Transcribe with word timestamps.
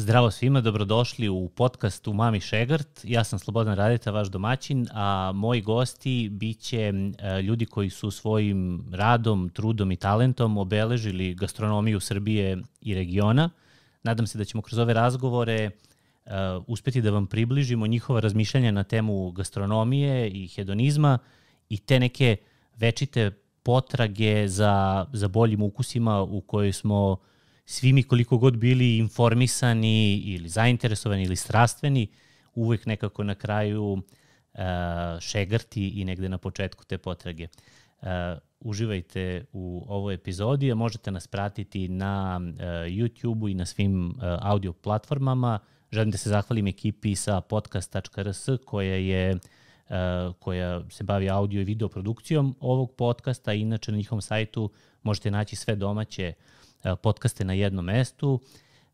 Zdravo 0.00 0.30
svima, 0.30 0.60
dobrodošli 0.60 1.28
u 1.28 1.48
podcastu 1.48 2.12
Mami 2.12 2.40
Šegart. 2.40 3.00
Ja 3.04 3.24
sam 3.24 3.38
Slobodan 3.38 3.74
Radeta, 3.74 4.10
vaš 4.10 4.28
domaćin, 4.28 4.86
a 4.92 5.32
moji 5.34 5.60
gosti 5.60 6.28
biće 6.32 6.78
e, 6.78 7.42
ljudi 7.42 7.66
koji 7.66 7.90
su 7.90 8.10
svojim 8.10 8.84
radom, 8.92 9.50
trudom 9.54 9.92
i 9.92 9.96
talentom 9.96 10.58
obeležili 10.58 11.34
gastronomiju 11.34 12.00
Srbije 12.00 12.62
i 12.80 12.94
regiona. 12.94 13.50
Nadam 14.02 14.26
se 14.26 14.38
da 14.38 14.44
ćemo 14.44 14.62
kroz 14.62 14.78
ove 14.78 14.94
razgovore 14.94 15.70
uh, 16.26 16.32
uspeti 16.66 17.02
da 17.02 17.10
vam 17.10 17.26
približimo 17.26 17.86
njihova 17.86 18.20
razmišljanja 18.20 18.70
na 18.70 18.84
temu 18.84 19.30
gastronomije 19.30 20.30
i 20.30 20.48
hedonizma 20.48 21.18
i 21.68 21.78
te 21.78 22.00
neke 22.00 22.36
večite 22.76 23.30
potrage 23.62 24.48
za, 24.48 25.06
za 25.12 25.28
boljim 25.28 25.62
ukusima 25.62 26.22
u 26.22 26.40
kojoj 26.40 26.72
smo 26.72 27.16
svi 27.68 27.92
mi 27.92 28.02
koliko 28.02 28.38
god 28.38 28.56
bili 28.56 28.98
informisani 28.98 30.16
ili 30.16 30.48
zainteresovani 30.48 31.22
ili 31.22 31.36
strastveni, 31.36 32.08
uvek 32.54 32.86
nekako 32.86 33.24
na 33.24 33.34
kraju 33.34 33.92
uh, 33.92 34.00
šegrti 35.20 35.88
i 35.88 36.04
negde 36.04 36.28
na 36.28 36.38
početku 36.38 36.84
te 36.84 36.98
potrage. 36.98 37.48
Uh, 38.02 38.08
uživajte 38.60 39.44
u 39.52 39.84
ovoj 39.88 40.14
epizodi, 40.14 40.72
a 40.72 40.74
možete 40.74 41.10
nas 41.10 41.26
pratiti 41.26 41.88
na 41.88 42.40
uh, 42.40 42.58
YouTube-u 42.86 43.48
i 43.48 43.54
na 43.54 43.66
svim 43.66 44.10
uh, 44.10 44.14
audio 44.22 44.72
platformama. 44.72 45.58
Želim 45.92 46.10
da 46.10 46.18
se 46.18 46.30
zahvalim 46.30 46.66
ekipi 46.66 47.14
sa 47.14 47.40
podcast.rs 47.40 48.48
koja 48.64 48.94
je 48.94 49.34
uh, 49.34 50.34
koja 50.38 50.90
se 50.90 51.04
bavi 51.04 51.30
audio 51.30 51.60
i 51.60 51.64
video 51.64 51.88
produkcijom 51.88 52.56
ovog 52.60 52.94
podcasta. 52.96 53.52
Inače 53.52 53.92
na 53.92 53.98
njihovom 53.98 54.22
sajtu 54.22 54.70
možete 55.02 55.30
naći 55.30 55.56
sve 55.56 55.76
domaće 55.76 56.32
uh, 56.36 56.57
podcaste 57.02 57.44
na 57.44 57.52
jednom 57.52 57.84
mestu 57.84 58.40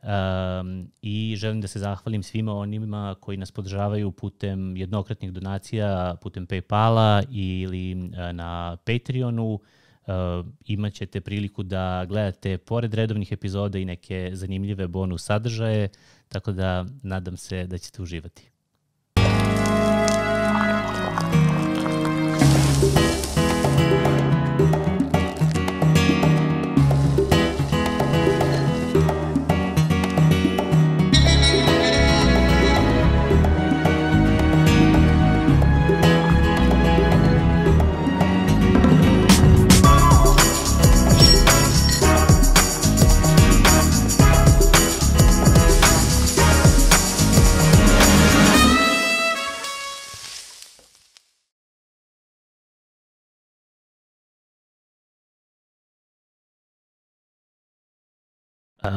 um, 0.05 0.91
i 1.03 1.35
želim 1.37 1.61
da 1.61 1.69
se 1.69 1.79
zahvalim 1.79 2.23
svima 2.23 2.53
onima 2.53 3.17
koji 3.21 3.37
nas 3.37 3.53
podržavaju 3.53 4.11
putem 4.11 4.77
jednokratnih 4.77 5.33
donacija, 5.33 6.17
putem 6.23 6.47
Paypala 6.47 7.25
ili 7.31 7.91
e, 7.93 8.33
na 8.33 8.77
Patreonu. 8.85 9.61
Uh, 10.07 10.47
imaćete 10.65 11.21
priliku 11.21 11.63
da 11.63 12.05
gledate 12.09 12.59
pored 12.59 12.95
redovnih 12.95 13.33
epizoda 13.33 13.79
i 13.79 13.85
neke 13.85 14.31
zanimljive 14.33 14.89
bonus 14.89 15.25
sadržaje, 15.25 15.89
tako 16.29 16.53
da 16.53 16.87
nadam 17.03 17.37
se 17.37 17.67
da 17.67 17.79
ćete 17.79 18.03
uživati. 18.03 18.54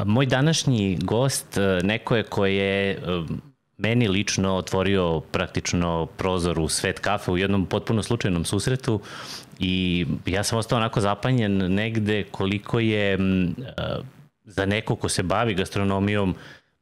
Moj 0.06 0.26
današnji 0.26 0.98
gost 1.02 1.58
e, 1.58 1.80
neko 1.84 2.16
je 2.16 2.24
koji 2.24 2.56
je 2.56 2.92
e, 2.92 2.98
meni 3.78 4.08
lično 4.08 4.56
otvorio 4.56 5.20
praktično 5.20 6.06
prozor 6.06 6.60
u 6.60 6.68
svet 6.68 7.00
kafe 7.00 7.32
u 7.32 7.38
jednom 7.38 7.66
potpuno 7.66 8.04
slučajnom 8.04 8.46
susretu 8.46 9.00
i 9.60 10.06
ja 10.26 10.44
sam 10.44 10.60
ostao 10.60 10.78
onako 10.78 11.02
zapanjen 11.02 11.74
negde 11.74 12.24
koliko 12.24 12.80
je 12.80 13.14
e, 13.14 13.18
za 14.44 14.66
neko 14.66 14.96
ko 14.96 15.10
se 15.10 15.24
bavi 15.24 15.54
gastronomijom 15.54 16.36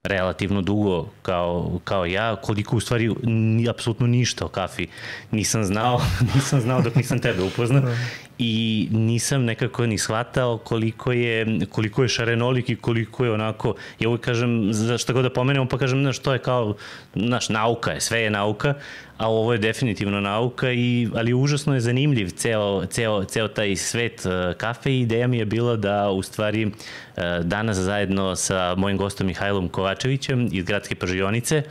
relativno 0.03 0.61
dugo 0.61 1.09
kao, 1.21 1.79
kao 1.83 2.05
ja, 2.05 2.35
koliko 2.35 2.75
u 2.77 2.79
stvari 2.79 3.15
ni, 3.23 3.69
apsolutno 3.69 4.07
ništa 4.07 4.45
o 4.45 4.47
kafi 4.47 4.87
nisam 5.31 5.63
znao, 5.63 6.01
nisam 6.35 6.61
znao 6.61 6.81
dok 6.81 6.95
nisam 6.95 7.19
tebe 7.19 7.43
upoznao 7.43 7.81
da 7.81 7.95
i 8.39 8.87
nisam 8.91 9.45
nekako 9.45 9.85
ni 9.85 9.97
shvatao 9.97 10.57
koliko 10.57 11.11
je, 11.11 11.59
koliko 11.69 12.03
je 12.03 12.09
šarenolik 12.09 12.69
i 12.69 12.75
koliko 12.75 13.25
je 13.25 13.31
onako, 13.31 13.75
ja 13.99 14.09
uvijek 14.09 14.21
kažem, 14.21 14.73
za 14.73 14.97
šta 14.97 15.13
god 15.13 15.23
da 15.23 15.29
pomenemo, 15.29 15.67
pa 15.67 15.77
kažem, 15.77 16.01
znaš, 16.01 16.19
to 16.19 16.33
je 16.33 16.39
kao, 16.39 16.75
znaš, 17.15 17.49
nauka 17.49 17.91
je, 17.91 18.01
sve 18.01 18.19
je 18.21 18.29
nauka, 18.29 18.73
a 19.17 19.29
ovo 19.29 19.53
je 19.53 19.59
definitivno 19.59 20.21
nauka, 20.21 20.71
i, 20.71 21.07
ali 21.15 21.33
užasno 21.33 21.73
je 21.73 21.81
zanimljiv 21.81 22.29
ceo, 22.29 22.85
ceo, 22.85 23.23
ceo 23.23 23.47
taj 23.47 23.75
svet 23.75 24.25
uh, 24.25 24.57
kafe 24.57 24.91
i 24.91 24.99
ideja 24.99 25.27
mi 25.27 25.37
je 25.37 25.45
bila 25.45 25.75
da 25.75 26.09
u 26.09 26.21
stvari 26.23 26.65
uh, 26.65 27.23
danas 27.43 27.77
zajedno 27.77 28.35
sa 28.35 28.75
mojim 28.77 28.97
gostom 28.97 29.27
Mihajlom 29.27 29.69
Kovačevićem 29.69 30.49
iz 30.51 30.65
Gradske 30.65 30.95
pržionice 30.95 31.63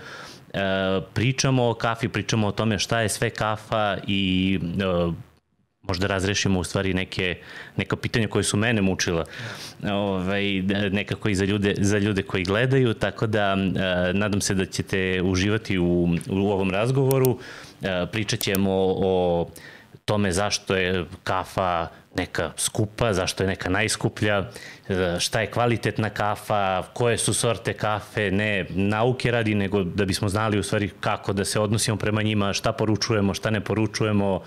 uh, 0.54 0.60
pričamo 1.14 1.68
o 1.68 1.74
kafi, 1.74 2.08
pričamo 2.08 2.46
o 2.46 2.52
tome 2.52 2.78
šta 2.78 3.00
je 3.00 3.08
sve 3.08 3.30
kafa 3.30 3.96
i 4.06 4.58
možda 5.86 6.06
razrešimo 6.06 6.60
u 6.60 6.64
stvari 6.64 6.94
neke, 6.94 7.36
neka 7.76 7.96
pitanja 7.96 8.28
koje 8.28 8.44
su 8.44 8.56
mene 8.56 8.82
mučila 8.82 9.24
ovaj, 9.90 10.62
nekako 10.90 11.28
i 11.28 11.34
za 11.34 11.44
ljude, 11.44 11.74
za 11.78 11.98
ljude 11.98 12.22
koji 12.22 12.44
gledaju, 12.44 12.94
tako 12.94 13.26
da 13.26 13.56
eh, 13.56 14.12
nadam 14.12 14.40
se 14.40 14.54
da 14.54 14.66
ćete 14.66 15.22
uživati 15.22 15.78
u, 15.78 16.08
u 16.28 16.50
ovom 16.50 16.70
razgovoru. 16.70 17.38
Eh, 17.82 18.06
pričat 18.12 18.40
ćemo 18.40 18.70
o 18.96 19.46
tome 20.04 20.32
zašto 20.32 20.76
je 20.76 21.04
kafa 21.24 21.88
neka 22.16 22.52
skupa, 22.56 23.12
zašto 23.12 23.42
je 23.42 23.46
neka 23.46 23.70
najskuplja, 23.70 24.38
eh, 24.88 25.16
šta 25.20 25.40
je 25.40 25.50
kvalitetna 25.50 26.10
kafa, 26.10 26.82
koje 26.92 27.18
su 27.18 27.34
sorte 27.34 27.72
kafe, 27.72 28.30
ne 28.30 28.66
nauke 28.70 29.30
radi, 29.30 29.54
nego 29.54 29.82
da 29.82 30.04
bismo 30.04 30.28
znali 30.28 30.58
u 30.58 30.62
stvari 30.62 30.90
kako 31.00 31.32
da 31.32 31.44
se 31.44 31.60
odnosimo 31.60 31.96
prema 31.96 32.22
njima, 32.22 32.52
šta 32.52 32.72
poručujemo, 32.72 33.34
šta 33.34 33.50
ne 33.50 33.60
poručujemo, 33.60 34.42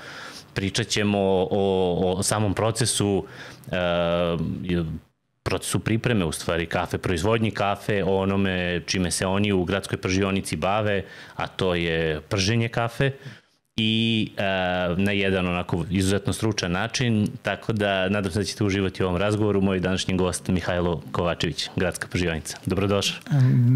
pričat 0.58 0.88
ćemo 0.88 1.20
o, 1.52 2.16
o 2.18 2.24
samom 2.24 2.54
procesu 2.54 3.26
uh, 3.68 4.86
procesu 5.44 5.80
pripreme 5.80 6.26
u 6.26 6.32
stvari 6.32 6.66
kafe, 6.66 6.98
proizvodnji 6.98 7.52
kafe, 7.52 8.02
o 8.04 8.18
onome 8.18 8.82
čime 8.86 9.12
se 9.12 9.26
oni 9.26 9.52
u 9.54 9.64
gradskoj 9.64 10.02
pržionici 10.02 10.56
bave, 10.56 11.04
a 11.36 11.48
to 11.48 11.76
je 11.76 12.22
prženje 12.22 12.68
kafe. 12.70 13.12
I 13.78 14.30
e, 14.38 14.42
na 14.98 15.12
jedan 15.12 15.48
onako 15.48 15.86
izuzetno 15.90 16.34
stručan 16.34 16.72
način, 16.72 17.28
tako 17.42 17.74
da 17.74 18.10
nadam 18.10 18.32
se 18.32 18.40
da 18.40 18.46
ćete 18.46 18.64
uživati 18.64 19.04
u 19.04 19.08
ovom 19.08 19.18
razgovoru. 19.18 19.62
Moj 19.62 19.80
današnji 19.80 20.18
gost 20.18 20.48
Mihajlo 20.48 21.02
Kovačević, 21.12 21.70
Gradska 21.76 22.08
prživanica. 22.08 22.58
Dobrodošao. 22.66 23.20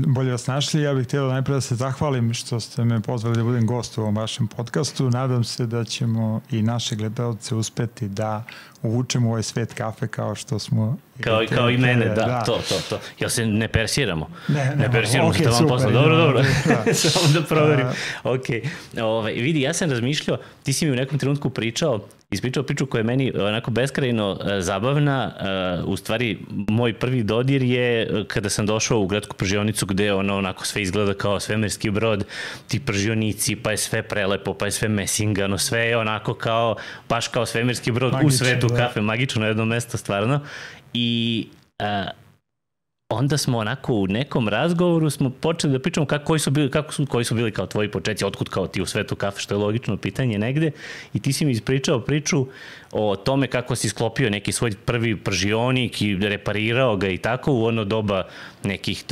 Bolje 0.07 0.31
vas 0.31 0.47
našli. 0.47 0.81
Ja 0.81 0.93
bih 0.93 1.07
htio 1.07 1.27
najprej 1.27 1.55
da 1.55 1.61
se 1.61 1.75
zahvalim 1.75 2.33
što 2.33 2.59
ste 2.59 2.83
me 2.83 3.01
pozvali 3.01 3.35
da 3.37 3.43
budem 3.43 3.67
gost 3.67 3.97
u 3.97 4.01
ovom 4.01 4.15
vašem 4.15 4.47
podcastu. 4.47 5.09
Nadam 5.09 5.43
se 5.43 5.65
da 5.65 5.83
ćemo 5.83 6.41
i 6.51 6.61
naše 6.61 6.95
gledalce 6.95 7.55
uspeti 7.55 8.07
da 8.07 8.43
uvučemo 8.83 9.27
u 9.27 9.31
ovaj 9.31 9.43
svet 9.43 9.73
kafe 9.73 10.07
kao 10.07 10.35
što 10.35 10.59
smo 10.59 10.97
Kao, 11.21 11.41
kao 11.49 11.69
i 11.69 11.77
mene, 11.77 12.05
da, 12.05 12.15
da, 12.15 12.43
to, 12.45 12.59
to, 12.69 12.75
to. 12.89 12.99
Ja 13.19 13.29
se 13.29 13.45
ne 13.45 13.67
persiramo. 13.67 14.29
Ne, 14.47 14.65
ne, 14.65 14.75
ne 14.75 14.91
persiramo 14.91 15.29
okay, 15.29 15.37
se 15.37 15.43
tamo 15.43 15.67
posla. 15.67 15.91
Dobro, 15.91 16.17
dobro. 16.17 16.43
Da. 16.65 16.93
Samo 17.09 17.33
da 17.33 17.41
proverim. 17.41 17.87
Uh, 17.87 17.93
ok. 18.23 18.45
Ove, 18.93 19.03
ovaj, 19.03 19.33
vidi, 19.33 19.61
ja 19.61 19.73
sam 19.73 19.91
razmišljao, 19.91 20.37
ti 20.63 20.73
si 20.73 20.85
mi 20.85 20.91
u 20.91 20.95
nekom 20.95 21.19
trenutku 21.19 21.49
pričao 21.49 22.07
ispričao 22.31 22.63
priču 22.63 22.85
koja 22.85 22.99
je 22.99 23.03
meni 23.03 23.31
onako 23.35 23.71
beskrajno 23.71 24.31
uh, 24.31 24.37
zabavna. 24.59 25.31
Uh, 25.83 25.89
u 25.89 25.97
stvari, 25.97 26.39
moj 26.49 26.93
prvi 26.93 27.23
dodir 27.23 27.63
je 27.63 28.09
kada 28.27 28.49
sam 28.49 28.65
došao 28.65 28.99
u 28.99 29.07
gradsku 29.07 29.35
pržionicu 29.35 29.85
gde 29.85 30.13
ono 30.13 30.37
onako 30.37 30.65
sve 30.65 30.81
izgleda 30.81 31.13
kao 31.13 31.39
svemirski 31.39 31.89
brod, 31.89 32.25
ti 32.67 32.79
pržionici, 32.79 33.55
pa 33.55 33.71
je 33.71 33.77
sve 33.77 34.03
prelepo, 34.03 34.53
pa 34.53 34.65
je 34.65 34.71
sve 34.71 34.87
mesingano, 34.87 35.57
sve 35.57 35.79
je 35.79 35.97
onako 35.97 36.33
kao, 36.33 36.75
baš 37.09 37.27
kao 37.27 37.45
svemirski 37.45 37.91
brod 37.91 38.13
magično, 38.13 38.27
u 38.27 38.31
svetu 38.31 38.67
da. 38.67 38.75
kafe, 38.75 39.01
magično 39.01 39.47
jedno 39.47 39.65
mesto 39.65 39.97
stvarno. 39.97 40.39
I 40.93 41.47
onda 43.11 43.37
smo 43.37 43.57
onako 43.57 43.93
u 43.93 44.07
nekom 44.07 44.47
razgovoru 44.47 45.09
smo 45.09 45.29
počeli 45.29 45.73
da 45.73 45.79
pričamo 45.79 46.05
kako, 46.05 46.25
koji, 46.25 46.39
su 46.39 46.51
bili, 46.51 46.71
kako 46.71 46.93
su, 46.93 47.05
koji 47.05 47.25
su 47.25 47.35
bili 47.35 47.51
kao 47.51 47.65
tvoji 47.65 47.91
početci, 47.91 48.25
otkud 48.25 48.49
kao 48.49 48.67
ti 48.67 48.81
u 48.81 48.85
svetu 48.85 49.15
kafe, 49.15 49.39
što 49.39 49.53
je 49.53 49.57
logično 49.57 49.97
pitanje 49.97 50.37
negde. 50.39 50.71
I 51.13 51.19
ti 51.19 51.33
si 51.33 51.45
mi 51.45 51.51
ispričao 51.51 51.99
priču 51.99 52.47
o 52.91 53.15
tome 53.15 53.47
kako 53.47 53.75
si 53.75 53.89
sklopio 53.89 54.29
neki 54.29 54.51
svoj 54.51 54.71
prvi 54.85 55.15
pržionik 55.15 56.01
i 56.01 56.15
reparirao 56.15 56.97
ga 56.97 57.07
i 57.07 57.17
tako 57.17 57.53
u 57.53 57.63
ono 57.63 57.83
doba 57.83 58.23
nekih, 58.63 59.03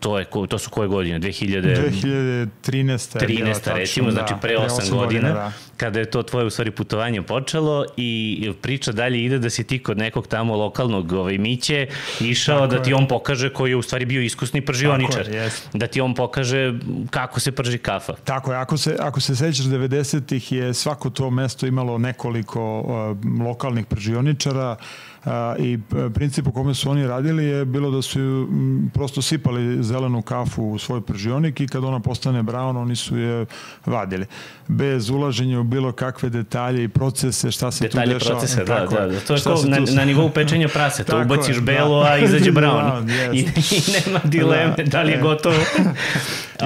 to, 0.00 0.18
je, 0.18 0.26
to 0.48 0.58
su 0.58 0.70
koje 0.70 0.88
godine? 0.88 1.20
2000... 1.20 2.48
2013. 2.62 3.26
13. 3.26 3.74
recimo, 3.74 4.06
da, 4.06 4.12
znači 4.12 4.34
pre 4.42 4.56
8, 4.56 4.66
8 4.66 4.90
godina, 4.90 5.04
godina 5.04 5.28
da. 5.28 5.52
Kada 5.80 5.98
je 5.98 6.10
to 6.10 6.22
tvoje 6.22 6.46
u 6.46 6.50
stvari 6.50 6.70
putovanje 6.70 7.22
počelo 7.22 7.84
i 7.96 8.52
priča 8.62 8.92
dalje 8.92 9.24
ide 9.24 9.38
da 9.38 9.50
si 9.50 9.64
ti 9.64 9.78
kod 9.78 9.98
nekog 9.98 10.26
tamo 10.26 10.56
lokalnog 10.56 11.12
ovaj, 11.12 11.38
Miće 11.38 11.86
išao 12.20 12.60
tako 12.60 12.76
da 12.76 12.82
ti 12.82 12.92
on 12.94 13.08
pokaže 13.08 13.52
koji 13.52 13.70
je 13.70 13.76
u 13.76 13.82
stvari 13.82 14.04
bio 14.04 14.22
iskusni 14.22 14.60
pržioničar. 14.60 15.28
Je, 15.28 15.50
da 15.72 15.86
ti 15.86 16.00
on 16.00 16.14
pokaže 16.14 16.74
kako 17.10 17.40
se 17.40 17.52
prži 17.52 17.78
kafa. 17.78 18.12
Tako 18.24 18.52
je, 18.52 18.58
ako 18.58 18.76
se, 18.76 18.96
ako 19.00 19.20
se 19.20 19.36
sećaš 19.36 19.64
90-ih 19.64 20.52
je 20.52 20.74
svako 20.74 21.10
to 21.10 21.30
mesto 21.30 21.66
imalo 21.66 21.98
nekoliko 21.98 22.80
uh, 22.80 23.46
lokalnih 23.46 23.86
pržioničara, 23.86 24.76
A, 25.24 25.54
I 25.58 25.78
e, 26.06 26.10
princip 26.10 26.46
u 26.46 26.52
kome 26.52 26.74
su 26.74 26.90
oni 26.90 27.06
radili 27.06 27.44
je 27.44 27.64
bilo 27.64 27.90
da 27.90 28.02
su 28.02 28.48
prosto 28.94 29.22
sipali 29.22 29.82
zelenu 29.82 30.22
kafu 30.22 30.64
u 30.64 30.78
svoj 30.78 31.00
pržionik 31.00 31.60
i 31.60 31.68
kad 31.68 31.84
ona 31.84 32.00
postane 32.00 32.42
brown, 32.42 32.78
oni 32.78 32.96
su 32.96 33.16
je 33.16 33.46
vadili. 33.86 34.26
Bez 34.68 35.10
ulaženja 35.10 35.60
u 35.60 35.64
bilo 35.64 35.92
kakve 35.92 36.28
detalje 36.28 36.84
i 36.84 36.88
procese, 36.88 37.50
šta 37.50 37.70
se 37.70 37.84
detalje 37.84 38.12
tu 38.12 38.18
dešava. 38.18 38.38
Procese, 38.38 38.64
da, 38.64 38.86
da, 38.90 39.06
da. 39.06 39.20
To 39.20 39.34
je 39.34 39.40
kao 39.40 39.62
na, 39.64 39.76
tu... 39.76 39.92
na 39.92 40.04
nivou 40.04 40.30
pečenja 40.30 40.68
praseta. 40.68 41.16
Ubaciš 41.24 41.56
je, 41.56 41.60
belo, 41.60 42.02
da. 42.02 42.10
a 42.10 42.18
izađe 42.18 42.52
brown. 42.52 43.04
brown 43.04 43.34
I, 43.36 43.38
I 43.38 43.82
nema 44.04 44.20
dileme 44.24 44.74
da, 44.76 44.82
da 44.82 45.02
li 45.02 45.12
je 45.12 45.18
e. 45.18 45.22
gotovo. 45.22 45.56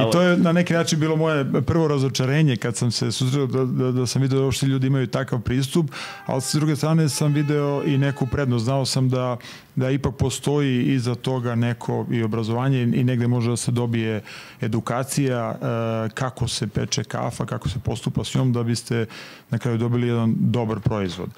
I 0.00 0.12
to 0.12 0.22
je 0.22 0.36
na 0.36 0.52
neki 0.52 0.72
način 0.72 1.00
bilo 1.00 1.16
moje 1.16 1.62
prvo 1.66 1.88
razočarenje 1.88 2.56
kad 2.56 2.76
sam 2.76 2.90
se 2.90 3.12
susreo 3.12 3.46
da, 3.46 3.64
da, 3.64 3.92
da 3.92 4.06
sam 4.06 4.22
video 4.22 4.38
da 4.38 4.44
uopšte 4.44 4.66
ljudi 4.66 4.86
imaju 4.86 5.06
takav 5.06 5.40
pristup, 5.40 5.90
ali 6.26 6.40
s 6.40 6.54
druge 6.54 6.76
strane 6.76 7.08
sam 7.08 7.32
video 7.32 7.82
i 7.86 7.98
neku 7.98 8.26
prednost. 8.44 8.64
Znao 8.64 8.84
sam 8.86 9.08
da 9.08 9.36
da 9.76 9.90
ipak 9.90 10.14
postoji 10.16 10.82
iza 10.82 11.14
toga 11.14 11.54
neko 11.54 12.06
i 12.10 12.22
obrazovanje 12.22 12.82
i 12.82 13.04
negde 13.04 13.28
može 13.28 13.50
da 13.50 13.56
se 13.56 13.72
dobije 13.72 14.22
edukacija 14.60 15.54
e, 15.54 16.08
kako 16.14 16.48
se 16.48 16.66
peče 16.66 17.04
kafa, 17.04 17.46
kako 17.46 17.68
se 17.68 17.78
postupa 17.78 18.24
s 18.24 18.34
njom 18.34 18.52
da 18.52 18.62
biste 18.62 19.06
na 19.50 19.58
kraju 19.58 19.78
dobili 19.78 20.08
jedan 20.08 20.34
dobar 20.38 20.80
proizvod. 20.80 21.28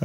E, 0.00 0.04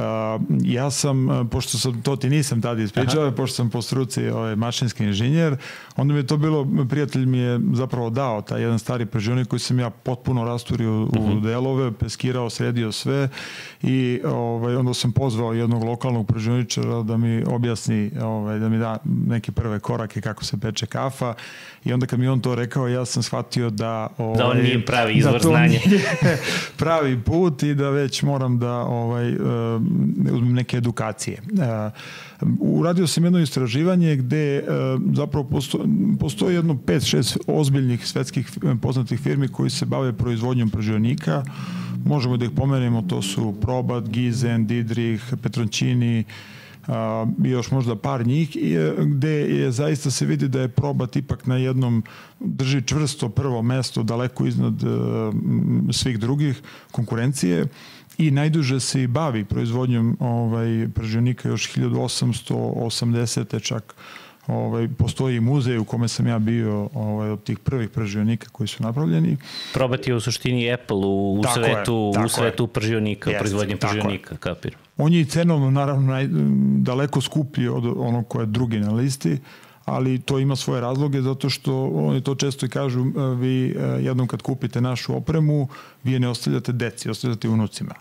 ja 0.62 0.90
sam, 0.90 1.30
e, 1.30 1.44
pošto 1.50 1.78
sam, 1.78 2.02
to 2.02 2.16
ti 2.16 2.30
nisam 2.30 2.62
tada 2.62 2.82
ispričao, 2.82 3.22
Aha. 3.22 3.36
pošto 3.36 3.56
sam 3.56 3.70
po 3.70 3.82
struci 3.82 4.28
ovaj, 4.28 4.56
mašinski 4.56 5.04
inženjer, 5.04 5.56
onda 5.96 6.14
mi 6.14 6.20
je 6.20 6.26
to 6.26 6.36
bilo, 6.36 6.66
prijatelj 6.88 7.26
mi 7.26 7.38
je 7.38 7.60
zapravo 7.72 8.10
dao 8.10 8.42
taj 8.42 8.60
jedan 8.60 8.78
stari 8.78 9.06
prežionik 9.06 9.48
koji 9.48 9.60
sam 9.60 9.78
ja 9.78 9.90
potpuno 9.90 10.44
rasturio 10.44 10.92
u, 10.92 11.02
uh 11.02 11.10
-huh. 11.10 11.34
mhm. 11.34 11.46
delove, 11.46 11.92
peskirao, 11.92 12.50
sredio 12.50 12.92
sve 12.92 13.28
i 13.82 14.20
ovaj, 14.24 14.76
onda 14.76 14.94
sam 14.94 15.12
pozvao 15.12 15.52
jednog 15.52 15.84
lokalnog 15.84 16.26
prežioničara 16.26 17.02
da 17.02 17.16
mi 17.16 17.44
objasni 17.44 17.75
objasni, 17.76 18.10
ovaj, 18.22 18.58
da 18.58 18.68
mi 18.68 18.78
da 18.78 18.98
neke 19.26 19.52
prve 19.52 19.80
korake 19.80 20.20
kako 20.20 20.44
se 20.44 20.60
peče 20.60 20.86
kafa 20.86 21.34
i 21.84 21.92
onda 21.92 22.06
kad 22.06 22.20
mi 22.20 22.28
on 22.28 22.40
to 22.40 22.54
rekao 22.54 22.88
ja 22.88 23.04
sam 23.04 23.22
shvatio 23.22 23.70
da... 23.70 24.08
Ovaj, 24.18 24.38
da 24.38 24.46
on 24.46 24.56
nije 24.56 24.86
pravi 24.86 25.12
da 25.12 25.18
izvor 25.18 25.32
da 25.32 25.48
znanja. 25.48 25.78
pravi 26.78 27.20
put 27.20 27.62
i 27.62 27.74
da 27.74 27.90
već 27.90 28.22
moram 28.22 28.58
da 28.58 28.72
ovaj, 28.72 29.34
uh, 29.34 29.38
uzmem 30.32 30.54
neke 30.54 30.76
edukacije. 30.76 31.42
Uh, 31.52 31.92
uradio 32.60 33.06
sam 33.06 33.24
jedno 33.24 33.38
istraživanje 33.38 34.16
gde 34.16 34.62
uh, 34.62 35.00
zapravo 35.14 35.44
posto, 35.44 35.84
postoji 36.20 36.54
jedno 36.54 36.74
5-6 36.74 37.36
ozbiljnih 37.46 38.06
svetskih 38.06 38.50
poznatih 38.82 39.20
firmi 39.20 39.48
koji 39.48 39.70
se 39.70 39.86
bave 39.86 40.12
proizvodnjom 40.12 40.70
pržionika. 40.70 41.44
Možemo 42.04 42.36
da 42.36 42.44
ih 42.44 42.50
pomenemo, 42.56 43.02
to 43.02 43.22
su 43.22 43.54
Probat, 43.60 44.08
Gizen, 44.08 44.66
Didrich, 44.66 45.24
Petroncini, 45.42 46.24
a, 46.86 47.26
još 47.44 47.70
možda 47.70 47.96
par 47.96 48.26
njih 48.26 48.56
e, 48.56 48.92
gde 48.98 49.30
je 49.30 49.70
zaista 49.72 50.10
se 50.10 50.26
vidi 50.26 50.48
da 50.48 50.60
je 50.60 50.68
probat 50.68 51.16
ipak 51.16 51.46
na 51.46 51.56
jednom 51.56 52.02
drži 52.40 52.82
čvrsto 52.82 53.28
prvo 53.28 53.62
mesto 53.62 54.02
daleko 54.02 54.46
iznad 54.46 54.82
uh, 54.82 54.90
svih 55.92 56.18
drugih 56.18 56.62
konkurencije 56.92 57.66
i 58.18 58.30
najduže 58.30 58.80
se 58.80 59.02
i 59.02 59.06
bavi 59.06 59.44
proizvodnjom 59.44 60.16
ovaj 60.20 60.88
pržionika 60.94 61.48
još 61.48 61.74
1880. 61.74 63.62
čak 63.62 63.94
ovaj, 64.46 64.88
postoji 64.98 65.40
muzej 65.40 65.78
u 65.78 65.84
kome 65.84 66.08
sam 66.08 66.26
ja 66.26 66.38
bio 66.38 66.88
ovaj, 66.94 67.30
od 67.30 67.42
tih 67.42 67.58
prvih 67.58 67.88
pržionika 67.88 68.48
koji 68.52 68.66
su 68.66 68.82
napravljeni. 68.82 69.36
Probati 69.72 70.10
je 70.10 70.14
u 70.14 70.20
suštini 70.20 70.72
Apple 70.72 70.96
u, 70.96 71.40
u 71.40 71.44
svetu, 71.54 72.12
je, 72.16 72.24
u 72.24 72.28
svetu 72.28 72.62
je. 72.64 72.68
pržionika, 72.68 73.30
Jest, 73.30 73.40
proizvodnje 73.40 73.76
pržionika, 73.76 74.36
kapir. 74.36 74.76
On 74.96 75.12
je 75.12 75.20
i 75.20 75.24
cenovno 75.24 75.70
naravno 75.70 76.12
naj, 76.12 76.28
daleko 76.82 77.20
skuplji 77.20 77.68
od 77.68 77.84
onog 77.96 78.28
koje 78.28 78.42
je 78.42 78.46
drugi 78.46 78.78
na 78.78 78.92
listi, 78.92 79.38
ali 79.84 80.18
to 80.18 80.38
ima 80.38 80.56
svoje 80.56 80.80
razloge 80.80 81.22
zato 81.22 81.50
što 81.50 81.84
oni 81.88 82.20
to 82.20 82.34
često 82.34 82.66
i 82.66 82.68
kažu 82.68 83.04
vi 83.38 83.70
eh, 83.70 83.82
jednom 84.00 84.26
kad 84.26 84.42
kupite 84.42 84.80
našu 84.80 85.16
opremu 85.16 85.68
vi 86.04 86.12
je 86.12 86.20
ne 86.20 86.28
ostavljate 86.28 86.72
deci, 86.72 87.10
ostavljate 87.10 87.48
unucima 87.48 87.94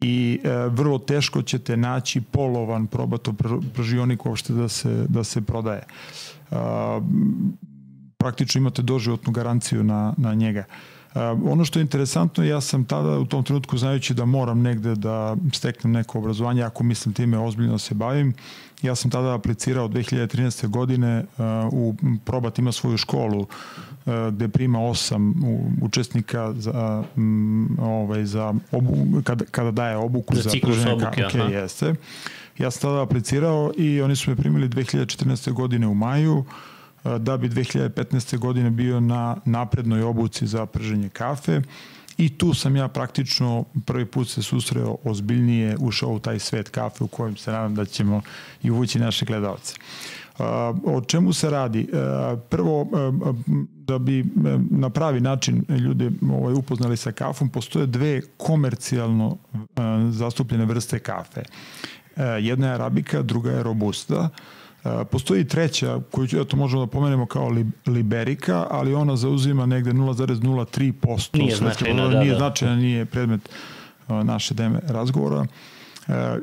i 0.00 0.40
e, 0.44 0.50
vrlo 0.68 0.98
teško 0.98 1.42
ćete 1.42 1.76
naći 1.76 2.20
polovan 2.20 2.86
probato 2.86 3.34
pržionik 3.74 4.26
uopšte 4.26 4.52
da 4.52 4.68
se, 4.68 5.06
da 5.08 5.24
se 5.24 5.40
prodaje. 5.40 5.82
E, 5.82 6.56
praktično 8.18 8.58
imate 8.58 8.82
doživotnu 8.82 9.32
garanciju 9.32 9.84
na, 9.84 10.14
na 10.16 10.34
njega. 10.34 10.64
Uh, 10.68 10.95
ono 11.44 11.64
što 11.64 11.78
je 11.78 11.82
interesantno, 11.82 12.44
ja 12.44 12.60
sam 12.60 12.84
tada 12.84 13.18
u 13.18 13.26
tom 13.26 13.44
trenutku 13.44 13.78
znajući 13.78 14.14
da 14.14 14.24
moram 14.24 14.62
negde 14.62 14.94
da 14.94 15.36
steknem 15.52 15.92
neko 15.92 16.18
obrazovanje, 16.18 16.62
ako 16.62 16.84
mislim 16.84 17.14
time 17.14 17.38
ozbiljno 17.38 17.78
se 17.78 17.94
bavim, 17.94 18.34
ja 18.82 18.94
sam 18.94 19.10
tada 19.10 19.34
aplicirao 19.34 19.88
2013. 19.88 20.66
godine 20.66 21.24
uh, 21.38 21.44
u 21.72 21.94
Probat 22.24 22.58
ima 22.58 22.72
svoju 22.72 22.96
školu 22.96 23.40
uh, 23.40 23.48
gde 24.30 24.48
prima 24.48 24.80
osam 24.80 25.34
učesnika 25.82 26.52
za, 26.52 27.04
ovaj, 27.80 28.24
za 28.24 28.54
obu, 28.72 29.22
kada, 29.24 29.44
kada 29.50 29.70
daje 29.70 29.96
obuku 29.96 30.34
za, 30.34 30.42
za 30.42 30.56
pruženje 30.62 30.92
obuke, 30.92 31.22
okay, 31.22 31.50
jeste. 31.50 31.94
Ja 32.58 32.70
sam 32.70 32.80
tada 32.80 33.02
aplicirao 33.02 33.72
i 33.76 34.02
oni 34.02 34.16
su 34.16 34.30
me 34.30 34.36
primili 34.36 34.68
2014. 34.68 35.52
godine 35.52 35.86
u 35.86 35.94
maju 35.94 36.44
da 37.18 37.36
bi 37.36 37.48
2015. 37.48 38.38
godine 38.38 38.70
bio 38.70 39.00
na 39.00 39.36
naprednoj 39.44 40.02
obuci 40.02 40.46
za 40.46 40.66
prženje 40.66 41.08
kafe 41.08 41.62
i 42.18 42.38
tu 42.38 42.54
sam 42.54 42.76
ja 42.76 42.88
praktično 42.88 43.64
prvi 43.84 44.06
put 44.06 44.28
se 44.28 44.42
susreo 44.42 44.96
ozbiljnije, 45.04 45.76
ušao 45.80 46.10
u 46.10 46.18
taj 46.18 46.38
svet 46.38 46.68
kafe 46.68 47.04
u 47.04 47.08
kojem 47.08 47.36
se 47.36 47.52
nadam 47.52 47.74
da 47.74 47.84
ćemo 47.84 48.20
i 48.62 48.70
uvući 48.70 48.98
naše 48.98 49.26
gledalce. 49.26 49.74
O 50.84 51.02
čemu 51.06 51.32
se 51.32 51.50
radi? 51.50 51.88
Prvo, 52.48 52.88
da 53.86 53.98
bi 53.98 54.24
na 54.70 54.90
pravi 54.90 55.20
način 55.20 55.64
ljude 55.68 56.10
ovaj, 56.32 56.54
upoznali 56.54 56.96
sa 56.96 57.12
kafom, 57.12 57.48
postoje 57.48 57.86
dve 57.86 58.20
komercijalno 58.36 59.36
zastupljene 60.10 60.64
vrste 60.64 60.98
kafe. 60.98 61.42
Jedna 62.40 62.66
je 62.66 62.74
arabika, 62.74 63.22
druga 63.22 63.50
je 63.50 63.62
robusta. 63.62 64.28
Postoji 65.10 65.44
treća, 65.44 66.00
koju 66.10 66.28
eto, 66.40 66.56
možemo 66.56 66.86
da 66.86 66.90
pomenemo 66.90 67.26
kao 67.26 67.50
Liberika, 67.86 68.66
ali 68.70 68.94
ona 68.94 69.16
zauzima 69.16 69.66
negde 69.66 69.92
0,03%. 69.92 71.38
Nije 71.38 71.56
značajna, 71.56 72.08
da, 72.08 72.20
Nije 72.20 72.32
da. 72.32 72.38
značajna, 72.38 72.76
nije 72.76 73.04
predmet 73.04 73.48
naše 74.08 74.54
deme 74.54 74.80
razgovora. 74.86 75.46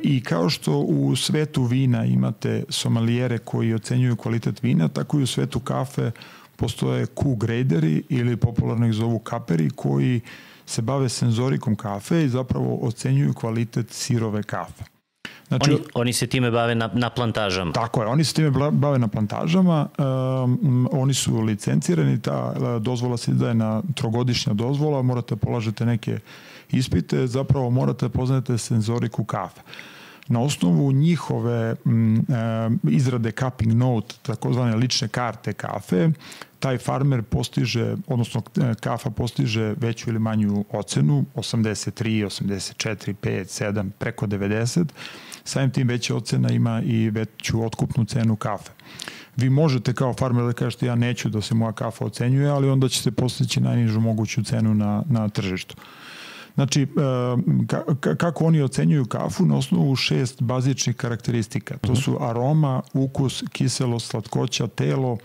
I 0.03 0.24
kao 0.24 0.50
što 0.50 0.77
u 0.77 1.15
svetu 1.15 1.63
vina 1.63 2.06
imate 2.06 2.63
somalijere 2.70 3.38
koji 3.38 3.74
ocenjuju 3.74 4.15
kvalitet 4.15 4.63
vina, 4.63 4.88
tako 4.88 5.20
i 5.20 5.24
u 5.24 5.27
svetu 5.27 5.60
kafe 5.60 6.12
postoje 6.56 7.06
Q-graderi 7.06 8.01
ili 8.10 8.38
popularno 8.38 8.88
ih 8.88 8.94
zovu 8.94 9.20
kaperi 9.20 9.70
koji 9.70 10.22
se 10.65 10.82
bave 10.82 11.10
senzorikom 11.10 11.75
kafe 11.75 12.24
i 12.24 12.29
zapravo 12.29 12.79
ocenjuju 12.82 13.34
kvalitet 13.34 13.91
sirove 13.91 14.44
kafe. 14.44 14.92
Znači, 15.47 15.71
oni, 15.71 15.79
oni 15.93 16.13
se 16.13 16.27
time 16.27 16.51
bave 16.51 16.75
na, 16.75 16.89
na 16.93 17.09
plantažama. 17.09 17.71
Tako 17.71 18.01
je, 18.01 18.07
oni 18.07 18.23
se 18.23 18.33
time 18.33 18.51
bave 18.71 19.00
na 19.00 19.07
plantažama, 19.07 19.88
um, 19.97 20.89
oni 20.91 21.13
su 21.13 21.41
licencirani, 21.41 22.21
ta 22.21 22.53
dozvola 22.79 23.17
se 23.17 23.31
daje 23.31 23.53
na 23.53 23.81
trogodišnja 23.95 24.53
dozvola, 24.53 25.01
morate 25.01 25.35
polažete 25.35 25.85
neke 25.85 26.19
ispite, 26.71 27.27
zapravo 27.27 27.69
morate 27.69 28.09
poznate 28.09 28.57
senzoriku 28.57 29.23
kafe. 29.23 29.62
Na 30.27 30.41
osnovu 30.41 30.91
njihove 30.91 31.75
m, 31.85 32.25
izrade 32.83 33.31
cupping 33.31 33.73
note, 33.73 34.15
takozvane 34.21 34.75
lične 34.75 35.07
karte 35.07 35.53
kafe, 35.53 36.09
taj 36.63 36.77
farmer 36.77 37.22
postiže, 37.24 37.96
odnosno 38.08 38.41
e, 38.58 38.74
kafa 38.79 39.10
postiže 39.10 39.74
veću 39.77 40.10
ili 40.10 40.20
manju 40.20 40.65
ocenu, 40.72 41.25
83, 41.36 42.25
84, 42.25 43.13
5, 43.22 43.74
7, 43.74 43.89
preko 44.00 44.27
90, 44.27 44.86
samim 45.43 45.72
tim 45.72 45.88
veća 45.88 46.15
ocena 46.15 46.50
ima 46.50 46.82
i 46.82 47.10
veću 47.10 47.65
otkupnu 47.65 48.05
cenu 48.05 48.36
kafe. 48.36 48.72
Vi 49.36 49.50
možete 49.50 49.93
kao 49.93 50.13
farmer 50.13 50.46
da 50.46 50.53
kažete 50.53 50.86
ja 50.86 50.96
neću 50.96 51.29
da 51.29 51.41
se 51.41 51.55
moja 51.55 51.72
kafa 51.72 52.05
ocenjuje, 52.05 52.50
ali 52.50 52.70
onda 52.70 52.89
ćete 52.89 53.12
postići 53.12 53.62
najnižu 53.62 54.00
moguću 54.00 54.43
cenu 54.43 54.74
na, 54.74 55.03
na 55.10 55.29
tržištu. 55.29 55.75
Znači, 56.55 56.82
e, 56.82 58.15
kako 58.17 58.46
oni 58.46 58.62
ocenjuju 58.62 59.05
kafu 59.05 59.46
na 59.46 59.58
osnovu 59.58 59.96
šest 59.96 60.41
bazičnih 60.41 60.96
karakteristika. 60.96 61.77
To 61.77 61.96
su 61.96 62.17
aroma, 62.22 62.82
ukus, 62.93 63.43
kiselost, 63.51 64.08
slatkoća, 64.10 64.67
telo 64.67 65.17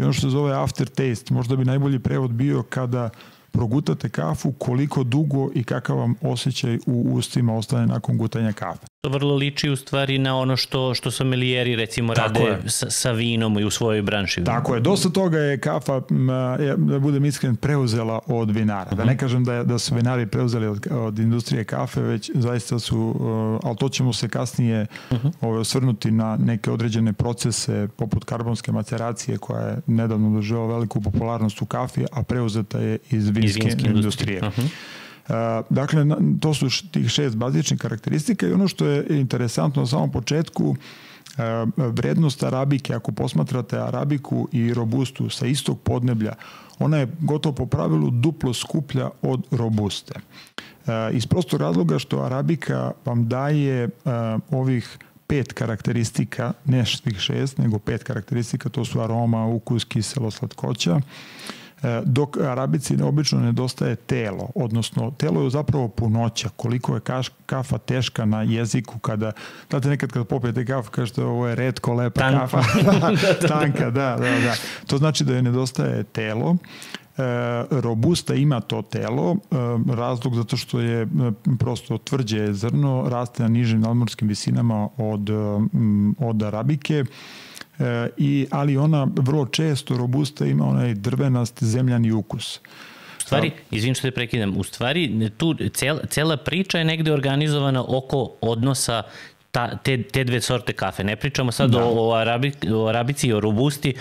i 0.00 0.04
ono 0.04 0.12
što 0.12 0.20
se 0.20 0.30
zove 0.30 0.52
aftertaste. 0.52 1.34
Možda 1.34 1.56
bi 1.56 1.64
najbolji 1.64 1.98
prevod 1.98 2.30
bio 2.30 2.62
kada 2.62 3.10
progutate 3.54 4.08
kafu, 4.08 4.52
koliko 4.52 5.04
dugo 5.04 5.50
i 5.54 5.64
kakav 5.64 5.96
vam 5.96 6.14
osjećaj 6.20 6.78
u 6.86 7.14
ustima 7.14 7.56
ostane 7.56 7.86
nakon 7.86 8.18
gutanja 8.18 8.52
kafe. 8.52 8.86
To 9.04 9.10
vrlo 9.10 9.34
liči 9.34 9.70
u 9.70 9.76
stvari 9.76 10.18
na 10.18 10.36
ono 10.36 10.56
što, 10.56 10.94
što 10.94 11.10
sommelijeri 11.10 11.76
recimo 11.76 12.14
Tako 12.14 12.38
rade 12.38 12.70
sa, 12.70 12.90
sa 12.90 13.12
vinom 13.12 13.58
i 13.58 13.64
u 13.64 13.70
svojoj 13.70 14.02
branši. 14.02 14.44
Tako 14.44 14.74
je, 14.74 14.80
dosta 14.80 15.08
toga 15.08 15.38
je 15.38 15.60
kafa, 15.60 16.00
da 16.76 16.98
budem 16.98 17.24
iskren, 17.24 17.56
preuzela 17.56 18.18
od 18.26 18.50
vinara. 18.50 18.90
Da 18.90 19.04
ne 19.04 19.12
mhm. 19.12 19.20
kažem 19.20 19.44
da, 19.44 19.64
da 19.64 19.78
su 19.78 19.94
vinari 19.94 20.26
preuzeli 20.26 20.66
od, 20.66 20.86
od 20.90 21.18
industrije 21.18 21.64
kafe, 21.64 22.00
već 22.00 22.30
zaista 22.34 22.78
su, 22.78 23.14
ali 23.62 23.76
to 23.76 23.88
ćemo 23.88 24.12
se 24.12 24.28
kasnije 24.28 24.86
uh 25.10 25.18
mhm. 25.18 25.26
-huh. 25.26 25.32
ovaj, 25.40 25.60
osvrnuti 25.60 26.10
na 26.10 26.36
neke 26.36 26.70
određene 26.70 27.12
procese 27.12 27.88
poput 27.96 28.24
karbonske 28.24 28.72
maceracije 28.72 29.38
koja 29.38 29.62
je 29.62 29.76
nedavno 29.86 30.30
doživela 30.30 30.66
veliku 30.66 31.00
popularnost 31.00 31.62
u 31.62 31.66
kafi, 31.66 32.04
a 32.12 32.22
preuzeta 32.22 32.78
je 32.78 32.98
iz 33.10 33.30
vinske, 33.46 33.62
vinske 33.62 33.88
industrije. 33.88 34.38
industrije. 34.38 34.66
Uh 34.66 34.70
-huh. 35.28 35.62
Dakle, 35.70 36.06
to 36.40 36.54
su 36.54 36.90
tih 36.90 37.08
šest 37.08 37.36
bazičnih 37.36 37.80
karakteristika 37.80 38.46
i 38.46 38.52
ono 38.52 38.68
što 38.68 38.86
je 38.86 39.06
interesantno 39.18 39.82
na 39.82 39.86
samom 39.86 40.12
početku, 40.12 40.76
vrednost 41.76 42.42
arabike, 42.42 42.94
ako 42.94 43.12
posmatrate 43.12 43.78
arabiku 43.78 44.48
i 44.52 44.74
robustu 44.74 45.30
sa 45.30 45.46
istog 45.46 45.80
podneblja, 45.80 46.32
ona 46.78 46.96
je 46.96 47.08
gotovo 47.20 47.54
po 47.54 47.66
pravilu 47.66 48.10
duplo 48.10 48.54
skuplja 48.54 49.10
od 49.22 49.46
robuste. 49.50 50.14
Iz 51.12 51.26
prostog 51.26 51.60
razloga 51.60 51.98
što 51.98 52.20
arabika 52.20 52.92
vam 53.04 53.28
daje 53.28 53.88
ovih 54.50 54.98
pet 55.26 55.52
karakteristika, 55.52 56.52
ne 56.64 56.86
svih 56.86 57.18
šest, 57.18 57.58
nego 57.58 57.78
pet 57.78 58.04
karakteristika, 58.04 58.68
to 58.68 58.84
su 58.84 59.00
aroma, 59.00 59.46
ukus, 59.46 59.84
kiselo, 59.84 60.30
slatkoća. 60.30 61.00
E, 61.84 62.02
dok 62.04 62.36
Arabici 62.36 63.02
obično 63.02 63.40
nedostaje 63.40 63.96
telo, 63.96 64.48
odnosno 64.54 65.10
telo 65.10 65.42
je 65.42 65.50
zapravo 65.50 65.88
punoća, 65.88 66.48
koliko 66.56 66.94
je 66.94 67.00
kafa 67.46 67.78
teška 67.78 68.24
na 68.24 68.42
jeziku 68.42 68.98
kada, 68.98 69.32
znate 69.70 69.88
nekad 69.88 70.12
kad 70.12 70.26
popijete 70.26 70.66
kafu 70.66 70.90
kažete 70.90 71.24
ovo 71.24 71.48
je 71.48 71.54
redko 71.54 71.94
lepa 71.94 72.20
Tanka. 72.20 72.38
kafa, 72.40 72.62
tanka, 73.48 73.90
da, 73.90 74.16
da, 74.16 74.40
da. 74.40 74.54
To 74.86 74.98
znači 74.98 75.24
da 75.24 75.36
je 75.36 75.42
nedostaje 75.42 76.04
telo, 76.04 76.56
E, 77.18 77.22
robusta 77.70 78.34
ima 78.34 78.60
to 78.60 78.82
telo, 78.82 79.32
e, 79.32 79.56
razlog 79.94 80.34
zato 80.34 80.56
što 80.56 80.80
je 80.80 81.08
prosto 81.58 81.98
tvrđe 81.98 82.52
zrno, 82.52 83.06
raste 83.08 83.42
na 83.42 83.48
nižim 83.48 83.80
nadmorskim 83.80 84.28
visinama 84.28 84.88
od, 84.96 85.30
od 86.18 86.42
arabike, 86.42 87.04
e, 87.78 88.08
i, 88.16 88.46
ali 88.50 88.76
ona 88.76 89.08
vrlo 89.16 89.46
često 89.46 89.96
robusta 89.96 90.46
ima 90.46 90.66
onaj 90.66 90.94
drvenast 90.94 91.64
zemljani 91.64 92.12
ukus. 92.12 92.56
U 93.18 93.26
stvari, 93.26 93.52
izvim 93.70 93.94
što 93.94 94.02
te 94.02 94.10
prekidam, 94.10 94.56
u 94.56 94.62
stvari 94.62 95.30
tu 95.36 95.54
cel, 95.74 95.98
cela 96.08 96.36
priča 96.36 96.78
je 96.78 96.84
negde 96.84 97.12
organizovana 97.12 97.84
oko 97.88 98.30
odnosa 98.40 99.02
ta, 99.54 99.76
te, 99.76 100.02
te 100.02 100.24
dve 100.24 100.40
sorte 100.40 100.72
kafe. 100.72 101.04
Ne 101.04 101.16
pričamo 101.16 101.52
sad 101.52 101.70
da. 101.70 101.84
o, 101.84 102.08
o, 102.08 102.14
arabi, 102.14 102.52
o 102.74 102.86
arabici 102.86 103.28
i 103.28 103.32
o 103.32 103.40
robusti 103.40 103.94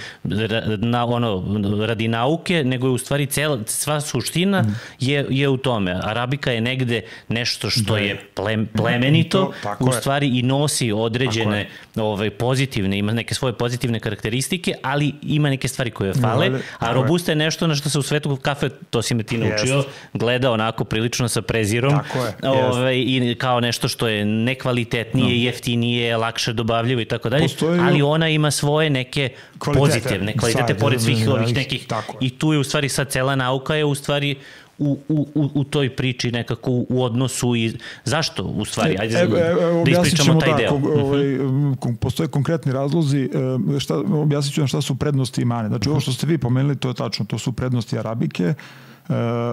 na, 0.77 1.05
ono, 1.05 1.43
radi 1.86 2.07
nauke, 2.07 2.63
nego 2.63 2.88
je 2.88 2.91
u 2.91 2.98
stvari 2.98 3.25
cela, 3.25 3.60
sva 3.65 4.01
suština 4.01 4.62
mm. 4.62 4.75
je, 5.00 5.25
je 5.29 5.50
u 5.50 5.57
tome. 5.57 6.00
Arabika 6.03 6.51
je 6.51 6.62
negde 6.62 7.01
nešto 7.27 7.69
što 7.69 7.93
da 7.93 8.00
je 8.00 8.19
ple, 8.33 8.65
plemenito, 8.75 9.53
to, 9.63 9.75
u 9.79 9.91
stvari 9.91 10.27
je. 10.27 10.39
i 10.39 10.41
nosi 10.41 10.91
određene 10.91 11.69
ovaj, 11.95 12.29
pozitivne, 12.29 12.98
ima 12.98 13.13
neke 13.13 13.36
svoje 13.36 13.53
pozitivne 13.53 14.00
karakteristike, 14.00 14.74
ali 14.81 15.13
ima 15.22 15.50
neke 15.50 15.67
stvari 15.67 15.91
koje 15.91 16.13
fale, 16.13 16.50
no, 16.50 16.60
a 16.79 16.93
robusta 16.93 17.31
je 17.31 17.36
nešto 17.36 17.67
na 17.67 17.75
što 17.75 17.89
se 17.89 18.00
u 18.00 18.01
svetu 18.01 18.36
kafe, 18.36 18.69
to 18.89 19.01
si 19.01 19.15
me 19.15 19.24
ti 19.24 19.38
naučio, 19.38 19.75
Jest. 19.75 19.88
gleda 20.13 20.51
onako 20.51 20.83
prilično 20.83 21.29
sa 21.29 21.41
prezirom 21.41 21.93
je. 21.93 22.50
Ovaj, 22.50 22.98
i 22.98 23.36
kao 23.38 23.60
nešto 23.60 23.88
što 23.88 24.07
je 24.07 24.25
nekvalitetnije, 24.25 25.27
no 25.27 25.43
jeftinije, 25.44 26.18
lakše 26.18 26.54
dobavljivo 26.54 27.02
i 27.02 27.06
tako 27.06 27.30
dalje, 27.30 27.48
ali 27.82 28.02
ona 28.02 28.30
ima 28.30 28.52
svoje 28.52 28.90
neke 28.90 29.30
kvalitete, 29.58 29.80
pozitivne 29.80 30.38
kvalitete, 30.38 30.76
pored 30.76 31.02
svih 31.02 31.28
ovih 31.30 31.56
nekih. 31.56 31.88
I 32.22 32.30
tu 32.30 32.54
je 32.54 32.60
u 32.60 32.64
stvari 32.64 32.90
sad 32.90 33.10
cela 33.10 33.36
nauka 33.36 33.76
je 33.76 33.86
u 33.86 33.96
stvari 33.96 34.36
u, 34.78 34.98
u, 35.10 35.50
u 35.54 35.64
toj 35.64 35.96
priči 35.96 36.32
nekako 36.32 36.72
u 36.72 37.04
odnosu 37.04 37.56
i 37.56 37.74
zašto 38.04 38.44
u 38.44 38.66
stvari 38.66 38.98
ajde 39.00 39.16
e, 39.16 39.20
e, 39.20 39.24
e, 39.24 39.84
da 39.86 39.92
ispričamo 39.92 40.40
taj 40.40 40.52
da, 40.52 40.58
deo. 40.58 40.70
Ko, 40.70 41.02
ovaj, 41.02 41.24
mhm. 41.24 41.94
postoje 42.00 42.28
konkretni 42.28 42.72
razlozi 42.72 43.30
e, 43.76 43.80
šta 43.80 43.98
objasniću 43.98 44.62
vam 44.62 44.68
šta 44.68 44.82
su 44.82 44.96
prednosti 44.96 45.42
i 45.42 45.46
mane. 45.46 45.68
Znači 45.68 45.90
ovo 45.90 46.00
što 46.00 46.12
ste 46.12 46.28
vi 46.28 46.38
pomenuli 46.38 46.76
to 46.76 46.88
je 46.88 46.94
tačno, 46.94 47.26
to 47.26 47.38
su 47.38 47.52
prednosti 47.52 48.00
arabike. 48.00 48.44
E, 48.44 48.54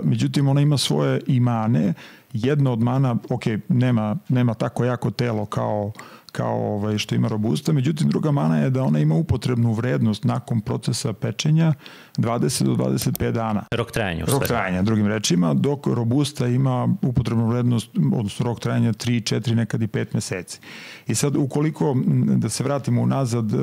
međutim 0.03 0.49
ona 0.49 0.61
ima 0.61 0.79
svoje 0.79 1.21
imane 1.27 1.95
jedna 2.33 2.73
od 2.73 2.81
mana, 2.81 3.17
ok, 3.31 3.43
nema, 3.69 4.17
nema 4.29 4.55
tako 4.55 4.85
jako 4.85 5.11
telo 5.11 5.47
kao 5.47 5.93
kao 6.33 6.75
ovaj, 6.75 6.99
što 6.99 7.15
ima 7.15 7.29
robusta, 7.29 7.73
međutim 7.73 8.09
druga 8.09 8.31
mana 8.31 8.59
je 8.59 8.71
da 8.71 8.83
ona 8.83 8.99
ima 8.99 9.15
upotrebnu 9.15 9.73
vrednost 9.73 10.25
nakon 10.25 10.61
procesa 10.61 11.13
pečenja 11.13 11.75
20 12.17 12.65
do 12.65 12.85
25 12.85 13.31
dana. 13.31 13.65
Rok 13.71 13.93
trajanja. 13.93 14.25
Rok 14.29 14.47
trajanja, 14.47 14.83
drugim 14.83 15.07
rečima, 15.07 15.55
dok 15.55 15.87
robusta 15.87 16.47
ima 16.47 16.89
upotrebnu 17.03 17.47
vrednost, 17.47 17.91
odnosno 18.15 18.47
rok 18.47 18.61
trajanja 18.61 18.93
3, 18.93 19.35
4, 19.35 19.55
nekad 19.55 19.83
i 19.83 19.87
5 19.87 20.07
meseci. 20.15 20.61
I 21.07 21.15
sad, 21.15 21.37
ukoliko, 21.37 21.97
da 22.37 22.49
se 22.49 22.65
vratimo 22.65 23.03
unazad, 23.03 23.53
e, 23.53 23.57
e, 23.57 23.61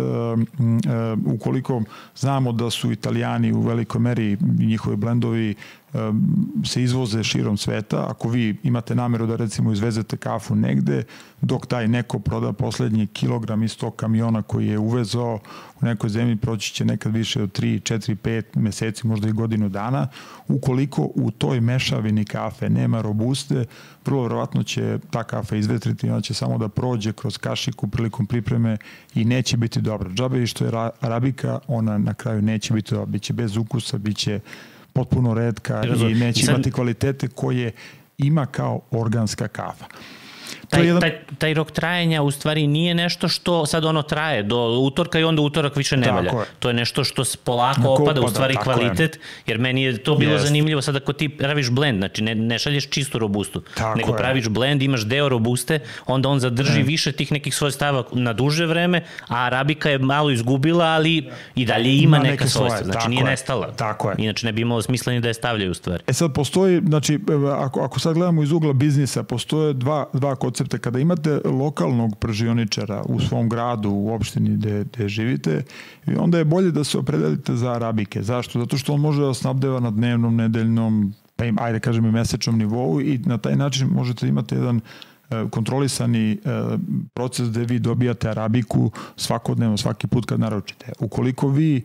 ukoliko 1.25 1.81
znamo 2.15 2.51
da 2.51 2.69
su 2.69 2.91
italijani 2.91 3.53
u 3.53 3.61
velikoj 3.61 4.01
meri 4.01 4.37
njihovi 4.59 4.95
blendovi 4.95 5.55
se 6.65 6.83
izvoze 6.83 7.23
širom 7.23 7.57
sveta, 7.57 8.05
ako 8.09 8.29
vi 8.29 8.57
imate 8.63 8.95
nameru 8.95 9.27
da 9.27 9.35
recimo 9.35 9.71
izvezete 9.71 10.17
kafu 10.17 10.55
negde, 10.55 11.03
dok 11.41 11.67
taj 11.67 11.87
neko 11.87 12.19
proda 12.19 12.53
poslednji 12.53 13.07
kilogram 13.07 13.63
iz 13.63 13.77
tog 13.77 13.95
kamiona 13.95 14.41
koji 14.41 14.67
je 14.67 14.77
uvezao 14.77 15.39
u 15.81 15.85
nekoj 15.85 16.09
zemlji, 16.09 16.35
proći 16.35 16.73
će 16.73 16.85
nekad 16.85 17.13
više 17.13 17.43
od 17.43 17.59
3, 17.59 17.93
4, 17.93 18.15
5 18.15 18.43
meseci, 18.55 19.07
možda 19.07 19.29
i 19.29 19.31
godinu 19.31 19.69
dana. 19.69 20.07
Ukoliko 20.47 21.09
u 21.15 21.31
toj 21.31 21.61
mešavini 21.61 22.25
kafe 22.25 22.69
nema 22.69 23.01
robuste, 23.01 23.65
vrlo 24.05 24.23
verovatno 24.23 24.63
će 24.63 24.99
ta 25.09 25.23
kafa 25.23 25.55
izvetriti, 25.55 26.09
ona 26.09 26.21
će 26.21 26.33
samo 26.33 26.57
da 26.57 26.69
prođe 26.69 27.13
kroz 27.13 27.37
kašiku 27.37 27.87
prilikom 27.87 28.25
pripreme 28.25 28.77
i 29.15 29.25
neće 29.25 29.57
biti 29.57 29.81
dobra. 29.81 30.09
Džabe 30.09 30.43
i 30.43 30.47
što 30.47 30.65
je 30.65 30.71
arabika, 30.99 31.59
ona 31.67 31.97
na 31.97 32.13
kraju 32.13 32.41
neće 32.41 32.73
biti 32.73 32.93
dobra, 32.93 33.05
biće 33.05 33.33
bez 33.33 33.57
ukusa, 33.57 33.97
biće 33.97 34.39
potpuno 34.97 35.33
redka 35.33 35.83
i 36.11 36.13
neće 36.13 36.45
sad... 36.45 36.55
imati 36.55 36.71
kvalitete 36.71 37.27
koje 37.27 37.71
ima 38.17 38.45
kao 38.45 38.81
organska 38.91 39.47
kafa 39.47 39.85
taj, 40.69 40.85
jedan... 40.85 41.01
taj, 41.01 41.19
taj 41.37 41.53
rok 41.53 41.71
trajanja 41.71 42.21
u 42.21 42.31
stvari 42.31 42.67
nije 42.67 42.93
nešto 42.93 43.27
što 43.27 43.65
sad 43.65 43.85
ono 43.85 44.01
traje 44.01 44.43
do 44.43 44.79
utorka 44.79 45.19
i 45.19 45.23
onda 45.23 45.41
utorak 45.41 45.75
više 45.75 45.97
ne 45.97 46.11
valja. 46.11 46.31
To 46.59 46.67
je 46.67 46.73
nešto 46.73 47.03
što 47.03 47.23
polako 47.43 47.81
Ko 47.81 48.03
opada, 48.03 48.21
u 48.21 48.29
stvari 48.29 48.55
kvalitet, 48.55 49.15
je. 49.15 49.21
jer 49.47 49.59
meni 49.59 49.83
je 49.83 49.97
to 49.97 50.15
bilo 50.15 50.33
Jest. 50.33 50.45
zanimljivo 50.45 50.81
sad 50.81 50.95
ako 50.95 51.13
ti 51.13 51.29
praviš 51.29 51.69
blend, 51.69 51.97
znači 51.97 52.23
ne, 52.23 52.35
ne 52.35 52.59
šalješ 52.59 52.89
čistu 52.89 53.19
robustu, 53.19 53.61
Tako 53.75 53.97
nego 53.97 54.11
je. 54.11 54.17
praviš 54.17 54.47
blend, 54.47 54.81
imaš 54.81 55.05
deo 55.05 55.29
robuste, 55.29 55.79
onda 56.05 56.29
on 56.29 56.39
zadrži 56.39 56.83
mm. 56.83 56.85
više 56.85 57.11
tih 57.11 57.31
nekih 57.31 57.55
svoj 57.55 57.71
stava 57.71 58.03
na 58.11 58.33
duže 58.33 58.65
vreme, 58.65 59.03
a 59.27 59.45
arabika 59.45 59.89
je 59.89 59.99
malo 59.99 60.31
izgubila, 60.31 60.85
ali 60.85 61.29
i 61.55 61.65
dalje 61.65 61.97
ima, 61.97 62.17
ima 62.17 62.29
neka 62.29 62.47
svojstva, 62.47 62.83
znači 62.83 62.97
Tako 62.97 63.09
nije 63.09 63.19
je. 63.19 63.25
nestala. 63.25 63.71
Tako 63.71 64.09
je. 64.09 64.15
Inače 64.17 64.45
ne 64.45 64.51
bi 64.51 64.61
imalo 64.61 64.81
smisla 64.81 65.13
ni 65.13 65.19
da 65.19 65.27
je 65.27 65.33
stavljaju 65.33 65.71
u 65.71 65.73
stvari. 65.73 66.03
E 66.07 66.13
sad 66.13 66.33
postoji, 66.33 66.81
znači 66.87 67.19
ako, 67.57 67.81
ako 67.81 67.99
sad 67.99 68.13
gledamo 68.13 68.43
iz 68.43 68.51
ugla 68.51 68.73
biznisa, 68.73 69.23
postoje 69.23 69.73
dva, 69.73 70.09
dva 70.13 70.35
koncepta. 70.57 70.77
Kada 70.77 70.99
imate 70.99 71.41
lokalnog 71.45 72.17
pržioničara 72.19 73.03
u 73.05 73.19
svom 73.19 73.49
gradu, 73.49 73.89
u 73.89 74.13
opštini 74.13 74.57
gde, 74.57 74.83
gde 74.83 75.09
živite, 75.09 75.63
onda 76.17 76.37
je 76.37 76.45
bolje 76.45 76.71
da 76.71 76.83
se 76.83 76.97
opredelite 76.97 77.55
za 77.55 77.73
arabike. 77.73 78.21
Zašto? 78.21 78.59
Zato 78.59 78.77
što 78.77 78.93
on 78.93 79.01
može 79.01 79.21
da 79.21 79.33
snabdeva 79.33 79.79
na 79.79 79.91
dnevnom, 79.91 80.35
nedeljnom, 80.35 81.13
pa 81.35 81.45
im, 81.45 81.57
ajde 81.59 81.79
kažem 81.79 82.05
i 82.05 82.11
mesečnom 82.11 82.57
nivou 82.57 83.01
i 83.01 83.17
na 83.17 83.37
taj 83.37 83.55
način 83.55 83.87
možete 83.87 84.27
imati 84.27 84.55
jedan 84.55 84.79
e, 85.29 85.45
kontrolisani 85.51 86.31
e, 86.31 86.37
proces 87.13 87.49
gde 87.49 87.65
vi 87.65 87.79
dobijate 87.79 88.29
arabiku 88.29 88.91
svakodnevno, 89.15 89.77
svaki 89.77 90.07
put 90.07 90.25
kad 90.25 90.39
naručite. 90.39 90.91
Ukoliko 90.99 91.49
vi 91.49 91.83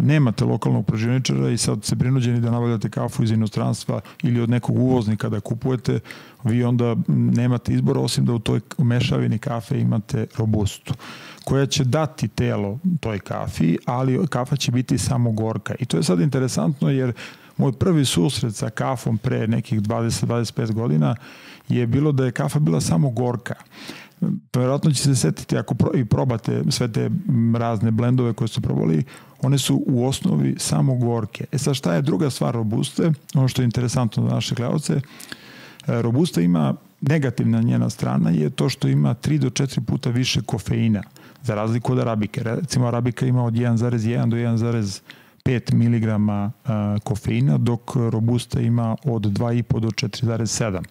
nemate 0.00 0.44
lokalnog 0.44 0.86
proživničara 0.86 1.50
i 1.50 1.58
sad 1.58 1.84
se 1.84 1.96
prinuđeni 1.96 2.40
da 2.40 2.50
nabavljate 2.50 2.90
kafu 2.90 3.22
iz 3.22 3.30
inostranstva 3.30 4.00
ili 4.22 4.40
od 4.40 4.50
nekog 4.50 4.78
uvoznika 4.78 5.28
da 5.28 5.40
kupujete, 5.40 6.00
vi 6.44 6.64
onda 6.64 6.96
nemate 7.08 7.72
izbora 7.72 8.00
osim 8.00 8.24
da 8.24 8.32
u 8.32 8.38
toj 8.38 8.60
mešavini 8.78 9.38
kafe 9.38 9.80
imate 9.80 10.26
robustu 10.36 10.94
koja 11.44 11.66
će 11.66 11.84
dati 11.84 12.28
telo 12.28 12.78
toj 13.00 13.18
kafi, 13.18 13.78
ali 13.84 14.26
kafa 14.26 14.56
će 14.56 14.72
biti 14.72 14.98
samo 14.98 15.32
gorka. 15.32 15.74
I 15.78 15.84
to 15.84 15.96
je 15.96 16.02
sad 16.02 16.20
interesantno 16.20 16.90
jer 16.90 17.12
moj 17.56 17.72
prvi 17.72 18.04
susret 18.04 18.54
sa 18.54 18.70
kafom 18.70 19.18
pre 19.18 19.46
nekih 19.46 19.80
20-25 19.80 20.72
godina 20.72 21.14
je 21.68 21.86
bilo 21.86 22.12
da 22.12 22.24
je 22.24 22.32
kafa 22.32 22.58
bila 22.58 22.80
samo 22.80 23.10
gorka. 23.10 23.54
Verovatno 24.54 24.90
će 24.90 25.02
se 25.02 25.14
setiti 25.14 25.58
ako 25.58 25.74
pro, 25.74 25.90
i 25.94 26.04
probate 26.04 26.62
sve 26.70 26.92
te 26.92 27.10
razne 27.58 27.90
blendove 27.90 28.32
koje 28.32 28.48
su 28.48 28.60
probali, 28.60 29.04
one 29.42 29.58
su 29.58 29.82
u 29.86 30.06
osnovi 30.06 30.54
samo 30.58 30.94
gorke. 30.94 31.44
E 31.52 31.58
sad 31.58 31.74
šta 31.74 31.94
je 31.94 32.02
druga 32.02 32.30
stvar 32.30 32.54
robuste, 32.54 33.12
ono 33.34 33.48
što 33.48 33.62
je 33.62 33.64
interesantno 33.64 34.28
za 34.28 34.34
naše 34.34 34.54
gledalce, 34.54 34.94
e, 34.94 35.00
robusta 36.02 36.40
ima 36.40 36.74
negativna 37.00 37.60
njena 37.60 37.90
strana 37.90 38.30
je 38.30 38.50
to 38.50 38.68
što 38.68 38.88
ima 38.88 39.14
3 39.14 39.38
do 39.38 39.50
4 39.50 39.80
puta 39.80 40.10
više 40.10 40.42
kofeina, 40.42 41.02
za 41.42 41.54
razliku 41.54 41.92
od 41.92 41.98
arabike. 41.98 42.42
Recimo, 42.42 42.86
arabika 42.86 43.26
ima 43.26 43.44
od 43.44 43.54
1,1 43.54 44.28
do 44.28 44.36
1,5 44.36 45.74
mg 45.74 46.06
kofeina, 47.04 47.58
dok 47.58 47.96
robusta 47.96 48.60
ima 48.60 48.96
od 49.04 49.22
2,5 49.22 49.80
do 49.80 49.88
4,7 49.88 50.82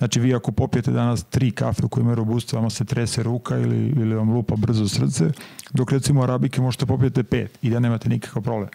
Znači 0.00 0.20
vi 0.20 0.34
ako 0.34 0.52
popijete 0.52 0.90
danas 0.90 1.24
tri 1.24 1.50
kafe 1.50 1.82
koje 1.90 2.02
imaju 2.02 2.14
robusta, 2.14 2.56
vama 2.56 2.70
se 2.70 2.84
trese 2.84 3.22
ruka 3.22 3.58
ili, 3.58 3.76
ili 3.76 4.14
vam 4.14 4.30
lupa 4.30 4.56
brzo 4.56 4.88
srce, 4.88 5.24
dok 5.70 5.92
recimo 5.92 6.22
arabike 6.22 6.60
možete 6.60 6.86
popijete 6.86 7.22
pet 7.22 7.58
i 7.62 7.70
da 7.70 7.80
nemate 7.80 8.08
nikakav 8.08 8.42
problem. 8.42 8.68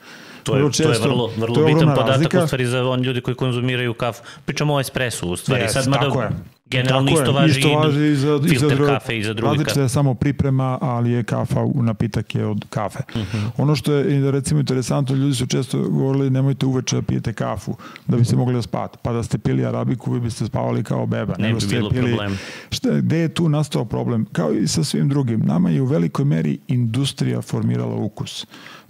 To 0.46 0.58
je, 0.58 0.72
često, 0.72 0.84
to 0.84 0.92
je 0.94 1.00
vrlo, 1.00 1.32
vrlo 1.38 1.60
je 1.60 1.74
bitan 1.74 1.90
podatak 1.90 2.08
razlika. 2.08 2.44
u 2.44 2.48
stvari 2.48 2.66
za 2.66 2.90
on 2.90 3.02
ljudi 3.02 3.22
koji 3.22 3.36
konzumiraju 3.36 3.94
kafu. 3.94 4.24
Pričamo 4.46 4.74
o 4.74 4.80
espresu 4.80 5.30
u 5.30 5.36
stvari. 5.36 5.64
Yes, 5.64 5.68
Sad, 5.68 5.88
mada, 5.88 6.08
tako 6.08 6.22
je. 6.22 6.30
Generalno 6.66 7.12
Tako 7.12 7.22
isto 7.22 7.32
važi, 7.32 7.60
isto 7.60 7.74
važi 7.74 8.06
i 8.06 8.16
za, 8.16 8.40
filter 8.50 8.72
i 8.72 8.86
za 8.86 8.88
kafe 8.88 9.18
i 9.18 9.24
za 9.24 9.34
drugi 9.34 9.64
kafe. 9.64 9.80
je 9.80 9.90
samo 9.90 10.14
priprema, 10.14 10.78
ali 10.82 11.12
je 11.12 11.24
kafa, 11.24 11.66
napitak 11.76 12.36
je 12.36 12.46
od 12.46 12.66
kafe. 12.70 13.00
Uh 13.16 13.22
mhm. 13.22 13.38
-huh. 13.38 13.50
Ono 13.58 13.76
što 13.76 13.94
je 13.94 14.32
recimo 14.32 14.60
interesantno, 14.60 15.16
ljudi 15.16 15.36
su 15.36 15.46
često 15.46 15.90
govorili 15.90 16.30
nemojte 16.30 16.66
uveče 16.66 16.96
da 16.96 17.02
pijete 17.02 17.34
kafu 17.34 17.76
da 18.08 18.18
biste 18.18 18.36
mogli 18.36 18.54
da 18.56 18.62
spavate. 18.62 18.98
Pa 19.02 19.14
da 19.14 19.24
ste 19.24 19.38
pili 19.38 19.66
arabiku, 19.66 20.12
vi 20.12 20.20
biste 20.20 20.46
spavali 20.46 20.84
kao 20.84 21.06
beba. 21.06 21.36
Ne 21.38 21.54
bi 21.54 21.60
bilo 21.70 21.90
pili, 21.90 22.16
problem. 22.16 22.38
Šta, 22.70 22.90
gde 22.90 23.18
je 23.18 23.30
tu 23.30 23.50
nastao 23.50 23.86
problem? 23.86 24.26
Kao 24.32 24.54
i 24.54 24.68
sa 24.68 24.84
svim 24.84 25.10
drugim. 25.10 25.40
Nama 25.40 25.70
je 25.70 25.82
u 25.82 25.86
velikoj 25.86 26.26
meri 26.26 26.60
industrija 26.68 27.42
formirala 27.42 27.96
ukus 27.96 28.46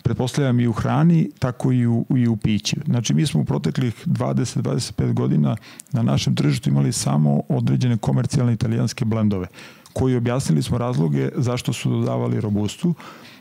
pretpostavljam 0.05 0.59
i 0.59 0.67
u 0.67 0.71
hrani, 0.71 1.29
tako 1.39 1.71
i 1.71 1.87
u, 1.87 2.05
i 2.15 2.27
u 2.27 2.35
piću. 2.37 2.75
Znači, 2.85 3.13
mi 3.13 3.25
smo 3.25 3.41
u 3.41 3.45
proteklih 3.45 4.07
20-25 4.07 5.13
godina 5.13 5.55
na 5.91 6.01
našem 6.03 6.35
tržištu 6.35 6.69
imali 6.69 6.91
samo 6.91 7.41
određene 7.49 7.97
komercijalne 7.97 8.53
italijanske 8.53 9.05
blendove, 9.05 9.47
koji 9.93 10.15
objasnili 10.15 10.63
smo 10.63 10.77
razloge 10.77 11.29
zašto 11.35 11.73
su 11.73 11.89
dodavali 11.89 12.41
robustu. 12.41 12.93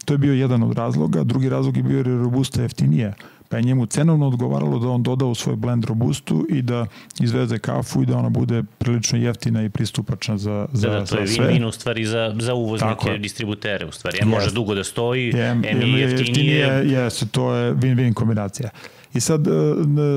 To 0.05 0.15
je 0.15 0.19
bio 0.19 0.33
jedan 0.33 0.63
od 0.63 0.73
razloga. 0.73 1.25
Drugi 1.25 1.49
razlog 1.49 1.77
je 1.77 1.83
bio 1.83 1.97
jer 1.97 2.07
je 2.07 2.19
robusta 2.19 2.63
jeftinija 2.63 3.13
pa 3.55 3.59
je 3.59 3.63
njemu 3.63 3.87
cenovno 3.87 4.27
odgovaralo 4.27 4.79
da 4.79 4.89
on 4.89 5.03
doda 5.03 5.25
u 5.25 5.35
svoj 5.35 5.57
blend 5.57 5.85
robustu 5.85 6.47
i 6.51 6.63
da 6.63 6.87
izveze 7.21 7.59
kafu 7.59 8.03
i 8.03 8.07
da 8.07 8.17
ona 8.17 8.29
bude 8.29 8.63
prilično 8.79 9.19
jeftina 9.19 9.63
i 9.63 9.69
pristupačna 9.69 10.39
za, 10.39 10.67
za, 10.73 10.89
da, 10.89 10.99
da, 10.99 11.05
to 11.05 11.19
je 11.19 11.27
win-win 11.27 11.67
u 11.67 11.73
stvari 11.73 12.05
za, 12.05 12.35
za 12.41 12.55
uvoznike, 12.55 13.19
distributere 13.19 13.87
u 13.87 13.93
stvari. 13.93 14.19
Je, 14.21 14.27
može 14.27 14.51
dugo 14.51 14.75
da 14.75 14.85
stoji, 14.85 15.33
je, 15.35 15.47
em 15.51 15.65
je 15.65 16.01
jeftinije. 16.01 16.67
Jesu, 16.85 17.29
to 17.29 17.55
je 17.55 17.75
win-win 17.75 18.15
kombinacija. 18.15 18.71
I 19.15 19.21
sad, 19.21 19.47
e, 19.47 19.51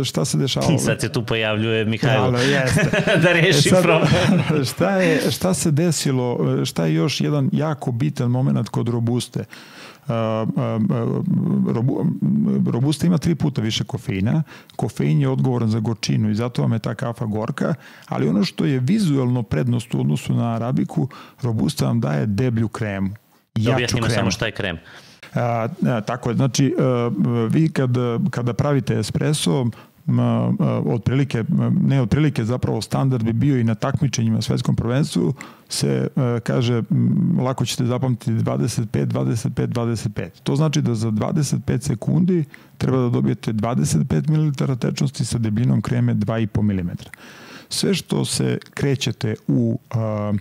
šta 0.03 0.25
se 0.25 0.38
dešava? 0.38 0.74
I 0.74 0.79
sad 0.88 1.01
se 1.01 1.12
tu 1.12 1.25
pojavljuje 1.25 1.86
Mihajlo. 1.86 2.32
Da, 2.38 2.39
jeste. 2.39 3.20
da 3.24 3.34
reši 3.34 3.67
e 3.67 3.72
sad, 3.72 3.84
problem. 3.84 4.10
šta, 4.74 4.89
je, 4.89 5.32
šta 5.32 5.53
se 5.53 5.72
desilo, 5.72 6.39
šta 6.65 6.86
je 6.86 6.94
još 6.94 7.22
jedan 7.22 7.50
jako 7.53 7.91
bitan 7.91 8.32
moment 8.32 8.70
kod 8.70 8.89
Robuste? 8.89 9.46
Robusta 12.66 13.08
ima 13.08 13.18
tri 13.18 13.36
puta 13.36 13.62
više 13.62 13.84
kofeina. 13.84 14.44
Kofein 14.76 15.22
je 15.22 15.30
odgovoran 15.30 15.70
za 15.70 15.80
gorčinu 15.80 16.30
i 16.30 16.36
zato 16.36 16.62
vam 16.62 16.74
je 16.74 16.80
ta 16.80 16.96
kafa 16.96 17.26
gorka, 17.26 17.74
ali 18.06 18.30
ono 18.30 18.44
što 18.44 18.66
je 18.66 18.80
vizualno 18.80 19.44
prednost 19.44 19.94
u 19.94 20.00
odnosu 20.00 20.34
na 20.34 20.56
arabiku, 20.56 21.08
Robusta 21.42 21.86
vam 21.86 22.00
daje 22.00 22.26
deblju 22.26 22.68
kremu. 22.68 23.10
Da 23.56 23.74
objasnimo 23.74 24.06
kremu. 24.06 24.20
samo 24.20 24.32
šta 24.32 24.46
je 24.46 24.52
krem. 24.52 24.78
A, 25.34 25.68
a, 25.88 26.02
tako 26.02 26.30
je, 26.30 26.36
znači 26.36 26.76
a, 26.80 27.12
vi 27.50 27.70
kad, 27.70 27.92
kada 28.30 28.54
pravite 28.54 29.00
espresso, 29.00 29.66
otprilike, 30.86 31.44
ne 31.82 32.02
otprilike, 32.02 32.46
zapravo 32.46 32.82
standard 32.82 33.24
bi 33.24 33.34
bio 33.34 33.60
i 33.60 33.64
na 33.64 33.76
takmičenjima 33.76 34.42
svetskom 34.42 34.76
prvenstvu, 34.76 35.34
se 35.70 36.08
kaže, 36.44 36.84
lako 37.40 37.66
ćete 37.66 37.86
zapamtiti 37.86 38.32
25, 38.32 39.06
25, 39.06 39.68
25. 39.68 40.30
To 40.44 40.56
znači 40.56 40.82
da 40.82 40.96
za 40.96 41.12
25 41.12 41.82
sekundi 41.82 42.46
treba 42.78 42.98
da 42.98 43.10
dobijete 43.10 43.54
25 43.54 44.30
ml 44.30 44.76
tečnosti 44.76 45.26
sa 45.26 45.38
debljinom 45.38 45.82
kreme 45.82 46.16
2,5 46.16 46.62
mm. 46.62 46.89
Sve 47.70 47.93
što 47.93 48.26
se 48.26 48.58
krećete 48.74 49.36
u 49.48 49.80
a, 49.89 50.34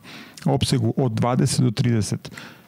opsegu 0.44 0.94
od 0.96 1.12
20 1.12 1.60
do 1.60 1.70
30 1.70 2.16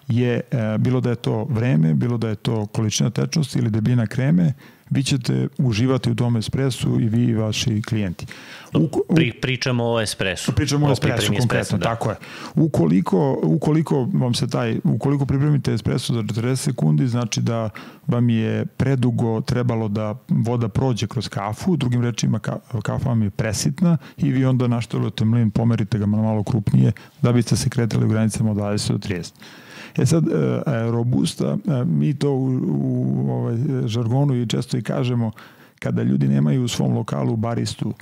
je, 0.08 0.40
a, 0.52 0.76
bilo 0.78 1.00
da 1.00 1.10
je 1.10 1.16
to 1.16 1.44
vreme, 1.44 1.94
bilo 1.94 2.18
da 2.18 2.28
je 2.28 2.34
to 2.34 2.66
količina 2.66 3.10
tečnosti 3.10 3.58
ili 3.58 3.70
debljina 3.70 4.06
kreme, 4.06 4.52
vi 4.90 5.02
ćete 5.02 5.48
uživati 5.58 6.10
u 6.10 6.14
tom 6.14 6.36
espresu 6.36 7.00
i 7.00 7.08
vi 7.08 7.24
i 7.24 7.34
vaši 7.34 7.82
klijenti. 7.82 8.26
U, 8.74 9.14
Pri, 9.14 9.32
pričamo 9.32 9.84
o 9.84 10.00
espresu. 10.00 10.52
Pričamo 10.52 10.86
o, 10.86 10.88
o 10.88 10.92
espresu 10.92 11.26
konkretno, 11.26 11.38
espresu, 11.38 11.76
da. 11.76 11.84
tako 11.84 12.10
je. 12.10 12.16
Ukoliko, 12.54 13.40
ukoliko 13.42 14.08
vam 14.12 14.34
se 14.34 14.48
taj, 14.48 14.80
ukoliko 14.84 15.26
pripremite 15.26 15.72
espresu 15.72 16.14
za 16.14 16.22
40 16.22 16.56
sekundi, 16.56 17.08
znači 17.08 17.40
da 17.40 17.70
vam 18.06 18.28
je 18.28 18.66
predugo 18.66 19.40
trebalo 19.40 19.88
da 19.88 20.14
voda 20.28 20.68
prođe 20.68 21.06
kroz 21.06 21.28
kafu, 21.28 21.76
drugim 21.76 22.02
rečima 22.02 22.38
kafa 22.82 23.08
vam 23.08 23.22
je 23.22 23.30
presitna 23.30 23.96
i 24.16 24.30
vi 24.30 24.44
onda 24.44 24.68
naštelujete 24.68 25.24
mlin, 25.24 25.50
pomerite 25.50 25.98
ga 25.98 26.06
malo 26.06 26.42
krupnije 26.42 26.92
da 27.22 27.32
biste 27.32 27.56
se 27.56 27.68
kretali 27.68 28.04
u 28.04 28.08
granicama 28.08 28.50
od 28.50 28.56
20 28.56 28.92
do 28.92 28.98
30. 28.98 29.32
E 29.98 30.06
sad, 30.06 30.28
e, 30.28 30.62
robusta, 30.90 31.56
e, 31.66 31.84
mi 31.84 32.14
to 32.14 32.30
u, 32.30 32.46
u 32.66 33.30
ovaj, 33.30 33.56
žargonu 33.86 34.34
i 34.34 34.46
često 34.46 34.76
i 34.76 34.82
kažemo, 34.82 35.30
kada 35.78 36.02
ljudi 36.02 36.28
nemaju 36.28 36.64
u 36.64 36.68
svom 36.68 36.94
lokalu 36.94 37.36
baristu, 37.36 37.92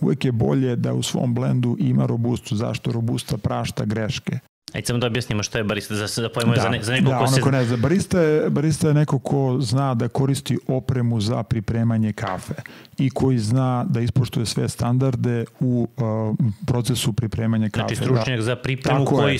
uvek 0.00 0.24
je 0.24 0.32
bolje 0.32 0.76
da 0.76 0.94
u 0.94 1.02
svom 1.02 1.34
blendu 1.34 1.76
ima 1.78 2.06
robustu. 2.06 2.56
Zašto? 2.56 2.92
Robusta 2.92 3.36
prašta 3.36 3.84
greške. 3.84 4.38
Ajde 4.74 4.86
samo 4.86 4.98
da 4.98 5.06
objasnimo 5.06 5.42
šta 5.42 5.58
je 5.58 5.64
barista, 5.64 5.94
za, 5.94 6.22
da 6.22 6.28
pojmo 6.28 6.54
da, 6.54 6.60
za, 6.60 6.68
ne, 6.68 6.82
za 6.82 6.92
neko 6.92 7.10
da, 7.10 7.18
ko 7.18 7.26
se... 7.26 7.40
Da, 7.40 7.50
ne 7.50 7.64
zna. 7.64 7.76
Barista 7.76 8.20
je, 8.20 8.50
barista 8.50 8.88
je 8.88 8.94
neko 8.94 9.18
ko 9.18 9.56
zna 9.60 9.94
da 9.94 10.08
koristi 10.08 10.58
opremu 10.68 11.20
za 11.20 11.42
pripremanje 11.42 12.12
kafe 12.12 12.54
i 12.98 13.10
koji 13.10 13.38
zna 13.38 13.84
da 13.88 14.00
ispoštuje 14.00 14.46
sve 14.46 14.68
standarde 14.68 15.44
u 15.60 15.88
uh, 15.96 16.36
procesu 16.66 17.12
pripremanja 17.12 17.68
kafe. 17.68 17.94
Znači 17.94 18.04
stručnjak 18.04 18.36
da. 18.36 18.42
za 18.42 18.56
pripremu 18.56 19.04
Tako 19.04 19.16
koji 19.16 19.34
je. 19.34 19.38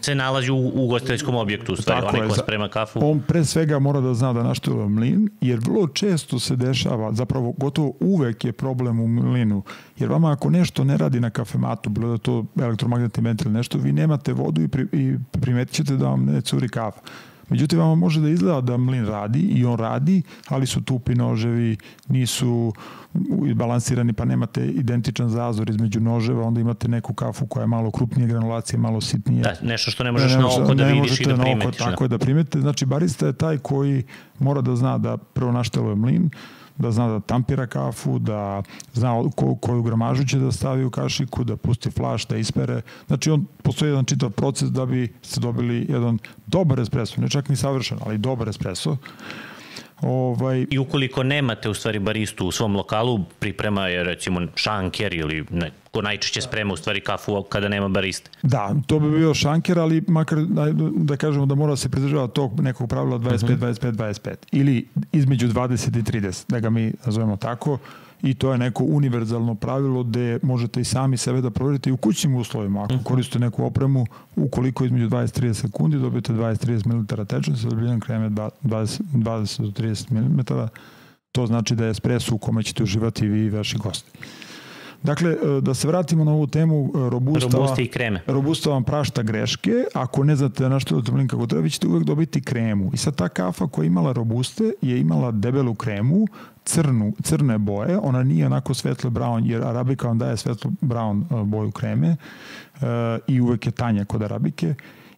se 0.00 0.14
nalazi 0.14 0.50
u 0.50 0.72
ugostiteljskom 0.74 1.34
objektu, 1.34 1.72
u 1.72 1.76
stvari, 1.76 2.06
onaj 2.06 2.28
ko 2.28 2.34
sprema 2.34 2.68
kafu. 2.68 3.00
On 3.02 3.20
pre 3.20 3.44
svega 3.44 3.78
mora 3.78 4.00
da 4.00 4.14
zna 4.14 4.32
da 4.32 4.42
naštuje 4.42 4.88
mlin, 4.88 5.28
jer 5.40 5.58
vrlo 5.58 5.88
često 5.88 6.38
se 6.38 6.56
dešava, 6.56 7.12
zapravo 7.12 7.52
gotovo 7.56 7.92
uvek 8.00 8.44
je 8.44 8.52
problem 8.52 9.00
u 9.00 9.08
mlinu, 9.08 9.62
jer 9.98 10.10
vama 10.10 10.32
ako 10.32 10.50
nešto 10.50 10.84
ne 10.84 10.96
radi 10.96 11.20
na 11.20 11.30
kafematu, 11.30 11.90
bilo 11.90 12.08
da 12.08 12.18
to 12.18 12.44
elektromagnetni 12.60 13.22
ventil 13.22 13.52
nešto, 13.52 13.78
vi 13.78 13.92
nemate 13.92 14.32
vodu 14.32 14.65
i, 14.66 14.68
pri, 14.68 14.86
i 14.92 15.16
primetit 15.40 15.74
ćete 15.74 15.96
da 15.96 16.08
vam 16.08 16.24
ne 16.24 16.40
curi 16.40 16.68
kafa. 16.68 17.00
Međutim, 17.48 17.78
vama 17.78 17.94
može 17.94 18.20
da 18.20 18.28
izgleda 18.28 18.60
da 18.60 18.76
mlin 18.76 19.06
radi 19.06 19.40
i 19.40 19.64
on 19.64 19.78
radi, 19.78 20.22
ali 20.48 20.66
su 20.66 20.82
tupi 20.82 21.14
noževi, 21.14 21.76
nisu 22.08 22.72
balansirani 23.54 24.12
pa 24.12 24.24
nemate 24.24 24.66
identičan 24.66 25.28
zazor 25.28 25.70
između 25.70 26.00
noževa, 26.00 26.46
onda 26.46 26.60
imate 26.60 26.88
neku 26.88 27.14
kafu 27.14 27.46
koja 27.46 27.62
je 27.62 27.66
malo 27.66 27.90
krupnije 27.90 28.28
granulacije, 28.28 28.78
malo 28.78 29.00
sitnije. 29.00 29.42
Da, 29.42 29.54
nešto 29.62 29.90
što 29.90 30.04
ne 30.04 30.12
možeš 30.12 30.32
ne, 30.32 30.38
na 30.38 30.46
oko 30.46 30.74
da 30.74 30.84
vidiš 30.84 31.20
i 31.20 31.24
da 31.24 31.36
primetiš. 31.36 31.80
Oko, 31.80 31.84
da. 31.84 31.90
tako 31.90 32.04
je 32.04 32.08
da 32.08 32.18
primete. 32.18 32.60
Znači, 32.60 32.86
barista 32.86 33.26
je 33.26 33.32
taj 33.32 33.58
koji 33.58 34.04
mora 34.38 34.60
da 34.60 34.76
zna 34.76 34.98
da 34.98 35.16
prvo 35.16 35.52
našteluje 35.52 35.94
mlin, 35.94 36.30
da 36.78 36.90
zna 36.90 37.08
da 37.08 37.20
tampira 37.20 37.66
kafu, 37.66 38.18
da 38.18 38.62
zna 38.92 39.22
ko, 39.36 39.54
koju 39.54 39.82
gramažu 39.82 40.24
će 40.24 40.38
da 40.38 40.52
stavi 40.52 40.84
u 40.84 40.90
kašiku, 40.90 41.44
da 41.44 41.56
pusti 41.56 41.90
flaš, 41.90 42.26
da 42.26 42.36
ispere. 42.36 42.82
Znači, 43.06 43.30
on 43.30 43.46
postoji 43.62 43.90
jedan 43.90 44.04
čitav 44.04 44.30
proces 44.30 44.70
da 44.70 44.86
bi 44.86 45.12
ste 45.22 45.40
dobili 45.40 45.86
jedan 45.88 46.18
dobar 46.46 46.80
espresso, 46.80 47.20
ne 47.20 47.28
čak 47.28 47.48
ni 47.48 47.56
savršen, 47.56 47.98
ali 48.06 48.18
dobar 48.18 48.48
espresso 48.48 48.96
Ovaj... 50.02 50.66
I 50.70 50.78
ukoliko 50.78 51.22
nemate 51.22 51.68
u 51.68 51.74
stvari 51.74 51.98
baristu 51.98 52.46
u 52.46 52.52
svom 52.52 52.76
lokalu, 52.76 53.20
priprema 53.38 53.88
je 53.88 54.04
recimo 54.04 54.40
šanker 54.54 55.14
ili 55.14 55.44
ne, 55.50 55.70
ko 55.90 56.02
najčešće 56.02 56.40
sprema 56.40 56.72
u 56.72 56.76
stvari 56.76 57.00
kafu 57.00 57.42
kada 57.42 57.68
nema 57.68 57.88
bariste. 57.88 58.30
Da, 58.42 58.74
to 58.86 58.98
bi 58.98 59.10
bio 59.10 59.34
šanker, 59.34 59.78
ali 59.78 60.02
makar 60.08 60.38
da, 60.38 60.66
da 60.96 61.16
kažemo 61.16 61.46
da 61.46 61.54
mora 61.54 61.72
da 61.72 61.76
se 61.76 61.88
pridržava 61.88 62.26
tog 62.26 62.60
nekog 62.60 62.88
pravila 62.88 63.18
25, 63.18 63.44
uh 63.44 63.50
-huh. 63.50 63.58
25, 63.58 63.92
25. 63.92 64.34
Ili 64.52 64.88
između 65.12 65.48
20 65.48 65.98
i 65.98 66.02
30, 66.02 66.44
da 66.48 66.60
ga 66.60 66.70
mi 66.70 66.92
nazovemo 67.04 67.36
tako 67.36 67.78
i 68.22 68.34
to 68.34 68.52
je 68.52 68.58
neko 68.58 68.84
univerzalno 68.84 69.54
pravilo 69.54 70.02
gde 70.02 70.38
možete 70.42 70.80
i 70.80 70.84
sami 70.84 71.16
sebe 71.16 71.40
da 71.40 71.50
proverite 71.50 71.90
i 71.90 71.92
u 71.92 71.96
kućnim 71.96 72.36
uslovima. 72.36 72.82
Ako 72.84 72.94
mhm. 72.94 73.02
koristite 73.04 73.38
neku 73.38 73.64
opremu, 73.64 74.06
ukoliko 74.36 74.84
između 74.84 75.08
20-30 75.08 75.52
sekundi 75.52 75.98
dobijete 75.98 76.32
20-30 76.32 76.86
ml 76.86 77.24
tečnosti 77.24 77.62
sa 77.62 77.68
dobiljenom 77.68 78.00
kreme 78.00 78.30
20, 78.30 79.00
20 79.12 79.62
do 79.62 79.68
30 79.68 80.10
ml, 80.10 80.68
to 81.32 81.46
znači 81.46 81.74
da 81.74 81.84
je 81.84 81.90
espresso 81.90 82.34
u 82.34 82.38
kome 82.38 82.62
ćete 82.62 82.82
uživati 82.82 83.28
vi 83.28 83.44
i 83.44 83.50
vaši 83.50 83.78
gosti. 83.78 84.10
Dakle, 85.06 85.30
e, 85.30 85.60
da 85.60 85.74
se 85.74 85.88
vratimo 85.88 86.24
na 86.24 86.32
ovu 86.32 86.46
temu 86.46 86.90
e, 86.94 87.10
robusta. 87.10 87.48
Robusta 87.52 87.82
i 87.82 87.86
kreme. 87.86 88.22
Robusta 88.26 88.70
vam 88.70 88.84
prašta 88.84 89.22
greške. 89.22 89.70
Ako 89.94 90.24
ne 90.24 90.36
znate 90.36 90.68
na 90.68 90.80
što 90.80 91.02
mlin 91.12 91.28
kako 91.28 91.46
treba, 91.46 91.62
vi 91.62 91.70
ćete 91.70 91.86
uvek 91.86 92.04
dobiti 92.04 92.42
kremu. 92.42 92.90
I 92.94 92.96
sad 92.96 93.14
ta 93.14 93.28
kafa 93.28 93.66
koja 93.66 93.84
je 93.84 93.86
imala 93.86 94.12
robuste 94.12 94.72
je 94.82 95.00
imala 95.00 95.30
debelu 95.30 95.74
kremu, 95.74 96.26
crnu, 96.64 97.12
crne 97.22 97.58
boje, 97.58 97.98
ona 97.98 98.22
nije 98.22 98.46
onako 98.46 98.74
svetlo 98.74 99.10
brown, 99.10 99.46
jer 99.46 99.64
arabika 99.64 100.08
vam 100.08 100.18
daje 100.18 100.36
svetlo 100.36 100.70
brown 100.80 101.44
boju 101.44 101.70
kreme 101.70 102.16
i 103.26 103.40
uvek 103.40 103.66
je 103.66 103.72
tanja 103.72 104.04
kod 104.04 104.22
arabike 104.22 104.74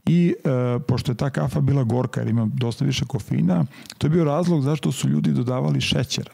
i 0.07 0.35
e, 0.45 0.79
pošto 0.79 1.13
je 1.13 1.17
ta 1.17 1.31
kafa 1.31 1.61
bila 1.61 1.83
gorka 1.83 2.21
jer 2.21 2.29
ima 2.29 2.49
dosta 2.55 2.85
više 2.85 3.05
kofeina, 3.05 3.65
to 3.99 4.07
je 4.07 4.11
bio 4.11 4.25
razlog 4.25 4.63
zašto 4.63 4.93
su 4.93 5.09
ljudi 5.09 5.33
dodavali 5.33 5.81
šećera 5.81 6.31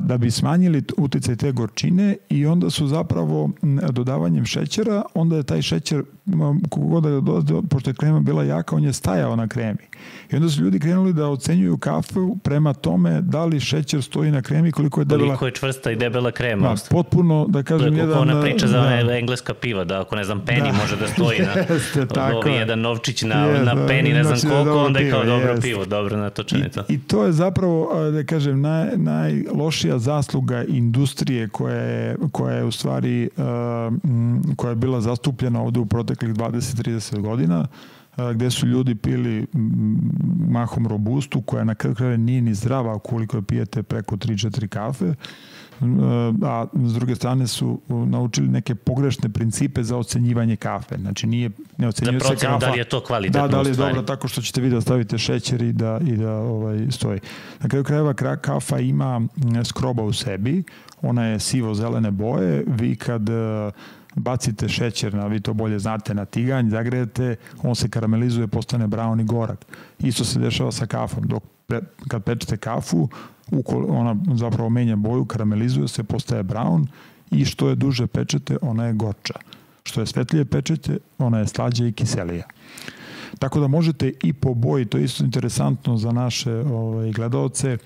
da 0.00 0.18
bi 0.18 0.30
smanjili 0.30 0.82
uticaj 0.96 1.36
te 1.36 1.52
gorčine 1.52 2.16
i 2.28 2.46
onda 2.46 2.70
su 2.70 2.86
zapravo 2.86 3.50
dodavanjem 3.92 4.44
šećera, 4.44 5.02
onda 5.14 5.36
je 5.36 5.42
taj 5.42 5.62
šećer, 5.62 6.02
kogod 6.70 7.02
da 7.02 7.20
dodaje, 7.20 7.62
pošto 7.70 7.90
je 7.90 7.94
krema 7.94 8.20
bila 8.20 8.44
jaka, 8.44 8.76
on 8.76 8.84
je 8.84 8.92
stajao 8.92 9.36
na 9.36 9.48
kremi. 9.48 9.78
I 10.32 10.36
onda 10.36 10.48
su 10.48 10.62
ljudi 10.62 10.78
krenuli 10.78 11.12
da 11.12 11.28
ocenjuju 11.28 11.76
kafu 11.76 12.38
prema 12.42 12.74
tome 12.74 13.20
da 13.20 13.44
li 13.44 13.60
šećer 13.60 14.02
stoji 14.02 14.30
na 14.30 14.42
kremi, 14.42 14.72
koliko 14.72 15.00
je 15.00 15.04
debela... 15.04 15.28
Koliko 15.28 15.46
je 15.46 15.52
čvrsta 15.52 15.90
i 15.90 15.96
debela 15.96 16.30
krema. 16.30 16.68
Da, 16.68 16.74
potpuno, 16.90 17.46
da 17.48 17.62
kažem, 17.62 17.88
to 17.88 17.94
je 17.94 18.00
jedan... 18.00 18.18
Ona 18.18 18.42
priča 18.42 18.66
za 18.66 18.80
da, 18.80 19.16
engleska 19.16 19.54
piva, 19.54 19.84
da 19.84 20.00
ako 20.00 20.16
ne 20.16 20.24
znam, 20.24 20.40
peni 20.40 20.60
da, 20.60 20.72
može 20.72 20.96
da 20.96 21.06
stoji 21.06 21.38
na 21.38 21.60
jeste, 21.74 22.06
tako 22.06 22.48
jedan 22.48 22.80
novčić 22.80 23.22
na, 23.22 23.44
je, 23.44 23.64
na 23.64 23.86
peni, 23.86 24.12
ne 24.12 24.24
znam 24.24 24.40
koliko, 24.40 24.64
da 24.64 24.74
onda 24.74 24.98
je 24.98 25.10
kao 25.10 25.24
dobro 25.24 25.50
jeste. 25.50 25.68
pivo, 25.68 25.84
dobro 25.84 26.16
natočenica. 26.16 26.84
I, 26.88 26.94
I 26.94 26.98
to 26.98 27.24
je 27.24 27.32
zapravo, 27.32 28.10
da 28.10 28.24
kažem, 28.24 28.60
naj, 28.60 28.96
naj 28.96 29.44
lošija 29.54 29.98
zasluga 29.98 30.64
industrije 30.64 31.48
koja 31.48 31.76
je, 31.76 32.16
koja 32.32 32.54
je 32.54 32.64
u 32.64 32.70
stvari 32.70 33.28
uh, 33.36 34.54
koja 34.56 34.70
je 34.70 34.76
bila 34.76 35.00
zastupljena 35.00 35.62
ovde 35.62 35.80
u 35.80 35.86
proteklih 35.86 36.13
20-30 36.22 37.20
godina 37.20 37.60
uh, 38.16 38.30
gde 38.30 38.50
su 38.50 38.66
ljudi 38.66 38.94
pili 38.94 39.46
mahom 40.48 40.86
robustu 40.86 41.42
koja 41.42 41.64
na 41.64 41.74
kraju 41.74 41.94
kraja 41.94 42.16
nije 42.16 42.40
ni 42.40 42.54
zdrava 42.54 42.94
ukoliko 42.94 43.36
je 43.36 43.42
pijete 43.42 43.82
preko 43.82 44.16
3-4 44.16 44.68
kafe 44.68 45.14
a 46.42 46.66
s 46.74 46.92
druge 46.94 47.14
strane 47.14 47.46
su 47.46 47.80
naučili 47.88 48.48
neke 48.48 48.74
pogrešne 48.74 49.28
principe 49.28 49.82
za 49.82 49.96
ocenjivanje 49.96 50.56
kafe. 50.56 50.96
Znači 50.98 51.26
nije 51.26 51.50
ne 51.76 51.88
ocenjuje 51.88 52.20
se 52.20 52.36
kafa. 52.36 52.58
da 52.58 52.70
li 52.70 52.78
je 52.78 52.84
to 52.84 53.00
kvalitetno 53.00 53.48
Da, 53.48 53.48
da 53.48 53.60
li 53.60 53.70
je 53.70 53.74
dobro 53.74 54.02
tako 54.02 54.28
što 54.28 54.42
ćete 54.42 54.60
vi 54.60 54.70
da 54.70 54.80
stavite 54.80 55.18
šećer 55.18 55.62
i 55.62 55.72
da 55.72 56.00
i 56.06 56.16
da 56.16 56.32
ovaj 56.32 56.86
stoji. 56.90 57.20
Na 57.60 57.68
kraju 57.68 57.84
krajeva 57.84 58.14
kafa 58.36 58.78
ima 58.78 59.20
skroba 59.64 60.02
u 60.02 60.12
sebi, 60.12 60.62
ona 61.02 61.24
je 61.24 61.40
sivo 61.40 61.74
zelene 61.74 62.10
boje, 62.10 62.64
vi 62.66 62.96
kad 62.96 63.28
e, 63.28 63.70
bacite 64.14 64.68
šećer, 64.68 65.14
na, 65.14 65.26
vi 65.26 65.40
to 65.40 65.54
bolje 65.54 65.78
znate, 65.78 66.14
na 66.14 66.24
tiganj, 66.24 66.70
zagrejete, 66.70 67.36
on 67.62 67.74
se 67.74 67.88
karamelizuje, 67.88 68.46
postane 68.46 68.86
brown 68.86 69.20
i 69.20 69.24
gorak. 69.24 69.66
Isto 69.98 70.24
se 70.24 70.38
dešava 70.38 70.72
sa 70.72 70.86
kafom. 70.86 71.24
Dok 71.26 71.42
pre, 71.66 71.80
kad 72.08 72.24
pečete 72.24 72.56
kafu, 72.56 73.08
ona 73.88 74.16
zapravo 74.34 74.70
menja 74.70 74.96
boju, 74.96 75.24
karamelizuje 75.24 75.88
se, 75.88 76.04
postaje 76.04 76.42
brown 76.42 76.86
i 77.30 77.44
što 77.44 77.68
je 77.68 77.74
duže 77.74 78.06
pečete, 78.06 78.56
ona 78.62 78.86
je 78.86 78.92
gorča. 78.92 79.34
Što 79.84 80.00
je 80.00 80.06
svetlije 80.06 80.44
pečete, 80.44 80.98
ona 81.18 81.38
je 81.38 81.46
slađa 81.46 81.86
i 81.86 81.92
kiselija. 81.92 82.44
Tako 83.38 83.60
da 83.60 83.66
možete 83.66 84.12
i 84.22 84.32
po 84.32 84.54
boji, 84.54 84.84
to 84.84 84.98
je 84.98 85.04
isto 85.04 85.24
interesantno 85.24 85.96
za 85.96 86.12
naše 86.12 86.52
ovaj, 86.52 87.12
gledalce, 87.12 87.78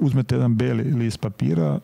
uzmete 0.00 0.34
jedan 0.34 0.56
beli 0.56 0.82
list 0.82 1.20
papira, 1.20 1.78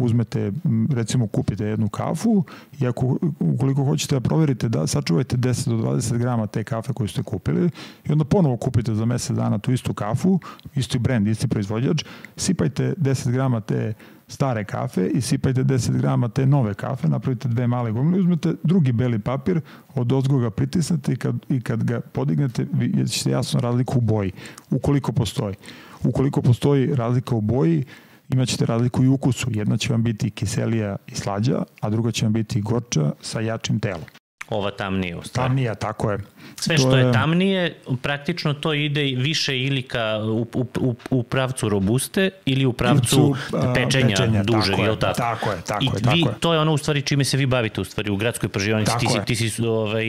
uzmete, 0.00 0.52
recimo 0.90 1.26
kupite 1.26 1.64
jednu 1.64 1.88
kafu 1.88 2.44
i 2.80 2.86
ako, 2.86 3.18
ukoliko 3.40 3.84
hoćete 3.84 4.14
da 4.14 4.20
proverite, 4.20 4.68
da 4.68 4.86
sačuvajte 4.86 5.36
10 5.36 5.68
do 5.68 5.76
20 5.76 6.18
grama 6.18 6.46
te 6.46 6.64
kafe 6.64 6.92
koju 6.92 7.08
ste 7.08 7.22
kupili 7.22 7.70
i 8.08 8.12
onda 8.12 8.24
ponovo 8.24 8.56
kupite 8.56 8.94
za 8.94 9.04
mesec 9.04 9.36
dana 9.36 9.58
tu 9.58 9.72
istu 9.72 9.94
kafu, 9.94 10.38
isti 10.74 10.98
brend, 10.98 11.28
isti 11.28 11.48
proizvođač, 11.48 12.04
sipajte 12.36 12.94
10 12.98 13.30
grama 13.30 13.60
te 13.60 13.94
stare 14.28 14.64
kafe 14.64 15.06
i 15.06 15.20
sipajte 15.20 15.64
10 15.64 15.98
grama 16.00 16.28
te 16.28 16.46
nove 16.46 16.74
kafe, 16.74 17.08
napravite 17.08 17.48
dve 17.48 17.66
male 17.66 17.92
gomile, 17.92 18.20
uzmete 18.20 18.54
drugi 18.62 18.92
beli 18.92 19.18
papir, 19.18 19.60
od 19.94 20.12
ozgo 20.12 20.38
ga 20.38 20.50
pritisnete 20.50 21.12
i 21.12 21.16
kad, 21.16 21.34
i 21.48 21.60
kad 21.60 21.84
ga 21.84 22.00
podignete, 22.00 22.66
vidjet 22.72 23.10
ćete 23.10 23.30
jasno 23.30 23.60
razliku 23.60 23.98
u 23.98 24.00
boji, 24.00 24.32
ukoliko 24.70 25.12
postoji. 25.12 25.54
Ukoliko 26.04 26.42
postoji 26.42 26.94
razlika 26.94 27.34
u 27.34 27.40
boji, 27.40 27.84
imaćete 28.32 28.66
razliku 28.66 29.04
i 29.04 29.08
ukusu. 29.08 29.48
Jedna 29.50 29.76
će 29.76 29.92
vam 29.92 30.02
biti 30.02 30.30
kiselija 30.30 30.96
i 31.06 31.14
slađa, 31.14 31.62
a 31.80 31.90
druga 31.90 32.12
će 32.12 32.26
vam 32.26 32.32
biti 32.32 32.60
gorča 32.60 33.12
sa 33.20 33.40
jačim 33.40 33.80
telom. 33.80 34.19
Ova 34.50 34.70
tamnije 34.70 35.16
u 35.16 35.22
stvari. 35.22 35.48
Tamnija, 35.48 35.74
tako 35.74 36.10
je. 36.10 36.18
Sve 36.56 36.78
što 36.78 36.96
je... 36.96 37.06
je 37.06 37.12
tamnije, 37.12 37.76
praktično 38.02 38.54
to 38.54 38.74
ide 38.74 39.02
više 39.02 39.58
ili 39.58 39.82
ka 39.82 40.20
u, 40.24 40.46
u, 40.54 40.66
u, 40.80 40.94
u 41.10 41.22
pravcu 41.22 41.68
robuste 41.68 42.30
ili 42.44 42.66
u 42.66 42.72
pravcu 42.72 43.36
pečenja, 43.74 44.08
pečenja 44.08 44.42
dužeg, 44.42 44.76
tako 44.76 44.90
je, 44.90 44.98
tako? 44.98 45.16
Tako 45.16 45.50
je, 45.50 45.58
tako 45.66 45.84
I 45.84 45.86
je. 45.86 45.92
vi, 45.94 46.02
tako 46.02 46.16
je. 46.16 46.40
to 46.40 46.52
je 46.52 46.58
ono 46.58 46.72
u 46.72 46.78
stvari 46.78 47.02
čime 47.02 47.24
se 47.24 47.36
vi 47.36 47.46
bavite 47.46 47.80
u 47.80 47.84
stvari 47.84 48.10
u 48.10 48.16
gradskoj 48.16 48.48
pražionici. 48.48 48.92
Ti 49.00 49.06
si, 49.06 49.18
ti 49.26 49.50
si 49.50 49.62
ovaj, 49.66 50.04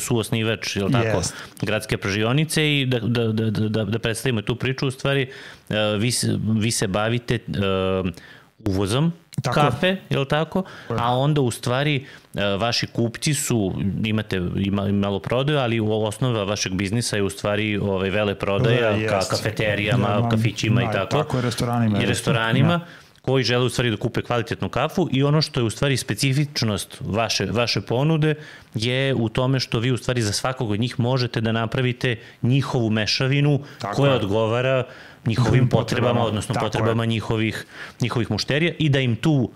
suosnivač, 0.00 0.76
je 0.76 0.82
tako? 0.82 1.18
Yes. 1.18 1.32
Gradske 1.62 1.96
pražionice 1.96 2.80
i 2.80 2.86
da, 2.86 2.98
da, 2.98 3.26
da, 3.32 3.50
da, 3.50 3.84
da 3.84 3.98
predstavimo 3.98 4.42
tu 4.42 4.56
priču 4.56 4.86
u 4.86 4.90
stvari 4.90 5.22
eh, 5.68 5.74
vi, 5.98 6.10
vi 6.60 6.70
se 6.70 6.86
bavite 6.86 7.38
uh, 7.48 8.10
uvozom 8.58 9.12
tako. 9.42 9.60
kafe, 9.60 9.96
je 10.10 10.18
li 10.18 10.28
tako? 10.28 10.62
A 10.88 11.16
onda 11.16 11.40
u 11.40 11.50
stvari 11.50 12.06
e, 12.34 12.44
vaši 12.44 12.86
kupci 12.86 13.34
su, 13.34 13.74
imate 14.04 14.40
ima, 14.56 14.92
malo 14.92 15.18
prodaju, 15.18 15.58
ali 15.58 15.80
u 15.80 15.92
osnova 15.92 16.44
vašeg 16.44 16.72
biznisa 16.72 17.16
je 17.16 17.22
u 17.22 17.30
stvari 17.30 17.76
ovaj, 17.76 18.10
vele 18.10 18.34
prodaja 18.34 18.92
da, 18.92 19.08
ka 19.08 19.20
kafeterijama, 19.30 20.08
ja, 20.08 20.28
kafićima 20.30 20.80
da, 20.80 20.86
i 20.90 20.92
tako. 20.92 21.16
Tako 21.16 21.36
je 21.36 21.42
restoranima. 21.42 22.02
I 22.02 22.06
restoranima. 22.06 22.78
Da 22.78 22.84
koji 23.24 23.44
žele 23.44 23.64
u 23.64 23.68
stvari 23.68 23.90
da 23.90 23.96
kupe 23.96 24.22
kvalitetnu 24.22 24.68
kafu 24.68 25.08
i 25.12 25.22
ono 25.22 25.42
što 25.42 25.60
je 25.60 25.64
u 25.64 25.70
stvari 25.70 25.96
specifičnost 25.96 26.98
vaše, 27.00 27.46
vaše 27.50 27.80
ponude 27.80 28.34
je 28.74 29.14
u 29.14 29.28
tome 29.28 29.60
što 29.60 29.78
vi 29.78 29.90
u 29.90 29.96
stvari 29.96 30.22
za 30.22 30.32
svakog 30.32 30.70
od 30.70 30.80
njih 30.80 31.00
možete 31.00 31.40
da 31.40 31.52
napravite 31.52 32.16
njihovu 32.42 32.90
mešavinu 32.90 33.60
Tako 33.78 33.96
koja 33.96 34.10
je. 34.10 34.16
odgovara 34.16 34.84
njihovim 35.26 35.68
potrebama, 35.68 36.24
odnosno 36.24 36.54
Tako 36.54 36.66
potrebama 36.66 37.02
je. 37.02 37.06
njihovih, 37.06 37.66
njihovih 38.00 38.30
mušterija 38.30 38.72
i 38.78 38.88
da 38.88 39.00
im 39.00 39.16
tu 39.16 39.50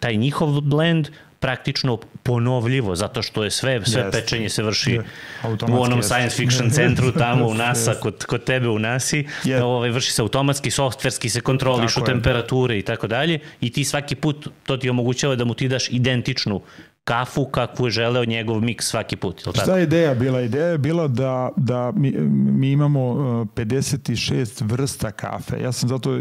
taj 0.00 0.16
njihov 0.16 0.60
blend 0.60 1.08
praktično 1.44 1.98
ponovljivo, 2.22 2.94
zato 2.96 3.22
što 3.22 3.44
je 3.44 3.50
sve, 3.50 3.80
sve 3.84 4.02
yes. 4.02 4.12
pečenje 4.12 4.48
se 4.48 4.62
vrši 4.62 5.00
yes. 5.42 5.72
u 5.72 5.82
onom 5.82 6.02
science 6.02 6.36
fiction 6.36 6.70
centru 6.70 7.12
tamo 7.12 7.46
u 7.46 7.54
NASA, 7.64 7.94
yes. 7.94 8.00
kod, 8.00 8.24
kod 8.24 8.44
tebe 8.44 8.68
u 8.68 8.78
NASI, 8.78 9.26
yes. 9.44 9.62
ovaj, 9.62 9.90
vrši 9.90 10.12
se 10.12 10.22
automatski, 10.22 10.70
softverski 10.70 11.28
se 11.28 11.40
kontrolišu 11.40 12.00
tako 12.00 12.06
temperature 12.06 12.78
i 12.78 12.82
tako 12.82 13.06
dalje 13.06 13.38
i 13.60 13.72
ti 13.72 13.84
svaki 13.84 14.14
put 14.14 14.48
to 14.66 14.76
ti 14.76 14.90
omogućava 14.90 15.36
da 15.36 15.44
mu 15.44 15.54
ti 15.54 15.68
daš 15.68 15.88
identičnu 15.90 16.60
kafu 17.04 17.44
kakvu 17.44 17.86
je 17.86 17.90
želeo 17.90 18.24
njegov 18.24 18.60
miks 18.60 18.86
svaki 18.86 19.16
put. 19.16 19.40
Šta 19.40 19.52
tako? 19.52 19.70
je 19.70 19.82
ideja 19.82 20.14
bila? 20.14 20.40
Ideja 20.40 20.66
je 20.66 20.78
bila 20.78 21.08
da, 21.08 21.50
da 21.56 21.92
mi, 21.96 22.10
mi 22.30 22.72
imamo 22.72 23.00
56 23.00 24.64
uh, 24.64 24.70
vrsta 24.70 25.10
kafe. 25.10 25.60
Ja 25.62 25.72
sam 25.72 25.88
zato 25.88 26.10
uh, 26.10 26.18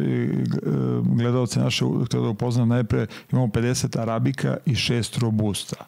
gledalce 1.18 1.60
naše 1.60 1.86
htio 2.06 2.22
da 2.22 2.28
upoznam 2.30 2.70
najpre, 2.70 3.08
imamo 3.32 3.48
50 3.48 4.02
arabika 4.02 4.58
i 4.66 4.76
6 4.76 5.20
robusta 5.20 5.86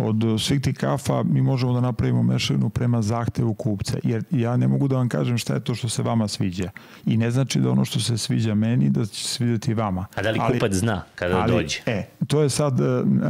od 0.00 0.40
svih 0.40 0.60
tih 0.60 0.76
kafa 0.76 1.22
mi 1.22 1.42
možemo 1.42 1.72
da 1.72 1.80
napravimo 1.80 2.22
mešavinu 2.22 2.70
prema 2.70 3.02
zahtevu 3.02 3.54
kupca, 3.54 3.98
jer 4.02 4.24
ja 4.30 4.56
ne 4.56 4.68
mogu 4.68 4.88
da 4.88 4.96
vam 4.96 5.08
kažem 5.08 5.38
šta 5.38 5.54
je 5.54 5.60
to 5.60 5.74
što 5.74 5.88
se 5.88 6.02
vama 6.02 6.28
sviđa. 6.28 6.70
I 7.06 7.16
ne 7.16 7.30
znači 7.30 7.60
da 7.60 7.70
ono 7.70 7.84
što 7.84 8.00
se 8.00 8.18
sviđa 8.18 8.54
meni 8.54 8.90
da 8.90 9.06
će 9.06 9.24
se 9.24 9.28
svidjeti 9.28 9.74
vama. 9.74 10.06
A 10.14 10.22
da 10.22 10.30
li 10.30 10.38
ali, 10.42 10.58
kupac 10.58 10.72
zna 10.72 11.02
kada 11.14 11.38
ali, 11.38 11.52
dođe? 11.52 11.80
E, 11.86 12.06
to 12.26 12.42
je 12.42 12.50
sad 12.50 12.80
e, 12.80 12.84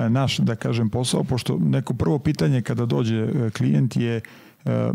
naš, 0.09 0.39
da 0.39 0.55
kažem, 0.57 0.89
posao, 0.91 1.25
pošto 1.25 1.59
neko 1.59 1.95
prvo 1.95 2.19
pitanje 2.19 2.63
kada 2.63 2.87
dođe 2.87 3.17
e, 3.17 3.51
klijent 3.51 3.97
je 3.97 4.21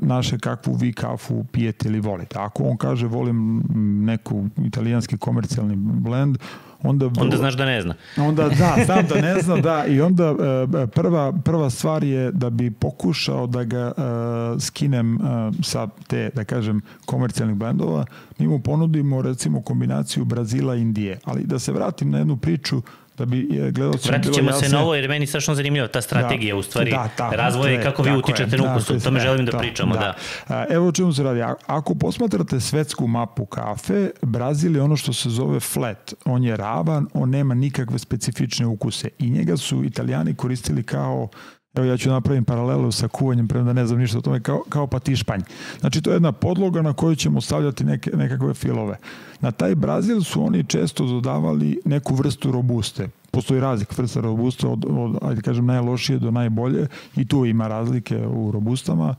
naše 0.02 0.38
kakvu 0.38 0.74
vi 0.74 0.94
kafu 0.94 1.44
pijete 1.44 1.90
ili 1.90 2.00
volite. 2.00 2.40
Ako 2.40 2.64
on 2.64 2.78
kaže 2.78 3.08
volim 3.08 3.64
neku 4.06 4.46
italijanski 4.66 5.18
komercijalni 5.18 5.76
blend, 5.76 6.38
onda 6.84 7.06
onda 7.06 7.38
znaš 7.38 7.54
da 7.58 7.66
ne 7.66 7.82
zna. 7.82 7.96
Onda 8.18 8.50
da, 8.50 8.76
znam 8.86 9.06
da 9.08 9.22
ne 9.22 9.42
zna, 9.42 9.58
da. 9.58 9.86
I 9.86 10.02
onda 10.02 10.24
e, 10.24 10.88
prva 10.88 11.34
prva 11.44 11.70
stvar 11.70 12.04
je 12.04 12.32
da 12.32 12.50
bi 12.50 12.72
pokušao 12.72 13.48
da 13.48 13.64
ga 13.64 13.92
uh, 13.98 14.62
skinem 14.62 15.16
uh, 15.16 15.56
sa 15.64 15.88
te 16.08 16.30
da 16.36 16.44
kažem 16.44 16.82
komercijalnih 17.06 17.58
blendova, 17.58 18.06
mi 18.40 18.48
mu 18.48 18.60
ponudimo 18.60 19.22
recimo 19.22 19.62
kombinaciju 19.62 20.26
Brazila 20.26 20.76
i 20.76 20.82
Indije, 20.82 21.20
ali 21.24 21.44
da 21.44 21.60
se 21.60 21.72
vratim 21.72 22.10
na 22.10 22.18
jednu 22.18 22.38
priču 22.38 22.82
da 23.18 23.26
bi 23.26 23.48
gledalcima 23.72 24.12
Vratit 24.12 24.34
ćemo 24.34 24.52
se 24.52 24.70
na 24.70 24.82
ovo 24.82 24.96
jer 24.96 25.10
meni 25.10 25.28
strašno 25.28 25.56
zanimljiva 25.56 25.88
ta 25.88 26.02
strategija 26.02 26.54
da, 26.54 26.60
u 26.60 26.64
stvari 26.64 26.92
da, 26.92 27.10
tako, 27.18 27.36
razvoja 27.36 27.80
i 27.80 27.84
kako 27.84 28.04
vi 28.04 28.12
utičete 28.12 28.58
na 28.58 28.74
ukus, 28.74 28.90
o 28.90 29.00
tome 29.00 29.20
želim 29.20 29.46
da, 29.46 29.52
da 29.52 29.58
pričamo. 29.58 29.94
Da. 29.94 30.16
da. 30.50 30.66
Evo 30.70 30.88
o 30.88 30.92
čemu 30.92 31.14
se 31.14 31.24
radi. 31.24 31.42
Ako 31.66 31.96
posmatrate 31.96 32.60
svetsku 32.60 33.08
mapu 33.08 33.46
kafe, 33.46 34.10
Brazil 34.22 34.76
je 34.76 34.82
ono 34.82 34.96
što 34.96 35.14
se 35.14 35.30
zove 35.30 35.60
flat. 35.60 36.14
On 36.26 36.44
je 36.44 36.58
ravan, 36.58 37.08
on 37.14 37.30
nema 37.30 37.54
nikakve 37.54 38.00
specifične 38.00 38.66
ukuse 38.66 39.10
i 39.20 39.30
njega 39.30 39.58
su 39.58 39.84
italijani 39.84 40.36
koristili 40.36 40.84
kao 40.84 41.30
Evo 41.76 41.86
ja 41.86 41.98
ću 41.98 42.10
napravim 42.10 42.46
paralelu 42.46 42.92
sa 42.92 43.08
kuvanjem, 43.08 43.48
prema 43.48 43.66
da 43.66 43.74
ne 43.74 43.86
znam 43.88 44.00
ništa 44.00 44.18
o 44.18 44.22
tome, 44.22 44.40
kao, 44.40 44.64
kao 44.70 44.88
patišpanj. 44.88 45.42
Znači 45.80 46.02
to 46.02 46.10
je 46.10 46.16
jedna 46.16 46.32
podloga 46.32 46.82
na 46.82 46.94
kojoj 46.94 47.16
ćemo 47.16 47.42
stavljati 47.42 47.84
neke, 47.84 48.12
nekakve 48.14 48.54
filove. 48.54 48.98
Na 49.42 49.52
taj 49.52 49.76
Brazil 49.76 50.22
su 50.22 50.46
oni 50.46 50.64
često 50.64 51.06
dodavali 51.06 51.80
neku 51.86 52.16
vrstu 52.16 52.52
robuste. 52.52 53.08
Postoji 53.32 53.62
razlik 53.62 53.98
vrsta 53.98 54.22
robuste 54.22 54.68
od, 54.68 54.86
od 54.90 55.18
ajde 55.22 55.42
kažem, 55.42 55.66
najlošije 55.66 56.20
do 56.20 56.32
najbolje 56.32 56.88
i 57.16 57.28
tu 57.28 57.46
ima 57.46 57.68
razlike 57.68 58.28
u 58.28 58.52
robustama. 58.52 59.16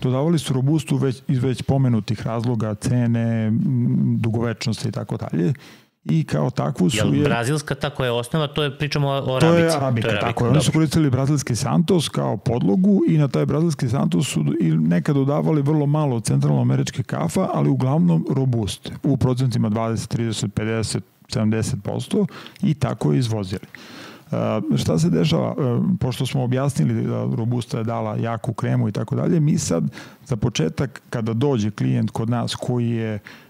Dodavali 0.00 0.38
su 0.38 0.54
robustu 0.54 0.96
već, 0.96 1.22
iz 1.28 1.42
već 1.42 1.62
pomenutih 1.62 2.22
razloga, 2.26 2.74
cene, 2.74 3.52
dugovečnosti 4.18 4.88
i 4.88 4.92
tako 4.92 5.16
dalje 5.16 5.54
i 6.04 6.24
kao 6.24 6.50
takvu 6.50 6.90
su... 6.90 6.96
Jel 6.96 7.14
je, 7.14 7.24
brazilska 7.24 7.74
tako 7.74 8.04
je 8.04 8.10
osnova, 8.10 8.46
to 8.46 8.62
je, 8.62 8.78
pričamo 8.78 9.08
o 9.08 9.36
arabici. 9.36 9.46
To 9.46 9.56
je 9.56 9.76
arabika, 9.76 10.08
to 10.08 10.14
je 10.14 10.20
tako 10.20 10.44
je. 10.44 10.50
Oni 10.50 10.60
su 10.60 10.72
koristili 10.72 11.10
brazilski 11.10 11.56
Santos 11.56 12.08
kao 12.08 12.36
podlogu 12.36 13.00
i 13.08 13.18
na 13.18 13.28
taj 13.28 13.46
brazilski 13.46 13.88
Santos 13.88 14.28
su 14.28 14.44
i 14.60 14.70
nekad 14.70 15.16
dodavali 15.16 15.62
vrlo 15.62 15.86
malo 15.86 16.20
centralnoameričke 16.20 17.02
kafa, 17.02 17.48
ali 17.54 17.68
uglavnom 17.68 18.26
robuste. 18.30 18.90
U 19.02 19.16
procentima 19.16 19.70
20, 19.70 20.16
30, 20.16 20.48
50, 20.48 21.00
70% 21.28 22.26
i 22.62 22.74
tako 22.74 23.12
je 23.12 23.18
izvozili. 23.18 23.66
Uh, 24.24 24.78
šta 24.78 24.98
se 24.98 25.10
dešava? 25.10 25.50
Uh, 25.50 25.84
pošto 26.00 26.26
smo 26.26 26.42
objasnili 26.42 27.06
da 27.06 27.24
Robusta 27.36 27.78
je 27.78 27.84
dala 27.84 28.16
jaku 28.16 28.52
kremu 28.52 28.88
i 28.88 28.92
tako 28.92 29.16
dalje, 29.16 29.40
mi 29.40 29.58
sad 29.58 29.84
za 30.26 30.36
početak 30.36 31.02
kada 31.10 31.32
dođe 31.32 31.70
klijent 31.70 32.10
kod 32.10 32.30
nas 32.30 32.54
koji 32.54 32.90
je 32.90 33.14
uh, 33.14 33.43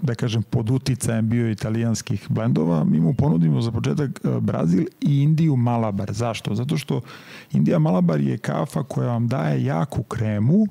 da 0.00 0.14
kažem, 0.14 0.42
pod 0.42 0.70
uticajem 0.70 1.28
bio 1.28 1.50
italijanskih 1.50 2.26
blendova, 2.28 2.84
mi 2.84 3.00
mu 3.00 3.14
ponudimo 3.14 3.60
za 3.60 3.72
početak 3.72 4.20
Brazil 4.40 4.84
i 5.00 5.22
Indiju 5.22 5.56
Malabar. 5.56 6.12
Zašto? 6.12 6.54
Zato 6.54 6.76
što 6.76 7.00
Indija 7.52 7.78
Malabar 7.78 8.20
je 8.20 8.38
kafa 8.38 8.82
koja 8.82 9.08
vam 9.08 9.28
daje 9.28 9.64
jaku 9.64 10.02
kremu, 10.02 10.66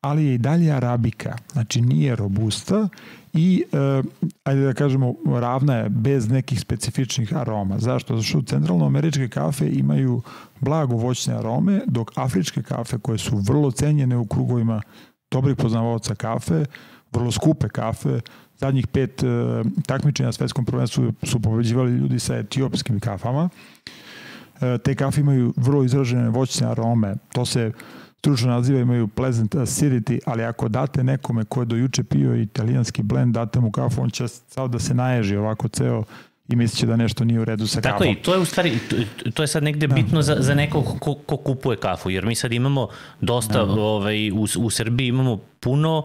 ali 0.00 0.24
je 0.24 0.34
i 0.34 0.38
dalje 0.38 0.72
arabika. 0.72 1.36
Znači 1.52 1.80
nije 1.80 2.16
robusta 2.16 2.88
i, 3.32 3.64
e, 3.72 4.02
ajde 4.44 4.64
da 4.64 4.72
kažemo, 4.72 5.14
ravna 5.26 5.74
je 5.76 5.88
bez 5.88 6.28
nekih 6.28 6.60
specifičnih 6.60 7.36
aroma. 7.36 7.78
Zašto? 7.78 8.16
Zato 8.16 8.26
što 8.26 8.42
centralnoameričke 8.42 9.28
kafe 9.28 9.70
imaju 9.72 10.22
blago 10.60 10.96
voćne 10.96 11.34
arome, 11.34 11.80
dok 11.86 12.10
afričke 12.14 12.62
kafe 12.62 12.98
koje 12.98 13.18
su 13.18 13.36
vrlo 13.36 13.70
cenjene 13.70 14.16
u 14.16 14.26
krugovima 14.26 14.82
dobrih 15.30 15.56
poznavaoca 15.56 16.14
kafe, 16.14 16.64
vrlo 17.12 17.30
skupe 17.30 17.68
kafe. 17.68 18.20
Zadnjih 18.58 18.86
pet 18.86 19.22
uh, 19.22 19.28
takmičenja 19.86 20.28
na 20.28 20.32
svetskom 20.32 20.64
prvenstvu 20.64 21.12
su 21.22 21.40
pobeđivali 21.40 21.92
ljudi 21.92 22.18
sa 22.18 22.36
etiopskim 22.36 23.00
kafama. 23.00 23.48
Uh, 24.54 24.60
te 24.84 24.94
kafe 24.94 25.20
imaju 25.20 25.54
vrlo 25.56 25.84
izražene 25.84 26.28
voćne 26.28 26.66
arome. 26.66 27.14
To 27.32 27.44
se 27.44 27.72
stručno 28.18 28.50
naziva 28.50 28.80
imaju 28.80 29.08
pleasant 29.08 29.54
acidity, 29.54 30.18
ali 30.26 30.44
ako 30.44 30.68
date 30.68 31.04
nekome 31.04 31.44
ko 31.44 31.62
je 31.62 31.66
do 31.66 31.76
juče 31.76 32.04
pio 32.04 32.36
italijanski 32.36 33.02
blend, 33.02 33.34
date 33.34 33.60
mu 33.60 33.70
kafu, 33.70 34.02
on 34.02 34.10
će 34.10 34.28
sad 34.28 34.70
da 34.70 34.78
se 34.78 34.94
naježi 34.94 35.36
ovako 35.36 35.68
ceo 35.68 36.04
i 36.48 36.56
misliće 36.56 36.86
da 36.86 36.96
nešto 36.96 37.24
nije 37.24 37.40
u 37.40 37.44
redu 37.44 37.66
sa 37.66 37.80
Tako 37.80 37.98
kafom. 37.98 38.14
Tako 38.14 38.20
i 38.20 38.22
to 38.22 38.34
je 38.34 38.40
u 38.40 38.44
stvari, 38.44 38.78
to 39.34 39.42
je 39.42 39.46
sad 39.46 39.62
negde 39.62 39.86
da. 39.86 39.94
bitno 39.94 40.22
za, 40.22 40.36
za 40.40 40.54
nekog 40.54 40.84
ko, 41.00 41.14
ko 41.14 41.36
kupuje 41.36 41.76
kafu, 41.76 42.10
jer 42.10 42.26
mi 42.26 42.34
sad 42.34 42.52
imamo 42.52 42.88
dosta, 43.20 43.64
da. 43.64 43.72
ovaj, 43.72 44.30
u, 44.30 44.46
u 44.58 44.70
Srbiji 44.70 45.08
imamo 45.08 45.38
puno 45.60 46.04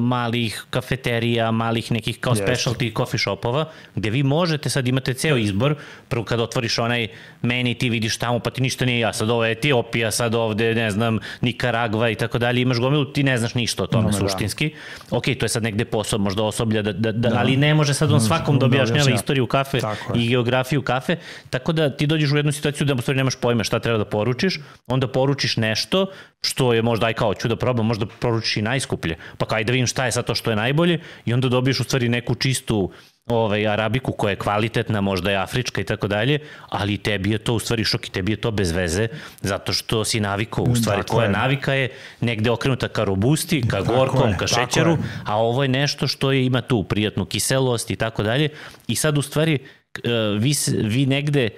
malih 0.00 0.64
kafeterija, 0.70 1.50
malih 1.50 1.92
nekih 1.92 2.20
kao 2.20 2.34
yes. 2.34 2.46
specialty 2.46 2.96
coffee 2.96 3.18
shopova, 3.18 3.64
gde 3.94 4.10
vi 4.10 4.22
možete, 4.22 4.70
sad 4.70 4.88
imate 4.88 5.14
ceo 5.14 5.36
izbor, 5.36 5.74
prvo 6.08 6.24
kad 6.24 6.40
otvoriš 6.40 6.78
onaj 6.78 7.08
meni 7.42 7.74
ti 7.74 7.90
vidiš 7.90 8.18
tamo, 8.18 8.38
pa 8.38 8.50
ti 8.50 8.62
ništa 8.62 8.84
nije 8.84 8.98
ja, 8.98 9.12
sad 9.12 9.30
ovo 9.30 9.44
je 9.44 9.52
Etiopija, 9.52 10.10
sad 10.10 10.34
ovde, 10.34 10.74
ne 10.74 10.90
znam, 10.90 11.18
Nikaragva 11.40 12.10
i 12.10 12.14
tako 12.14 12.38
dalje, 12.38 12.60
imaš 12.60 12.78
gomilu, 12.78 13.04
ti 13.04 13.22
ne 13.22 13.38
znaš 13.38 13.54
ništa 13.54 13.82
o 13.82 13.86
tome 13.86 14.04
no, 14.04 14.10
da. 14.10 14.18
suštinski. 14.18 14.68
Da. 15.10 15.16
Ok, 15.16 15.24
to 15.24 15.44
je 15.44 15.48
sad 15.48 15.62
negde 15.62 15.84
posao, 15.84 16.18
možda 16.18 16.42
osoblja, 16.42 16.82
da, 16.82 16.92
da, 16.92 17.12
da, 17.12 17.28
da. 17.28 17.38
ali 17.38 17.56
ne 17.56 17.74
može 17.74 17.94
sad 17.94 18.12
on 18.12 18.20
svakom 18.20 18.58
da 18.58 18.66
objašnjava 18.66 19.04
da, 19.04 19.14
istoriju 19.14 19.46
kafe 19.46 19.80
i 20.14 20.28
geografiju 20.28 20.82
kafe, 20.82 21.16
tako 21.50 21.72
da 21.72 21.96
ti 21.96 22.06
dođeš 22.06 22.32
u 22.32 22.36
jednu 22.36 22.52
situaciju 22.52 22.86
da 22.86 22.94
u 22.94 23.00
stvari 23.00 23.16
nemaš 23.16 23.36
pojma 23.36 23.64
šta 23.64 23.78
treba 23.78 23.98
da 23.98 24.04
poručiš, 24.04 24.60
onda 24.86 25.08
poručiš 25.08 25.56
nešto 25.56 26.06
što 26.42 26.72
je 26.72 26.82
možda 26.82 27.06
aj 27.06 27.12
kao 27.12 27.34
ću 27.34 27.48
da 27.48 27.56
probam, 27.56 27.86
možda 27.86 28.06
poručiš 28.06 28.56
i 28.56 28.62
najskuplje, 28.62 29.16
pa 29.38 29.46
kao 29.50 29.64
da 29.64 29.72
vidim 29.72 29.86
šta 29.86 30.04
je 30.04 30.12
sad 30.12 30.26
to 30.26 30.34
što 30.34 30.50
je 30.50 30.56
najbolje 30.56 31.00
i 31.24 31.34
onda 31.34 31.48
dobiješ 31.48 31.80
u 31.80 31.84
stvari 31.84 32.08
neku 32.08 32.34
čistu 32.34 32.90
ovaj, 33.26 33.66
arabiku 33.66 34.12
koja 34.12 34.30
je 34.30 34.36
kvalitetna, 34.36 35.00
možda 35.00 35.30
je 35.30 35.36
afrička 35.36 35.80
i 35.80 35.84
tako 35.84 36.08
dalje, 36.08 36.38
ali 36.68 36.98
tebi 36.98 37.30
je 37.30 37.38
to 37.38 37.54
u 37.54 37.58
stvari 37.58 37.84
šok 37.84 38.06
i 38.06 38.10
tebi 38.10 38.32
je 38.32 38.36
to 38.36 38.50
bez 38.50 38.72
veze, 38.72 39.08
zato 39.40 39.72
što 39.72 40.04
si 40.04 40.20
navikao, 40.20 40.64
u 40.64 40.76
stvari 40.76 41.02
koja 41.02 41.24
je. 41.24 41.30
navika 41.30 41.74
je 41.74 41.88
negde 42.20 42.50
okrenuta 42.50 42.88
ka 42.88 43.04
robusti, 43.04 43.62
ka 43.62 43.76
tako 43.76 43.94
gorkom, 43.94 44.30
je, 44.30 44.36
ka 44.38 44.46
šećeru, 44.46 44.98
a 45.24 45.36
ovo 45.36 45.62
je 45.62 45.68
nešto 45.68 46.06
što 46.06 46.32
je, 46.32 46.46
ima 46.46 46.60
tu 46.60 46.82
prijatnu 46.82 47.24
kiselost 47.24 47.90
i 47.90 47.96
tako 47.96 48.22
dalje. 48.22 48.48
I 48.88 48.96
sad 48.96 49.18
u 49.18 49.22
stvari 49.22 49.58
eh, 49.58 50.10
vi, 50.38 50.54
vi 50.82 51.06
negde 51.06 51.48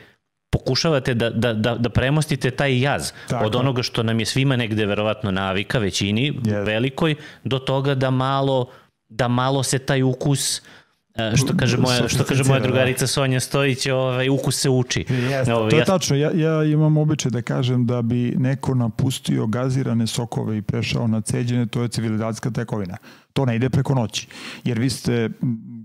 pokušavate 0.53 1.15
da, 1.15 1.31
da, 1.31 1.53
da, 1.55 1.75
da 1.75 1.89
premostite 1.89 2.51
taj 2.51 2.81
jaz 2.81 3.13
Tako. 3.29 3.47
od 3.47 3.55
onoga 3.57 3.83
što 3.83 4.03
nam 4.03 4.21
je 4.21 4.27
svima 4.27 4.57
negde 4.57 4.87
verovatno 4.87 5.31
navika, 5.31 5.79
većini, 5.79 6.33
yes. 6.33 6.67
velikoj, 6.67 7.15
do 7.45 7.59
toga 7.59 7.95
da 7.95 8.11
malo, 8.11 8.67
da 9.09 9.29
malo 9.29 9.63
se 9.63 9.79
taj 9.79 10.03
ukus 10.03 10.63
e, 11.15 11.33
što 11.37 11.57
kaže 11.57 11.77
moja 11.77 12.09
što 12.09 12.25
kaže 12.25 12.45
moja 12.45 12.61
da. 12.61 12.67
drugarica 12.67 13.07
Sonja 13.07 13.41
Stojić, 13.41 13.87
ovaj 13.87 14.29
ukus 14.29 14.61
se 14.61 14.71
uči. 14.71 15.05
Jeste, 15.09 15.55
ovaj, 15.55 15.71
to 15.71 15.77
je 15.77 15.85
tačno. 15.85 16.17
Ja 16.17 16.31
ja 16.35 16.65
imam 16.65 16.97
običaj 16.97 17.31
da 17.31 17.43
kažem 17.43 17.87
da 17.87 18.03
bi 18.03 18.35
neko 18.39 18.75
napustio 18.75 19.47
gazirane 19.47 20.07
sokove 20.07 20.59
i 20.59 20.63
prešao 20.63 21.07
na 21.07 21.21
ceđene, 21.21 21.67
to 21.67 21.83
je 21.83 21.89
civilizacijska 21.89 22.51
tekovina. 22.51 22.97
To 23.33 23.45
ne 23.45 23.57
ide 23.57 23.71
preko 23.71 23.95
noći. 23.95 24.29
Jer 24.65 24.79
vi 24.79 24.91
ste 24.91 25.31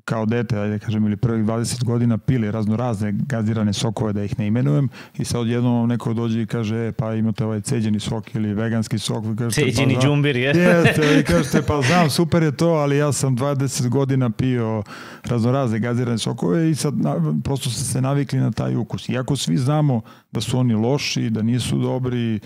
kao 0.08 0.26
dete, 0.26 0.60
ajde 0.60 0.80
kažem, 0.80 1.06
ili 1.06 1.18
prvih 1.18 1.46
20 1.46 1.84
godina 1.84 2.18
pili 2.18 2.52
razno 2.52 2.76
razne 2.76 3.12
gazirane 3.12 3.74
sokove, 3.74 4.14
da 4.14 4.24
ih 4.24 4.40
ne 4.40 4.48
imenujem, 4.48 4.90
i 5.18 5.26
sad 5.26 5.42
odjednom 5.42 5.90
neko 5.90 6.14
dođe 6.14 6.42
i 6.42 6.46
kaže, 6.46 6.88
e, 6.88 6.92
pa 6.92 7.14
imate 7.14 7.46
ovaj 7.46 7.62
ceđeni 7.62 8.00
sok 8.00 8.36
ili 8.36 8.54
veganski 8.54 9.00
sok. 9.00 9.26
Vi 9.26 9.36
kažete, 9.36 9.62
ceđeni 9.62 9.96
pa, 9.96 10.02
džumbir, 10.02 10.36
je. 10.36 10.54
Jeste, 10.56 11.16
vi 11.16 11.24
kažete, 11.34 11.62
pa 11.62 11.82
znam, 11.82 12.10
super 12.10 12.44
je 12.44 12.52
to, 12.52 12.70
ali 12.70 12.98
ja 12.98 13.12
sam 13.12 13.38
20 13.38 13.90
godina 13.90 14.30
pio 14.30 14.84
razno 15.24 15.52
razne 15.52 15.80
gazirane 15.80 16.18
sokove 16.18 16.70
i 16.70 16.76
sad 16.76 16.98
na, 16.98 17.34
prosto 17.44 17.70
ste 17.70 17.84
se 17.84 18.02
navikli 18.02 18.40
na 18.40 18.52
taj 18.52 18.76
ukus. 18.76 19.10
Iako 19.10 19.36
svi 19.36 19.58
znamo 19.58 20.02
da 20.32 20.42
su 20.42 20.60
oni 20.60 20.74
loši, 20.74 21.30
da 21.30 21.42
nisu 21.42 21.78
dobri, 21.78 22.40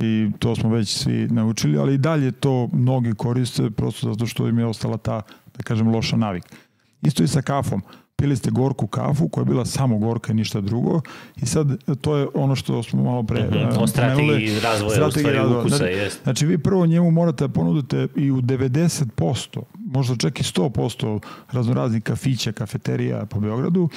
i 0.00 0.30
to 0.38 0.56
smo 0.56 0.70
već 0.70 0.96
svi 0.96 1.28
naučili, 1.30 1.78
ali 1.78 1.94
i 1.94 1.98
dalje 1.98 2.32
to 2.32 2.68
mnogi 2.72 3.14
koriste 3.14 3.70
prosto 3.70 4.12
zato 4.12 4.26
što 4.26 4.48
im 4.48 4.58
je 4.58 4.66
ostala 4.66 4.96
ta, 4.96 5.22
da 5.56 5.62
kažem, 5.62 5.88
loša 5.88 6.16
navika. 6.16 6.48
Isto 7.02 7.22
i 7.22 7.28
sa 7.28 7.42
kafom. 7.42 7.82
Pili 8.16 8.36
ste 8.36 8.50
gorku 8.50 8.86
kafu 8.86 9.28
koja 9.28 9.42
je 9.42 9.46
bila 9.46 9.64
samo 9.64 9.98
gorka 9.98 10.32
i 10.32 10.34
ništa 10.34 10.60
drugo 10.60 11.00
i 11.36 11.46
sad 11.46 11.66
to 12.00 12.16
je 12.16 12.26
ono 12.34 12.54
što 12.56 12.82
smo 12.82 13.02
malo 13.02 13.22
pre 13.22 13.42
mm 13.42 13.50
-hmm. 13.50 13.82
o 13.82 13.86
strategiji 13.86 14.60
razvoja 14.60 14.90
strategiji 14.90 15.06
u 15.06 15.10
stvari 15.10 15.36
razvoja. 15.36 15.60
ukusa 15.60 15.76
znači, 15.76 15.92
jest. 15.92 16.22
Znači 16.22 16.46
vi 16.46 16.58
prvo 16.58 16.86
njemu 16.86 17.10
morate 17.10 17.44
da 17.44 17.52
ponudite 17.52 18.08
i 18.16 18.30
u 18.30 18.36
90%, 18.36 19.60
možda 19.90 20.16
čak 20.16 20.40
i 20.40 20.42
100% 20.42 21.20
raznoraznih 21.52 22.02
kafića, 22.02 22.52
kafeterija 22.52 23.26
po 23.26 23.40
Beogradu, 23.40 23.88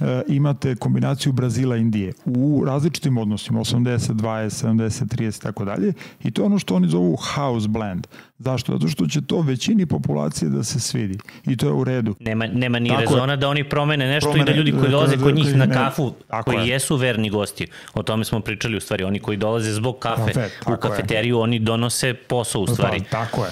e, 0.00 0.22
imate 0.28 0.74
kombinaciju 0.74 1.32
Brazila 1.32 1.76
i 1.76 1.80
Indije 1.80 2.12
u 2.24 2.64
različitim 2.66 3.18
odnosima, 3.18 3.60
80, 3.60 3.98
20, 3.98 4.66
70, 4.66 5.04
30 5.16 5.42
tako 5.42 5.64
dalje 5.64 5.92
i 6.24 6.30
to 6.30 6.42
je 6.42 6.46
ono 6.46 6.58
što 6.58 6.74
oni 6.74 6.88
zovu 6.88 7.16
house 7.16 7.68
blend. 7.68 8.06
Zašto? 8.38 8.72
Zato 8.72 8.88
što 8.88 9.06
će 9.06 9.20
to 9.20 9.40
većini 9.40 9.86
populacije 9.86 10.48
da 10.48 10.64
se 10.64 10.80
svidi. 10.80 11.18
I 11.46 11.56
to 11.56 11.66
je 11.66 11.72
u 11.72 11.84
redu. 11.84 12.14
Nema, 12.20 12.46
nema 12.46 12.78
ni 12.78 12.88
tako 12.88 13.00
rezona 13.00 13.32
je. 13.32 13.36
da 13.36 13.48
oni 13.48 13.68
promene 13.68 14.08
nešto 14.08 14.30
promene, 14.30 14.50
i 14.50 14.54
da 14.54 14.58
ljudi 14.58 14.72
koji 14.72 14.90
dolaze 14.90 15.16
kod 15.16 15.34
njih 15.34 15.56
na 15.56 15.70
kafu, 15.70 16.12
ne, 16.32 16.42
koji 16.42 16.58
je. 16.58 16.68
jesu 16.68 16.96
verni 16.96 17.30
gosti, 17.30 17.66
o 17.94 18.02
tome 18.02 18.24
smo 18.24 18.40
pričali 18.40 18.76
u 18.76 18.80
stvari, 18.80 19.04
oni 19.04 19.18
koji 19.18 19.36
dolaze 19.36 19.72
zbog 19.72 19.98
kafe 19.98 20.32
Kafe, 20.32 20.50
u 20.66 20.76
kafeteriju, 20.76 21.36
je. 21.36 21.42
oni 21.42 21.58
donose 21.58 22.14
posao 22.14 22.62
u 22.62 22.66
pa, 22.66 22.72
stvari. 22.72 23.02
Tako 23.10 23.44
je. 23.44 23.50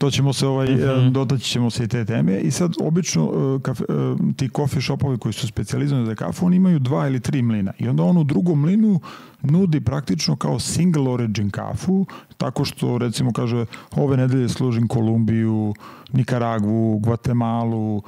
To 0.00 0.10
ćemo 0.10 0.32
se 0.32 0.46
ovaj, 0.46 0.68
mm 0.68 0.78
-hmm. 0.78 1.10
dotaći 1.10 1.44
ćemo 1.44 1.70
se 1.70 1.84
i 1.84 1.88
te 1.88 2.04
teme 2.04 2.38
i 2.38 2.50
sad 2.50 2.72
obično 2.80 3.24
e, 3.24 3.62
kafe, 3.62 3.84
e, 3.88 4.32
ti 4.36 4.48
coffee 4.56 4.82
shopovi 4.82 5.18
koji 5.18 5.32
su 5.32 5.46
specializovani 5.46 6.06
za 6.06 6.14
kafu, 6.14 6.46
oni 6.46 6.56
imaju 6.56 6.78
dva 6.78 7.06
ili 7.06 7.20
tri 7.20 7.42
mlina 7.42 7.72
i 7.78 7.88
onda 7.88 8.02
on 8.02 8.16
u 8.16 8.24
drugom 8.24 8.60
mlinu 8.60 9.00
nudi 9.42 9.80
praktično 9.80 10.36
kao 10.36 10.58
single 10.58 11.10
origin 11.10 11.50
kafu, 11.50 12.06
tako 12.36 12.64
što 12.64 12.98
recimo 12.98 13.32
kaže 13.32 13.64
ove 13.96 14.16
nedelje 14.16 14.48
služim 14.48 14.88
Kolumbiju, 14.88 15.74
Nikaragvu, 16.12 16.98
Guatemalu, 16.98 18.02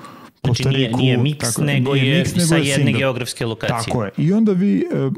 Znači 0.45 0.69
nije, 0.69 0.93
nije 0.93 1.17
miks, 1.19 1.39
tako, 1.39 1.65
nego 1.65 1.95
nije 1.95 2.07
je 2.07 2.25
mix, 2.25 2.37
nego 2.37 2.47
sa 2.47 2.57
jedne 2.57 2.85
single. 2.85 2.99
geografske 2.99 3.47
lokacije. 3.47 3.79
Tako 3.85 4.05
je. 4.05 4.11
I 4.17 4.33
onda 4.33 4.53
vi, 4.53 4.79
e, 4.79 5.11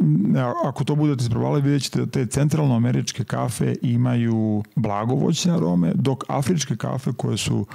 ako 0.64 0.84
to 0.84 0.94
budete 0.94 1.22
isprobali, 1.22 1.62
vidjet 1.62 1.82
ćete 1.82 1.98
da 1.98 2.06
te 2.06 2.26
centralnoameričke 2.26 3.24
kafe 3.24 3.74
imaju 3.82 4.62
blagovoćne 4.76 5.52
arome, 5.52 5.92
dok 5.94 6.24
afričke 6.28 6.76
kafe 6.76 7.12
koje 7.16 7.36
su 7.36 7.66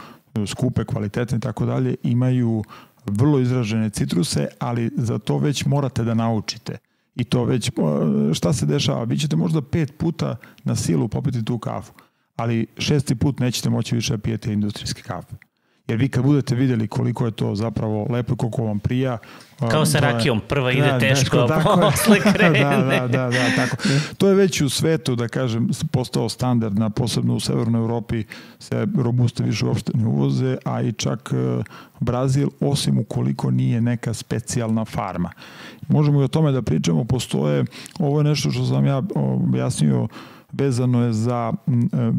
skupe, 0.47 0.83
kvalitetne 0.83 1.37
i 1.37 1.41
tako 1.41 1.65
dalje, 1.65 1.95
imaju 2.03 2.63
vrlo 3.05 3.39
izražene 3.39 3.89
citruse, 3.89 4.47
ali 4.59 4.91
za 4.97 5.19
to 5.19 5.37
već 5.37 5.65
morate 5.65 6.03
da 6.03 6.13
naučite. 6.13 6.77
I 7.15 7.23
to 7.23 7.43
već, 7.43 7.71
šta 8.33 8.53
se 8.53 8.65
dešava? 8.65 9.03
Vi 9.03 9.17
ćete 9.17 9.35
možda 9.35 9.61
pet 9.61 9.97
puta 9.97 10.35
na 10.63 10.75
silu 10.75 11.07
popiti 11.07 11.45
tu 11.45 11.57
kafu, 11.57 11.93
ali 12.35 12.67
šesti 12.77 13.15
put 13.15 13.39
nećete 13.39 13.69
moći 13.69 13.95
više 13.95 14.13
da 14.13 14.17
pijete 14.17 14.53
industrijske 14.53 15.01
kafe. 15.01 15.35
Jer 15.89 15.97
vi 15.97 16.09
kad 16.09 16.23
budete 16.23 16.55
videli 16.55 16.87
koliko 16.87 17.25
je 17.25 17.31
to 17.31 17.55
zapravo 17.55 18.07
lepo 18.09 18.33
i 18.33 18.37
koliko 18.37 18.63
vam 18.63 18.79
prija... 18.79 19.17
Kao 19.71 19.85
sa 19.85 19.99
rakijom, 19.99 20.41
prva 20.47 20.71
ide 20.71 20.81
da, 20.81 20.99
teško, 20.99 21.37
a 21.37 21.77
posle 21.81 22.19
krene. 22.33 22.59
da, 22.59 22.77
da, 22.77 23.07
da, 23.07 23.29
da, 23.29 23.55
tako. 23.55 23.75
To 24.17 24.27
je 24.27 24.35
već 24.35 24.61
u 24.61 24.69
svetu, 24.69 25.15
da 25.15 25.27
kažem, 25.27 25.69
postao 25.91 26.29
standard, 26.29 26.79
na, 26.79 26.89
posebno 26.89 27.35
u 27.35 27.39
Severnoj 27.39 27.81
Evropi 27.81 28.23
se 28.59 28.87
robuste 28.97 29.43
više 29.43 29.65
uopšte 29.65 29.91
ne 29.95 30.05
uvoze, 30.07 30.57
a 30.65 30.81
i 30.81 30.91
čak 30.91 31.33
e, 31.33 31.63
Brazil, 31.99 32.49
osim 32.59 32.97
ukoliko 32.97 33.51
nije 33.51 33.81
neka 33.81 34.13
specijalna 34.13 34.85
farma. 34.85 35.31
Možemo 35.87 36.21
i 36.21 36.23
o 36.23 36.27
tome 36.27 36.51
da 36.51 36.61
pričamo, 36.61 37.03
postoje, 37.03 37.65
ovo 37.99 38.19
je 38.19 38.23
nešto 38.23 38.51
što 38.51 38.65
sam 38.65 38.85
ja 38.85 39.01
objasnio 39.15 40.07
vezano 40.51 41.05
je 41.05 41.13
za, 41.13 41.53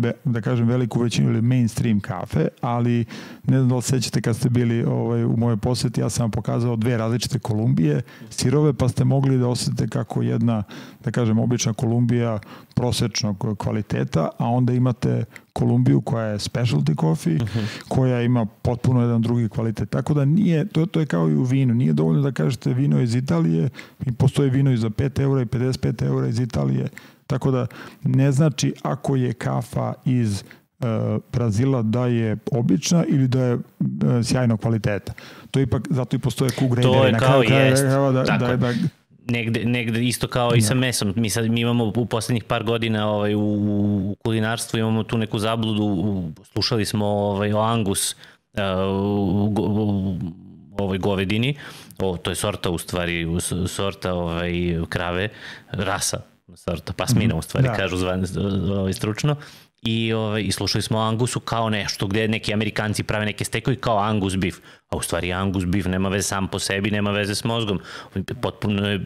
e, 0.04 0.12
da 0.24 0.40
kažem, 0.40 0.68
veliku 0.68 1.00
većinu 1.00 1.30
ili 1.30 1.42
mainstream 1.42 2.00
kafe, 2.00 2.48
ali 2.60 3.04
ne 3.44 3.58
znam 3.58 3.68
da 3.68 3.76
li 3.76 3.82
sećate 3.82 4.20
kad 4.20 4.36
ste 4.36 4.48
bili 4.50 4.84
ovaj, 4.84 5.24
u 5.24 5.36
mojoj 5.36 5.56
poseti, 5.56 6.00
ja 6.00 6.10
sam 6.10 6.24
vam 6.24 6.30
pokazao 6.30 6.76
dve 6.76 6.96
različite 6.96 7.38
Kolumbije, 7.38 8.02
sirove, 8.30 8.72
pa 8.72 8.88
ste 8.88 9.04
mogli 9.04 9.38
da 9.38 9.48
osetite 9.48 9.88
kako 9.88 10.22
jedna, 10.22 10.62
da 11.04 11.10
kažem, 11.10 11.38
obična 11.38 11.72
Kolumbija 11.72 12.38
prosečnog 12.74 13.54
kvaliteta, 13.58 14.28
a 14.38 14.46
onda 14.46 14.72
imate 14.72 15.24
Kolumbiju 15.52 16.00
koja 16.00 16.26
je 16.26 16.38
specialty 16.38 17.00
coffee, 17.00 17.34
uh 17.34 17.40
-huh. 17.40 17.88
koja 17.88 18.22
ima 18.22 18.46
potpuno 18.46 19.00
jedan 19.00 19.22
drugi 19.22 19.48
kvalitet. 19.48 19.90
Tako 19.90 20.14
da 20.14 20.24
nije, 20.24 20.68
to, 20.68 20.86
to 20.86 21.00
je 21.00 21.06
kao 21.06 21.28
i 21.28 21.36
u 21.36 21.42
vinu, 21.42 21.74
nije 21.74 21.92
dovoljno 21.92 22.22
da 22.22 22.32
kažete 22.32 22.74
vino 22.74 23.00
iz 23.00 23.14
Italije, 23.14 23.68
i 24.06 24.12
postoji 24.12 24.50
vino 24.50 24.72
i 24.72 24.76
za 24.76 24.90
5 24.90 25.20
eura 25.20 25.42
i 25.42 25.44
55 25.44 26.06
eura 26.06 26.28
iz 26.28 26.40
Italije, 26.40 26.88
Tako 27.30 27.50
da 27.50 27.66
ne 28.04 28.32
znači 28.32 28.74
ako 28.82 29.16
je 29.16 29.32
kafa 29.32 29.94
iz 30.04 30.42
e, 30.42 30.44
Brazila 31.32 31.82
da 31.82 32.06
je 32.06 32.36
obična 32.52 33.04
ili 33.08 33.28
da 33.28 33.42
je 33.44 33.52
e, 33.52 33.58
sjajnog 34.22 34.60
kvaliteta. 34.60 35.12
To 35.50 35.60
ipak, 35.60 35.82
zato 35.90 36.16
i 36.16 36.18
postoje 36.18 36.50
graderi. 36.58 36.82
To 36.82 37.04
je 37.04 37.12
na 37.12 37.18
kao 37.18 37.42
jest. 37.42 37.82
Da, 37.82 38.10
da, 38.12 38.24
Tako. 38.24 38.46
Da, 38.46 38.56
da, 38.56 38.72
negde, 39.28 39.64
negde 39.64 40.04
isto 40.04 40.28
kao 40.28 40.54
i 40.54 40.60
sa 40.60 40.74
da. 40.74 40.80
mesom. 40.80 41.12
Mi 41.16 41.30
sad 41.30 41.50
mi 41.50 41.60
imamo 41.60 41.92
u 41.96 42.06
poslednjih 42.06 42.44
par 42.44 42.64
godina 42.64 43.10
ovaj, 43.10 43.34
u, 43.34 43.40
u 43.40 44.16
kulinarstvu 44.24 44.78
imamo 44.78 45.02
tu 45.02 45.18
neku 45.18 45.38
zabludu. 45.38 45.84
U, 45.84 46.32
slušali 46.52 46.84
smo 46.84 47.06
ovaj, 47.06 47.52
o 47.52 47.60
Angus 47.60 48.14
uh, 48.52 48.60
u, 48.88 49.54
u, 49.58 50.18
u 50.70 50.82
ovoj 50.82 50.98
govedini. 50.98 51.54
O, 51.98 52.16
to 52.16 52.30
je 52.30 52.34
sorta 52.34 52.70
u 52.70 52.78
stvari, 52.78 53.26
sorta 53.66 54.14
ovaj, 54.14 54.52
krave, 54.88 55.28
rasa 55.70 56.30
sorta 56.56 56.92
pasmina 56.92 57.34
u 57.34 57.42
stvari 57.42 57.68
da. 57.68 57.74
kažu 57.74 57.96
zvan, 57.96 58.24
ovaj, 58.70 58.92
stručno 58.92 59.36
i, 59.82 60.12
ovaj, 60.12 60.42
i 60.42 60.52
slušali 60.52 60.82
smo 60.82 60.98
o 60.98 61.02
Angusu 61.02 61.40
kao 61.40 61.70
nešto 61.70 62.06
gde 62.06 62.28
neki 62.28 62.52
Amerikanci 62.52 63.02
prave 63.02 63.26
neke 63.26 63.44
stekovi 63.44 63.76
kao 63.76 63.98
Angus 63.98 64.36
beef, 64.36 64.56
a 64.88 64.96
u 64.96 65.02
stvari 65.02 65.32
Angus 65.32 65.64
beef 65.64 65.86
nema 65.86 66.08
veze 66.08 66.22
sam 66.22 66.48
po 66.48 66.58
sebi, 66.58 66.90
nema 66.90 67.10
veze 67.10 67.34
s 67.34 67.44
mozgom. 67.44 67.80
Potpuno 68.42 68.88
je 68.88 68.98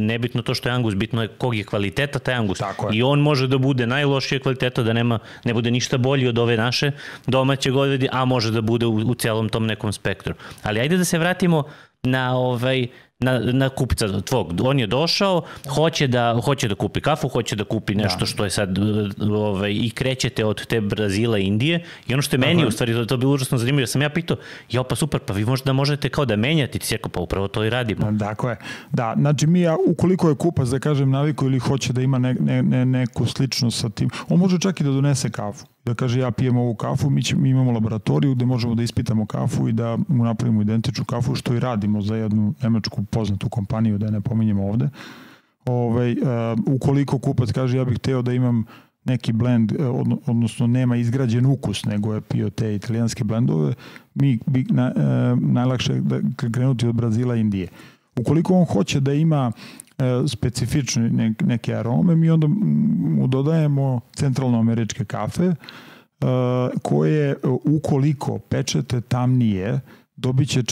nebitno 0.00 0.42
to 0.42 0.54
što 0.54 0.68
je 0.68 0.72
Angus, 0.72 0.94
bitno 0.94 1.22
je 1.22 1.28
kog 1.28 1.54
je 1.54 1.64
kvaliteta 1.64 2.18
taj 2.18 2.34
Angus. 2.34 2.60
I 2.92 3.02
on 3.02 3.20
može 3.20 3.46
da 3.46 3.58
bude 3.58 3.86
najlošije 3.86 4.40
kvaliteta, 4.40 4.82
da 4.82 4.92
nema, 4.92 5.18
ne 5.44 5.54
bude 5.54 5.70
ništa 5.70 5.98
bolji 5.98 6.28
od 6.28 6.38
ove 6.38 6.56
naše 6.56 6.92
domaće 7.26 7.70
govedi, 7.70 8.08
a 8.12 8.24
može 8.24 8.50
da 8.50 8.60
bude 8.60 8.86
u, 8.86 8.94
u 8.94 9.14
celom 9.14 9.48
tom 9.48 9.66
nekom 9.66 9.92
spektru. 9.92 10.34
Ali 10.62 10.80
ajde 10.80 10.96
da 10.96 11.04
se 11.04 11.18
vratimo 11.18 11.64
na 12.02 12.36
ovaj 12.36 12.86
na, 13.20 13.38
na 13.38 13.68
kupca 13.68 14.20
tvog. 14.20 14.60
On 14.62 14.78
je 14.78 14.86
došao, 14.86 15.42
hoće 15.74 16.06
da, 16.06 16.40
hoće 16.44 16.68
da 16.68 16.74
kupi 16.74 17.00
kafu, 17.00 17.28
hoće 17.28 17.56
da 17.56 17.64
kupi 17.64 17.94
nešto 17.94 18.20
da. 18.20 18.26
što 18.26 18.44
je 18.44 18.50
sad 18.50 18.78
ovaj, 19.30 19.72
i 19.72 19.90
krećete 19.90 20.44
od 20.44 20.66
te 20.66 20.80
Brazila 20.80 21.38
i 21.38 21.42
Indije 21.42 21.84
i 22.08 22.12
ono 22.14 22.22
što 22.22 22.36
je 22.36 22.40
meni, 22.40 22.60
Aha. 22.60 22.68
u 22.68 22.70
stvari, 22.70 22.92
to, 22.92 23.04
to 23.04 23.14
je 23.14 23.18
bilo 23.18 23.32
užasno 23.32 23.58
zanimljivo, 23.58 23.86
sam 23.86 24.02
ja 24.02 24.10
pitao, 24.10 24.36
jo 24.70 24.84
pa 24.84 24.96
super, 24.96 25.20
pa 25.20 25.32
vi 25.32 25.44
možda 25.44 25.72
možete 25.72 26.08
kao 26.08 26.24
da 26.24 26.36
menjate, 26.36 26.78
ti 26.78 26.86
si 26.86 26.94
rekao, 26.94 27.10
pa 27.10 27.20
upravo 27.20 27.48
to 27.48 27.64
i 27.64 27.70
radimo. 27.70 28.10
Dakle, 28.12 28.56
da, 28.92 29.14
znači 29.18 29.46
mi, 29.46 29.60
ja, 29.60 29.76
ukoliko 29.86 30.28
je 30.28 30.34
kupac, 30.34 30.68
da 30.68 30.78
kažem, 30.78 31.10
naviku 31.10 31.46
ili 31.46 31.58
hoće 31.58 31.92
da 31.92 32.02
ima 32.02 32.18
ne, 32.18 32.34
ne, 32.34 32.62
ne, 32.62 32.84
neku 32.86 33.26
sličnost 33.26 33.80
sa 33.80 33.88
tim, 33.88 34.10
on 34.28 34.38
može 34.38 34.58
čak 34.58 34.80
i 34.80 34.84
da 34.84 34.90
donese 34.90 35.30
kafu 35.30 35.66
da 35.84 35.94
kaže 35.94 36.20
ja 36.20 36.30
pijem 36.30 36.56
ovu 36.56 36.74
kafu, 36.74 37.10
mi, 37.10 37.22
će, 37.22 37.36
mi 37.36 37.50
imamo 37.50 37.72
laboratoriju 37.72 38.34
gde 38.34 38.46
možemo 38.46 38.74
da 38.74 38.82
ispitamo 38.82 39.26
kafu 39.26 39.68
i 39.68 39.72
da 39.72 39.98
mu 40.08 40.24
napravimo 40.24 40.62
identičnu 40.62 41.04
kafu, 41.04 41.34
što 41.34 41.54
i 41.54 41.60
radimo 41.60 42.02
za 42.02 42.16
jednu 42.16 42.54
nemačku 42.62 43.04
poznatu 43.04 43.48
kompaniju, 43.48 43.98
da 43.98 44.06
je 44.06 44.12
ne 44.12 44.20
pominjemo 44.20 44.66
ovde. 44.66 44.88
Ove, 45.66 45.78
ovaj, 45.78 46.12
uh, 46.12 46.58
ukoliko 46.66 47.18
kupac 47.18 47.52
kaže 47.52 47.78
ja 47.78 47.84
bih 47.84 47.96
hteo 47.96 48.22
da 48.22 48.32
imam 48.32 48.64
neki 49.04 49.32
blend, 49.32 49.72
e, 49.72 49.86
odnosno 50.26 50.66
nema 50.66 50.96
izgrađen 50.96 51.46
ukus, 51.46 51.84
nego 51.84 52.14
je 52.14 52.20
pio 52.20 52.50
te 52.50 52.74
italijanske 52.74 53.24
blendove, 53.24 53.74
mi 54.14 54.38
bi 54.46 54.66
na, 54.70 54.92
uh, 54.96 55.42
najlakše 55.42 56.00
da 56.00 56.20
krenuti 56.52 56.86
od 56.86 56.94
Brazila 56.94 57.36
i 57.36 57.40
Indije. 57.40 57.68
Ukoliko 58.16 58.54
on 58.54 58.64
hoće 58.64 59.00
da 59.00 59.12
ima 59.12 59.52
E, 59.89 59.89
specifične 60.28 61.34
neke 61.40 61.74
arome, 61.74 62.16
mi 62.16 62.30
onda 62.30 62.46
mu 63.16 63.26
dodajemo 63.26 64.00
centralnoameričke 64.16 65.04
kafe, 65.04 65.44
e, 65.44 65.54
koje 66.82 67.36
ukoliko 67.64 68.38
pečete 68.38 69.00
tamnije, 69.00 69.80
dobit 70.16 70.48
će 70.48 70.62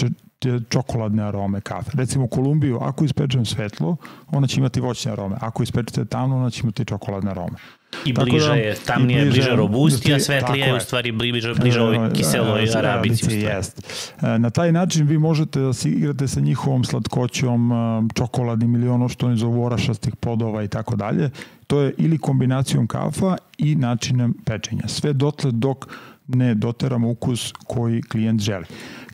čokoladne 0.68 1.22
arome 1.22 1.60
kafe. 1.60 1.90
Recimo 1.94 2.24
u 2.24 2.28
Kolumbiju, 2.28 2.78
ako 2.82 3.04
ispečem 3.04 3.44
svetlo, 3.44 3.96
ona 4.30 4.46
će 4.46 4.60
imati 4.60 4.80
voćne 4.80 5.12
arome. 5.12 5.36
Ako 5.40 5.62
ispečete 5.62 6.04
tamno, 6.04 6.36
ona 6.36 6.50
će 6.50 6.60
imati 6.62 6.84
čokoladne 6.84 7.30
arome. 7.30 7.58
I 8.04 8.12
bliže 8.12 8.48
da, 8.48 8.54
je, 8.54 8.74
tamnije 8.86 9.18
je 9.18 9.30
bliže 9.30 9.56
robusti, 9.56 10.14
a 10.14 10.20
svetlije 10.20 10.66
je 10.66 10.76
u 10.76 10.80
stvari 10.80 11.12
bliže, 11.12 11.54
bliže 11.54 11.80
ovoj 11.80 12.12
kiseloj 12.12 12.68
arabici. 12.76 13.34
Jest. 13.34 13.82
E, 14.22 14.38
na 14.38 14.50
taj 14.50 14.72
način 14.72 15.06
vi 15.06 15.18
možete 15.18 15.60
da 15.60 15.72
se 15.72 15.88
igrate 15.88 16.28
sa 16.28 16.40
njihovom 16.40 16.84
slatkoćom, 16.84 17.72
e, 17.72 17.76
čokoladnim 18.14 18.74
ili 18.74 18.88
ono 18.88 19.08
što 19.08 19.26
oni 19.26 19.36
zovu 19.36 19.64
orašastih 19.64 20.16
plodova 20.16 20.62
i 20.62 20.68
tako 20.68 20.96
dalje. 20.96 21.30
To 21.66 21.80
je 21.80 21.94
ili 21.98 22.18
kombinacijom 22.18 22.86
kafa 22.86 23.36
i 23.58 23.74
načinom 23.74 24.34
pečenja. 24.44 24.88
Sve 24.88 25.12
dotle 25.12 25.50
dok 25.52 25.86
ne 26.28 26.54
doteramo 26.54 27.10
ukus 27.10 27.52
koji 27.66 28.02
klijent 28.02 28.40
želi. 28.40 28.64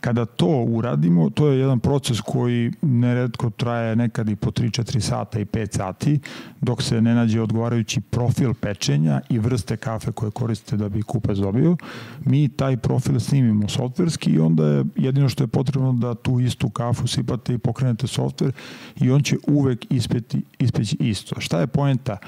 Kada 0.04 0.24
to 0.24 0.64
uradimo, 0.68 1.30
to 1.30 1.48
je 1.48 1.58
jedan 1.58 1.80
proces 1.80 2.20
koji 2.20 2.72
neredko 2.82 3.50
traje 3.50 3.96
nekad 3.96 4.28
i 4.28 4.36
po 4.36 4.50
3-4 4.50 5.00
sata 5.00 5.40
i 5.40 5.44
5 5.44 5.76
sati, 5.76 6.20
dok 6.60 6.82
se 6.82 7.00
ne 7.00 7.14
nađe 7.14 7.40
odgovarajući 7.40 8.00
profil 8.00 8.54
pečenja 8.54 9.20
i 9.28 9.38
vrste 9.38 9.76
kafe 9.76 10.12
koje 10.12 10.30
koristite 10.30 10.76
da 10.76 10.88
bi 10.88 11.02
kupac 11.02 11.38
dobio. 11.38 11.76
Mi 12.24 12.48
taj 12.48 12.76
profil 12.76 13.20
snimimo 13.20 13.68
softverski 13.68 14.30
i 14.30 14.40
onda 14.40 14.66
je 14.66 14.84
jedino 14.96 15.28
što 15.28 15.44
je 15.44 15.48
potrebno 15.48 15.92
da 15.92 16.14
tu 16.14 16.40
istu 16.40 16.68
kafu 16.68 17.06
sipate 17.06 17.54
i 17.54 17.58
pokrenete 17.58 18.06
softver 18.06 18.52
i 18.96 19.10
on 19.10 19.22
će 19.22 19.36
uvek 19.46 19.86
ispeti, 19.90 20.42
ispeći 20.58 20.96
isto. 21.00 21.40
Šta 21.40 21.60
je 21.60 21.66
poenta? 21.66 22.18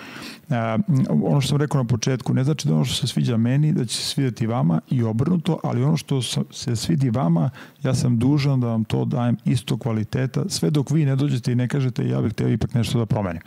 A, 0.50 0.78
ono 1.22 1.40
što 1.40 1.48
sam 1.48 1.58
rekao 1.58 1.82
na 1.82 1.88
početku, 1.88 2.34
ne 2.34 2.44
znači 2.44 2.68
da 2.68 2.74
ono 2.74 2.84
što 2.84 2.94
se 2.94 3.06
sviđa 3.06 3.36
meni, 3.36 3.72
da 3.72 3.84
će 3.84 3.96
se 3.96 4.02
svidjeti 4.02 4.46
vama 4.46 4.80
i 4.90 5.02
obrnuto, 5.02 5.58
ali 5.64 5.82
ono 5.82 5.96
što 5.96 6.22
se 6.50 6.76
svidi 6.76 7.10
vama 7.10 7.50
ja 7.83 7.94
sam 7.94 8.18
dužan 8.18 8.61
da 8.61 8.66
vam 8.66 8.85
to 8.85 9.05
dajem 9.05 9.37
isto 9.44 9.79
kvaliteta, 9.79 10.44
sve 10.48 10.70
dok 10.70 10.90
vi 10.90 11.05
ne 11.05 11.16
dođete 11.16 11.52
i 11.52 11.55
ne 11.55 11.68
kažete 11.68 12.09
ja 12.09 12.20
bih 12.20 12.33
teo 12.33 12.48
ipak 12.48 12.74
nešto 12.74 12.98
da 12.98 13.07
promenim. 13.07 13.42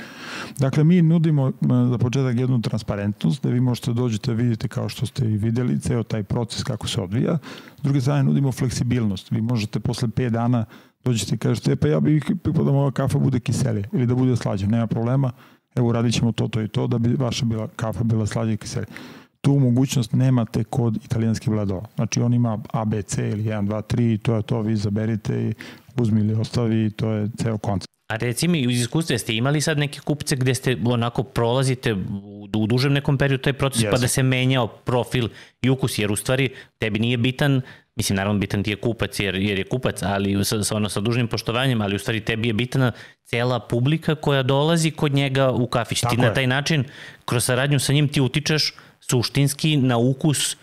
Dakle, 0.58 0.84
mi 0.84 1.02
nudimo 1.02 1.52
za 1.92 1.98
početak 1.98 2.38
jednu 2.38 2.62
transparentnost, 2.62 3.44
da 3.44 3.50
vi 3.50 3.60
možete 3.60 3.92
da 3.92 4.02
dođete 4.02 4.34
vidite 4.34 4.68
kao 4.68 4.90
što 4.90 5.06
ste 5.06 5.26
i 5.26 5.38
videli, 5.38 5.80
ceo 5.80 6.04
taj 6.04 6.24
proces 6.24 6.64
kako 6.64 6.88
se 6.88 7.02
odvija. 7.02 7.38
S 7.78 7.82
druge 7.82 8.02
strane, 8.02 8.24
nudimo 8.24 8.52
fleksibilnost. 8.52 9.32
Vi 9.32 9.42
možete 9.42 9.80
posle 9.80 10.08
5 10.08 10.30
dana 10.30 10.66
dođete 11.04 11.36
i 11.36 11.38
kažete, 11.38 11.72
e, 11.72 11.76
pa 11.76 11.88
ja 11.88 12.00
bih 12.00 12.32
da 12.44 12.62
ova 12.62 12.92
kafa 12.92 13.20
bude 13.20 13.40
kiselija 13.40 13.88
ili 13.94 14.06
da 14.06 14.16
bude 14.16 14.36
slađa, 14.36 14.68
nema 14.68 14.88
problema, 14.88 15.32
evo 15.76 15.92
radit 15.92 16.14
ćemo 16.14 16.32
to, 16.32 16.48
to 16.48 16.62
i 16.62 16.68
to, 16.68 16.88
da 16.88 16.98
bi 16.98 17.16
vaša 17.16 17.46
bila, 17.46 17.68
kafa 17.76 18.04
bila 18.04 18.26
slađa 18.26 18.52
i 18.52 18.58
kiselija 18.58 18.88
tu 19.42 19.60
mogućnost 19.60 20.14
nemate 20.14 20.64
kod 20.64 20.96
italijanskih 21.06 21.50
vladova. 21.50 21.86
Znači 21.96 22.22
on 22.22 22.34
ima 22.34 22.60
ABC 22.72 23.18
ili 23.18 23.44
1, 23.44 23.68
2, 23.68 23.96
3 23.96 24.22
to 24.22 24.36
je 24.36 24.42
to, 24.42 24.62
vi 24.62 24.76
zaberite 24.76 25.42
i 25.42 25.54
uzmi 26.02 26.22
ili 26.22 26.34
ostavi 26.34 26.86
i 26.86 26.92
to 26.92 27.12
je 27.12 27.30
ceo 27.38 27.58
koncept. 27.58 27.90
A 28.10 28.16
reci 28.16 28.48
mi, 28.48 28.62
iz 28.62 28.82
iskustva 28.82 29.18
ste 29.18 29.36
imali 29.36 29.62
sad 29.62 29.78
neke 29.78 30.00
kupce 30.00 30.36
gde 30.36 30.56
ste 30.56 30.78
onako 30.86 31.24
prolazite 31.24 31.94
u, 31.94 32.48
u 32.58 32.68
dužem 32.68 32.94
nekom 32.94 33.18
periodu 33.18 33.44
taj 33.44 33.54
proces 33.54 33.84
yes. 33.84 33.92
pa 33.92 33.98
da 33.98 34.08
se 34.08 34.24
menjao 34.24 34.68
profil 34.68 35.30
i 35.62 35.70
ukus, 35.70 36.00
jer 36.00 36.12
u 36.12 36.16
stvari 36.16 36.50
tebi 36.80 37.00
nije 37.00 37.18
bitan 37.18 37.62
mislim 38.00 38.16
naravno 38.16 38.40
bitan 38.40 38.64
ti 38.64 38.72
je 38.72 38.76
kupac 38.76 39.20
jer, 39.20 39.36
jer 39.36 39.58
je 39.60 39.64
kupac, 39.64 40.04
ali 40.04 40.46
sa, 40.46 40.64
sa, 40.64 40.76
ono, 40.76 40.90
sa 40.90 41.00
dužnim 41.00 41.28
poštovanjem, 41.28 41.82
ali 41.82 41.96
u 41.96 42.00
stvari 42.00 42.20
tebi 42.20 42.48
je 42.48 42.54
bitna 42.54 42.92
cela 43.26 43.60
publika 43.60 44.16
koja 44.16 44.44
dolazi 44.44 44.92
kod 44.92 45.14
njega 45.14 45.52
u 45.52 45.68
kafić. 45.68 46.02
Tako 46.02 46.16
ti 46.16 46.22
je. 46.22 46.28
na 46.28 46.34
taj 46.34 46.48
način, 46.48 46.84
kroz 47.26 47.44
saradnju 47.46 47.80
sa 47.80 47.94
njim 47.94 48.08
ti 48.08 48.22
utičeš 48.22 48.74
suštinski 49.10 49.78
na 49.78 49.98
ukus 49.98 50.58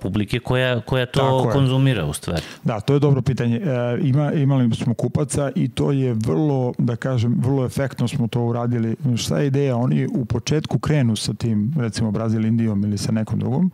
publike 0.00 0.38
koja, 0.38 0.80
koja 0.80 1.06
to 1.06 1.50
konzumira 1.52 2.04
u 2.06 2.12
stvari. 2.12 2.42
Da, 2.64 2.80
to 2.80 2.94
je 2.94 3.00
dobro 3.00 3.22
pitanje. 3.22 3.56
E, 3.56 3.98
ima, 4.02 4.32
imali 4.32 4.74
smo 4.74 4.94
kupaca 4.94 5.50
i 5.54 5.68
to 5.68 5.92
je 5.92 6.12
vrlo, 6.12 6.72
da 6.78 6.96
kažem, 6.96 7.34
vrlo 7.38 7.64
efektno 7.64 8.08
smo 8.08 8.28
to 8.28 8.40
uradili. 8.40 8.96
Šta 9.16 9.38
je 9.38 9.46
ideja? 9.46 9.76
Oni 9.76 10.06
u 10.06 10.24
početku 10.24 10.78
krenu 10.78 11.16
sa 11.16 11.34
tim, 11.34 11.74
recimo 11.78 12.10
Brazil 12.10 12.44
Indijom 12.44 12.84
ili 12.84 12.98
sa 12.98 13.12
nekom 13.12 13.38
drugom 13.38 13.70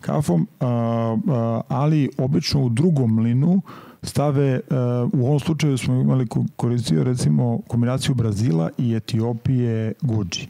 kafom, 0.00 0.48
a, 0.60 0.66
a, 0.66 1.60
ali 1.68 2.10
obično 2.18 2.62
u 2.62 2.68
drugom 2.68 3.14
mlinu 3.14 3.62
stave, 4.02 4.60
uh, 4.70 5.20
u 5.20 5.26
ovom 5.26 5.40
slučaju 5.40 5.78
smo 5.78 5.94
imali 5.94 6.26
koristio 6.56 7.04
recimo 7.04 7.60
kombinaciju 7.68 8.14
Brazila 8.14 8.70
i 8.78 8.94
Etiopije 8.94 9.92
Guđi. 10.00 10.46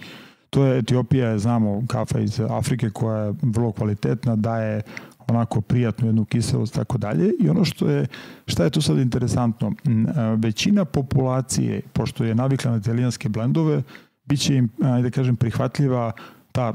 To 0.53 0.65
je 0.65 0.79
Etiopija, 0.79 1.39
znamo, 1.39 1.83
kafa 1.89 2.21
iz 2.21 2.41
Afrike 2.41 2.91
koja 2.91 3.19
je 3.19 3.35
vrlo 3.43 3.73
kvalitetna, 3.73 4.37
daje 4.37 4.83
onako 5.29 5.61
prijatnu 5.61 6.09
jednu 6.09 6.25
kiselost 6.25 6.75
tako 6.75 6.99
dalje. 6.99 7.33
I 7.41 7.49
ono 7.49 7.65
što 7.65 7.91
je 7.91 8.07
šta 8.47 8.65
je 8.65 8.71
tu 8.71 8.83
sad 8.83 8.99
interesantno? 8.99 9.73
Većina 10.37 10.85
populacije 10.85 11.81
pošto 11.93 12.25
je 12.25 12.35
navikla 12.35 12.71
na 12.71 12.77
italijanske 12.77 13.29
blendove 13.29 13.83
biće 14.25 14.55
im 14.55 14.69
ajde 14.83 15.03
da 15.03 15.11
kažem 15.11 15.37
prihvatljiva 15.37 16.13
ta, 16.53 16.73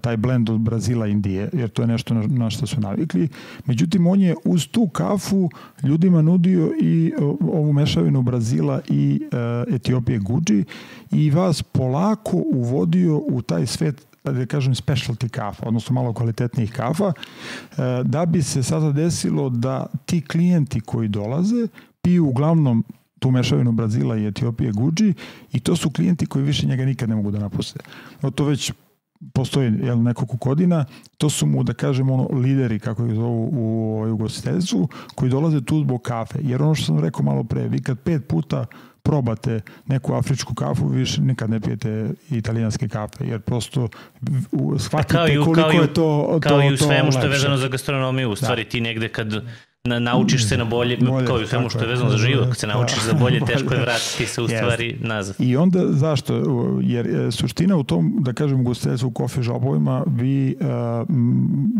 taj 0.00 0.16
blend 0.16 0.50
od 0.50 0.60
Brazila 0.60 1.06
i 1.06 1.10
Indije, 1.10 1.50
jer 1.52 1.68
to 1.68 1.82
je 1.82 1.88
nešto 1.88 2.14
na, 2.14 2.26
na 2.26 2.50
što 2.50 2.66
su 2.66 2.80
navikli. 2.80 3.28
Međutim, 3.66 4.06
on 4.06 4.20
je 4.20 4.34
uz 4.44 4.68
tu 4.68 4.88
kafu 4.88 5.50
ljudima 5.82 6.22
nudio 6.22 6.72
i 6.80 7.12
ovu 7.40 7.72
mešavinu 7.72 8.22
Brazila 8.22 8.80
i 8.88 9.20
uh, 9.22 9.74
Etiopije 9.74 10.18
Guđi 10.18 10.64
i 11.10 11.30
vas 11.30 11.62
polako 11.62 12.36
uvodio 12.36 13.16
u 13.16 13.42
taj 13.42 13.66
svet 13.66 14.06
da 14.24 14.46
kažem 14.46 14.74
specialty 14.74 15.28
kafa, 15.28 15.66
odnosno 15.66 15.94
malo 15.94 16.12
kvalitetnijih 16.12 16.72
kafa, 16.72 17.12
da 18.04 18.26
bi 18.26 18.42
se 18.42 18.62
sada 18.62 18.92
desilo 18.92 19.48
da 19.50 19.86
ti 20.06 20.20
klijenti 20.20 20.80
koji 20.80 21.08
dolaze 21.08 21.66
piju 22.02 22.26
uglavnom 22.26 22.84
tu 23.18 23.30
mešavinu 23.30 23.72
Brazila 23.72 24.16
i 24.16 24.26
Etiopije 24.26 24.72
Guđi 24.72 25.14
i 25.52 25.60
to 25.60 25.76
su 25.76 25.90
klijenti 25.90 26.26
koji 26.26 26.44
više 26.44 26.66
njega 26.66 26.84
nikad 26.84 27.08
ne 27.08 27.14
mogu 27.14 27.30
da 27.30 27.38
napuste. 27.38 27.80
No, 28.22 28.30
to 28.30 28.44
već 28.44 28.72
postoji 29.34 29.72
jel, 29.82 30.02
nekoliko 30.02 30.36
godina, 30.36 30.84
to 31.18 31.30
su 31.30 31.46
mu, 31.46 31.62
da 31.62 31.74
kažem, 31.74 32.10
ono, 32.10 32.28
lideri, 32.32 32.78
kako 32.78 33.06
ih 33.06 33.14
zovu 33.14 33.48
u, 33.52 34.02
u 34.08 34.12
ugostiteljstvu, 34.12 34.88
koji 35.14 35.30
dolaze 35.30 35.60
tu 35.60 35.80
zbog 35.80 36.02
kafe. 36.02 36.38
Jer 36.42 36.62
ono 36.62 36.74
što 36.74 36.86
sam 36.86 36.98
rekao 36.98 37.22
malo 37.22 37.44
pre, 37.44 37.68
vi 37.68 37.82
kad 37.82 37.98
pet 37.98 38.28
puta 38.28 38.66
probate 39.02 39.60
neku 39.86 40.14
afričku 40.14 40.54
kafu, 40.54 40.88
više 40.88 41.20
nikad 41.20 41.50
ne 41.50 41.60
pijete 41.60 42.10
italijanske 42.30 42.88
kafe, 42.88 43.24
jer 43.26 43.40
prosto 43.40 43.88
shvatite 44.78 45.14
kao 45.14 45.28
i, 45.28 45.36
koliko 45.44 45.70
kao 45.70 45.70
je 45.70 45.94
to 45.94 46.38
Kao 46.40 46.58
to, 46.58 46.62
i 46.62 46.72
u 46.72 46.76
svemu 46.76 47.12
što 47.12 47.20
je 47.20 47.28
vezano 47.28 47.56
za 47.56 47.68
gastronomiju, 47.68 48.30
u 48.30 48.36
stvari 48.36 48.64
da. 48.64 48.70
ti 48.70 48.80
negde 48.80 49.08
kad 49.08 49.44
na, 49.88 49.98
naučiš 49.98 50.48
se 50.48 50.56
na 50.56 50.64
bolje, 50.64 50.96
bolje 50.96 51.26
kao 51.26 51.40
i 51.40 51.46
svemu 51.46 51.70
što 51.70 51.78
je 51.78 51.86
vezano 51.86 52.10
za 52.10 52.16
život, 52.16 52.48
kad 52.48 52.56
se 52.56 52.66
naučiš 52.66 52.98
da. 52.98 53.04
za 53.04 53.12
bolje, 53.12 53.40
teško 53.46 53.74
je 53.74 53.80
vratiti 53.80 54.26
se 54.26 54.42
u 54.42 54.48
stvari 54.48 54.98
yes. 55.00 55.06
nazad. 55.06 55.36
I 55.38 55.56
onda 55.56 55.86
zašto? 55.88 56.34
Jer 56.82 57.06
e, 57.06 57.30
suština 57.30 57.76
u 57.76 57.84
tom, 57.84 58.16
da 58.18 58.32
kažem, 58.32 58.60
u 58.60 58.64
gostiteljstvu 58.64 59.08
u 59.08 59.10
kofe 59.10 59.42
žobovima, 59.42 60.04
vi, 60.06 60.56
uh, 60.60 60.66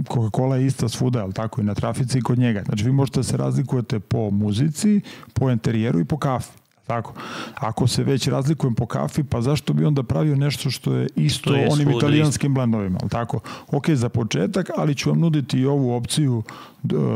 Coca-Cola 0.09 0.55
je 0.55 0.66
ista 0.66 0.88
svuda, 0.88 1.22
ali 1.22 1.32
tako 1.32 1.61
i 1.61 1.64
na 1.64 1.74
trafici 1.74 2.18
i 2.18 2.22
kod 2.22 2.38
njega. 2.38 2.62
Znači 2.64 2.84
vi 2.84 2.92
možete 2.92 3.20
da 3.20 3.24
se 3.24 3.36
razlikujete 3.36 4.00
po 4.00 4.30
muzici, 4.30 5.00
po 5.32 5.50
interijeru 5.50 6.00
i 6.00 6.05
po 6.05 6.16
kafi. 6.16 6.61
Tako. 6.87 7.14
Ako 7.55 7.87
se 7.87 8.05
već 8.05 8.28
razlikujem 8.28 8.74
po 8.74 8.87
kafi, 8.87 9.24
pa 9.24 9.41
zašto 9.41 9.72
bi 9.72 9.85
onda 9.85 10.03
pravio 10.03 10.37
nešto 10.37 10.70
što 10.70 10.95
je 10.95 11.09
isto 11.16 11.55
je 11.55 11.68
onim 11.72 11.91
italijanskim 11.91 12.55
blendovima, 12.55 12.99
tako? 13.11 13.41
Ok, 13.70 13.91
za 13.91 14.09
početak, 14.09 14.70
ali 14.76 14.95
ću 14.95 15.11
vam 15.11 15.20
nuditi 15.20 15.59
i 15.59 15.66
ovu 15.66 15.95
opciju 15.95 16.43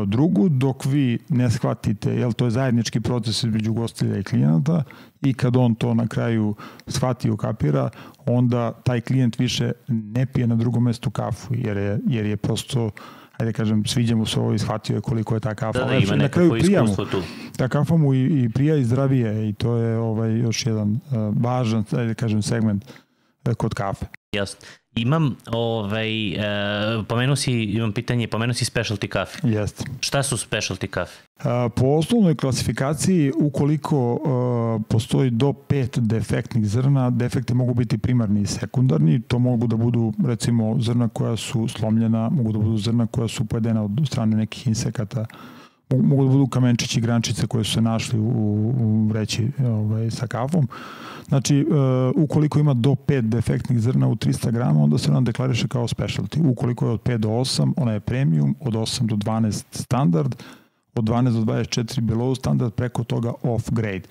drugu, 0.05 0.49
dok 0.49 0.85
vi 0.85 1.19
ne 1.29 1.51
shvatite, 1.51 2.15
jel 2.15 2.33
to 2.33 2.45
je 2.45 2.51
zajednički 2.51 2.99
proces 2.99 3.43
između 3.43 3.73
gostilja 3.73 4.17
i 4.17 4.23
klijenata 4.23 4.83
i 5.21 5.33
kad 5.33 5.57
on 5.57 5.75
to 5.75 5.93
na 5.93 6.07
kraju 6.07 6.55
shvati 6.87 7.27
i 7.27 7.31
ukapira, 7.31 7.89
onda 8.25 8.71
taj 8.71 9.01
klijent 9.01 9.39
više 9.39 9.71
ne 9.87 10.25
pije 10.25 10.47
na 10.47 10.55
drugom 10.55 10.83
mestu 10.83 11.09
kafu, 11.09 11.53
jer 11.55 11.77
je, 11.77 11.99
jer 12.07 12.25
je 12.25 12.37
prosto 12.37 12.89
ajde 13.37 13.53
kažem, 13.53 13.85
sviđa 13.85 14.15
mu 14.15 14.25
se 14.25 14.39
ovo 14.39 14.53
i 14.53 14.59
shvatio 14.59 14.95
je 14.95 15.01
koliko 15.01 15.33
je 15.33 15.39
ta 15.39 15.55
kafa. 15.55 15.79
Da, 15.79 15.85
da, 15.85 15.95
ima 15.95 16.15
na 16.15 16.29
kraju 16.29 16.51
prija 16.59 16.83
mu. 16.83 16.95
Tu. 16.95 17.21
Ta 17.57 17.67
kafa 17.67 17.97
mu 17.97 18.13
i, 18.13 18.43
i 18.43 18.49
prija 18.49 18.75
i 18.75 18.83
zdravije 18.83 19.49
i 19.49 19.53
to 19.53 19.75
je 19.75 19.97
ovaj, 19.97 20.39
još 20.39 20.65
jedan 20.65 20.91
uh, 20.91 21.35
važan, 21.43 21.83
ajde 21.91 22.13
kažem, 22.13 22.41
segment 22.41 22.85
uh, 23.45 23.53
kod 23.53 23.73
kafe. 23.73 24.05
Jasno. 24.35 24.59
Imam, 24.95 25.35
ovaj, 25.51 26.33
e, 26.33 27.03
pomenuo 27.07 27.35
si, 27.35 27.51
imam 27.63 27.91
pitanje, 27.91 28.27
pomenuo 28.27 28.53
si 28.53 28.65
specialty 28.65 29.07
kafe. 29.07 29.47
Jeste. 29.47 29.83
Šta 29.99 30.23
su 30.23 30.37
specialty 30.37 30.87
kafe? 30.87 31.27
Po 31.75 31.85
osnovnoj 31.85 32.35
klasifikaciji, 32.35 33.31
ukoliko 33.39 34.13
uh, 34.13 34.81
postoji 34.89 35.29
do 35.29 35.53
pet 35.53 35.99
defektnih 35.99 36.65
zrna, 36.65 37.09
defekti 37.09 37.53
mogu 37.53 37.73
biti 37.73 37.97
primarni 37.97 38.41
i 38.41 38.45
sekundarni. 38.45 39.21
To 39.21 39.39
mogu 39.39 39.67
da 39.67 39.75
budu, 39.75 40.13
recimo, 40.25 40.75
zrna 40.79 41.09
koja 41.09 41.35
su 41.35 41.67
slomljena, 41.67 42.29
mogu 42.29 42.51
da 42.51 42.59
budu 42.59 42.77
zrna 42.77 43.07
koja 43.07 43.27
su 43.27 43.45
pojedena 43.45 43.83
od 43.83 43.91
strane 44.07 44.37
nekih 44.37 44.67
insekata, 44.67 45.25
mogu 45.89 46.23
da 46.23 46.29
budu 46.29 46.47
kamenčići 46.47 46.99
i 46.99 47.01
grančice 47.01 47.47
koje 47.47 47.63
su 47.63 47.71
se 47.71 47.81
našli 47.81 48.19
u, 48.19 48.23
u 48.79 49.07
vreći 49.07 49.47
ovaj, 49.65 50.11
sa 50.11 50.27
kafom. 50.27 50.67
Znači, 51.27 51.65
uh, 51.69 52.23
ukoliko 52.23 52.59
ima 52.59 52.73
do 52.73 52.89
5 52.89 53.21
defektnih 53.21 53.79
zrna 53.79 54.07
u 54.07 54.15
300 54.15 54.51
grama, 54.51 54.83
onda 54.83 54.97
se 54.97 55.11
ona 55.11 55.21
deklariše 55.21 55.67
kao 55.67 55.87
specialty. 55.87 56.49
Ukoliko 56.49 56.85
je 56.85 56.91
od 56.91 57.01
5 57.01 57.17
do 57.17 57.29
8, 57.29 57.73
ona 57.77 57.91
je 57.91 57.99
premium, 57.99 58.55
od 58.59 58.73
8 58.73 59.05
do 59.05 59.15
12 59.15 59.63
standard, 59.71 60.35
od 60.95 61.03
12 61.03 61.45
do 61.45 61.53
24 61.53 62.01
below 62.01 62.35
standard, 62.35 62.73
preko 62.73 63.03
toga 63.03 63.33
off 63.43 63.71
grade. 63.71 64.07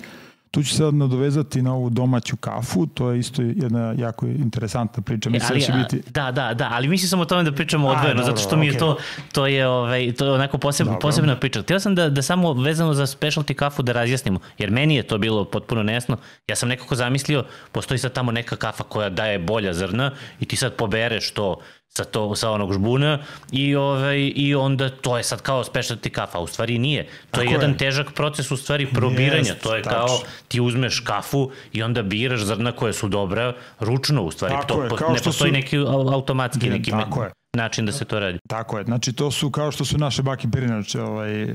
Tu 0.57 0.63
ću 0.63 0.71
se 0.71 0.77
sad 0.77 0.95
nadovezati 0.95 1.63
na 1.63 1.75
ovu 1.75 1.91
domaću 1.91 2.37
kafu, 2.37 2.87
to 2.87 3.11
je 3.11 3.19
isto 3.19 3.43
jedna 3.43 3.95
jako 3.99 4.27
interesantna 4.27 5.03
priča. 5.03 5.31
Mislim 5.31 5.49
e, 5.49 5.53
ali, 5.53 5.61
da 5.61 5.89
će 5.89 5.97
biti... 5.97 6.11
Da, 6.11 6.31
da, 6.31 6.55
da, 6.55 6.69
ali 6.73 6.89
mislim 6.89 7.09
samo 7.09 7.23
o 7.23 7.25
tome 7.25 7.43
da 7.43 7.53
pričamo 7.53 7.89
odvojeno, 7.89 8.23
zato 8.23 8.37
što 8.37 8.57
mi 8.57 8.67
je 8.67 8.73
okay. 8.73 8.79
to, 8.79 8.97
to 9.33 9.47
je, 9.47 9.69
ovaj, 9.69 10.13
to 10.13 10.25
je 10.25 10.33
onako 10.33 10.59
poseb, 10.59 10.87
dobro. 10.87 11.01
posebna 11.01 11.37
priča. 11.37 11.63
Htio 11.63 11.81
sam 11.81 11.95
da, 11.95 12.09
da 12.11 12.23
samo 12.23 12.53
vezano 12.53 12.95
za 12.95 13.07
specialty 13.07 13.55
kafu 13.55 13.83
da 13.83 13.93
razjasnimo, 13.93 14.39
jer 14.59 14.71
meni 14.71 14.97
je 14.97 15.03
to 15.03 15.19
bilo 15.19 15.45
potpuno 15.45 15.83
nesno. 15.83 16.17
Ja 16.49 16.57
sam 16.57 16.69
nekako 16.69 16.95
zamislio, 16.95 17.45
postoji 17.73 17.99
sad 17.99 18.13
tamo 18.13 18.33
neka 18.33 18.57
kafa 18.57 18.85
koja 18.85 19.09
daje 19.09 19.39
bolja 19.39 19.75
zrna 19.75 20.11
i 20.41 20.45
ti 20.45 20.57
sad 20.57 20.75
pobereš 20.75 21.31
to 21.31 21.57
sa, 21.89 22.05
to, 22.05 22.37
sa 22.37 22.51
onog 22.51 22.73
žbuna 22.73 23.19
i, 23.53 23.77
ovaj, 23.77 24.33
i 24.37 24.55
onda 24.55 24.89
to 24.89 25.17
je 25.17 25.25
sad 25.25 25.43
kao 25.43 25.65
specialty 25.65 26.11
kafa, 26.11 26.39
u 26.39 26.47
stvari 26.47 26.79
nije. 26.79 27.05
To 27.05 27.11
tako 27.31 27.43
je 27.43 27.53
jedan 27.53 27.71
je. 27.71 27.77
težak 27.77 28.13
proces 28.13 28.51
u 28.51 28.57
stvari 28.57 28.87
probiranja, 28.87 29.49
Jest, 29.49 29.63
to 29.63 29.77
je 29.77 29.83
tačno. 29.83 29.99
kao 29.99 30.19
ti 30.49 30.61
uzmeš 30.61 31.01
kafu 31.01 31.51
i 31.73 31.83
onda 31.83 32.03
biraš 32.03 32.41
zrna 32.41 32.73
koje 32.73 32.93
su 32.93 33.09
dobra 33.09 33.53
ručno 33.81 34.23
u 34.23 34.31
stvari. 34.31 34.55
Tako 34.55 34.67
to, 34.67 34.83
je, 34.83 34.89
kao 34.89 35.13
ne 35.13 35.21
postoji 35.25 35.51
su... 35.51 35.53
neki 35.53 35.79
automatski 36.13 36.71
neki 36.71 36.91
tako 36.91 37.21
me, 37.21 37.27
je 37.27 37.31
način 37.57 37.87
da 37.87 37.93
se 37.93 38.05
to 38.05 38.21
radi. 38.21 38.39
Tako 38.49 38.79
je, 38.79 38.85
znači 38.85 39.13
to 39.13 39.31
su 39.31 39.51
kao 39.51 39.71
što 39.71 39.85
su 39.85 39.99
naše 39.99 40.23
baki 40.23 40.51
pirinače 40.51 41.03
ovaj, 41.03 41.43
e, 41.43 41.49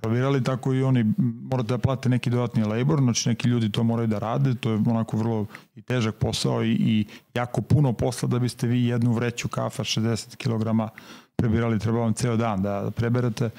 provirali, 0.00 0.44
tako 0.44 0.74
i 0.74 0.82
oni 0.82 1.04
morate 1.50 1.68
da 1.68 1.78
plate 1.78 2.08
neki 2.08 2.30
dodatni 2.30 2.64
labor, 2.64 3.00
znači 3.00 3.28
neki 3.28 3.48
ljudi 3.48 3.72
to 3.72 3.82
moraju 3.82 4.06
da 4.06 4.18
rade, 4.18 4.54
to 4.54 4.70
je 4.70 4.76
onako 4.76 5.16
vrlo 5.16 5.46
i 5.76 5.82
težak 5.82 6.14
posao 6.14 6.64
i, 6.64 6.72
i 6.72 7.06
jako 7.34 7.60
puno 7.60 7.92
posla 7.92 8.28
da 8.28 8.38
biste 8.38 8.66
vi 8.66 8.84
jednu 8.84 9.12
vreću 9.12 9.48
kafa 9.48 9.84
60 9.84 10.36
kg 10.36 10.92
prebirali, 11.36 11.78
treba 11.78 11.98
vam 11.98 12.12
ceo 12.12 12.36
dan 12.36 12.62
da 12.62 12.90
preberete 12.90 13.50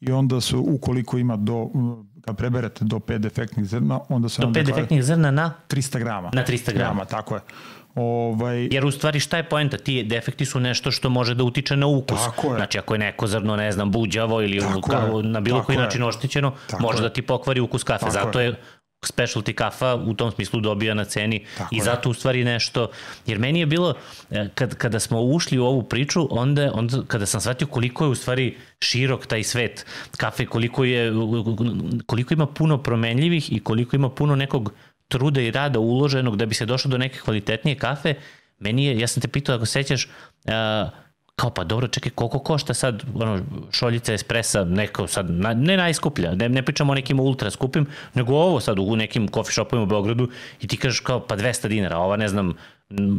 i 0.00 0.12
onda 0.12 0.40
su, 0.40 0.64
ukoliko 0.68 1.18
ima 1.18 1.36
do, 1.36 1.68
kad 2.24 2.36
preberete 2.36 2.84
do 2.84 2.96
5 2.96 3.18
defektnih 3.18 3.66
zrna, 3.66 4.00
onda 4.08 4.28
se... 4.28 4.42
Do 4.42 4.48
5 4.48 4.66
defektnih 4.66 5.04
zrna 5.04 5.30
na? 5.30 5.52
300 5.68 5.98
grama. 5.98 6.30
Na 6.32 6.44
300 6.44 6.72
grama. 6.72 6.74
grama 6.74 7.04
tako 7.04 7.34
je. 7.34 7.40
Ovaj... 7.94 8.68
Jer 8.70 8.84
u 8.84 8.90
stvari 8.90 9.20
šta 9.20 9.36
je 9.36 9.48
poenta? 9.48 9.78
Ti 9.78 10.02
defekti 10.02 10.44
su 10.46 10.60
nešto 10.60 10.90
što 10.90 11.10
može 11.10 11.34
da 11.34 11.44
utiče 11.44 11.76
na 11.76 11.86
ukus. 11.86 12.20
Tako 12.24 12.46
je. 12.46 12.56
Znači 12.56 12.78
ako 12.78 12.94
je 12.94 12.98
neko 12.98 13.26
zrno, 13.26 13.56
ne 13.56 13.72
znam, 13.72 13.90
buđavo 13.90 14.42
ili 14.42 14.62
kao, 14.90 15.22
na 15.22 15.40
bilo 15.40 15.62
koji 15.62 15.76
je. 15.76 15.82
način 15.82 16.02
oštećeno, 16.02 16.52
Tako 16.66 16.82
može 16.82 16.98
je. 16.98 17.02
da 17.02 17.08
ti 17.08 17.22
pokvari 17.22 17.60
ukus 17.60 17.82
kafe. 17.82 18.00
Tako 18.00 18.12
Zato 18.12 18.40
je, 18.40 18.46
je 18.46 18.54
specialty 19.02 19.52
kafa 19.54 19.94
u 19.94 20.14
tom 20.14 20.30
smislu 20.30 20.60
dobija 20.60 20.94
na 20.94 21.04
ceni 21.04 21.44
Tako 21.58 21.74
i 21.74 21.80
zato 21.80 22.08
je. 22.08 22.10
u 22.10 22.14
stvari 22.14 22.44
nešto, 22.44 22.88
jer 23.26 23.38
meni 23.38 23.60
je 23.60 23.66
bilo, 23.66 23.94
e, 24.30 24.48
kad, 24.54 24.74
kada 24.74 25.00
smo 25.00 25.20
ušli 25.20 25.58
u 25.58 25.64
ovu 25.64 25.82
priču, 25.82 26.28
onda, 26.30 26.70
onda 26.74 27.02
kada 27.08 27.26
sam 27.26 27.40
shvatio 27.40 27.66
koliko 27.66 28.04
je 28.04 28.10
u 28.10 28.14
stvari 28.14 28.56
širok 28.84 29.26
taj 29.26 29.42
svet 29.42 29.86
kafe, 30.16 30.46
koliko, 30.46 30.84
je, 30.84 31.12
koliko 32.06 32.34
ima 32.34 32.46
puno 32.46 32.78
promenljivih 32.78 33.52
i 33.52 33.60
koliko 33.60 33.96
ima 33.96 34.10
puno 34.10 34.36
nekog 34.36 34.72
truda 35.10 35.40
i 35.40 35.50
rada 35.50 35.78
uloženog 35.78 36.36
da 36.36 36.46
bi 36.46 36.54
se 36.54 36.66
došlo 36.66 36.90
do 36.90 36.98
neke 36.98 37.18
kvalitetnije 37.18 37.74
kafe, 37.74 38.14
meni 38.58 38.84
je, 38.84 38.98
ja 38.98 39.06
sam 39.06 39.22
te 39.22 39.28
pitao 39.28 39.56
ako 39.56 39.66
sećaš, 39.66 40.08
uh, 40.44 40.52
kao 41.36 41.50
pa 41.50 41.64
dobro, 41.64 41.88
čekaj, 41.88 42.12
koliko 42.12 42.38
košta 42.38 42.74
sad 42.74 43.02
ono, 43.14 43.40
šoljica 43.72 44.14
espresa, 44.14 44.64
neko 44.64 45.06
sad, 45.06 45.30
na, 45.30 45.54
ne 45.54 45.76
najskuplja, 45.76 46.34
ne, 46.34 46.48
ne 46.48 46.62
pričamo 46.62 46.92
o 46.92 46.94
nekim 46.94 47.20
ultra 47.20 47.50
skupim, 47.50 47.86
nego 48.14 48.34
ovo 48.34 48.60
sad 48.60 48.78
u 48.78 48.96
nekim 48.96 49.28
coffee 49.28 49.52
shopovima 49.52 49.82
u 49.82 49.86
Beogradu 49.86 50.28
i 50.60 50.66
ti 50.66 50.76
kažeš 50.76 51.00
kao 51.00 51.20
pa 51.26 51.36
200 51.36 51.68
dinara, 51.68 51.98
ova 51.98 52.16
ne 52.16 52.28
znam, 52.28 52.54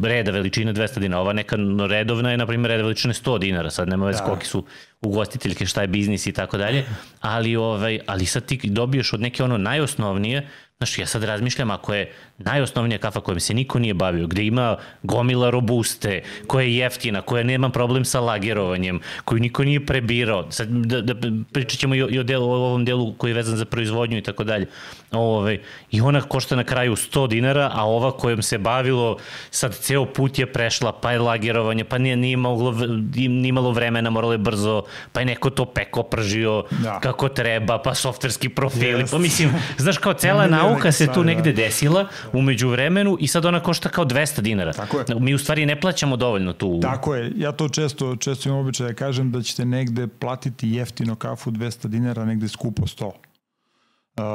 reda 0.04 0.32
veličine 0.32 0.74
200 0.74 1.00
dinara. 1.00 1.22
Ova 1.22 1.34
neka 1.34 1.58
redovna 1.90 2.32
je, 2.32 2.38
na 2.38 2.46
primjer, 2.46 2.72
reda 2.72 2.84
veličine 2.84 3.14
100 3.14 3.40
dinara. 3.40 3.70
Sad 3.70 3.90
nema 3.90 4.06
veze 4.06 4.20
da. 4.20 4.26
koliki 4.26 4.46
su 4.46 4.66
ugostiteljke, 5.02 5.66
šta 5.66 5.82
je 5.82 5.88
biznis 5.88 6.28
i 6.28 6.32
tako 6.32 6.58
dalje. 6.58 6.84
Ali, 7.22 7.56
ovaj, 7.56 8.00
ali 8.06 8.26
sad 8.26 8.46
ti 8.46 8.60
dobiješ 8.64 9.14
od 9.14 9.22
neke 9.22 9.44
ono 9.44 9.58
najosnovnije, 9.58 10.48
Znaš, 10.82 10.98
ja 10.98 11.06
sad 11.06 11.24
razmišljam 11.24 11.72
ako 11.72 11.94
je 11.94 12.12
najosnovnija 12.38 12.98
kafa 12.98 13.22
kojom 13.22 13.40
se 13.40 13.54
niko 13.54 13.80
nije 13.80 13.94
bavio, 13.94 14.28
gde 14.28 14.44
ima 14.44 14.78
gomila 15.04 15.50
robuste, 15.50 16.22
koja 16.48 16.64
je 16.64 16.76
jeftina, 16.76 17.22
koja 17.22 17.44
nema 17.44 17.70
problem 17.70 18.06
sa 18.06 18.20
lagerovanjem, 18.20 19.00
koju 19.26 19.40
niko 19.40 19.64
nije 19.64 19.86
prebirao. 19.86 20.52
Sad 20.52 20.68
da, 20.70 21.02
da 21.02 21.14
pričat 21.54 21.80
ćemo 21.80 21.96
i 21.96 22.04
o, 22.04 22.08
i 22.10 22.20
o, 22.20 22.24
delu, 22.24 22.50
o 22.52 22.56
ovom 22.56 22.86
delu 22.86 23.14
koji 23.14 23.32
je 23.32 23.36
vezan 23.36 23.58
za 23.58 23.66
proizvodnju 23.66 24.18
i 24.18 24.22
tako 24.22 24.44
dalje. 24.44 24.68
Ove, 25.12 25.60
I 25.92 26.02
ona 26.02 26.22
košta 26.22 26.56
na 26.56 26.64
kraju 26.64 26.96
100 26.96 27.28
dinara, 27.28 27.72
a 27.74 27.86
ova 27.86 28.12
kojom 28.12 28.42
se 28.42 28.58
bavilo 28.58 29.18
sad 29.52 29.76
ceo 29.76 30.06
put 30.06 30.40
je 30.40 30.46
prešla, 30.46 30.92
pa 30.92 31.12
je 31.12 31.20
lagerovanje, 31.20 31.84
pa 31.84 31.98
nije, 31.98 32.16
nije, 32.16 32.38
moglo, 32.38 32.72
nije 33.16 33.50
imalo 33.50 33.72
vremena, 33.72 34.10
moralo 34.10 34.32
je 34.32 34.38
brzo, 34.38 34.84
pa 35.12 35.20
je 35.20 35.26
neko 35.26 35.50
to 35.50 35.66
peko 35.66 36.04
pržio 36.04 36.64
da. 36.72 37.00
kako 37.00 37.30
treba, 37.30 37.78
pa 37.78 37.96
softverski 37.96 38.50
profili, 38.50 39.04
yes. 39.04 39.12
pa 39.12 39.18
mislim, 39.18 39.54
znaš 39.78 39.98
kao 39.98 40.14
cela 40.14 40.48
nauka 40.48 40.71
se 40.92 41.08
tu 41.14 41.24
negde 41.24 41.52
da. 41.52 41.62
desila, 41.62 42.08
umeđu 42.34 42.70
vremenu 42.70 43.18
i 43.20 43.28
sad 43.28 43.46
ona 43.46 43.60
košta 43.60 43.90
kao 43.90 44.06
200 44.06 44.42
dinara. 44.42 44.74
Tako 44.74 45.00
je. 45.00 45.06
Mi 45.20 45.34
u 45.34 45.38
stvari 45.38 45.66
ne 45.66 45.82
plaćamo 45.82 46.18
dovoljno 46.18 46.54
tu. 46.54 46.80
Tako 46.82 47.16
je. 47.16 47.32
Ja 47.36 47.52
to 47.52 47.70
često, 47.70 48.16
često 48.16 48.50
imam 48.50 48.62
običaj 48.62 48.88
da 48.88 48.94
kažem 48.94 49.32
da 49.32 49.42
ćete 49.42 49.66
negde 49.66 50.08
platiti 50.08 50.70
jeftino 50.70 51.16
kafu 51.16 51.52
200 51.52 51.88
dinara, 51.88 52.26
negde 52.26 52.48
skupo 52.48 52.82
100. 52.82 53.12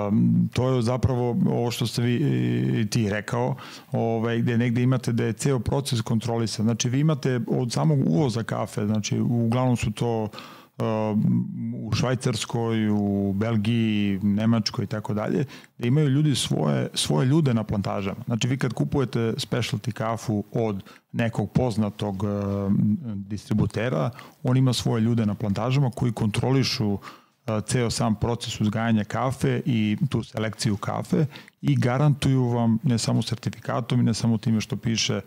Um, 0.08 0.48
to 0.52 0.74
je 0.74 0.82
zapravo 0.82 1.36
ovo 1.46 1.70
što 1.70 1.86
ste 1.86 2.02
vi 2.02 2.14
i 2.80 2.86
ti 2.90 3.10
rekao, 3.10 3.56
ovaj, 3.92 4.38
gde 4.38 4.58
negde 4.58 4.82
imate 4.82 5.12
da 5.12 5.24
je 5.24 5.32
ceo 5.32 5.58
proces 5.58 6.00
kontrolisan. 6.00 6.64
Znači 6.64 6.88
vi 6.88 7.00
imate 7.00 7.40
od 7.48 7.72
samog 7.72 7.98
uvoza 8.06 8.42
kafe, 8.42 8.86
znači 8.86 9.20
uglavnom 9.20 9.76
su 9.76 9.92
to 9.92 10.28
u 11.82 11.92
Švajcarskoj, 11.94 12.88
u 12.90 13.32
Belgiji, 13.32 14.20
Nemačkoj 14.22 14.84
i 14.84 14.86
tako 14.86 15.14
dalje, 15.14 15.44
da 15.78 15.86
imaju 15.86 16.08
ljudi 16.08 16.34
svoje, 16.34 16.88
svoje 16.94 17.26
ljude 17.26 17.54
na 17.54 17.64
plantažama. 17.64 18.24
Znači 18.26 18.48
vi 18.48 18.58
kad 18.58 18.72
kupujete 18.72 19.18
specialty 19.20 19.92
kafu 19.92 20.44
od 20.52 20.82
nekog 21.12 21.52
poznatog 21.52 22.22
uh, 22.22 22.30
distributera, 23.14 24.10
on 24.42 24.56
ima 24.56 24.72
svoje 24.72 25.00
ljude 25.00 25.26
na 25.26 25.34
plantažama 25.34 25.90
koji 25.90 26.12
kontrolišu 26.12 26.92
uh, 26.92 27.00
ceo 27.66 27.90
sam 27.90 28.14
proces 28.14 28.60
uzgajanja 28.60 29.04
kafe 29.04 29.60
i 29.64 29.96
tu 30.08 30.22
selekciju 30.22 30.76
kafe 30.76 31.26
i 31.62 31.76
garantuju 31.76 32.44
vam 32.44 32.78
ne 32.82 32.98
samo 32.98 33.22
sertifikatom 33.22 34.00
i 34.00 34.04
ne 34.04 34.14
samo 34.14 34.38
time 34.38 34.60
što 34.60 34.76
piše 34.76 35.20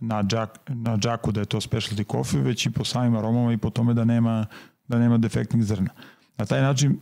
na, 0.00 0.22
džak, 0.22 0.58
na 0.68 0.96
džaku 0.96 1.32
da 1.32 1.40
je 1.40 1.46
to 1.46 1.60
specialty 1.60 2.12
coffee, 2.12 2.40
već 2.40 2.66
i 2.66 2.70
po 2.70 2.84
samim 2.84 3.16
aromama 3.16 3.52
i 3.52 3.56
po 3.56 3.70
tome 3.70 3.94
da 3.94 4.04
nema 4.04 4.46
da 4.92 4.98
nema 4.98 5.18
defektnih 5.18 5.64
zrna. 5.64 5.90
Na 6.38 6.46
taj 6.46 6.60
način 6.60 6.98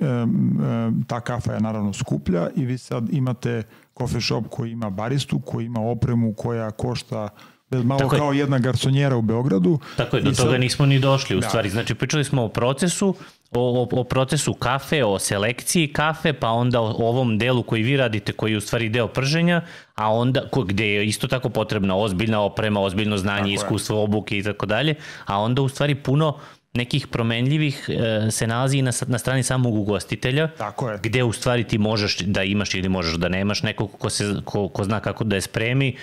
ta 1.06 1.20
kafa 1.20 1.52
je 1.52 1.60
naravno 1.60 1.92
skuplja 1.92 2.48
i 2.56 2.64
vi 2.64 2.78
sad 2.78 3.08
imate 3.12 3.62
coffee 3.98 4.20
shop 4.20 4.44
koji 4.50 4.70
ima 4.70 4.90
baristu, 4.90 5.40
koji 5.40 5.66
ima 5.66 5.80
opremu 5.80 6.34
koja 6.34 6.70
košta 6.70 7.28
malo 7.70 7.98
Tako 7.98 8.16
kao 8.16 8.32
je. 8.32 8.38
jedna 8.38 8.58
garsonjera 8.58 9.16
u 9.16 9.22
Beogradu. 9.22 9.78
Tako 9.96 10.16
je, 10.16 10.22
do 10.22 10.34
sad, 10.34 10.46
toga 10.46 10.58
nismo 10.58 10.86
ni 10.86 10.98
došli 10.98 11.36
u 11.36 11.40
da. 11.40 11.48
stvari. 11.48 11.70
Znači 11.70 11.94
pričali 11.94 12.24
smo 12.24 12.44
o 12.44 12.48
procesu, 12.48 13.14
o, 13.50 13.82
o, 13.82 14.00
o 14.00 14.04
procesu 14.04 14.54
kafe, 14.54 15.04
o 15.04 15.18
selekciji 15.18 15.92
kafe, 15.92 16.32
pa 16.32 16.48
onda 16.48 16.80
o 16.80 16.94
ovom 16.98 17.38
delu 17.38 17.62
koji 17.62 17.82
vi 17.82 17.96
radite, 17.96 18.32
koji 18.32 18.52
je 18.52 18.58
u 18.58 18.60
stvari 18.60 18.88
deo 18.88 19.08
prženja, 19.08 19.62
a 19.94 20.12
onda 20.12 20.48
ko, 20.50 20.62
gde 20.62 20.86
je 20.86 21.06
isto 21.06 21.28
tako 21.28 21.48
potrebna 21.48 21.96
ozbiljna 21.96 22.40
oprema, 22.40 22.80
ozbiljno 22.80 23.16
znanje, 23.16 23.56
tako 23.56 23.64
iskustvo, 23.64 23.96
je. 23.96 24.02
obuke 24.02 24.38
i 24.38 24.42
tako 24.42 24.66
dalje, 24.66 24.94
a 25.26 25.40
onda 25.40 25.62
u 25.62 25.68
stvari 25.68 25.94
puno 25.94 26.38
nekih 26.74 27.06
promenljivih 27.06 27.88
e, 27.88 28.30
se 28.30 28.46
nalazi 28.46 28.82
na, 28.82 28.92
na 29.06 29.18
strani 29.18 29.42
samog 29.42 29.74
ugostitelja, 29.74 30.48
Tako 30.58 30.90
je. 30.90 30.98
gde 31.02 31.24
u 31.24 31.32
stvari 31.32 31.64
ti 31.64 31.78
možeš 31.78 32.18
da 32.18 32.42
imaš 32.42 32.74
ili 32.74 32.88
možeš 32.88 33.14
da 33.14 33.28
nemaš 33.28 33.62
nekog 33.62 33.90
ko, 33.98 34.10
se, 34.10 34.34
ko, 34.44 34.68
ko 34.68 34.84
zna 34.84 35.00
kako 35.00 35.24
da 35.24 35.36
je 35.36 35.40
spremi 35.40 35.96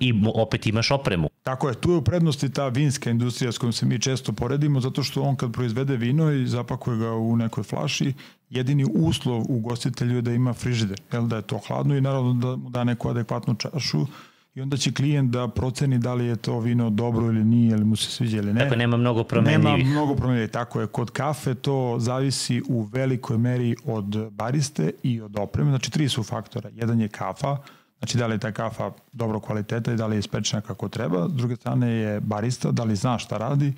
i 0.00 0.14
opet 0.34 0.66
imaš 0.66 0.90
opremu. 0.90 1.28
Tako 1.42 1.68
je, 1.68 1.74
tu 1.74 1.90
je 1.90 1.96
u 1.96 2.04
prednosti 2.04 2.52
ta 2.52 2.68
vinska 2.68 3.10
industrija 3.10 3.52
s 3.52 3.58
kojom 3.58 3.72
se 3.72 3.86
mi 3.86 4.00
često 4.00 4.32
poredimo, 4.32 4.80
zato 4.80 5.02
što 5.02 5.22
on 5.22 5.36
kad 5.36 5.52
proizvede 5.52 5.96
vino 5.96 6.32
i 6.32 6.46
zapakuje 6.46 6.98
ga 6.98 7.12
u 7.12 7.36
nekoj 7.36 7.64
flaši, 7.64 8.12
jedini 8.50 8.86
uslov 8.94 9.44
ugostitelju 9.48 10.16
je 10.16 10.22
da 10.22 10.32
ima 10.32 10.52
frižider, 10.52 11.00
jel, 11.12 11.26
da 11.26 11.36
je 11.36 11.42
to 11.42 11.58
hladno 11.66 11.96
i 11.96 12.00
naravno 12.00 12.32
da 12.32 12.56
mu 12.56 12.70
da 12.70 12.84
neku 12.84 13.08
adekvatnu 13.08 13.54
čašu 13.54 14.06
i 14.54 14.60
onda 14.60 14.76
će 14.76 14.92
klijent 14.92 15.30
da 15.30 15.48
proceni 15.48 15.98
da 15.98 16.14
li 16.14 16.26
je 16.26 16.36
to 16.36 16.58
vino 16.58 16.90
dobro 16.90 17.26
ili 17.26 17.44
nije, 17.44 17.70
ili 17.70 17.84
mu 17.84 17.96
se 17.96 18.10
sviđa 18.10 18.36
ili 18.36 18.52
ne. 18.52 18.60
Tako 18.60 18.76
nema 18.76 18.96
mnogo 18.96 19.24
promenljivih. 19.24 19.64
Nema 19.64 19.90
mnogo 19.90 20.14
promenljivih, 20.14 20.50
tako 20.50 20.80
je. 20.80 20.86
Kod 20.86 21.10
kafe 21.10 21.54
to 21.54 21.96
zavisi 21.98 22.62
u 22.68 22.82
velikoj 22.82 23.38
meri 23.38 23.76
od 23.84 24.30
bariste 24.30 24.90
i 25.02 25.20
od 25.20 25.38
opreme. 25.38 25.70
Znači 25.70 25.90
tri 25.90 26.08
su 26.08 26.22
faktora. 26.22 26.70
Jedan 26.74 27.00
je 27.00 27.08
kafa, 27.08 27.56
znači 27.98 28.18
da 28.18 28.26
li 28.26 28.34
je 28.34 28.38
ta 28.38 28.52
kafa 28.52 28.90
dobro 29.12 29.40
kvaliteta 29.40 29.92
i 29.92 29.96
da 29.96 30.06
li 30.06 30.16
je 30.16 30.18
ispečena 30.18 30.60
kako 30.60 30.88
treba. 30.88 31.28
S 31.28 31.32
druge 31.32 31.56
strane 31.56 31.90
je 31.90 32.20
barista, 32.20 32.70
da 32.70 32.84
li 32.84 32.96
zna 32.96 33.18
šta 33.18 33.38
radi. 33.38 33.72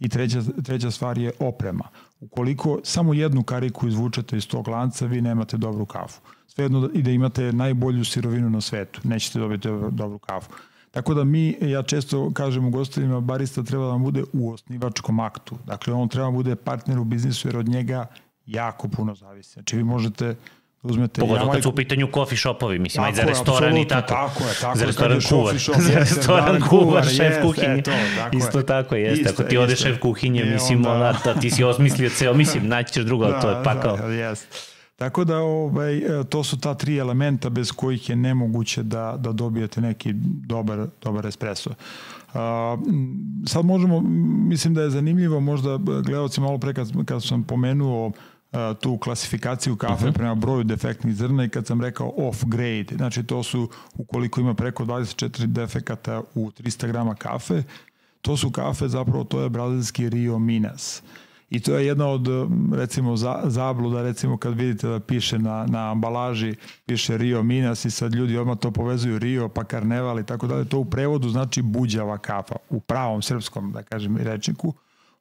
I 0.00 0.08
treća, 0.08 0.42
treća 0.64 0.90
stvar 0.90 1.18
je 1.18 1.32
oprema. 1.38 1.84
Ukoliko 2.20 2.80
samo 2.82 3.14
jednu 3.14 3.42
kariku 3.42 3.88
izvučete 3.88 4.36
iz 4.36 4.48
tog 4.48 4.68
lanca, 4.68 5.06
vi 5.06 5.20
nemate 5.20 5.56
dobru 5.56 5.86
kafu 5.86 6.20
svejedno 6.54 6.90
i 6.94 7.02
da 7.02 7.10
imate 7.10 7.52
najbolju 7.52 8.04
sirovinu 8.04 8.50
na 8.50 8.60
svetu, 8.60 9.00
nećete 9.04 9.38
dobiti 9.38 9.68
dobru 9.90 10.18
kafu. 10.18 10.50
Tako 10.90 11.14
da 11.14 11.24
mi, 11.24 11.56
ja 11.60 11.82
često 11.82 12.30
kažem 12.32 12.66
u 12.66 12.70
gostovima, 12.70 13.20
barista 13.20 13.62
treba 13.62 13.92
da 13.92 13.98
bude 13.98 14.24
u 14.32 14.52
osnivačkom 14.52 15.20
aktu. 15.20 15.58
Dakle, 15.66 15.94
on 15.94 16.08
treba 16.08 16.26
da 16.26 16.32
bude 16.32 16.56
partner 16.56 16.98
u 16.98 17.04
biznisu 17.04 17.48
jer 17.48 17.56
od 17.56 17.68
njega 17.68 18.06
jako 18.46 18.88
puno 18.88 19.14
zavisi. 19.14 19.52
Znači, 19.52 19.76
vi 19.76 19.84
možete 19.84 20.26
da 20.82 20.90
uzmete 20.90 21.20
Pogotovo 21.20 21.52
kad 21.52 21.62
su 21.62 21.68
u 21.68 21.74
pitanju 21.74 22.08
coffee 22.14 22.38
shopovi, 22.38 22.78
mislim, 22.78 23.04
ajde 23.04 23.16
za 23.16 23.22
restoran 23.22 23.76
i 23.76 23.88
tako. 23.88 24.08
Tako 24.08 24.44
je, 24.44 24.54
tako 24.60 24.78
za 24.78 24.84
restoran 24.86 25.20
kuvar. 25.28 25.58
Shop, 25.58 25.76
za 25.92 25.98
restoran 25.98 26.62
kuvar, 26.68 27.04
šef 27.04 27.42
kuhinje. 27.42 27.82
To, 27.82 27.90
tako 28.16 28.36
Isto 28.36 28.58
je. 28.58 28.66
tako 28.66 28.94
jeste. 28.94 29.20
Isto, 29.20 29.42
Ako 29.42 29.50
ti 29.50 29.56
odeš 29.56 29.82
šef 29.82 30.00
kuhinje, 30.00 30.44
mislim, 30.44 30.78
onda... 30.78 31.20
ona, 31.24 31.40
ti 31.40 31.50
si 31.50 31.64
osmislio 31.64 32.10
ceo, 32.10 32.34
mislim, 32.34 32.68
naći 32.74 32.92
ćeš 32.92 33.04
drugo, 33.04 33.26
da, 33.26 33.40
to 33.40 33.50
je 33.50 33.64
pakao. 33.64 33.96
Da, 33.96 34.06
jeste. 34.06 34.73
Tako 34.96 35.24
da 35.24 35.38
ovaj, 35.38 35.98
e, 35.98 36.24
to 36.24 36.44
su 36.44 36.60
ta 36.60 36.74
tri 36.74 36.98
elementa 36.98 37.50
bez 37.50 37.72
kojih 37.72 38.10
je 38.10 38.16
nemoguće 38.16 38.82
da, 38.82 39.16
da 39.18 39.32
dobijete 39.32 39.80
neki 39.80 40.12
dobar, 40.46 40.86
dobar 41.02 41.26
espresso. 41.26 41.70
Uh, 41.70 42.40
sad 43.46 43.64
možemo, 43.64 44.00
mislim 44.48 44.74
da 44.74 44.82
je 44.82 44.90
zanimljivo, 44.90 45.40
možda 45.40 45.76
gledalci 45.76 46.40
malo 46.40 46.58
pre 46.58 46.74
kad, 46.74 47.04
kad 47.04 47.24
sam 47.24 47.42
pomenuo 47.42 48.06
uh, 48.06 48.58
tu 48.80 48.98
klasifikaciju 48.98 49.76
kafe 49.76 49.94
uh 49.94 50.00
mhm. 50.00 50.08
-huh. 50.08 50.14
prema 50.14 50.34
broju 50.34 50.64
defektnih 50.64 51.14
zrna 51.14 51.44
i 51.44 51.48
kad 51.48 51.66
sam 51.66 51.80
rekao 51.80 52.12
off 52.16 52.44
grade, 52.44 52.96
znači 52.96 53.22
to 53.22 53.42
su 53.42 53.68
ukoliko 53.98 54.40
ima 54.40 54.54
preko 54.54 54.84
24 54.84 55.46
defekata 55.46 56.22
u 56.34 56.50
300 56.50 56.86
grama 56.86 57.14
kafe, 57.14 57.62
to 58.22 58.36
su 58.36 58.50
kafe 58.50 58.88
zapravo, 58.88 59.24
to 59.24 59.40
je 59.40 59.48
brazilski 59.48 60.08
Rio 60.08 60.38
Minas. 60.38 61.02
Uh, 61.04 61.23
I 61.54 61.60
to 61.60 61.78
je 61.78 61.86
jedna 61.86 62.06
od, 62.06 62.28
recimo, 62.72 63.16
za, 63.16 63.40
zabluda, 63.44 64.02
recimo 64.02 64.36
kad 64.36 64.54
vidite 64.54 64.88
da 64.88 65.00
piše 65.00 65.38
na, 65.38 65.66
na 65.66 65.90
ambalaži, 65.90 66.54
piše 66.86 67.16
Rio 67.16 67.42
Minas 67.42 67.84
i 67.84 67.90
sad 67.90 68.14
ljudi 68.14 68.38
odmah 68.38 68.58
to 68.58 68.70
povezuju 68.70 69.18
Rio, 69.18 69.48
pa 69.48 69.64
karneval 69.64 70.20
i 70.20 70.26
tako 70.26 70.46
dalje. 70.46 70.64
To 70.64 70.78
u 70.78 70.84
prevodu 70.84 71.28
znači 71.28 71.62
buđava 71.62 72.18
kafa, 72.18 72.56
u 72.70 72.80
pravom 72.80 73.22
srpskom, 73.22 73.72
da 73.72 73.82
kažem, 73.82 74.16
rečniku. 74.16 74.74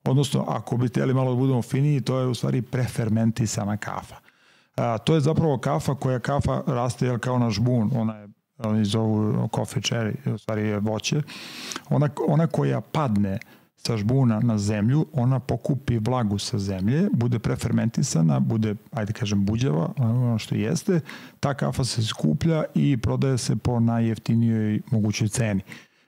Odnosno, 0.04 0.46
ako 0.48 0.78
bi 0.78 0.88
htjeli 0.88 1.14
malo 1.14 1.32
da 1.32 1.38
budemo 1.38 1.62
finiji, 1.62 2.02
to 2.02 2.20
je 2.20 2.28
u 2.28 2.34
stvari 2.34 2.62
prefermentisana 2.62 3.78
kafa. 3.78 4.16
A, 4.76 4.98
to 4.98 5.16
je 5.16 5.22
zapravo 5.22 5.58
kafa 5.58 5.96
koja 5.96 6.20
kafa 6.20 6.62
raste 6.68 7.06
jel, 7.06 7.20
kao 7.20 7.40
na 7.40 7.50
žbun, 7.50 7.92
ona 7.96 8.16
je 8.16 8.28
oni 8.58 8.86
zovu 8.86 9.50
coffee 9.56 9.82
cherry, 9.82 10.34
u 10.34 10.38
stvari 10.38 10.68
je 10.68 10.80
voće. 10.80 11.22
Ona, 11.90 12.10
ona 12.28 12.48
koja 12.48 12.82
padne, 12.82 13.40
sa 13.88 13.98
žbuna 13.98 14.40
na 14.40 14.58
zemlju, 14.58 15.06
ona 15.14 15.40
pokupi 15.40 15.98
vlagu 16.00 16.38
sa 16.40 16.60
zemlje, 16.60 17.10
bude 17.14 17.40
prefermentisana, 17.40 18.40
bude, 18.40 18.76
ajde 18.92 19.14
kažem, 19.14 19.46
buđava, 19.46 19.94
ono 19.98 20.38
što 20.40 20.56
jeste, 20.56 21.00
ta 21.40 21.54
kafa 21.54 21.84
se 21.84 22.04
skuplja 22.04 22.64
i 22.76 22.98
prodaje 22.98 23.38
se 23.38 23.56
po 23.56 23.80
najjeftinijoj 23.80 24.82
mogućoj 24.92 25.28
ceni. 25.28 25.62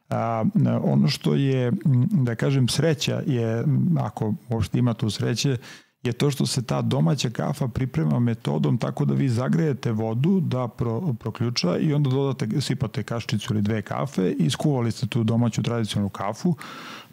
A, 0.10 0.44
ono 0.84 1.08
što 1.08 1.36
je, 1.36 1.72
da 2.12 2.36
kažem, 2.36 2.68
sreća 2.68 3.22
je, 3.26 3.64
ako 4.00 4.34
uopšte 4.50 4.80
ima 4.80 4.94
tu 4.94 5.10
sreće, 5.10 5.58
je 6.06 6.14
to 6.14 6.32
što 6.32 6.46
se 6.46 6.64
ta 6.64 6.82
domaća 6.82 7.30
kafa 7.30 7.68
priprema 7.68 8.20
metodom 8.20 8.78
tako 8.78 9.06
da 9.06 9.14
vi 9.14 9.30
zagrejete 9.30 9.92
vodu 9.92 10.40
da 10.40 10.68
pro, 10.68 11.14
proključa 11.20 11.78
i 11.78 11.94
onda 11.94 12.10
dodate, 12.10 12.62
sipate 12.62 13.04
kaščicu 13.04 13.54
ili 13.54 13.62
dve 13.62 13.82
kafe 13.82 14.32
i 14.32 14.50
skuvali 14.50 14.92
ste 14.92 15.08
tu 15.08 15.24
domaću 15.24 15.64
tradicionalnu 15.64 16.10
kafu. 16.10 16.56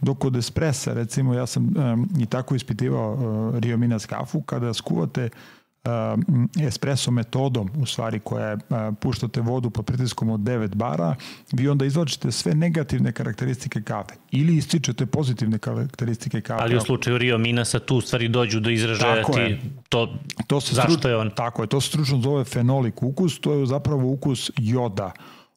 Dok 0.00 0.18
kod 0.18 0.36
espresa, 0.36 0.92
recimo, 0.92 1.34
ja 1.34 1.46
sam 1.46 1.64
um, 1.64 2.08
i 2.18 2.26
tako 2.26 2.54
ispitivao 2.54 3.12
uh, 3.12 3.58
Rio 3.58 3.76
Minas 3.76 4.06
kafu, 4.06 4.42
kada 4.42 4.74
skuvate 4.74 5.28
espresso 6.66 7.10
metodom, 7.10 7.70
u 7.78 7.86
stvari 7.86 8.20
koja 8.20 8.48
je, 8.48 8.58
puštate 9.00 9.40
vodu 9.40 9.70
pod 9.70 9.86
pritiskom 9.86 10.30
od 10.30 10.40
9 10.40 10.74
bara, 10.74 11.14
vi 11.52 11.68
onda 11.68 11.84
izvlačite 11.84 12.32
sve 12.32 12.54
negativne 12.54 13.12
karakteristike 13.12 13.82
kafe 13.82 14.14
ili 14.30 14.56
ističete 14.56 15.06
pozitivne 15.06 15.58
karakteristike 15.58 16.40
kafe. 16.40 16.62
Ali 16.62 16.76
u 16.76 16.80
slučaju 16.80 17.18
Rio 17.18 17.38
Minasa 17.38 17.78
tu 17.78 17.96
u 17.96 18.00
stvari 18.00 18.28
dođu 18.28 18.60
do 18.60 18.70
izražaja 18.70 19.24
ti 19.24 19.58
to, 19.88 20.14
to 20.46 20.60
se 20.60 20.74
zašto 20.74 21.08
je 21.08 21.16
on? 21.16 21.30
Tako 21.30 21.62
je, 21.62 21.68
to 21.68 21.80
se 21.80 21.88
stručno 21.88 22.20
zove 22.20 22.44
fenolik 22.44 23.02
ukus, 23.02 23.40
to 23.40 23.52
je 23.52 23.66
zapravo 23.66 24.08
ukus 24.08 24.50
joda 24.56 25.12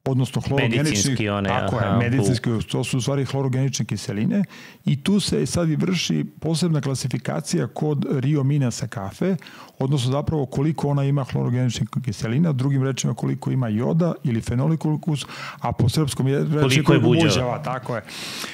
odnosno 0.06 0.41
hlorogenični, 0.41 1.30
one, 1.30 1.49
tako 1.49 1.76
aha, 1.76 1.86
je, 1.86 2.10
medicinski, 2.10 2.49
to 2.72 2.84
su 2.84 2.97
u 2.97 3.01
stvari 3.01 3.26
hlorogenične 3.26 3.86
kiseline 3.86 4.43
i 4.86 5.03
tu 5.03 5.20
se 5.20 5.45
sad 5.45 5.70
i 5.70 5.76
vrši 5.76 6.26
posebna 6.39 6.82
klasifikacija 6.82 7.68
kod 7.68 8.06
Rio 8.12 8.43
Minasa 8.43 8.88
kafe, 8.88 9.36
odnosno 9.80 10.12
zapravo 10.12 10.45
koliko 10.45 10.88
ona 10.89 11.03
ima 11.03 11.24
hlorogeničnih 11.24 11.89
kiselina, 12.06 12.51
drugim 12.51 12.84
rečima 12.84 13.14
koliko 13.14 13.51
ima 13.51 13.68
joda 13.68 14.14
ili 14.24 14.41
fenolikulkus, 14.41 15.26
a 15.60 15.72
po 15.72 15.89
srpskom 15.89 16.28
je 16.28 16.39
reči 16.39 16.84
koliko 16.84 16.93
je 16.93 16.99
buđava. 16.99 17.30
buđava. 17.30 17.64
Tako 17.64 17.95
je. 17.95 18.01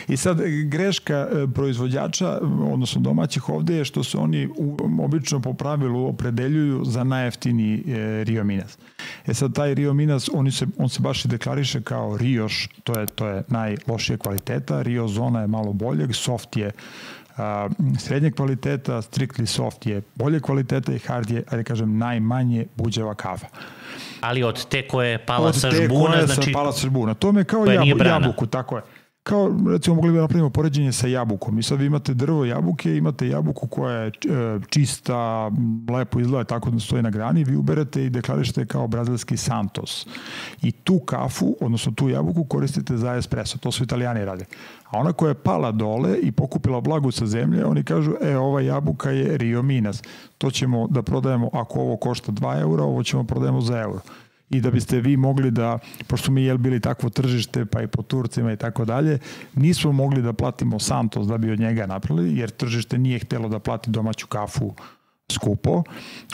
I 0.08 0.18
sad 0.18 0.42
greška 0.66 1.28
e, 1.32 1.48
proizvođača, 1.54 2.40
odnosno 2.74 3.02
domaćih 3.02 3.50
ovde 3.50 3.76
je 3.76 3.86
što 3.86 4.04
se 4.04 4.18
oni 4.18 4.48
u, 4.58 4.78
obično 5.04 5.40
po 5.40 5.54
pravilu 5.54 6.08
opredeljuju 6.08 6.86
za 6.86 7.04
najjeftiniji 7.04 7.84
e, 7.88 8.24
Rio 8.24 8.44
Minas. 8.44 8.78
E 9.28 9.34
sad 9.34 9.54
taj 9.54 9.74
Rio 9.74 9.94
Minas, 9.94 10.30
oni 10.34 10.52
se, 10.52 10.68
on 10.78 10.90
se 10.90 11.02
baš 11.02 11.26
i 11.26 11.28
deklariše 11.42 11.82
kao 11.82 12.18
Rioš, 12.18 12.70
to 12.84 13.00
je, 13.00 13.06
to 13.06 13.28
je 13.28 13.44
najlošije 13.48 14.18
kvaliteta, 14.18 14.82
Rio 14.82 15.08
Zona 15.08 15.42
je 15.42 15.48
malo 15.48 15.74
boljeg, 15.74 16.16
soft 16.16 16.58
je 16.58 16.72
a, 17.38 17.70
srednje 18.00 18.32
kvaliteta, 18.32 19.02
strictly 19.02 19.46
soft 19.46 19.86
je 19.86 20.02
bolje 20.16 20.40
kvaliteta 20.40 20.94
i 20.94 21.00
hard 21.00 21.30
je, 21.30 21.44
ajde 21.50 21.64
kažem, 21.64 21.98
najmanje 21.98 22.66
buđava 22.76 23.16
kava. 23.16 23.50
Ali 24.22 24.44
od 24.44 24.66
te 24.66 24.88
koje 24.88 25.12
je 25.12 25.26
pala 25.26 25.54
sa 25.54 25.72
žbuna, 25.72 26.04
od 26.04 26.12
te 26.12 26.18
koje 26.18 26.28
znači... 26.28 26.52
pala 26.52 26.72
sa 26.72 26.88
žbuna. 26.88 27.14
To 27.14 27.32
me 27.32 27.44
kao 27.44 27.66
jabu, 27.66 28.04
jabuku, 28.06 28.46
tako 28.46 28.78
je 28.78 28.84
kao 29.24 29.56
recimo 29.68 29.96
mogli 29.96 30.12
bi 30.12 30.16
da 30.16 30.22
napravimo 30.22 30.50
poređenje 30.50 30.92
sa 30.92 31.08
jabukom 31.08 31.60
i 31.60 31.64
sad 31.64 31.80
vi 31.80 31.86
imate 31.86 32.14
drvo 32.14 32.46
jabuke, 32.46 32.98
imate 32.98 33.28
jabuku 33.28 33.68
koja 33.68 33.96
je 33.96 34.08
e, 34.08 34.12
čista, 34.70 35.52
lepo 35.94 36.20
izgleda 36.20 36.44
tako 36.44 36.70
da 36.70 36.80
stoji 36.80 37.04
na 37.04 37.10
grani, 37.10 37.44
vi 37.44 37.56
uberete 37.56 38.06
i 38.06 38.10
deklarišete 38.10 38.66
kao 38.66 38.88
brazilski 38.88 39.38
Santos. 39.38 40.08
I 40.62 40.72
tu 40.72 41.00
kafu, 41.00 41.58
odnosno 41.62 41.92
tu 41.92 42.10
jabuku 42.10 42.44
koristite 42.44 42.98
za 42.98 43.16
espresso, 43.16 43.58
to 43.58 43.72
su 43.72 43.84
italijani 43.84 44.26
rade. 44.26 44.46
A 44.90 45.00
ona 45.00 45.14
koja 45.14 45.30
je 45.30 45.44
pala 45.44 45.72
dole 45.72 46.18
i 46.22 46.32
pokupila 46.32 46.80
vlagu 46.80 47.12
sa 47.12 47.26
zemlje, 47.26 47.66
oni 47.66 47.84
kažu, 47.84 48.12
e, 48.22 48.38
ova 48.38 48.62
jabuka 48.62 49.10
je 49.10 49.38
Rio 49.38 49.62
Minas. 49.62 50.04
To 50.38 50.52
ćemo 50.52 50.88
da 50.88 51.02
prodajemo, 51.02 51.50
ako 51.54 51.80
ovo 51.80 51.98
košta 51.98 52.32
2 52.32 52.62
eura, 52.62 52.84
ovo 52.84 53.04
ćemo 53.04 53.24
prodajemo 53.24 53.62
za 53.62 53.80
euro 53.80 54.00
i 54.52 54.62
da 54.62 54.72
biste 54.72 55.02
vi 55.02 55.18
mogli 55.18 55.52
da, 55.52 55.80
pošto 56.08 56.32
mi 56.32 56.44
je 56.44 56.58
bili 56.58 56.80
takvo 56.80 57.10
tržište, 57.10 57.66
pa 57.66 57.82
i 57.82 57.88
po 57.88 58.02
Turcima 58.02 58.54
i 58.54 58.58
tako 58.58 58.86
dalje, 58.86 59.20
nismo 59.56 59.92
mogli 59.92 60.22
da 60.22 60.34
platimo 60.34 60.80
Santos 60.80 61.28
da 61.28 61.38
bi 61.38 61.52
od 61.52 61.60
njega 61.60 61.86
napravili, 61.86 62.38
jer 62.38 62.50
tržište 62.50 62.98
nije 62.98 63.20
htelo 63.20 63.50
da 63.50 63.60
plati 63.60 63.90
domaću 63.90 64.28
kafu 64.28 64.74
skupo, 65.32 65.84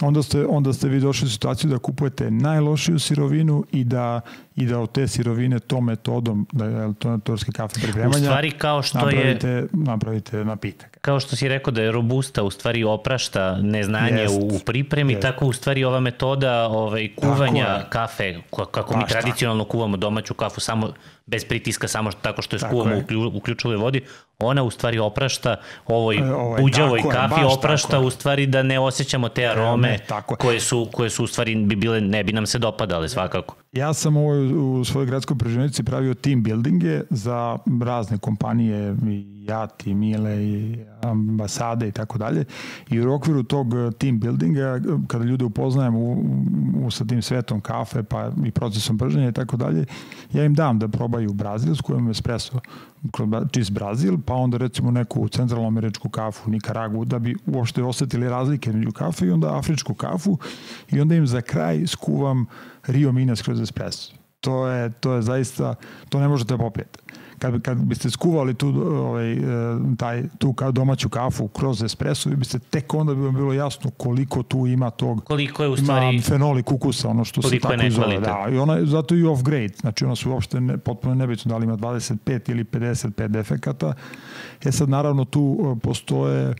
onda 0.01 0.23
ste, 0.23 0.45
onda 0.45 0.73
ste 0.73 0.87
vi 0.87 0.99
došli 0.99 1.25
u 1.25 1.29
situaciju 1.29 1.69
da 1.69 1.77
kupujete 1.77 2.31
najlošiju 2.31 2.99
sirovinu 2.99 3.65
i 3.71 3.83
da, 3.83 4.21
i 4.57 4.65
da 4.65 4.79
od 4.79 4.91
te 4.91 5.07
sirovine 5.07 5.59
tom 5.59 5.85
metodom, 5.85 6.47
da 6.51 6.65
je 6.65 6.93
turske 7.23 7.51
kafe 7.51 7.81
pripremanja, 7.81 8.17
u 8.17 8.19
stvari 8.19 8.51
kao 8.51 8.81
što 8.81 8.97
napravite, 8.97 9.47
je, 9.47 9.67
napravite 9.73 10.45
napitak. 10.45 10.97
Kao 11.01 11.19
što 11.19 11.35
si 11.35 11.47
rekao 11.47 11.71
da 11.71 11.81
je 11.81 11.91
robusta 11.91 12.43
u 12.43 12.49
stvari 12.49 12.83
oprašta 12.83 13.57
neznanje 13.61 14.21
jest, 14.21 14.39
u 14.41 14.59
pripremi, 14.65 15.13
jest. 15.13 15.21
tako 15.21 15.45
u 15.45 15.53
stvari 15.53 15.83
ova 15.83 15.99
metoda 15.99 16.67
ovaj, 16.67 17.09
kuvanja 17.15 17.83
kafe, 17.89 18.35
kako 18.71 18.93
pa, 18.93 18.99
mi 18.99 19.05
tradicionalno 19.07 19.65
kuvamo 19.65 19.97
domaću 19.97 20.33
kafu, 20.33 20.59
samo 20.59 20.93
bez 21.25 21.45
pritiska, 21.45 21.87
samo 21.87 22.11
što, 22.11 22.21
tako 22.21 22.41
što 22.41 22.55
je 22.55 22.59
skuvamo 22.59 22.95
u 22.95 23.37
uključivoj 23.37 23.77
vodi, 23.77 24.01
ona 24.39 24.63
u 24.63 24.69
stvari 24.69 24.99
oprašta 24.99 25.55
ovoj 25.85 26.17
e, 26.17 26.33
ovaj, 26.33 26.61
buđavoj 26.61 27.01
kafi, 27.11 27.41
je, 27.41 27.45
oprašta 27.45 27.89
tako. 27.89 28.03
u 28.03 28.09
stvari 28.09 28.45
da 28.45 28.63
ne 28.63 28.79
osjećamo 28.79 29.29
te 29.29 29.47
arome 29.47 29.87
ne, 29.87 29.99
tako 30.07 30.35
koje, 30.35 30.59
su, 30.59 30.89
koje 30.93 31.09
su 31.09 31.23
u 31.23 31.27
stvari 31.27 31.55
bi 31.55 31.75
bile, 31.75 32.01
ne 32.01 32.23
bi 32.23 32.33
nam 32.33 32.45
se 32.45 32.59
dopadale 32.59 33.09
svakako. 33.09 33.55
Ja 33.71 33.93
sam 33.93 34.17
ovo 34.17 34.33
u 34.55 34.85
svojoj 34.85 35.05
gradskoj 35.05 35.37
preživnici 35.37 35.83
pravio 35.83 36.13
team 36.13 36.43
buildinge 36.43 37.01
za 37.09 37.57
razne 37.81 38.17
kompanije 38.17 38.95
i 39.07 39.37
Jati, 39.47 39.93
Mile 39.93 40.43
i 40.43 40.77
ambasade 41.01 41.87
i 41.87 41.91
tako 41.91 42.17
dalje. 42.17 42.45
I 42.89 43.01
u 43.01 43.13
okviru 43.13 43.43
tog 43.43 43.67
team 43.97 44.19
buildinga, 44.19 44.79
kada 45.07 45.25
ljude 45.25 45.45
upoznajem 45.45 45.95
u, 45.95 46.23
u, 46.85 46.91
sa 46.91 47.05
tim 47.05 47.21
svetom 47.21 47.61
kafe 47.61 48.03
pa 48.03 48.31
i 48.45 48.51
procesom 48.51 48.97
brženja 48.97 49.29
i 49.29 49.33
tako 49.33 49.57
dalje, 49.57 49.85
ja 50.33 50.45
im 50.45 50.53
dam 50.53 50.79
da 50.79 50.87
probaju 50.87 51.33
brazilsku, 51.33 51.93
imam 51.93 52.09
espresso 52.09 52.59
čist 53.51 53.71
Brazil, 53.71 54.17
pa 54.25 54.33
onda 54.33 54.57
recimo 54.57 54.91
neku 54.91 55.27
centralnoameričku 55.27 56.09
kafu, 56.09 56.49
Nikaragu, 56.49 57.05
da 57.05 57.19
bi 57.19 57.35
uopšte 57.45 57.83
osetili 57.83 58.29
razlike 58.29 58.73
među 58.73 58.91
kafe 58.91 59.25
i 59.25 59.31
onda 59.31 59.57
afričku 59.57 59.93
kafu 59.93 60.37
i 60.91 61.01
onda 61.01 61.15
im 61.15 61.27
za 61.27 61.41
kraj 61.41 61.87
skuvam 61.87 62.45
Rio 62.87 63.11
Minas 63.11 63.41
kroz 63.41 63.61
espresso. 63.61 64.16
To 64.39 64.67
je, 64.67 64.89
to 64.89 65.13
je 65.13 65.21
zaista, 65.21 65.75
to 66.09 66.19
ne 66.19 66.27
možete 66.27 66.57
popijeti 66.57 66.99
kad, 67.39 67.61
kad 67.61 67.77
biste 67.77 68.09
skuvali 68.09 68.53
tu, 68.53 68.67
ovaj, 68.85 69.33
e, 69.33 69.37
taj, 69.97 70.23
tu 70.37 70.55
domaću 70.71 71.09
kafu 71.09 71.47
kroz 71.47 71.83
espresso, 71.83 72.29
vi 72.29 72.35
biste 72.35 72.59
tek 72.59 72.93
onda 72.93 73.13
bi 73.13 73.21
vam 73.21 73.35
bilo 73.35 73.53
jasno 73.53 73.91
koliko 73.91 74.43
tu 74.43 74.67
ima 74.67 74.89
tog 74.89 75.23
koliko 75.23 75.63
je 75.63 75.69
u 75.69 75.77
stvari 75.77 76.15
ima 76.15 76.21
fenoli 76.21 76.63
kukusa, 76.63 77.09
ono 77.09 77.25
što 77.25 77.41
se 77.41 77.59
tako 77.59 77.89
zove. 77.89 78.19
Da, 78.19 78.47
i 78.51 78.57
ona, 78.57 78.85
zato 78.85 79.15
i 79.15 79.23
off 79.23 79.43
grade, 79.43 79.73
znači 79.81 80.05
ona 80.05 80.15
su 80.15 80.31
uopšte 80.31 80.61
ne, 80.61 80.77
potpuno 80.77 81.15
nebitno 81.15 81.49
da 81.49 81.57
li 81.57 81.63
ima 81.63 81.77
25 81.77 82.51
ili 82.51 82.63
55 82.63 83.27
defekata. 83.27 83.93
E 84.65 84.71
sad 84.71 84.89
naravno 84.89 85.25
tu 85.25 85.57
e, 85.59 85.79
postoje 85.79 86.55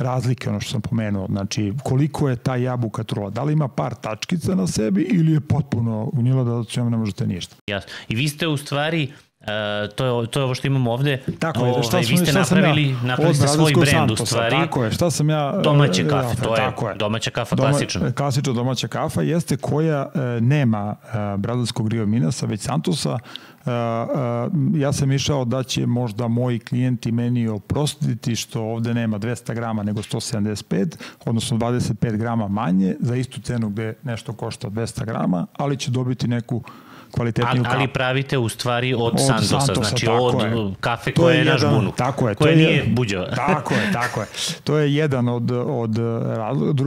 razlike, 0.00 0.48
ono 0.50 0.60
što 0.60 0.70
sam 0.70 0.80
pomenuo, 0.80 1.26
znači 1.26 1.72
koliko 1.82 2.28
je 2.28 2.36
ta 2.36 2.56
jabuka 2.56 3.04
trula, 3.04 3.30
da 3.30 3.42
li 3.42 3.52
ima 3.52 3.68
par 3.68 3.94
tačkica 3.94 4.54
na 4.54 4.66
sebi 4.66 5.02
ili 5.02 5.32
je 5.32 5.40
potpuno 5.40 6.10
unila 6.12 6.44
da 6.44 6.52
od 6.52 6.68
ne 6.76 6.96
možete 6.96 7.26
ništa. 7.26 7.56
Jasno. 7.66 7.90
I 8.08 8.14
vi 8.14 8.28
ste 8.28 8.48
u 8.48 8.56
stvari 8.56 9.12
Uh, 9.40 9.46
to, 9.94 10.22
je, 10.22 10.26
to 10.26 10.40
je 10.40 10.44
ovo 10.44 10.54
što 10.54 10.66
imamo 10.66 10.92
ovde. 10.92 11.22
Tako 11.38 11.66
je, 11.66 11.82
šta, 11.82 11.96
ovaj, 11.96 12.06
vi 12.10 12.16
ste 12.16 12.32
napravili, 12.32 12.90
ja, 12.90 13.02
napravili 13.02 13.34
ste 13.34 13.48
svoj 13.48 13.72
brend 13.72 13.88
Santosa, 13.90 14.22
u 14.22 14.26
stvari. 14.26 14.50
Tako 14.50 14.84
je, 14.84 14.90
šta 14.90 15.10
sam 15.10 15.30
ja... 15.30 15.60
Domaće 15.64 16.08
kafe, 16.08 16.28
ja, 16.28 16.44
to 16.44 16.54
je, 16.54 16.56
tako 16.56 16.88
je 16.88 16.94
domaća 16.94 17.30
kafa 17.30 17.56
Doma, 17.56 17.68
klasična. 17.68 18.12
Klasična 18.12 18.52
domaća 18.52 18.88
kafa 18.88 19.22
jeste 19.22 19.56
koja 19.56 20.06
uh, 20.14 20.42
nema 20.42 20.96
uh, 21.02 21.40
brazilskog 21.40 21.88
Rio 21.88 22.06
Minasa, 22.06 22.46
već 22.46 22.60
Santosa. 22.60 23.18
Uh, 23.60 23.66
uh, 23.66 24.80
ja 24.80 24.92
sam 24.92 25.12
išao 25.12 25.44
da 25.44 25.62
će 25.62 25.86
možda 25.86 26.28
moji 26.28 26.58
klijenti 26.58 27.12
meni 27.12 27.48
oprostiti 27.48 28.36
što 28.36 28.62
ovde 28.62 28.94
nema 28.94 29.18
200 29.18 29.54
grama 29.54 29.82
nego 29.82 30.02
175, 30.02 30.96
odnosno 31.26 31.58
25 31.58 32.16
grama 32.16 32.48
manje 32.48 32.96
za 33.00 33.16
istu 33.16 33.40
cenu 33.40 33.68
gde 33.68 33.94
nešto 34.02 34.32
košta 34.32 34.70
200 34.70 35.04
grama, 35.04 35.46
ali 35.56 35.76
će 35.76 35.90
dobiti 35.90 36.28
neku 36.28 36.62
kvalitetniju 37.10 37.64
kafu. 37.64 37.76
Ali 37.76 37.88
pravite 37.88 38.38
u 38.38 38.48
stvari 38.48 38.94
od, 38.94 39.00
od 39.00 39.20
Santosa, 39.26 39.60
Santosa 39.60 39.88
znači 39.88 40.06
od 40.10 40.42
je. 40.42 40.74
kafe 40.80 41.12
koje 41.12 41.34
je, 41.34 41.38
je 41.38 41.44
na 41.44 41.58
žbunu, 41.58 41.92
tako 41.92 42.28
je, 42.28 42.34
koje 42.34 42.52
to 42.52 42.56
nije 42.56 42.84
buđava. 42.84 43.26
Tako 43.46 43.74
je, 43.74 43.92
tako 43.92 44.20
je. 44.20 44.26
To 44.64 44.78
je 44.78 44.94
jedan 44.94 45.28
od, 45.28 45.50
od 45.50 45.96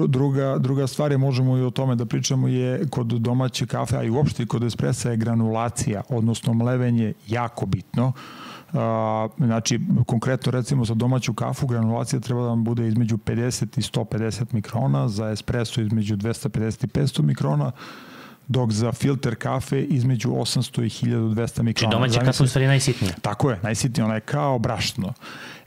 druga, 0.08 0.58
druga 0.58 0.88
stvar 0.88 1.12
je, 1.12 1.18
možemo 1.18 1.58
i 1.58 1.62
o 1.62 1.70
tome 1.70 1.96
da 1.96 2.06
pričamo, 2.06 2.48
je 2.48 2.86
kod 2.90 3.08
domaće 3.08 3.66
kafe, 3.66 3.98
a 3.98 4.04
i 4.04 4.10
uopšte 4.10 4.46
kod 4.46 4.64
espresa 4.64 5.12
je 5.12 5.18
granulacija, 5.18 6.02
odnosno 6.10 6.54
mlevenje 6.54 7.14
jako 7.28 7.66
bitno. 7.66 8.08
Uh, 8.08 8.80
znači, 9.38 9.80
konkretno 10.06 10.52
recimo 10.52 10.86
za 10.86 10.94
domaću 10.94 11.34
kafu 11.34 11.68
granulacija 11.68 12.20
treba 12.20 12.42
da 12.42 12.48
vam 12.48 12.64
bude 12.64 12.88
između 12.88 13.18
50 13.18 13.80
i 13.80 13.82
150 13.82 14.46
mikrona, 14.52 15.08
za 15.08 15.30
espresso 15.30 15.82
između 15.82 16.16
250 16.16 16.84
i 16.84 16.88
500 16.88 17.22
mikrona, 17.22 17.72
dok 18.48 18.72
za 18.72 18.92
filter 18.92 19.36
kafe 19.36 19.84
između 19.84 20.30
800 20.30 20.84
i 20.84 21.08
1200 21.08 21.62
mikrona. 21.62 21.92
Či 21.92 21.96
domaća 21.96 22.20
kafa 22.20 22.44
u 22.44 22.48
stvari 22.48 22.68
najsitnija. 22.68 23.14
Tako 23.22 23.52
je, 23.52 23.60
najsitnija, 23.64 24.06
ona 24.06 24.16
je 24.16 24.22
kao 24.22 24.60
brašno. 24.60 25.14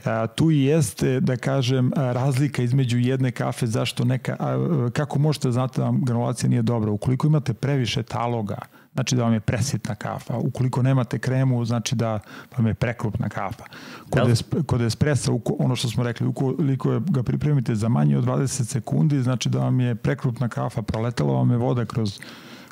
A, 0.05 0.27
tu 0.27 0.51
i 0.51 0.61
jeste, 0.61 1.19
da 1.19 1.37
kažem, 1.37 1.91
razlika 1.95 2.61
između 2.61 2.97
jedne 2.97 3.31
kafe, 3.31 3.67
zašto 3.67 4.05
neka, 4.05 4.35
a, 4.39 4.89
kako 4.93 5.19
možete 5.19 5.51
znati 5.51 5.79
da 5.79 5.85
vam 5.85 6.01
granulacija 6.01 6.49
nije 6.49 6.61
dobra. 6.61 6.91
Ukoliko 6.91 7.27
imate 7.27 7.53
previše 7.53 8.03
taloga, 8.03 8.57
znači 8.93 9.15
da 9.15 9.23
vam 9.23 9.33
je 9.33 9.39
presitna 9.39 9.95
kafa. 9.95 10.37
Ukoliko 10.37 10.81
nemate 10.81 11.19
kremu, 11.19 11.65
znači 11.65 11.95
da 11.95 12.19
vam 12.57 12.67
je 12.67 12.73
prekrupna 12.73 13.29
kafa. 13.29 13.63
Kod, 14.09 14.29
es, 14.29 14.43
kod 14.65 14.81
espressa, 14.81 15.31
ono 15.59 15.75
što 15.75 15.87
smo 15.87 16.03
rekli, 16.03 16.27
ukoliko 16.27 16.99
ga 16.99 17.23
pripremite 17.23 17.75
za 17.75 17.89
manje 17.89 18.17
od 18.17 18.25
20 18.25 18.63
sekundi, 18.63 19.21
znači 19.21 19.49
da 19.49 19.59
vam 19.59 19.79
je 19.79 19.95
prekrupna 19.95 20.47
kafa, 20.47 20.81
proletela 20.81 21.33
vam 21.33 21.51
je 21.51 21.57
voda 21.57 21.85
kroz 21.85 22.19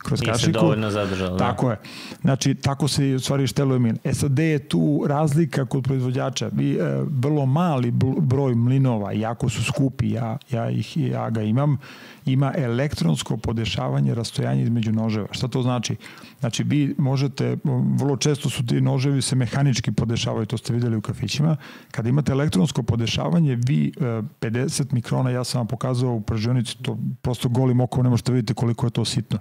kroz 0.05 0.21
Nije 0.21 0.31
kašiku. 0.31 0.51
Dovoljno 0.51 0.91
zadržalo. 0.91 1.37
Da. 1.37 1.37
Tako 1.37 1.69
je. 1.69 1.77
Znači, 2.21 2.55
tako 2.55 2.87
se 2.87 3.15
u 3.15 3.19
stvari 3.19 3.47
šteluje 3.47 3.79
mlin. 3.79 3.97
E 4.03 4.13
sad, 4.13 4.31
gde 4.31 4.45
je 4.45 4.59
tu 4.59 5.03
razlika 5.07 5.65
kod 5.65 5.83
proizvođača? 5.83 6.49
Vi, 6.53 6.73
e, 6.73 7.03
vrlo 7.09 7.45
mali 7.45 7.91
broj 8.19 8.55
mlinova, 8.55 9.11
jako 9.11 9.49
su 9.49 9.63
skupi, 9.63 10.11
ja, 10.11 10.37
ja, 10.51 10.69
ih, 10.69 10.97
ja 10.97 11.29
ga 11.29 11.41
imam, 11.41 11.77
ima 12.25 12.53
elektronsko 12.57 13.37
podešavanje 13.37 14.15
rastojanja 14.15 14.61
između 14.61 14.91
noževa. 14.91 15.27
Šta 15.31 15.47
to 15.47 15.61
znači? 15.61 15.95
Znači, 16.39 16.63
vi 16.63 16.95
možete, 16.97 17.57
vrlo 17.99 18.17
često 18.17 18.49
su 18.49 18.65
ti 18.65 18.81
noževi 18.81 19.21
se 19.21 19.35
mehanički 19.35 19.91
podešavaju, 19.91 20.45
to 20.45 20.57
ste 20.57 20.73
videli 20.73 20.97
u 20.97 21.01
kafićima. 21.01 21.55
Kada 21.91 22.09
imate 22.09 22.31
elektronsko 22.31 22.83
podešavanje, 22.83 23.55
vi 23.55 23.91
50 23.99 24.81
e, 24.81 24.85
mikrona, 24.91 25.29
ja 25.29 25.43
sam 25.43 25.59
vam 25.59 25.67
pokazao 25.67 26.13
u 26.13 26.21
pržionici, 26.21 26.77
to 26.81 26.97
prosto 27.21 27.49
golim 27.49 27.81
okom 27.81 28.03
ne 28.03 28.09
možete 28.09 28.31
vidjeti 28.31 28.53
koliko 28.53 28.87
je 28.87 28.91
to 28.91 29.05
sitno. 29.05 29.37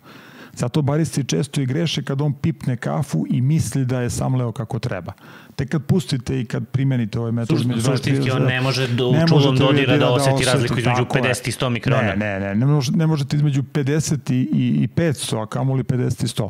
Zato 0.56 0.82
baristi 0.82 1.24
često 1.24 1.60
i 1.60 1.66
greše 1.66 2.04
kad 2.04 2.20
on 2.20 2.32
pipne 2.32 2.76
kafu 2.76 3.26
i 3.30 3.40
misli 3.40 3.84
da 3.84 4.00
je 4.00 4.10
samleo 4.10 4.52
kako 4.52 4.78
treba. 4.78 5.12
Tek 5.56 5.68
kad 5.68 5.84
pustite 5.84 6.40
i 6.40 6.44
kad 6.44 6.68
primenite 6.68 7.18
ovaj 7.18 7.32
metod... 7.32 7.58
Suštinski, 7.58 7.90
suštinski 7.90 8.30
on 8.30 8.42
ne 8.42 8.60
može 8.60 8.88
do, 8.88 9.08
u 9.08 9.14
čulom 9.28 9.56
dodira 9.56 9.92
da, 9.92 9.98
da 9.98 10.10
oseti 10.10 10.44
razliku 10.44 10.78
između 10.78 11.04
50 11.04 11.48
i 11.48 11.52
100 11.52 11.68
mikrona. 11.68 12.02
Ne, 12.02 12.16
ne, 12.16 12.40
ne, 12.40 12.54
ne, 12.54 12.80
ne 12.94 13.06
možete 13.06 13.36
između 13.36 13.62
50 13.62 14.32
i, 14.32 14.40
i 14.82 14.88
500, 14.96 15.42
a 15.42 15.46
kamoli 15.46 15.82
50 15.82 16.24
i 16.24 16.26
100. 16.26 16.48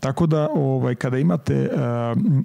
Tako 0.00 0.26
da 0.26 0.48
ovaj, 0.54 0.94
kada 0.94 1.18
imate 1.18 1.68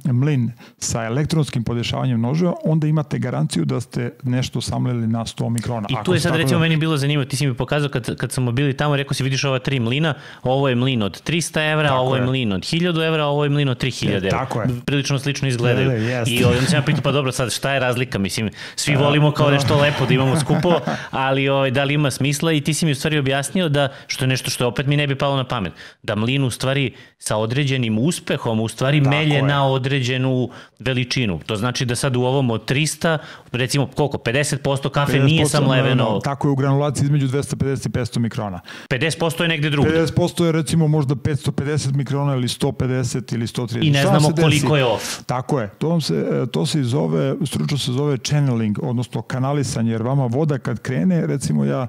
uh, 0.06 0.14
mlin 0.14 0.52
sa 0.78 1.04
elektronskim 1.04 1.64
podešavanjem 1.64 2.22
noževa, 2.22 2.54
onda 2.64 2.88
imate 2.88 3.20
garanciju 3.20 3.66
da 3.66 3.82
ste 3.82 4.12
nešto 4.24 4.62
samlili 4.62 5.08
na 5.08 5.20
100 5.26 5.50
mikrona. 5.50 5.88
I 5.90 5.96
tu 6.06 6.14
je 6.14 6.20
sad 6.20 6.36
recimo 6.36 6.60
da... 6.60 6.64
meni 6.64 6.78
bilo 6.78 6.98
zanimljivo, 6.98 7.30
ti 7.30 7.36
si 7.38 7.48
mi 7.48 7.54
pokazao 7.54 7.90
kad, 7.90 8.16
kad 8.18 8.32
smo 8.32 8.52
bili 8.52 8.78
tamo, 8.78 8.96
rekao 8.96 9.14
si 9.14 9.24
vidiš 9.24 9.44
ova 9.44 9.60
tri 9.60 9.80
mlina, 9.80 10.14
ovo 10.44 10.70
je 10.70 10.76
mlin 10.76 11.04
od 11.04 11.24
300 11.24 11.72
evra, 11.72 11.88
tako 11.88 12.02
ovo 12.02 12.16
je, 12.16 12.22
je 12.22 12.26
mlin 12.26 12.54
od 12.54 12.62
1000 12.62 13.08
evra, 13.08 13.26
ovo 13.26 13.44
je 13.44 13.50
mlin 13.50 13.70
od 13.70 13.84
3000 13.84 14.16
evra. 14.16 14.30
Tako 14.30 14.62
je. 14.62 14.68
Prilično 14.86 15.20
slično 15.20 15.48
izgledaju. 15.48 15.83
Je, 15.92 16.04
je, 16.04 16.24
I 16.28 16.44
ovdje 16.44 16.62
sam 16.62 16.76
ja 16.76 16.82
pitao, 16.82 17.02
pa 17.02 17.12
dobro, 17.12 17.32
sad 17.32 17.52
šta 17.52 17.74
je 17.74 17.80
razlika? 17.80 18.20
Mislim, 18.20 18.50
svi 18.76 18.96
volimo 18.96 19.32
kao 19.32 19.52
nešto 19.52 19.78
lepo 19.82 20.06
da 20.06 20.14
imamo 20.14 20.40
skupo, 20.40 20.80
ali 21.12 21.50
ovaj, 21.50 21.72
da 21.72 21.84
li 21.84 21.94
ima 21.94 22.12
smisla 22.12 22.52
i 22.52 22.62
ti 22.62 22.74
si 22.74 22.86
mi 22.86 22.92
u 22.92 22.96
stvari 22.96 23.18
objasnio 23.18 23.70
da, 23.70 23.88
što 24.08 24.24
je 24.24 24.30
nešto 24.30 24.50
što 24.50 24.68
opet 24.68 24.86
mi 24.86 24.98
ne 24.98 25.08
bi 25.08 25.16
palo 25.16 25.36
na 25.36 25.44
pamet, 25.44 25.74
da 26.04 26.16
mlin 26.16 26.44
u 26.44 26.52
stvari 26.52 26.94
sa 27.20 27.38
određenim 27.38 27.98
uspehom 27.98 28.60
u 28.60 28.68
stvari 28.68 29.04
Tako 29.04 29.16
melje 29.16 29.36
je. 29.36 29.42
na 29.42 29.68
određenu 29.68 30.50
veličinu. 30.80 31.40
To 31.46 31.56
znači 31.56 31.86
da 31.86 31.96
sad 31.96 32.16
u 32.16 32.22
ovom 32.22 32.52
od 32.52 32.72
300, 32.72 33.18
recimo 33.52 33.88
koliko, 33.96 34.18
50% 34.18 34.90
kafe 34.90 35.14
50% 35.14 35.24
nije 35.26 35.46
samleveno. 35.46 36.04
No, 36.04 36.20
tako 36.20 36.48
je 36.48 36.52
u 36.52 36.56
granulaciji 36.56 37.04
između 37.04 37.28
250 37.28 37.88
i 37.88 37.90
500 37.90 38.20
mikrona. 38.20 38.60
50% 38.90 39.42
je 39.42 39.48
negde 39.48 39.70
drugde. 39.70 39.92
50% 39.92 40.46
je 40.46 40.52
recimo 40.52 40.88
možda 40.88 41.16
550 41.16 41.96
mikrona 41.96 42.34
ili 42.34 42.48
150 42.48 43.34
ili 43.34 43.48
130. 43.48 43.88
I 43.88 43.92
ne 43.92 44.02
znamo 44.02 44.30
koliko 44.42 44.78
je 44.78 44.86
off. 44.86 45.24
Tako 45.26 45.60
je. 45.60 45.70
To, 45.78 46.02
se, 46.02 46.46
to 46.52 46.66
se 46.66 46.84
zove, 46.84 47.36
stručno 47.46 47.78
se 47.78 47.92
zove 47.92 48.18
channeling, 48.18 48.80
odnosno 48.84 49.22
kanalisanje, 49.22 49.92
jer 49.92 50.04
vama 50.04 50.26
voda 50.26 50.58
kad 50.58 50.80
krene, 50.80 51.28
recimo 51.28 51.66
ja 51.66 51.88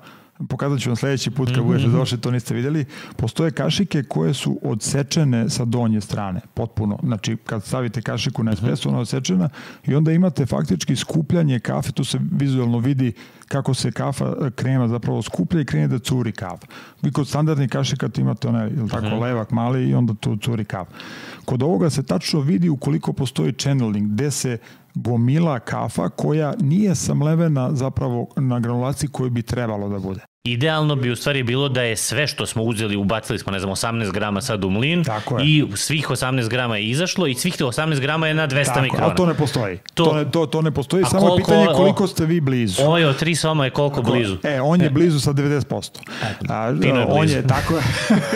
pokazat 0.48 0.80
ću 0.80 0.88
vam 0.88 0.96
sledeći 0.96 1.30
put 1.30 1.54
kad 1.54 1.64
budete 1.64 1.88
došli, 1.88 2.20
to 2.20 2.30
niste 2.30 2.54
videli, 2.54 2.84
postoje 3.16 3.50
kašike 3.50 4.02
koje 4.02 4.34
su 4.34 4.60
odsečene 4.62 5.50
sa 5.50 5.64
donje 5.64 6.00
strane, 6.00 6.40
potpuno. 6.54 6.98
Znači, 7.02 7.36
kad 7.36 7.64
stavite 7.64 8.02
kašiku 8.02 8.42
na 8.42 8.52
espresso, 8.52 8.88
ona 8.88 8.98
je 8.98 9.02
odsečena 9.02 9.48
i 9.86 9.94
onda 9.94 10.12
imate 10.12 10.46
faktički 10.46 10.96
skupljanje 10.96 11.60
kafe, 11.60 11.92
tu 11.92 12.04
se 12.04 12.18
vizualno 12.32 12.78
vidi 12.78 13.12
kako 13.48 13.74
se 13.74 13.92
kafa 13.92 14.50
krema 14.54 14.88
zapravo 14.88 15.22
skuplja 15.22 15.60
i 15.60 15.64
krene 15.64 15.88
da 15.88 15.98
curi 15.98 16.32
kafa. 16.32 16.66
Vi 17.02 17.12
kod 17.12 17.28
standardnih 17.28 17.70
kašika 17.70 18.08
imate 18.16 18.48
onaj, 18.48 18.68
ili 18.68 18.88
tako, 18.88 19.06
mhm. 19.06 19.18
levak 19.18 19.50
mali 19.50 19.88
i 19.88 19.94
onda 19.94 20.14
tu 20.14 20.36
curi 20.36 20.64
kafa. 20.64 20.90
Kod 21.44 21.62
ovoga 21.62 21.90
se 21.90 22.02
tačno 22.02 22.40
vidi 22.40 22.68
ukoliko 22.68 23.12
postoji 23.12 23.52
channeling, 23.52 24.12
gde 24.12 24.30
se 24.30 24.58
gomila 24.94 25.60
kafa 25.60 26.08
koja 26.08 26.54
nije 26.60 26.94
samlevena 26.94 27.70
zapravo 27.74 28.28
na 28.36 28.60
granulaciji 28.60 29.10
koju 29.10 29.30
bi 29.30 29.42
trebalo 29.42 29.88
da 29.88 29.98
bude. 29.98 30.20
Idealno 30.48 30.96
bi 30.96 31.10
u 31.10 31.16
stvari 31.16 31.42
bilo 31.42 31.68
da 31.68 31.82
je 31.82 31.96
sve 31.96 32.26
što 32.26 32.46
smo 32.46 32.62
uzeli, 32.62 32.96
ubacili 32.96 33.38
smo, 33.38 33.52
ne 33.52 33.58
znam, 33.58 33.70
18 33.70 34.12
grama 34.12 34.40
sad 34.40 34.64
u 34.64 34.70
mlin 34.70 35.04
i 35.44 35.64
svih 35.74 36.10
18 36.10 36.48
grama 36.48 36.76
je 36.76 36.84
izašlo 36.84 37.26
i 37.26 37.34
svih 37.34 37.54
18 37.54 38.00
grama 38.00 38.28
je 38.28 38.34
na 38.34 38.48
200 38.48 38.64
Tako, 38.64 38.80
mikrona. 38.80 39.04
Ali 39.04 39.16
to 39.16 39.26
ne 39.26 39.34
postoji. 39.34 39.78
To, 39.94 40.04
to, 40.04 40.14
ne, 40.14 40.30
to, 40.30 40.46
to 40.46 40.62
ne 40.62 40.70
postoji, 40.70 41.04
samo 41.04 41.26
koliko, 41.26 41.36
pitanje 41.36 41.66
koliko 41.76 42.06
ste 42.06 42.26
vi 42.26 42.40
blizu. 42.40 42.82
Ovaj 42.82 43.04
od 43.04 43.22
3 43.22 43.34
soma 43.34 43.64
je 43.64 43.70
koliko 43.70 44.00
tako, 44.00 44.12
blizu? 44.12 44.36
E, 44.42 44.60
on 44.60 44.80
je 44.80 44.90
blizu 44.90 45.20
sa 45.20 45.32
90%. 45.32 45.90
A, 46.48 46.66
je 46.66 47.06
on 47.08 47.28
je, 47.28 47.46
tako 47.46 47.74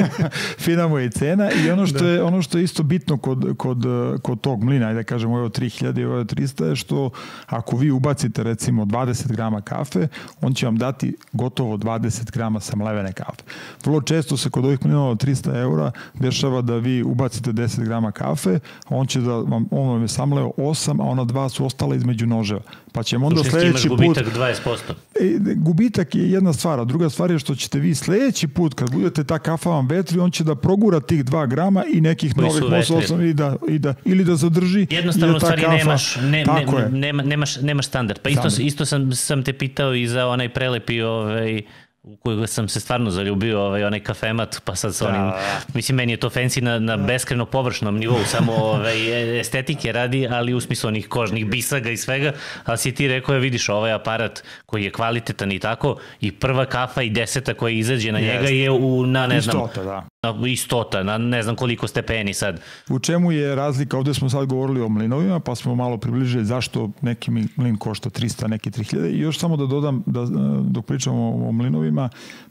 fina 0.65 0.89
mu 0.89 0.99
je 0.99 1.11
cena 1.11 1.51
i 1.51 1.71
ono 1.71 1.87
što, 1.87 1.99
da. 1.99 2.09
je, 2.09 2.23
ono 2.23 2.43
što 2.43 2.59
je 2.59 2.65
isto 2.65 2.83
bitno 2.83 3.19
kod, 3.19 3.57
kod, 3.57 3.85
kod 4.23 4.41
tog 4.41 4.65
mlina, 4.65 4.87
ajde 4.87 5.01
da 5.01 5.05
kažemo 5.05 5.37
ovo 5.37 5.49
3000 5.49 6.01
i 6.01 6.05
ovo 6.05 6.25
300 6.25 6.65
je 6.65 6.77
što 6.77 7.11
ako 7.47 7.77
vi 7.77 7.91
ubacite 7.91 8.43
recimo 8.43 8.85
20 8.85 9.27
grama 9.33 9.61
kafe, 9.61 10.09
on 10.41 10.55
će 10.55 10.67
vam 10.67 10.77
dati 10.77 11.17
gotovo 11.33 11.77
20 11.77 11.98
20 11.99 12.31
grama 12.31 12.61
samlevene 12.61 13.13
kafe. 13.13 13.43
Vrlo 13.85 14.01
često 14.01 14.37
se 14.37 14.51
kod 14.51 14.65
ovih 14.65 14.79
mlinova 14.85 15.11
od 15.11 15.25
300 15.25 15.57
eura 15.61 15.93
dešava 16.15 16.63
da 16.63 16.77
vi 16.77 17.03
ubacite 17.03 17.53
10 17.53 17.85
grama 17.85 18.13
kafe, 18.13 18.59
on 18.89 19.07
će 19.07 19.21
da 19.21 19.33
vam, 19.33 19.67
on 19.71 19.89
vam 19.89 20.03
je 20.03 20.09
samleo 20.09 20.53
8, 20.57 21.01
a 21.01 21.05
ona 21.05 21.25
dva 21.25 21.49
su 21.49 21.67
ostala 21.67 21.97
između 21.97 22.27
noževa. 22.27 22.61
Pa 22.93 23.03
ćemo 23.03 23.27
onda 23.27 23.45
sledeći 23.45 23.89
put... 23.89 23.99
gubitak 23.99 24.27
20%. 24.37 24.77
E, 25.21 25.55
gubitak 25.57 26.15
je 26.15 26.31
jedna 26.31 26.53
stvar, 26.53 26.81
a 26.81 26.85
druga 26.85 27.11
stvar 27.11 27.31
je 27.31 27.39
što 27.39 27.55
ćete 27.55 27.79
vi 27.79 27.95
sledeći 27.95 28.49
put, 28.49 28.75
kad 28.75 28.91
budete 28.93 29.25
ta 29.25 29.39
kafa 29.39 29.71
vam 29.71 29.87
vetri, 29.89 30.19
on 30.19 30.31
će 30.31 30.45
da 30.45 30.55
progura 30.55 31.01
tih 31.01 31.25
2 31.25 31.49
grama 31.49 31.85
i 31.93 32.01
nekih 32.01 32.35
Koji 32.35 32.49
novih 32.49 32.63
8 32.63 33.31
i 33.31 33.35
da, 33.35 33.57
i 33.69 33.79
da, 33.79 33.95
ili 34.05 34.25
da 34.25 34.37
zadrži. 34.37 34.87
Jednostavno, 34.91 35.37
u 35.37 35.41
stvari, 35.41 35.63
kafa, 35.63 35.77
nemaš, 35.77 36.17
ne, 36.17 36.45
ne, 36.45 36.89
nema, 36.91 37.23
nemaš, 37.23 37.57
nemaš 37.61 37.87
standard. 37.87 38.21
Pa 38.23 38.29
isto, 38.29 38.49
isto 38.63 38.85
sam, 38.85 39.13
sam 39.13 39.43
te 39.43 39.53
pitao 39.53 39.95
i 39.95 40.07
za 40.07 40.27
onaj 40.27 40.49
prelepi 40.49 41.03
ovaj, 41.03 41.63
u 42.03 42.17
kojeg 42.17 42.49
sam 42.49 42.69
se 42.69 42.81
stvarno 42.81 43.11
zaljubio, 43.11 43.61
ovaj, 43.61 43.85
onaj 43.85 44.01
kafemat, 44.01 44.61
pa 44.65 44.75
sad 44.75 44.95
sa 44.95 45.09
onim, 45.09 45.21
da, 45.21 45.27
da. 45.27 45.61
mislim, 45.75 45.97
meni 45.97 46.13
je 46.13 46.17
to 46.17 46.31
fancy 46.31 46.61
na, 46.61 46.79
na 46.79 46.97
beskreno 46.97 47.47
površnom 47.47 47.99
nivou, 47.99 48.25
samo 48.27 48.53
ovaj, 48.53 49.41
estetike 49.41 49.93
radi, 49.93 50.29
ali 50.31 50.55
u 50.55 50.61
smislu 50.61 50.89
onih 50.89 51.09
kožnih 51.09 51.47
bisaga 51.47 51.91
i 51.91 51.97
svega, 51.97 52.33
ali 52.65 52.79
si 52.79 52.95
ti 52.95 53.09
rekao, 53.09 53.35
je, 53.35 53.41
vidiš 53.41 53.69
ovaj 53.69 53.93
aparat 53.93 54.43
koji 54.67 54.85
je 54.85 54.91
kvalitetan 54.91 55.53
i 55.53 55.59
tako, 55.59 55.97
i 56.21 56.33
prva 56.33 56.67
kafa 56.67 57.03
i 57.03 57.11
deseta 57.11 57.55
koja 57.55 57.73
izađe 57.73 58.13
na 58.13 58.21
njega 58.21 58.49
je 58.49 58.71
u, 58.71 59.07
na, 59.07 59.27
ne 59.27 59.41
znam, 59.41 59.57
Istota, 59.57 59.83
da. 60.23 60.47
istota, 60.47 61.03
na 61.03 61.19
ne 61.19 61.43
znam 61.43 61.57
koliko 61.57 61.87
stepeni 61.87 62.35
sad. 62.35 62.61
U 62.91 62.99
čemu 62.99 63.33
je 63.33 63.55
razlika, 63.55 63.99
ovde 63.99 64.15
smo 64.15 64.29
sad 64.29 64.47
govorili 64.47 64.81
o 64.81 64.89
mlinovima, 64.89 65.41
pa 65.41 65.55
smo 65.55 65.75
malo 65.75 65.97
približili 65.97 66.45
zašto 66.45 66.91
neki 67.03 67.31
mlin 67.31 67.77
košta 67.77 68.11
300, 68.11 68.49
neki 68.49 68.71
3000 68.71 69.11
i 69.11 69.19
još 69.19 69.39
samo 69.39 69.57
da 69.57 69.67
dodam, 69.67 70.03
da, 70.07 70.27
dok 70.63 70.87
pričamo 70.87 71.49
o 71.49 71.53
mlinovima, 71.53 71.88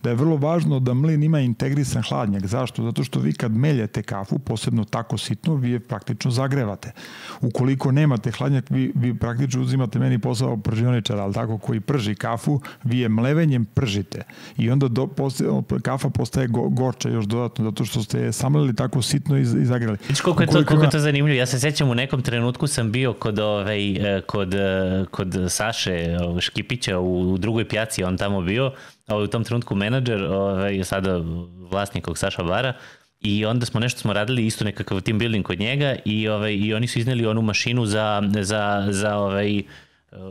da 0.04 0.10
je 0.10 0.16
vrlo 0.16 0.38
važno 0.38 0.80
da 0.80 0.94
mlin 0.94 1.24
ima 1.24 1.40
integrisan 1.40 2.04
hladnjak. 2.10 2.46
Zašto? 2.46 2.84
Zato 2.84 3.04
što 3.04 3.20
vi 3.20 3.34
kad 3.34 3.52
meljete 3.52 4.04
kafu, 4.04 4.40
posebno 4.40 4.84
tako 4.84 5.18
sitno, 5.18 5.56
vi 5.56 5.72
je 5.72 5.80
praktično 5.80 6.32
zagrevate. 6.32 6.92
Ukoliko 7.42 7.92
nemate 7.92 8.32
hladnjak, 8.32 8.70
vi, 8.70 8.92
vi 8.96 9.14
praktično 9.18 9.62
uzimate 9.62 10.00
meni 10.00 10.20
posao 10.20 10.58
pržioničara, 10.58 11.24
ali 11.24 11.34
tako, 11.34 11.58
koji 11.58 11.80
prži 11.80 12.16
kafu, 12.16 12.62
vi 12.84 13.00
je 13.00 13.10
mlevenjem 13.10 13.66
pržite. 13.66 14.24
I 14.58 14.72
onda 14.72 14.88
do, 14.88 15.08
postaje, 15.08 15.50
kafa 15.82 16.10
postaje 16.10 16.48
go, 16.48 16.70
gorča 16.70 17.10
još 17.10 17.26
dodatno 17.26 17.66
zato 17.66 17.86
što 17.86 18.04
ste 18.04 18.32
samlili 18.32 18.76
tako 18.76 19.02
sitno 19.02 19.38
i, 19.38 19.42
i 19.42 19.66
zagrali. 19.66 19.98
Viš 20.10 20.22
koliko 20.22 20.44
je 20.44 20.48
to, 20.48 20.66
koliko 20.66 20.84
je 20.84 20.90
to 20.90 21.00
zanimljivo. 21.00 21.38
Ja 21.38 21.46
se 21.46 21.60
sećam 21.60 21.90
u 21.90 21.96
nekom 21.96 22.22
trenutku 22.22 22.68
sam 22.68 22.92
bio 22.92 23.14
kod, 23.14 23.40
ovaj, 23.40 23.92
e, 23.92 24.22
kod, 24.22 24.54
e, 24.54 25.06
kod 25.12 25.36
Saše 25.50 26.18
Škipića 26.40 27.00
u, 27.00 27.34
u 27.34 27.38
drugoj 27.38 27.68
pjaci, 27.68 28.04
on 28.04 28.18
tamo 28.18 28.42
bio, 28.42 28.72
ovaj, 29.08 29.24
u 29.24 29.28
tom 29.28 29.44
trenutku 29.44 29.76
menadžer, 29.76 30.24
ovaj, 30.24 30.84
sada 30.84 31.22
vlasnik 31.72 32.08
ovog 32.08 32.18
Saša 32.18 32.44
Bara, 32.44 32.74
I 33.22 33.46
onda 33.46 33.66
smo 33.66 33.80
nešto 33.80 34.00
smo 34.00 34.14
radili 34.14 34.46
isto 34.46 34.66
nekakav 34.66 35.02
team 35.02 35.20
building 35.20 35.46
kod 35.46 35.60
njega 35.60 35.96
i 36.06 36.28
ovaj 36.28 36.54
i 36.54 36.74
oni 36.74 36.88
su 36.88 37.00
izneli 37.00 37.26
onu 37.26 37.42
mašinu 37.42 37.86
za 37.86 38.24
za 38.42 38.88
za 38.90 39.16
ovaj 39.18 39.64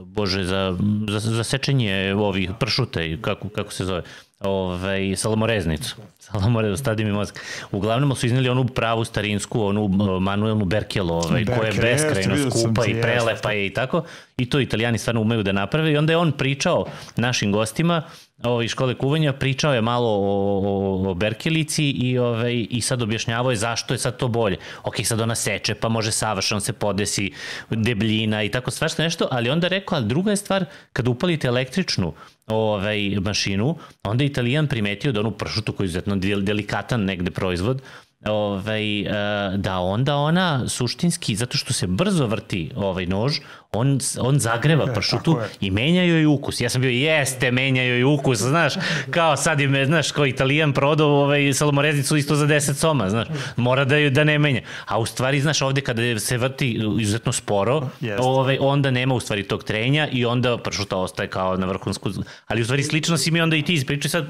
bože 0.05 0.45
za 0.45 0.77
za, 1.09 1.19
za 1.19 1.45
sečenje 1.45 2.15
ovih 2.15 2.51
pršuta 2.61 3.03
i 3.03 3.19
kako 3.21 3.49
kako 3.49 3.73
se 3.73 3.85
zove 3.85 4.03
ovaj, 4.41 5.17
salamoreznicu. 5.17 5.97
Salamoreznicu, 6.19 6.81
stadi 6.81 7.05
mi 7.05 7.13
mozak. 7.13 7.41
Uglavnom 7.73 8.15
su 8.15 8.27
izneli 8.27 8.49
onu 8.49 8.67
pravu 8.67 9.05
starinsku, 9.05 9.63
onu 9.63 9.85
uh, 9.85 10.23
manuelnu 10.23 10.65
Berkelo, 10.65 11.15
ovaj, 11.15 11.45
Berke, 11.45 11.61
koja 11.61 11.69
je 11.69 11.81
beskrajno 11.81 12.51
skupa 12.51 12.87
i 12.87 13.03
prelepa 13.03 13.53
je 13.53 13.67
i 13.67 13.75
tako. 13.75 14.03
I 14.37 14.51
to 14.51 14.61
italijani 14.61 14.99
stvarno 14.99 15.21
umeju 15.21 15.43
da 15.43 15.53
naprave. 15.53 15.93
I 15.93 15.97
onda 15.97 16.13
je 16.13 16.17
on 16.17 16.33
pričao 16.33 16.87
našim 17.17 17.53
gostima 17.53 18.03
ovaj, 18.43 18.69
škole 18.69 18.95
kuvanja, 18.95 19.33
pričao 19.33 19.75
je 19.75 19.81
malo 19.81 20.09
o, 20.09 20.61
o, 20.65 21.11
o 21.11 21.15
Berkelici 21.15 21.85
i, 21.85 22.19
ovaj, 22.19 22.67
i 22.71 22.81
sad 22.81 23.03
objašnjavao 23.03 23.51
je 23.51 23.57
zašto 23.57 23.95
je 23.95 23.99
sad 23.99 24.17
to 24.17 24.29
bolje. 24.29 24.57
Ok, 24.85 24.95
sad 25.05 25.21
ona 25.21 25.35
seče, 25.35 25.75
pa 25.75 25.89
može 25.89 26.13
savršeno 26.13 26.61
se 26.61 26.73
podesi 26.73 27.33
debljina 27.71 28.43
i 28.43 28.49
tako 28.49 28.71
svašta 28.71 29.03
nešto, 29.03 29.29
ali 29.31 29.51
onda 29.51 29.69
rekao, 29.69 29.97
ali 29.97 30.07
druga 30.07 30.31
je 30.31 30.37
stvar, 30.37 30.65
kada 30.93 31.11
upalite 31.11 31.49
električnu, 31.49 32.13
ovaj, 32.47 33.17
mašinu, 33.21 33.77
onda 34.05 34.25
je 34.25 34.29
Italijan 34.29 34.67
primetio 34.67 35.13
da 35.13 35.21
onu 35.21 35.31
pršutu 35.31 35.73
koji 35.73 35.85
je 35.85 35.89
izuzetno 35.89 36.17
delikatan 36.17 37.05
negde 37.05 37.31
proizvod, 37.31 37.83
ovaj, 38.25 39.01
e, 39.01 39.57
da 39.57 39.79
onda 39.79 40.17
ona 40.17 40.69
suštinski, 40.69 41.37
zato 41.37 41.59
što 41.59 41.73
se 41.73 41.87
brzo 41.87 42.27
vrti 42.27 42.71
ovaj 42.77 43.07
nož, 43.07 43.39
on, 43.73 43.99
on 44.21 44.39
zagreva 44.39 44.87
e, 44.91 44.95
pršutu 44.95 45.39
i 45.61 45.71
menja 45.71 46.03
joj 46.03 46.27
ukus. 46.27 46.61
Ja 46.61 46.69
sam 46.69 46.81
bio, 46.81 46.91
jeste, 46.91 47.51
menja 47.51 47.83
joj 47.83 48.03
ukus, 48.03 48.39
znaš, 48.39 48.75
kao 49.11 49.37
sad 49.37 49.61
je, 49.61 49.87
znaš, 49.87 50.13
kao 50.13 50.27
italijan 50.27 50.73
prodao 50.73 51.09
ovaj, 51.09 51.53
salomoreznicu 51.53 52.17
isto 52.17 52.35
za 52.35 52.47
10 52.47 52.73
soma, 52.73 53.11
znaš, 53.11 53.29
mora 53.57 53.85
da, 53.85 53.97
ju, 53.97 54.11
da 54.11 54.25
ne 54.25 54.39
menja. 54.39 54.61
A 54.87 54.99
u 54.99 55.07
stvari, 55.07 55.41
znaš, 55.41 55.63
ovde 55.63 55.81
kada 55.81 56.19
se 56.19 56.39
vrti 56.39 56.81
izuzetno 57.01 57.33
sporo, 57.33 57.89
ovaj, 58.19 58.59
onda 58.61 58.91
nema 58.91 59.15
u 59.15 59.21
stvari 59.21 59.43
tog 59.43 59.65
trenja 59.65 60.09
i 60.13 60.25
onda 60.25 60.59
pršuta 60.59 60.97
ostaje 60.97 61.29
kao 61.29 61.57
na 61.57 61.67
vrhunsku, 61.67 62.11
ali 62.47 62.63
u 62.63 62.65
stvari 62.65 62.83
slično 62.83 63.17
si 63.17 63.31
mi 63.31 63.41
onda 63.41 63.57
i 63.57 63.63
ti 63.63 63.75
ispričaj 63.75 64.11
sad, 64.11 64.27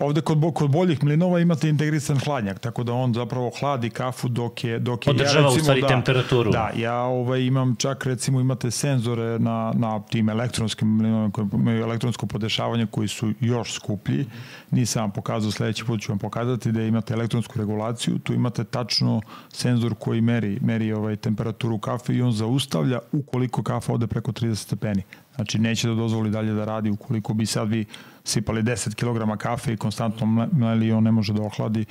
Ovde 0.00 0.20
kod, 0.20 0.38
kod 0.54 0.70
boljih 0.70 1.04
mlinova 1.04 1.40
imate 1.40 1.68
integrisan 1.68 2.18
hladnjak, 2.18 2.58
tako 2.58 2.82
da 2.84 2.92
on 2.92 3.14
zapravo 3.14 3.50
hladi 3.60 3.90
kafu 3.90 4.28
dok 4.28 4.64
je... 4.64 4.78
Dok 4.78 5.06
je 5.06 5.10
Održava 5.10 5.40
ja, 5.40 5.46
recimo, 5.46 5.60
u 5.60 5.62
stvari 5.62 5.80
da, 5.80 5.88
temperaturu. 5.88 6.50
Da, 6.50 6.70
ja 6.76 7.02
ovaj, 7.02 7.42
imam 7.42 7.76
čak 7.76 8.06
recimo 8.06 8.40
imate 8.40 8.70
senzore 8.70 9.38
na, 9.38 9.72
na 9.76 10.00
tim 10.00 10.28
elektronskim 10.28 10.88
mlinovima 10.88 11.30
koji 11.30 11.46
imaju 11.52 11.82
elektronsko 11.82 12.26
podešavanje 12.26 12.86
koji 12.86 13.08
su 13.08 13.32
još 13.40 13.74
skuplji. 13.74 14.26
Nisam 14.70 15.02
vam 15.02 15.10
pokazao, 15.10 15.50
sledeći 15.50 15.84
put 15.84 16.00
ću 16.00 16.12
vam 16.12 16.18
pokazati 16.18 16.72
da 16.72 16.82
imate 16.82 17.14
elektronsku 17.14 17.58
regulaciju, 17.58 18.18
tu 18.18 18.34
imate 18.34 18.64
tačno 18.64 19.20
senzor 19.52 19.94
koji 19.98 20.20
meri, 20.20 20.58
meri 20.62 20.92
ovaj, 20.92 21.16
temperaturu 21.16 21.78
kafe 21.78 22.14
i 22.14 22.22
on 22.22 22.32
zaustavlja 22.32 22.98
ukoliko 23.12 23.62
kafa 23.62 23.92
ode 23.92 24.06
preko 24.06 24.32
30 24.32 24.54
stepeni. 24.54 25.02
Znači 25.38 25.58
neće 25.58 25.88
da 25.88 25.94
dozvoli 25.94 26.30
dalje 26.30 26.52
da 26.52 26.64
radi 26.64 26.90
ukoliko 26.90 27.34
bi 27.34 27.46
sad 27.46 27.68
vi 27.68 27.84
sipali 28.24 28.62
10 28.62 28.94
kg 28.94 29.38
kafe 29.40 29.72
i 29.72 29.76
konstantno 29.76 30.48
mleli 30.52 30.92
on 30.92 31.04
ne 31.04 31.12
može 31.12 31.32
da 31.32 31.42
ohladi 31.42 31.84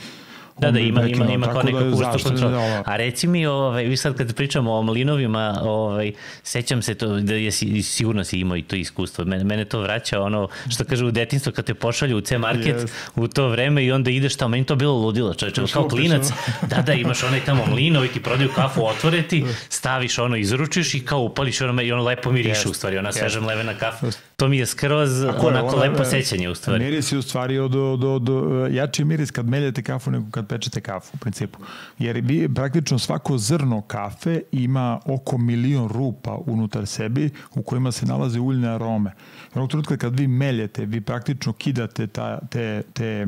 Da, 0.60 0.72
da, 0.72 0.80
ima, 0.80 1.08
ima, 1.08 1.32
ima 1.32 1.48
kao 1.48 1.64
neka 1.64 1.80
da 1.80 1.86
vrsta 1.86 2.30
kontrola. 2.30 2.84
A 2.86 2.96
reci 2.96 3.28
mi, 3.28 3.46
ovaj, 3.46 3.84
vi 3.84 3.98
sad 3.98 4.18
kad 4.18 4.36
pričamo 4.36 4.74
o 4.74 4.82
mlinovima, 4.82 5.60
ovaj, 5.62 6.12
sećam 6.44 6.82
se 6.82 6.96
to, 6.96 7.20
da 7.20 7.34
je, 7.34 7.52
sigurno 7.84 8.24
si 8.24 8.40
imao 8.40 8.58
i 8.58 8.62
to 8.62 8.76
iskustvo. 8.76 9.26
Mene, 9.26 9.44
mene 9.44 9.66
to 9.66 9.80
vraća 9.80 10.22
ono, 10.22 10.48
što 10.70 10.84
kaže 10.84 11.06
u 11.06 11.12
detinstvu, 11.12 11.52
kad 11.52 11.66
te 11.66 11.74
pošalju 11.74 12.18
u 12.18 12.22
C-market 12.22 12.76
yes. 12.76 12.88
u 13.16 13.28
to 13.28 13.50
vreme 13.50 13.86
i 13.86 13.92
onda 13.92 14.12
ideš 14.12 14.36
tamo, 14.36 14.50
meni 14.50 14.66
to 14.66 14.76
bilo 14.76 14.94
ludilo, 14.94 15.34
čoveče, 15.34 15.62
kao 15.74 15.88
klinac, 15.88 16.28
da, 16.70 16.82
da, 16.82 16.94
imaš 16.94 17.24
onaj 17.24 17.40
tamo 17.46 17.66
mlino 17.66 18.06
i 18.06 18.08
ti 18.08 18.24
prodaju 18.24 18.50
kafu, 18.56 18.86
otvore 18.86 19.22
ti, 19.22 19.46
staviš 19.70 20.20
ono, 20.20 20.36
izručiš 20.36 20.94
i 20.94 21.06
kao 21.06 21.20
upališ 21.20 21.62
ono, 21.62 21.82
i 21.82 21.92
ono 21.92 22.04
lepo 22.04 22.32
miriše 22.32 22.68
yes. 22.68 22.72
u 22.72 22.74
stvari, 22.74 22.98
ona 22.98 23.12
sveža 23.12 23.42
mlevena 23.42 23.74
kafa. 23.74 24.08
To 24.40 24.48
mi 24.48 24.58
je 24.58 24.66
skroz 24.66 25.24
onako 25.24 25.48
ona, 25.48 25.62
lepo 25.62 26.06
sećanje 26.06 26.50
u 26.50 26.56
stvari. 26.56 26.84
Miris 26.84 27.12
je 27.12 27.18
u 27.18 27.22
stvari 27.22 27.60
od, 27.60 27.76
od, 27.76 28.04
od, 28.04 28.30
od 28.30 28.74
jači 28.74 29.06
miris 29.06 29.32
kad 29.32 29.50
meljete 29.50 29.84
kafu 29.84 30.12
nego 30.12 30.26
kad 30.32 30.48
pečete 30.48 30.82
kafu 30.82 31.12
u 31.14 31.18
principu. 31.18 31.60
Jer 32.00 32.22
vi 32.24 32.54
praktično 32.54 33.00
svako 33.00 33.38
zrno 33.38 33.82
kafe 33.82 34.42
ima 34.52 35.00
oko 35.06 35.38
milion 35.38 35.88
rupa 35.88 36.38
unutar 36.46 36.88
sebi 36.88 37.30
u 37.56 37.62
kojima 37.62 37.92
se 37.92 38.06
nalaze 38.06 38.40
uljne 38.40 38.68
arome. 38.68 39.12
Onog 39.54 39.70
trenutka 39.70 39.98
kad 39.98 40.20
vi 40.20 40.28
meljete, 40.28 40.86
vi 40.86 41.02
praktično 41.02 41.54
kidate 41.54 42.08
ta, 42.08 42.40
te, 42.50 42.84
te 42.94 43.28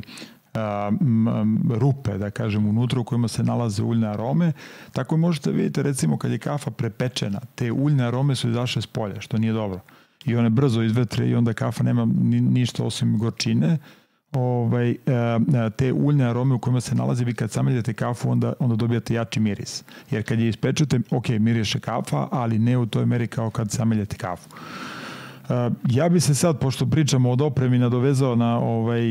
a, 0.53 0.91
m, 1.01 1.59
rupe, 1.73 2.17
da 2.17 2.29
kažem, 2.29 2.67
unutra 2.67 2.99
u 2.99 3.03
kojima 3.03 3.27
se 3.27 3.43
nalaze 3.43 3.83
uljne 3.83 4.07
arome. 4.07 4.51
Tako 4.91 5.17
možete 5.17 5.51
vidjeti, 5.51 5.83
recimo, 5.83 6.17
kad 6.17 6.31
je 6.31 6.37
kafa 6.37 6.71
prepečena, 6.71 7.39
te 7.55 7.71
uljne 7.71 8.03
arome 8.03 8.35
su 8.35 8.49
izašle 8.49 8.81
s 8.81 8.87
polja, 8.87 9.21
što 9.21 9.37
nije 9.37 9.53
dobro. 9.53 9.79
I 10.25 10.35
one 10.35 10.49
brzo 10.49 10.81
izvetre 10.81 11.29
i 11.29 11.35
onda 11.35 11.53
kafa 11.53 11.83
nema 11.83 12.05
ni, 12.05 12.41
ništa 12.41 12.83
osim 12.83 13.17
gorčine 13.17 13.77
ovaj, 14.31 14.89
e, 14.91 14.95
e, 14.95 15.69
te 15.77 15.93
uljne 15.93 16.25
arome 16.25 16.55
u 16.55 16.59
kojima 16.59 16.81
se 16.81 16.95
nalazi, 16.95 17.25
vi 17.25 17.33
kad 17.33 17.51
sameljate 17.51 17.93
kafu, 17.93 18.31
onda, 18.31 18.53
onda 18.59 18.75
dobijate 18.75 19.13
jači 19.13 19.39
miris. 19.39 19.83
Jer 20.11 20.23
kad 20.23 20.39
je 20.39 20.49
ispečete, 20.49 20.99
ok, 21.11 21.29
miriše 21.29 21.79
kafa, 21.79 22.27
ali 22.31 22.59
ne 22.59 22.77
u 22.77 22.85
toj 22.85 23.05
meri 23.05 23.27
kao 23.27 23.49
kad 23.49 23.71
sameljate 23.71 24.17
kafu. 24.17 24.49
Uh, 24.49 25.55
ja 25.89 26.09
bi 26.09 26.19
se 26.19 26.35
sad, 26.35 26.59
pošto 26.59 26.85
pričamo 26.85 27.29
o 27.29 27.45
opremi, 27.45 27.79
nadovezao 27.79 28.35
na 28.35 28.59
ovaj 28.59 29.01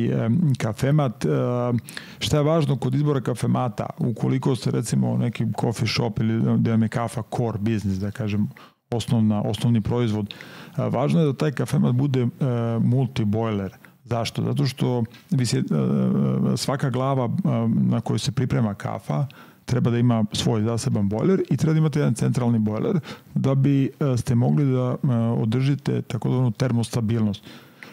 kafemat. 0.59 1.25
Šta 2.19 2.37
je 2.37 2.43
važno 2.43 2.77
kod 2.77 2.95
izbora 2.95 3.21
kafemata? 3.21 3.87
Ukoliko 3.99 4.57
ste 4.57 4.71
recimo 4.71 5.17
neki 5.17 5.47
coffee 5.61 5.89
shop 5.89 6.19
ili 6.19 6.59
da 6.59 6.71
vam 6.71 6.83
je 6.83 6.89
kafa 6.89 7.23
core 7.37 7.59
business, 7.59 8.01
da 8.01 8.11
kažem, 8.11 8.49
osnovna, 8.91 9.43
osnovni 9.43 9.80
proizvod, 9.80 10.34
uh, 10.34 10.93
važno 10.93 11.20
je 11.20 11.26
da 11.26 11.32
taj 11.32 11.53
kafemat 11.53 11.95
bude 11.95 12.26
multi-boiler. 12.80 13.70
Uh, 13.70 13.89
Zašto? 14.09 14.43
Zato 14.43 14.66
što 14.66 15.05
vi 15.30 15.47
se, 15.47 15.59
e, 15.59 15.62
svaka 16.57 16.91
glava 16.91 17.24
e, 17.24 17.49
na 17.68 18.01
kojoj 18.01 18.18
se 18.18 18.32
priprema 18.32 18.74
kafa 18.74 19.26
treba 19.64 19.91
da 19.91 19.99
ima 19.99 20.24
svoj 20.32 20.62
zaseban 20.62 21.09
bojler 21.09 21.43
i 21.51 21.57
treba 21.57 21.72
da 21.72 21.78
imate 21.78 21.99
jedan 21.99 22.14
centralni 22.14 22.59
bojler 22.59 23.01
da 23.34 23.55
bi 23.55 23.84
e, 23.84 24.16
ste 24.16 24.34
mogli 24.34 24.64
da 24.72 24.97
održite 25.43 26.03
takozvanu 26.03 26.51
termostabilnost 26.51 27.45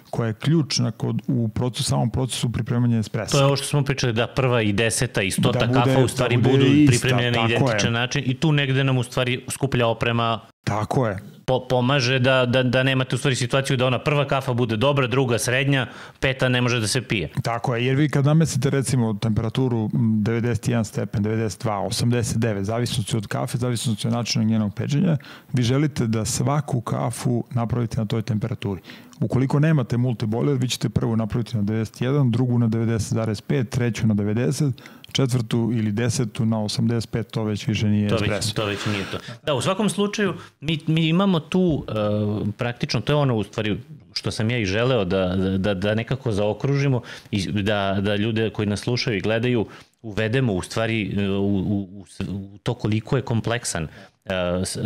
koja 0.09 0.27
je 0.27 0.33
ključna 0.33 0.91
kod, 0.91 1.21
u 1.27 1.47
procesu, 1.47 1.83
samom 1.83 2.09
procesu 2.09 2.51
pripremanja 2.51 2.99
espressa. 2.99 3.31
To 3.31 3.39
je 3.39 3.45
ovo 3.45 3.55
što 3.55 3.65
smo 3.65 3.83
pričali, 3.83 4.13
da 4.13 4.27
prva 4.27 4.61
i 4.61 4.73
deseta 4.73 5.21
i 5.21 5.31
stota 5.31 5.59
da 5.59 5.67
bude, 5.67 5.79
kafa 5.79 5.99
u 5.99 6.07
stvari 6.07 6.37
da 6.37 6.49
budu 6.49 6.65
ista, 6.65 6.91
pripremljene 6.91 7.31
na 7.31 7.45
identičan 7.45 7.93
je. 7.93 7.99
način 7.99 8.23
i 8.25 8.33
tu 8.33 8.51
negde 8.51 8.83
nam 8.83 8.97
u 8.97 9.03
stvari 9.03 9.45
skuplja 9.49 9.87
oprema 9.87 10.39
Tako 10.63 11.07
je 11.07 11.35
po, 11.45 11.67
pomaže 11.69 12.19
da, 12.19 12.45
da, 12.45 12.63
da 12.63 12.83
nemate 12.83 13.15
u 13.15 13.17
stvari 13.17 13.35
situaciju 13.35 13.77
da 13.77 13.85
ona 13.85 13.99
prva 13.99 14.27
kafa 14.27 14.53
bude 14.53 14.77
dobra, 14.77 15.07
druga 15.07 15.39
srednja, 15.39 15.87
peta 16.19 16.49
ne 16.49 16.61
može 16.61 16.79
da 16.79 16.87
se 16.87 17.01
pije. 17.01 17.29
Tako 17.43 17.75
je, 17.75 17.85
jer 17.85 17.95
vi 17.95 18.09
kad 18.09 18.25
namestite 18.25 18.69
recimo 18.69 19.13
temperaturu 19.13 19.89
91 19.93 20.83
stepen, 20.83 21.23
92, 21.23 21.87
89, 21.87 22.61
zavisnosti 22.61 23.17
od 23.17 23.27
kafe, 23.27 23.57
zavisnosti 23.57 24.07
od 24.07 24.13
načina 24.13 24.45
njenog 24.45 24.73
pečenja, 24.73 25.17
vi 25.53 25.63
želite 25.63 26.07
da 26.07 26.25
svaku 26.25 26.81
kafu 26.81 27.43
napravite 27.51 27.97
na 27.97 28.05
toj 28.05 28.21
temperaturi. 28.21 28.81
Ukoliko 29.21 29.59
nemate 29.59 29.97
multibojler, 29.97 30.57
vi 30.57 30.67
ćete 30.67 30.89
prvu 30.89 31.15
napraviti 31.15 31.57
na 31.57 31.63
91, 31.63 32.31
drugu 32.31 32.59
na 32.59 32.67
90,5, 32.67 33.69
treću 33.69 34.07
na 34.07 34.15
90, 34.15 34.71
četvrtu 35.11 35.71
ili 35.73 35.91
desetu 35.91 36.45
na 36.45 36.57
85, 36.57 37.23
to 37.23 37.43
već 37.43 37.67
više 37.67 37.87
nije 37.87 38.09
to 38.09 38.15
espresso. 38.15 38.47
Već, 38.47 38.53
to 38.53 38.65
već 38.65 38.85
nije 38.85 39.05
to. 39.11 39.17
Da, 39.43 39.53
u 39.53 39.61
svakom 39.61 39.89
slučaju, 39.89 40.33
mi, 40.59 40.79
mi 40.87 41.07
imamo 41.07 41.39
tu 41.39 41.59
uh, 41.61 42.47
praktično, 42.57 43.01
to 43.01 43.13
je 43.13 43.17
ono 43.17 43.35
u 43.35 43.43
stvari 43.43 43.79
što 44.13 44.31
sam 44.31 44.49
ja 44.49 44.57
i 44.57 44.65
želeo 44.65 45.05
da, 45.05 45.35
da, 45.57 45.73
da 45.73 45.95
nekako 45.95 46.31
zaokružimo 46.31 47.01
i 47.31 47.51
da, 47.51 47.97
da 48.01 48.15
ljude 48.15 48.49
koji 48.49 48.67
nas 48.67 48.79
slušaju 48.79 49.17
i 49.17 49.21
gledaju 49.21 49.65
uvedemo 50.01 50.53
u 50.53 50.61
stvari 50.61 51.15
uh, 51.17 51.23
u, 51.39 51.57
u, 51.89 52.05
u 52.29 52.57
to 52.57 52.73
koliko 52.73 53.15
je 53.15 53.21
kompleksan 53.21 53.83
uh, 53.83 54.31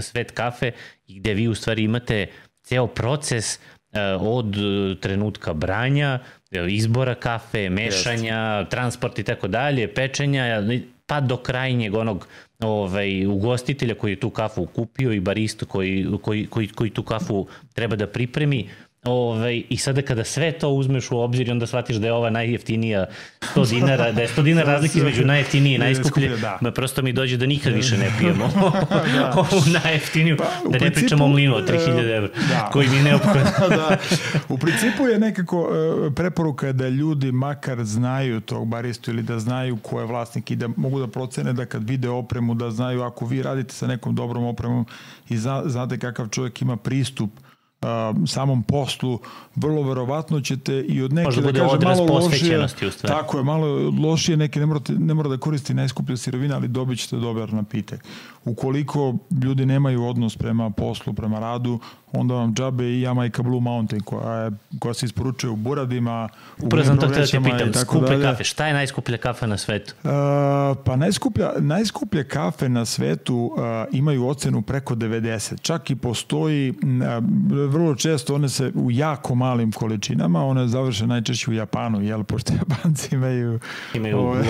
svet 0.01 0.31
kafe 0.31 0.71
i 1.07 1.19
gde 1.19 1.33
vi 1.33 1.47
u 1.47 1.55
stvari 1.55 1.83
imate 1.83 2.27
ceo 2.63 2.87
proces 2.87 3.55
uh, 3.55 3.78
od 4.19 4.55
trenutka 5.01 5.53
branja 5.53 6.19
izbora 6.69 7.15
kafe, 7.15 7.69
mešanja, 7.69 8.37
Jest. 8.37 8.71
transport 8.71 9.19
i 9.19 9.23
tako 9.23 9.47
dalje, 9.47 9.93
pečenja, 9.93 10.63
pa 11.05 11.19
do 11.21 11.37
krajnjeg 11.37 11.95
onog 11.95 12.27
ovaj, 12.59 13.25
ugostitelja 13.25 13.95
koji 13.95 14.11
je 14.11 14.19
tu 14.19 14.29
kafu 14.29 14.65
kupio 14.65 15.11
i 15.11 15.19
baristu 15.19 15.65
koji, 15.65 16.07
koji, 16.21 16.47
koji, 16.47 16.67
koji 16.67 16.89
tu 16.89 17.03
kafu 17.03 17.47
treba 17.73 17.95
da 17.95 18.07
pripremi 18.07 18.69
Ovaj, 19.03 19.63
I 19.69 19.77
sada 19.77 20.01
kada 20.01 20.23
sve 20.23 20.51
to 20.51 20.69
uzmeš 20.69 21.11
u 21.11 21.17
obzir 21.19 21.47
i 21.47 21.51
onda 21.51 21.67
shvatiš 21.67 21.95
da 21.95 22.07
je 22.07 22.13
ova 22.13 22.29
najjeftinija 22.29 23.05
100 23.55 23.69
dinara, 23.69 24.11
da 24.11 24.21
je 24.21 24.27
100 24.27 24.43
dinara 24.43 24.71
razlika 24.73 24.97
između 24.97 25.25
najjeftinije 25.25 25.75
i 25.75 25.79
najskuplje, 25.79 26.37
da. 26.37 26.57
Ma 26.61 26.71
prosto 26.71 27.01
mi 27.01 27.13
dođe 27.13 27.37
da 27.37 27.45
nikad 27.45 27.73
više 27.73 27.97
ne 27.97 28.11
pijemo 28.19 28.49
da. 29.13 29.33
ovu 29.51 29.61
najjeftiniju, 29.83 30.37
pa, 30.37 30.43
da 30.43 30.69
ne 30.69 30.79
principu, 30.79 30.99
pričamo 30.99 31.25
o 31.25 31.27
mlinu 31.27 31.55
od 31.55 31.69
3000 31.69 32.15
evra, 32.17 32.29
da. 32.49 32.69
koji 32.73 32.89
mi 32.89 32.95
je 32.95 33.03
neophodan. 33.03 33.43
da. 33.69 33.97
U 34.49 34.57
principu 34.57 35.07
je 35.07 35.19
nekako 35.19 35.69
e, 36.07 36.15
preporuka 36.15 36.71
da 36.71 36.89
ljudi 36.89 37.31
makar 37.31 37.83
znaju 37.83 38.41
tog 38.41 38.67
baristu 38.67 39.11
ili 39.11 39.23
da 39.23 39.39
znaju 39.39 39.77
ko 39.77 39.99
je 39.99 40.05
vlasnik 40.05 40.51
i 40.51 40.55
da 40.55 40.69
mogu 40.75 40.99
da 40.99 41.07
procene 41.07 41.53
da 41.53 41.65
kad 41.65 41.89
vide 41.89 42.09
opremu, 42.09 42.53
da 42.53 42.71
znaju 42.71 43.01
ako 43.01 43.25
vi 43.25 43.43
radite 43.43 43.73
sa 43.73 43.87
nekom 43.87 44.15
dobrom 44.15 44.45
opremom 44.45 44.85
i 45.29 45.37
znate 45.65 45.99
kakav 45.99 46.27
čovjek 46.27 46.61
ima 46.61 46.77
pristup 46.77 47.29
a, 47.81 48.13
samom 48.27 48.63
poslu, 48.63 49.19
vrlo 49.55 49.83
verovatno 49.83 50.41
ćete 50.41 50.73
i 50.73 51.01
od 51.01 51.13
neke, 51.13 51.25
Možda 51.25 51.51
da 51.51 51.59
kažem, 51.59 51.79
malo 51.83 52.05
lošije, 52.05 52.67
tako 53.01 53.37
je, 53.37 53.43
malo 53.43 53.91
lošije, 54.01 54.37
neke 54.37 54.59
ne, 54.59 54.65
morate, 54.65 54.93
ne 54.93 55.13
mora 55.13 55.29
da 55.29 55.37
koristi 55.37 55.73
najskuplje 55.73 56.17
sirovine, 56.17 56.55
ali 56.55 56.67
dobit 56.67 56.99
ćete 56.99 57.15
dobar 57.15 57.53
napitak. 57.53 58.05
Ukoliko 58.45 59.15
ljudi 59.43 59.65
nemaju 59.65 60.05
odnos 60.05 60.35
prema 60.37 60.69
poslu, 60.69 61.13
prema 61.13 61.39
radu, 61.39 61.79
onda 62.11 62.33
vam 62.33 62.53
džabe 62.53 62.83
i 62.83 63.01
Jamaica 63.01 63.43
Blue 63.43 63.61
Mountain 63.61 64.01
koja, 64.01 64.35
je, 64.35 64.51
koja 64.79 64.93
se 64.93 65.05
isporučuje 65.05 65.51
u 65.51 65.55
buradima, 65.55 66.29
u 66.61 66.65
Upravo 66.65 66.85
sam 66.85 66.97
to 66.97 67.07
htio 67.07 67.21
da 67.21 67.27
te 67.27 67.41
pitam, 67.43 67.73
skuplje 67.73 68.09
dalje. 68.09 68.23
kafe, 68.23 68.43
šta 68.43 68.67
je 68.67 68.73
najskuplja 68.73 69.17
kafe 69.17 69.47
na 69.47 69.57
svetu? 69.57 69.93
Uh, 70.03 70.09
pa 70.85 70.95
najskuplja, 70.95 71.51
najskuplje 71.59 72.23
kafe 72.27 72.69
na 72.69 72.85
svetu 72.85 73.35
uh, 73.35 73.59
imaju 73.91 74.27
ocenu 74.27 74.61
preko 74.61 74.95
90, 74.95 75.61
čak 75.61 75.89
i 75.89 75.95
postoji, 75.95 76.69
uh, 76.69 76.77
vrlo 77.69 77.95
često 77.95 78.35
one 78.35 78.49
se 78.49 78.71
u 78.75 78.91
jako 78.91 79.35
malim 79.35 79.71
količinama, 79.71 80.45
one 80.45 80.67
završe 80.67 81.07
najčešće 81.07 81.51
u 81.51 81.53
Japanu, 81.53 82.01
jel, 82.01 82.23
pošto 82.23 82.53
Japanci 82.53 83.09
imaju, 83.15 83.59
imaju 83.93 84.17
ove, 84.17 84.43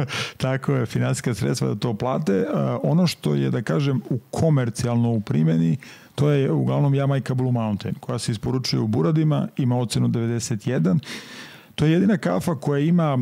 tako 0.36 0.72
je, 0.72 0.86
financijska 0.86 1.34
sredstva 1.34 1.68
da 1.68 1.74
to 1.74 1.94
plate. 1.94 2.46
Ono 2.82 3.06
što 3.06 3.34
je, 3.34 3.50
da 3.50 3.62
kažem, 3.62 4.00
u 4.10 4.18
komercijalno 4.18 5.10
u 5.10 5.20
primjeni, 5.20 5.76
to 6.16 6.30
je 6.30 6.52
uglavnom 6.52 6.94
Jamaica 6.94 7.34
Blue 7.34 7.52
Mountain, 7.52 7.94
koja 8.00 8.18
se 8.18 8.32
isporučuje 8.32 8.80
u 8.80 8.86
buradima, 8.86 9.48
ima 9.56 9.78
ocenu 9.78 10.08
91, 10.08 10.98
To 11.76 11.84
je 11.84 11.92
jedina 11.92 12.16
kafa 12.16 12.54
koja 12.54 12.80
ima 12.80 13.18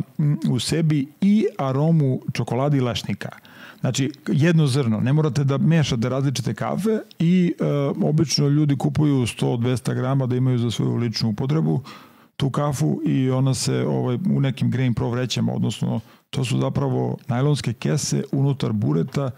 u 0.49 0.59
sebi 0.59 1.07
i 1.21 1.45
aromu 1.57 2.21
čokolade 2.33 2.77
i 2.77 2.81
lešnika. 2.81 3.29
Znači, 3.79 4.11
jedno 4.27 4.67
zrno, 4.67 4.99
ne 4.99 5.13
morate 5.13 5.43
da 5.43 5.57
mešate 5.57 6.09
različite 6.09 6.53
kafe 6.53 6.99
i 7.19 7.53
e, 7.59 7.65
obično 8.07 8.47
ljudi 8.47 8.77
kupuju 8.77 9.15
100-200 9.15 9.93
grama 9.93 10.25
da 10.25 10.35
imaju 10.35 10.57
za 10.57 10.71
svoju 10.71 10.95
ličnu 10.95 11.29
upotrebu 11.29 11.81
tu 12.37 12.49
kafu 12.49 13.01
i 13.05 13.29
ona 13.29 13.53
se 13.53 13.85
ovaj, 13.87 14.15
u 14.15 14.41
nekim 14.41 14.71
Grain 14.71 14.93
Pro 14.93 15.09
vrećama, 15.09 15.53
odnosno 15.53 15.99
to 16.29 16.45
su 16.45 16.59
zapravo 16.59 17.17
najlonske 17.27 17.73
kese 17.73 18.23
unutar 18.31 18.71
bureta 18.71 19.31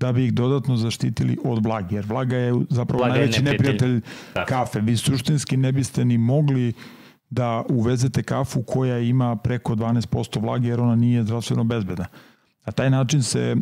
da 0.00 0.12
bi 0.12 0.24
ih 0.24 0.32
dodatno 0.34 0.76
zaštitili 0.76 1.36
od 1.44 1.64
vlage, 1.64 1.94
jer 1.96 2.04
vlaga 2.06 2.36
je 2.36 2.54
zapravo 2.70 2.98
vlaga 2.98 3.14
najveći 3.14 3.40
je 3.40 3.44
neprijatelj, 3.44 3.94
neprijatelj 3.94 4.46
kafe. 4.48 4.80
Vi 4.80 4.96
suštinski 4.96 5.56
ne 5.56 5.72
biste 5.72 6.04
ni 6.04 6.18
mogli 6.18 6.72
da 7.30 7.64
uvezete 7.68 8.22
kafu 8.22 8.62
koja 8.62 8.98
ima 8.98 9.36
preko 9.36 9.74
12% 9.74 10.40
vlage 10.40 10.68
jer 10.68 10.80
ona 10.80 10.96
nije 10.96 11.22
zdravstveno 11.22 11.64
bezbedna. 11.64 12.06
Na 12.68 12.72
taj 12.72 12.90
način 12.90 13.22
se, 13.22 13.40
e, 13.40 13.56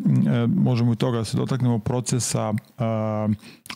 možemo 0.46 0.92
i 0.92 0.96
toga 0.96 1.18
da 1.18 1.24
se 1.24 1.36
dotaknemo 1.36 1.78
procesa 1.78 2.54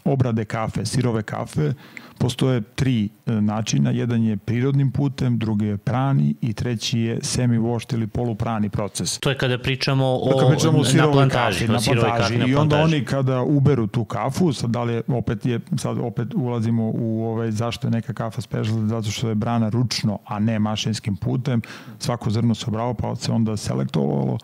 obrade 0.05 0.45
kafe, 0.45 0.87
sirove 0.87 1.23
kafe. 1.23 1.73
Postoje 2.19 2.61
tri 2.61 3.09
e, 3.27 3.33
načina. 3.33 3.91
Jedan 3.91 4.23
je 4.25 4.37
prirodnim 4.37 4.91
putem, 4.91 5.39
drugi 5.39 5.67
je 5.67 5.77
prani 5.77 6.35
i 6.41 6.53
treći 6.53 6.99
je 6.99 7.19
semi-washed 7.21 7.95
ili 7.95 8.07
poluprani 8.07 8.69
proces. 8.69 9.19
To 9.19 9.31
je 9.31 9.39
kada 9.39 9.59
pričamo 9.59 10.07
o, 10.07 10.39
kada 10.39 10.51
pričamo 10.51 10.79
o 10.79 10.83
na 10.97 11.13
plantaži. 11.13 11.67
Kafi, 11.67 11.73
na 11.73 12.01
plantaži. 12.01 12.39
kafi 12.39 12.51
I 12.51 12.55
onda 12.55 12.77
oni 12.77 13.05
kada 13.05 13.43
uberu 13.43 13.87
tu 13.87 14.05
kafu, 14.05 14.53
sad 14.53 14.71
da 14.71 14.83
li 14.83 14.93
je, 14.93 15.03
opet 15.09 15.47
je, 15.47 15.61
sad 15.77 15.99
opet 15.99 16.35
ulazimo 16.35 16.91
u 16.95 17.25
ovaj, 17.25 17.51
zašto 17.51 17.87
je 17.87 17.91
neka 17.91 18.13
kafa 18.13 18.41
special, 18.41 18.87
zato 18.87 19.11
što 19.11 19.29
je 19.29 19.35
brana 19.35 19.69
ručno, 19.69 20.19
a 20.25 20.39
ne 20.39 20.59
mašinskim 20.59 21.17
putem. 21.17 21.63
Svako 21.99 22.31
zrno 22.31 22.55
se 22.55 22.65
obrao, 22.69 22.95
pa 22.95 23.17
se 23.17 23.33
onda 23.33 23.57
selektovalo 23.57 24.39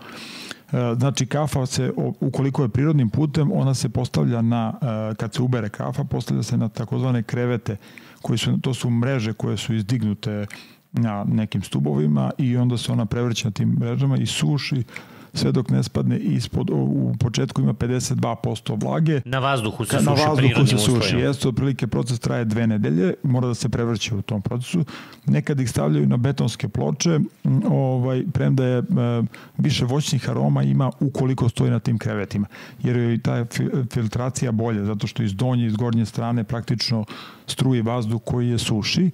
znači 0.99 1.27
kafa 1.27 1.67
se, 1.67 1.93
ukoliko 2.21 2.63
je 2.63 2.69
prirodnim 2.69 3.11
putem, 3.11 3.53
ona 3.53 3.75
se 3.75 3.89
postavlja 3.89 4.43
na, 4.43 4.73
e, 4.83 5.15
kad 5.15 5.35
se 5.35 5.43
ubere 5.43 5.69
kafa, 5.69 6.05
postavlja 6.05 6.43
se 6.43 6.57
na 6.57 6.69
takozvane 6.69 7.23
krevete, 7.23 7.77
koji 8.23 8.39
su, 8.39 8.61
to 8.61 8.75
su 8.75 8.91
mreže 8.91 9.33
koje 9.33 9.57
su 9.57 9.75
izdignute 9.75 10.47
na 10.93 11.25
nekim 11.25 11.63
stubovima 11.63 12.31
i 12.39 12.57
onda 12.57 12.79
se 12.79 12.93
ona 12.93 13.07
prevrća 13.07 13.49
na 13.49 13.53
tim 13.53 13.69
mrežama 13.69 14.17
i 14.17 14.27
suši 14.27 14.83
sve 15.37 15.53
dok 15.53 15.71
ne 15.71 15.83
spadne 15.83 16.19
ispod, 16.19 16.71
u 16.71 17.15
početku 17.21 17.63
ima 17.63 17.73
52% 17.73 18.83
vlage. 18.83 19.21
Na 19.25 19.39
vazduhu 19.39 19.85
se 19.85 19.99
suši 19.99 20.05
Na 20.05 20.13
vazduhu 20.13 20.67
se 20.67 20.79
suši, 20.79 21.17
jeste, 21.17 21.49
otprilike 21.49 21.87
proces 21.87 22.19
traje 22.19 22.45
dve 22.45 22.67
nedelje, 22.67 23.15
mora 23.23 23.49
da 23.49 23.55
se 23.55 23.69
prevrće 23.69 24.15
u 24.15 24.23
tom 24.23 24.43
procesu. 24.43 24.85
Nekad 25.27 25.61
ih 25.61 25.71
stavljaju 25.71 26.07
na 26.07 26.17
betonske 26.17 26.69
ploče, 26.69 27.21
ovaj, 27.71 28.25
premda 28.33 28.65
je 28.65 28.79
e, 28.79 28.83
više 29.59 29.85
voćnih 29.85 30.31
aroma 30.31 30.63
ima 30.63 30.91
ukoliko 31.01 31.49
stoji 31.49 31.71
na 31.71 31.79
tim 31.79 31.99
krevetima, 31.99 32.47
jer 32.83 32.97
je 32.97 33.15
i 33.15 33.19
ta 33.19 33.45
filtracija 33.93 34.53
bolja, 34.53 34.85
zato 34.85 35.07
što 35.07 35.23
iz 35.23 35.35
donje 35.35 35.65
i 35.65 35.67
iz 35.67 35.77
gornje 35.77 36.07
strane 36.07 36.45
praktično 36.45 37.05
struje 37.47 37.83
vazduh 37.83 38.21
koji 38.25 38.49
je 38.49 38.59
suši 38.59 39.11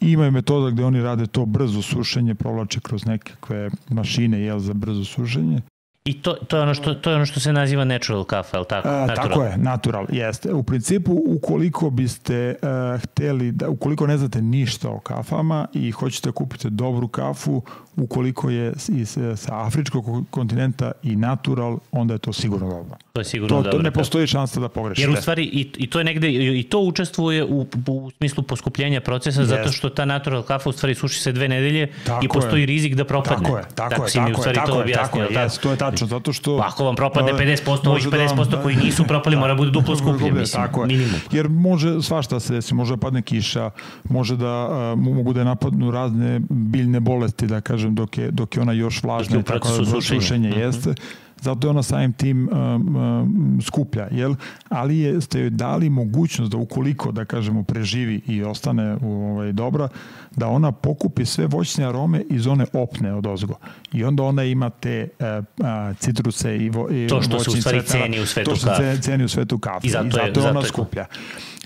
I 0.00 0.12
imaju 0.12 0.32
metoda 0.32 0.70
gde 0.70 0.84
oni 0.84 1.02
rade 1.02 1.26
to 1.26 1.46
brzo 1.46 1.82
sušenje, 1.82 2.34
provlače 2.34 2.80
kroz 2.80 3.06
nekakve 3.06 3.70
mašine 3.88 4.40
jel, 4.40 4.58
za 4.58 4.74
brzo 4.74 5.04
sušenje. 5.04 5.60
I 6.04 6.22
to, 6.22 6.32
to, 6.32 6.56
je 6.56 6.62
ono 6.62 6.74
što, 6.74 6.94
to 6.94 7.10
je 7.10 7.16
ono 7.16 7.26
što 7.26 7.40
se 7.40 7.52
naziva 7.52 7.84
natural 7.84 8.24
kafe, 8.24 8.56
ali 8.56 8.66
tako? 8.68 8.88
A, 8.88 9.14
tako 9.14 9.42
je, 9.42 9.58
natural, 9.58 10.06
jeste. 10.08 10.52
U 10.54 10.62
principu, 10.62 11.22
ukoliko 11.26 11.90
biste 11.90 12.54
uh, 12.62 13.02
hteli, 13.02 13.52
da, 13.52 13.68
ukoliko 13.68 14.06
ne 14.06 14.18
znate 14.18 14.42
ništa 14.42 14.90
o 14.90 15.00
kafama 15.00 15.66
i 15.72 15.90
hoćete 15.90 16.28
da 16.28 16.32
kupite 16.32 16.70
dobru 16.70 17.08
kafu, 17.08 17.62
ukoliko 17.96 18.50
je 18.50 18.72
iz, 18.88 19.18
sa 19.36 19.66
afričkog 19.66 20.04
kontinenta 20.30 20.92
i 21.02 21.16
natural, 21.16 21.78
onda 21.92 22.14
je 22.14 22.18
to 22.18 22.32
sigurno 22.32 22.68
dobro. 22.68 22.96
To 23.12 23.20
je 23.20 23.24
sigurno 23.24 23.56
to, 23.56 23.62
dobro. 23.62 23.78
To 23.78 23.82
ne 23.82 23.90
postoji 23.90 24.26
šansa 24.26 24.60
da 24.60 24.68
pogrešite. 24.68 25.02
Jer 25.02 25.18
u 25.18 25.20
stvari 25.20 25.44
i, 25.44 25.70
i 25.76 25.90
to 25.90 25.98
je 25.98 26.04
negde, 26.04 26.28
i 26.58 26.62
to 26.62 26.80
učestvuje 26.80 27.44
u, 27.44 27.66
u 27.86 28.10
smislu 28.16 28.42
poskupljenja 28.42 29.00
procesa, 29.00 29.40
yes. 29.40 29.44
zato 29.44 29.72
što 29.72 29.88
ta 29.88 30.04
natural 30.04 30.42
kafa 30.42 30.68
u 30.68 30.72
stvari 30.72 30.94
suši 30.94 31.20
se 31.20 31.32
dve 31.32 31.48
nedelje 31.48 31.92
tako 32.06 32.24
i 32.24 32.28
postoji 32.28 32.62
je. 32.62 32.66
rizik 32.66 32.94
da 32.94 33.04
propadne. 33.04 33.44
Tako 33.44 33.56
je, 33.58 33.64
tako, 33.74 33.90
tako 33.90 34.06
je, 34.06 34.12
tako, 34.12 34.48
je, 34.48 34.54
tako, 34.54 34.80
je, 34.88 34.94
tako 34.94 35.18
je, 35.18 35.28
yes, 35.28 35.62
to 35.62 35.70
je 35.70 35.76
tačno, 35.76 36.06
zato 36.06 36.32
što... 36.32 36.58
Pa 36.58 36.66
ako 36.66 36.84
vam 36.84 36.96
propadne 36.96 37.32
50%, 37.32 37.88
ovih 37.88 38.08
50% 38.08 38.48
da, 38.48 38.62
koji 38.62 38.76
nisu 38.76 39.04
propali 39.04 39.36
mora 39.36 39.54
bude 39.54 39.70
duplo 39.70 39.96
skuplje, 39.96 40.32
mislim, 40.32 40.62
tako 40.62 40.80
je. 40.80 40.86
minimum. 40.86 41.20
Jer 41.32 41.48
može 41.48 42.02
svašta 42.02 42.40
se 42.40 42.54
desi, 42.54 42.74
može 42.74 42.96
da 42.96 43.00
padne 43.00 43.22
kiša, 43.22 43.70
može 44.04 44.36
da 44.36 44.68
uh, 44.68 44.98
mogu 44.98 45.32
da 45.32 45.44
napadnu 45.44 45.90
razne 45.90 46.40
biljne 46.48 47.00
bolesti, 47.00 47.46
da 47.46 47.60
kažem, 47.60 47.79
dok 47.88 48.18
je, 48.18 48.30
dok 48.30 48.56
je 48.56 48.62
ona 48.62 48.72
još 48.72 49.02
vlažna 49.02 49.40
i 49.40 49.42
tako 49.42 49.68
da 49.68 50.00
sušenje, 50.00 50.50
-hmm. 50.50 50.58
jeste 50.58 50.94
zato 51.40 51.66
je 51.66 51.70
ona 51.70 51.82
samim 51.82 52.12
tim 52.12 52.48
um, 52.52 52.96
um, 52.96 53.58
skuplja, 53.62 54.08
jel? 54.10 54.34
ali 54.68 54.98
je, 54.98 55.20
ste 55.20 55.40
joj 55.40 55.50
dali 55.50 55.90
mogućnost 55.90 56.52
da 56.52 56.58
ukoliko, 56.58 57.12
da 57.12 57.24
kažemo, 57.24 57.62
preživi 57.62 58.20
i 58.26 58.42
ostane 58.42 58.96
ovaj, 59.02 59.52
dobra, 59.52 59.88
da 60.36 60.48
ona 60.48 60.72
pokupi 60.72 61.24
sve 61.24 61.46
voćne 61.46 61.86
arome 61.86 62.22
iz 62.30 62.46
one 62.46 62.66
opne 62.72 63.14
od 63.14 63.26
ozgo. 63.26 63.54
I 63.92 64.04
onda 64.04 64.22
ona 64.22 64.44
ima 64.44 64.70
te 64.70 65.08
uh, 65.18 65.44
uh, 65.58 65.96
citruse 65.96 66.56
i, 66.56 66.70
vo, 66.70 66.90
i 66.90 67.08
to 67.08 67.22
što 67.22 67.40
se 67.40 67.50
u 67.50 67.60
stvari 67.60 67.82
ceni 67.82 68.20
u 68.20 68.26
svetu 68.26 68.50
kafe. 68.50 68.60
To 68.60 68.72
što 68.72 68.76
se 68.76 69.02
ceni 69.02 69.24
u 69.24 69.28
svetu 69.28 69.58
kafe. 69.58 69.86
I 69.86 69.90
zato, 69.90 70.06
I 70.06 70.10
zato 70.10 70.26
je, 70.26 70.32
zato 70.34 70.40
ona 70.40 70.60
zato 70.60 70.66
skuplja. 70.66 71.06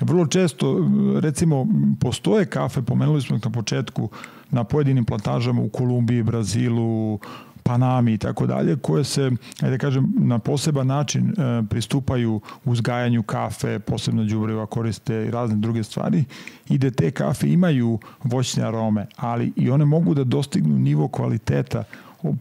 Vrlo 0.00 0.26
često, 0.26 0.88
recimo, 1.20 1.66
postoje 2.00 2.46
kafe, 2.46 2.82
pomenuli 2.82 3.22
smo 3.22 3.38
na 3.44 3.50
početku, 3.50 4.08
na 4.50 4.64
pojedinim 4.64 5.04
plantažama 5.04 5.62
u 5.62 5.68
Kolumbiji, 5.68 6.22
Brazilu, 6.22 7.18
Panami 7.64 8.12
i 8.12 8.18
tako 8.18 8.46
dalje, 8.46 8.76
koje 8.76 9.04
se, 9.04 9.30
ajde 9.62 9.78
kažem, 9.78 10.12
na 10.16 10.38
poseban 10.38 10.86
način 10.86 11.30
e, 11.30 11.62
pristupaju 11.70 12.40
uzgajanju 12.64 13.22
kafe, 13.22 13.78
posebno 13.78 14.24
đubriva 14.24 14.66
koriste 14.66 15.24
i 15.26 15.30
razne 15.30 15.56
druge 15.56 15.82
stvari 15.82 16.24
i 16.68 16.78
da 16.78 16.90
te 16.90 17.10
kafe 17.10 17.48
imaju 17.48 17.98
voćne 18.22 18.64
arome, 18.64 19.06
ali 19.16 19.52
i 19.56 19.70
one 19.70 19.84
mogu 19.84 20.14
da 20.14 20.24
dostignu 20.24 20.78
nivo 20.78 21.08
kvaliteta 21.08 21.84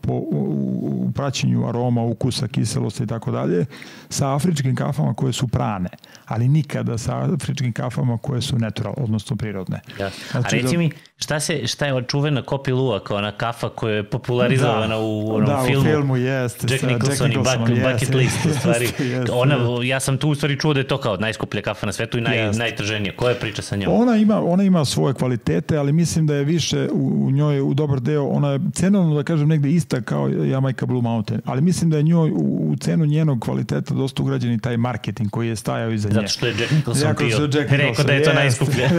po, 0.01 0.13
u, 0.13 1.11
praćenju 1.15 1.67
aroma, 1.67 2.03
ukusa, 2.03 2.47
kiselosti 2.47 3.03
i 3.03 3.07
tako 3.07 3.31
dalje, 3.31 3.65
sa 4.09 4.35
afričkim 4.35 4.75
kafama 4.75 5.13
koje 5.13 5.33
su 5.33 5.47
prane, 5.47 5.89
ali 6.25 6.47
nikada 6.47 6.97
sa 6.97 7.33
afričkim 7.33 7.73
kafama 7.73 8.17
koje 8.17 8.41
su 8.41 8.57
natural, 8.57 8.93
odnosno 8.97 9.35
prirodne. 9.35 9.79
Da. 9.97 10.11
Znači, 10.31 10.55
A 10.55 10.61
reci 10.61 10.73
da... 10.73 10.79
mi, 10.79 10.91
šta, 11.17 11.39
se, 11.39 11.67
šta 11.67 11.85
je 11.85 11.93
očuvena 11.93 12.41
Kopi 12.41 12.71
Lua 12.71 13.03
kao 13.03 13.17
ona 13.17 13.31
kafa 13.31 13.69
koja 13.69 13.95
je 13.95 14.09
popularizovana 14.09 14.87
da, 14.87 14.97
u 14.97 15.35
onom 15.35 15.45
da, 15.45 15.63
filmu? 15.67 15.83
Da, 15.83 15.89
u 15.89 15.93
filmu 15.93 16.17
jeste. 16.17 16.67
Jack 16.73 16.83
Nicholson 16.83 17.31
i 17.31 17.37
Bucket, 17.37 17.77
jest, 17.77 17.91
bucket 17.91 18.15
List, 18.15 18.45
u 18.45 18.59
stvari. 18.59 18.85
Jeste, 18.93 19.07
jeste, 19.07 19.31
ona, 19.31 19.57
ja 19.83 19.99
sam 19.99 20.17
tu 20.17 20.29
u 20.29 20.35
stvari 20.35 20.59
čuo 20.59 20.73
da 20.73 20.79
je 20.79 20.87
to 20.87 20.97
kao 20.97 21.17
najskuplja 21.17 21.61
kafa 21.61 21.85
na 21.85 21.91
svetu 21.91 22.17
i 22.17 22.21
naj, 22.21 22.37
jest. 22.37 22.59
najtrženija. 22.59 23.15
Koja 23.15 23.29
je 23.29 23.39
priča 23.39 23.61
sa 23.61 23.75
njom? 23.75 24.01
Ona 24.01 24.17
ima, 24.17 24.43
ona 24.43 24.63
ima 24.63 24.85
svoje 24.85 25.13
kvalitete, 25.13 25.77
ali 25.77 25.93
mislim 25.93 26.27
da 26.27 26.35
je 26.35 26.43
više 26.43 26.89
u, 26.91 27.27
u 27.27 27.31
njoj, 27.31 27.61
u 27.61 27.73
dobar 27.73 27.99
deo, 27.99 28.27
ona 28.27 28.51
je 28.51 28.59
cenovno, 28.73 29.15
da 29.15 29.23
kažem, 29.23 29.47
negde 29.47 29.69
ista 29.75 30.01
kao 30.01 30.27
Jamaica 30.27 30.85
Blue 30.85 31.01
Mountain, 31.01 31.41
ali 31.45 31.61
mislim 31.61 31.89
da 31.89 31.97
je 31.97 32.03
njoj 32.03 32.31
u, 32.31 32.69
u 32.71 32.75
cenu 32.75 33.05
njenog 33.05 33.39
kvaliteta 33.39 33.93
dosta 33.93 34.23
ugrađen 34.23 34.53
i 34.53 34.59
taj 34.59 34.77
marketing 34.77 35.29
koji 35.29 35.47
je 35.47 35.55
stajao 35.55 35.91
iza 35.91 36.09
nje. 36.09 36.15
Zato 36.15 36.27
što 36.27 36.47
je 36.47 36.55
Jack 36.59 36.71
Nicholson. 36.71 37.07
Jack 37.07 37.71
Rekao 37.71 38.05
da 38.05 38.13
je 38.13 38.23
to 38.23 38.31
yes. 38.31 38.35
najskuplje. 38.35 38.89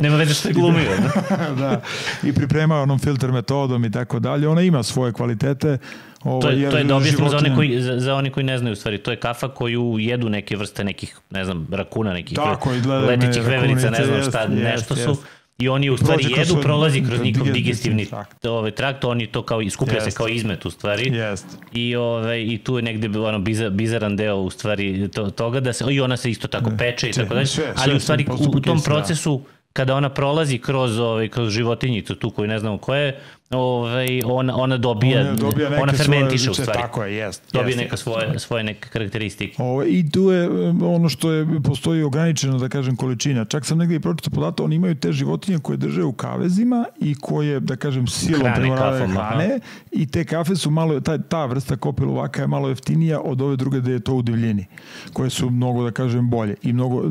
Nema 0.00 0.16
veze 0.16 0.34
što 0.34 0.48
je 0.48 0.54
glumio. 0.54 0.90
da. 1.60 1.80
I 2.22 2.32
pripremao 2.32 2.82
onom 2.82 2.98
filter 2.98 3.32
metodom 3.32 3.84
i 3.84 3.90
tako 3.90 4.18
dalje. 4.18 4.48
Ona 4.48 4.62
ima 4.62 4.82
svoje 4.82 5.12
kvalitete. 5.12 5.78
Ovo, 6.24 6.42
to 6.42 6.50
je, 6.50 6.70
to 6.70 6.78
je 6.78 6.84
da 6.84 6.96
objasnimo 6.96 7.28
za, 7.28 7.36
one 7.36 7.54
koji, 7.54 7.80
za, 7.80 8.00
za 8.00 8.14
oni 8.14 8.30
koji 8.30 8.44
ne 8.44 8.58
znaju 8.58 8.72
u 8.72 8.76
stvari. 8.76 8.98
To 8.98 9.10
je 9.10 9.16
kafa 9.16 9.48
koju 9.48 9.96
jedu 9.98 10.28
neke 10.28 10.56
vrste 10.56 10.84
nekih, 10.84 11.18
ne 11.30 11.44
znam, 11.44 11.66
rakuna, 11.70 12.12
nekih 12.12 12.36
Tako, 12.36 12.70
letećih 13.08 13.42
veverica, 13.42 13.90
ne 13.90 14.04
znam 14.04 14.22
šta, 14.22 14.40
jest, 14.42 14.62
nešto 14.62 14.94
jest, 14.94 15.04
su. 15.04 15.16
I 15.58 15.68
oni 15.68 15.90
u 15.90 15.96
stvari 15.96 16.22
Prođe 16.22 16.40
jedu, 16.40 16.62
prolazi 16.62 17.02
kroz 17.04 17.20
njihov 17.20 17.46
digestivni 17.46 18.06
trakt. 18.06 18.44
Ovaj, 18.44 18.70
trakt, 18.70 19.04
oni 19.04 19.26
to 19.26 19.42
kao, 19.42 19.60
iskuplja 19.62 20.00
yes. 20.00 20.04
se 20.04 20.10
kao 20.10 20.28
izmet 20.28 20.64
u 20.64 20.70
stvari. 20.70 21.10
Yes. 21.10 21.42
I, 21.72 21.96
ovaj, 21.96 22.40
I 22.40 22.58
tu 22.58 22.76
je 22.76 22.82
negde 22.82 23.18
ono, 23.18 23.38
bizar, 23.38 23.70
bizaran 23.70 24.16
deo 24.16 24.36
u 24.36 24.50
stvari 24.50 25.08
to, 25.08 25.30
toga 25.30 25.60
da 25.60 25.72
se, 25.72 25.84
i 25.90 26.00
ona 26.00 26.16
se 26.16 26.30
isto 26.30 26.48
tako 26.48 26.70
peče 26.78 27.08
i 27.08 27.12
tako 27.12 27.34
dalje. 27.34 27.48
Ali 27.76 27.96
u 27.96 28.00
stvari 28.00 28.26
u, 28.30 28.56
u 28.56 28.60
tom 28.60 28.82
procesu 28.82 29.42
kada 29.72 29.94
ona 29.94 30.08
prolazi 30.08 30.58
kroz 30.58 30.98
ovaj 30.98 31.28
kroz 31.28 31.52
životinjicu 31.52 32.14
tu 32.14 32.30
koju 32.30 32.48
ne 32.48 32.58
znamo 32.58 32.78
ko 32.78 32.94
je, 32.94 33.20
ovaj, 33.52 34.20
ona, 34.24 34.56
ona 34.56 34.76
dobija, 34.76 35.20
ona, 35.20 35.34
dobija 35.34 35.82
ona 35.82 35.92
fermentiše 35.92 36.44
svoje, 36.44 36.50
u 36.50 36.54
stvari. 36.54 36.80
Tako 36.80 37.04
je, 37.04 37.16
jest. 37.16 37.42
Dobije 37.52 37.70
jest, 37.70 37.78
neka 37.78 37.96
svoje, 37.96 38.38
svoje 38.38 38.64
neke 38.64 38.88
karakteristike. 38.88 39.62
Ovo, 39.62 39.72
ovaj, 39.72 39.86
I 39.88 40.10
tu 40.10 40.30
je 40.30 40.48
ono 40.82 41.08
što 41.08 41.30
je, 41.30 41.46
postoji 41.64 42.02
ograničeno, 42.02 42.58
da 42.58 42.68
kažem, 42.68 42.96
količina. 42.96 43.44
Čak 43.44 43.66
sam 43.66 43.78
negde 43.78 43.94
i 43.94 44.00
pročito 44.00 44.30
podatak, 44.30 44.64
oni 44.64 44.76
imaju 44.76 44.94
te 44.94 45.12
životinje 45.12 45.58
koje 45.58 45.76
drže 45.76 46.04
u 46.04 46.12
kavezima 46.12 46.84
i 47.00 47.14
koje, 47.14 47.60
da 47.60 47.76
kažem, 47.76 48.06
silom 48.06 48.52
premorave 48.54 49.06
hrane 49.08 49.44
aha. 49.44 49.58
i 49.92 50.06
te 50.06 50.24
kafe 50.24 50.56
su 50.56 50.70
malo, 50.70 51.00
ta, 51.00 51.18
ta 51.18 51.44
vrsta 51.46 51.76
kopiluvaka 51.76 52.42
je 52.42 52.48
malo 52.48 52.68
jeftinija 52.68 53.20
od 53.20 53.42
ove 53.42 53.56
druge 53.56 53.80
gde 53.80 53.92
je 53.92 54.00
to 54.00 54.14
u 54.14 54.22
divljini, 54.22 54.66
koje 55.12 55.30
su 55.30 55.50
mnogo, 55.50 55.84
da 55.84 55.90
kažem, 55.90 56.30
bolje. 56.30 56.54
I 56.62 56.72
mnogo, 56.72 57.02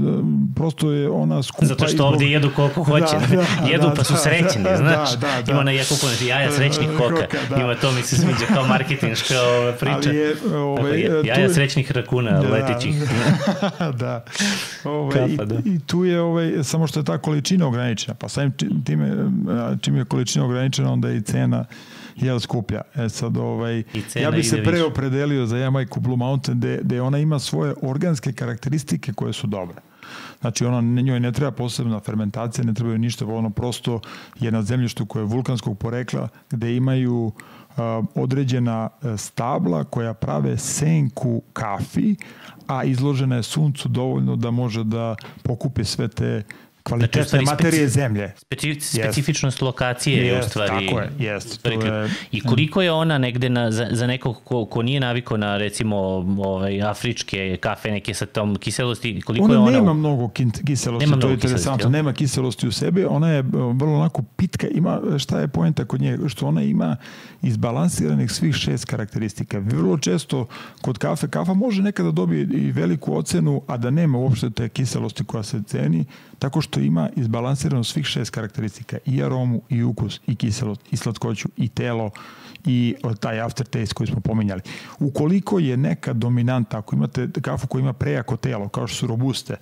prosto 0.55 0.91
je 0.91 1.09
ona 1.09 1.43
skupa. 1.43 1.65
Zato 1.65 1.87
što 1.87 2.05
ovde 2.05 2.25
jedu 2.25 2.49
koliko 2.55 2.83
hoće. 2.89 3.15
Da, 3.29 3.35
da, 3.35 3.67
jedu 3.67 3.87
da, 3.87 3.93
pa 3.93 4.03
su 4.03 4.13
da, 4.13 4.19
srećni, 4.19 4.63
da, 4.63 4.77
znaš. 4.77 5.11
Da, 5.11 5.27
da, 5.27 5.41
da. 5.41 5.51
Ima 5.51 5.63
na 5.63 5.71
jako 5.71 5.95
puno 6.01 6.13
jaja 6.32 6.51
srećnih 6.51 6.89
koka. 6.97 7.15
koka 7.15 7.38
da. 7.49 7.61
Ima 7.61 7.75
to 7.75 7.91
mi 7.91 8.01
se 8.01 8.15
sviđa 8.15 8.45
kao 8.53 8.67
marketinška 8.67 9.36
priča. 9.79 10.09
Ali 10.09 10.17
je, 10.17 10.36
ove, 10.55 10.99
je, 10.99 11.21
jaja 11.23 11.47
tu... 11.47 11.53
srećnih 11.53 11.91
rakuna, 11.91 12.41
da, 12.41 12.49
letećih. 12.49 12.95
da. 14.01 14.25
Ove, 14.84 15.13
Kapa, 15.13 15.45
da. 15.45 15.55
I, 15.55 15.75
I 15.75 15.79
tu 15.79 16.05
je, 16.05 16.21
ove, 16.21 16.63
samo 16.63 16.88
što 16.88 16.99
je 16.99 17.03
ta 17.03 17.17
količina 17.17 17.67
ograničena. 17.67 18.13
Pa 18.13 18.29
samim 18.29 18.53
time, 18.86 19.15
čim 19.82 19.95
je 19.95 20.05
količina 20.05 20.45
ograničena, 20.45 20.93
onda 20.93 21.09
je 21.09 21.17
i 21.17 21.21
cena 21.21 21.65
jel 22.22 22.39
skuplja. 22.39 22.82
E 22.95 23.09
sad, 23.09 23.38
ovaj, 23.38 23.84
ja 24.15 24.32
bih 24.32 24.49
se 24.49 24.63
pre 24.63 24.84
opredelio 24.84 25.45
za 25.45 25.57
Jamaica 25.57 25.99
Blue 25.99 26.17
Mountain, 26.17 26.57
gde, 26.57 26.80
gde 26.84 27.01
ona 27.01 27.17
ima 27.17 27.39
svoje 27.39 27.74
organske 27.82 28.34
karakteristike 28.34 29.13
koje 29.13 29.34
su 29.34 29.47
dobre. 29.47 29.76
Znači 30.41 30.65
ona 30.65 30.82
njoj 30.82 31.19
ne 31.19 31.32
treba 31.32 31.51
posebna 31.51 31.99
fermentacija, 31.99 32.65
ne 32.65 32.74
treba 32.74 32.97
ništa, 32.97 33.26
ono 33.26 33.49
prosto 33.49 33.99
je 34.39 34.51
na 34.51 34.61
zemljištu 34.61 35.05
koje 35.05 35.22
je 35.22 35.26
vulkanskog 35.26 35.78
porekla 35.78 36.28
gde 36.49 36.76
imaju 36.76 37.32
a, 37.78 38.01
određena 38.15 38.89
e, 39.03 39.17
stabla 39.17 39.84
koja 39.84 40.13
prave 40.13 40.57
senku 40.57 41.41
kafi, 41.53 42.15
a 42.67 42.84
izložena 42.84 43.36
je 43.36 43.43
suncu 43.43 43.89
dovoljno 43.89 44.36
da 44.36 44.51
može 44.51 44.84
da 44.84 45.15
pokupe 45.43 45.84
sve 45.84 46.07
te 46.07 46.43
kvalitetne 46.84 47.23
znači, 47.23 47.45
materije 47.45 47.88
speci, 47.89 47.93
zemlje. 47.93 48.34
Speci, 48.38 48.79
specifičnost 48.79 49.59
yes. 49.59 49.63
lokacije 49.63 50.27
je 50.27 50.39
u 50.39 50.43
stvari... 50.43 50.88
Tako 50.88 50.99
je, 50.99 51.11
jest. 51.19 51.65
Je, 51.65 52.09
I 52.32 52.41
koliko 52.41 52.82
je 52.82 52.91
ona 52.91 53.17
negde 53.17 53.49
na, 53.49 53.71
za, 53.71 53.88
za 53.91 54.07
nekog 54.07 54.43
ko, 54.43 54.65
ko 54.65 54.84
nije 54.84 54.99
naviko 54.99 55.38
na 55.38 55.57
recimo 55.57 55.97
ovaj, 56.38 56.82
afričke 56.82 57.57
kafe 57.57 57.91
neke 57.91 58.13
sa 58.13 58.25
tom 58.25 58.55
kiselosti, 58.55 59.21
koliko 59.21 59.45
ona 59.45 59.53
je 59.53 59.59
ona... 59.59 59.71
nema 59.71 59.93
mnogo 59.93 60.29
kiselosti, 60.65 61.05
nema 61.09 61.21
to 61.21 61.27
je 61.27 61.34
interesantno. 61.34 61.89
Nema 61.89 62.13
kiselosti 62.13 62.67
u 62.67 62.71
sebi, 62.71 63.05
ona 63.05 63.29
je 63.29 63.41
vrlo 63.51 63.95
onako 63.95 64.21
pitka. 64.36 64.67
Ima, 64.67 64.99
šta 65.17 65.39
je 65.39 65.47
poenta 65.47 65.86
kod 65.86 66.01
nje? 66.01 66.17
Što 66.27 66.47
ona 66.47 66.61
ima 66.61 66.97
izbalansiranih 67.41 68.32
svih 68.32 68.55
šest 68.55 68.86
karakteristika. 68.86 69.59
Vrlo 69.59 69.97
često 69.97 70.47
kod 70.82 70.97
kafe, 70.97 71.27
kafa 71.27 71.53
može 71.53 71.82
nekada 71.82 72.11
dobije 72.11 72.47
i 72.53 72.71
veliku 72.71 73.17
ocenu, 73.17 73.61
a 73.67 73.77
da 73.77 73.89
nema 73.89 74.17
uopšte 74.17 74.49
te 74.49 74.69
kiselosti 74.69 75.23
koja 75.23 75.43
se 75.43 75.63
ceni, 75.67 76.05
tako 76.39 76.61
što 76.61 76.70
ima 76.80 77.09
izbalansirano 77.15 77.84
svih 77.84 78.05
šest 78.05 78.32
karakteristika, 78.32 78.97
i 79.05 79.24
aromu, 79.24 79.61
i 79.69 79.84
ukus, 79.84 80.19
i 80.28 80.36
kiselost, 80.36 80.82
i 80.91 80.97
slatkoću, 80.97 81.49
i 81.57 81.67
telo, 81.67 82.09
i 82.65 82.95
taj 83.19 83.41
aftertaste 83.41 83.93
koji 83.95 84.07
smo 84.07 84.19
pominjali. 84.19 84.61
Ukoliko 84.99 85.59
je 85.59 85.78
neka 85.78 86.13
dominanta, 86.13 86.78
ako 86.78 86.95
imate 86.95 87.30
kafu 87.41 87.67
koja 87.67 87.82
ima 87.82 87.93
prejako 87.93 88.38
telo, 88.38 88.67
kao 88.69 88.88
što 88.88 88.97
su 88.97 89.07
robuste, 89.07 89.55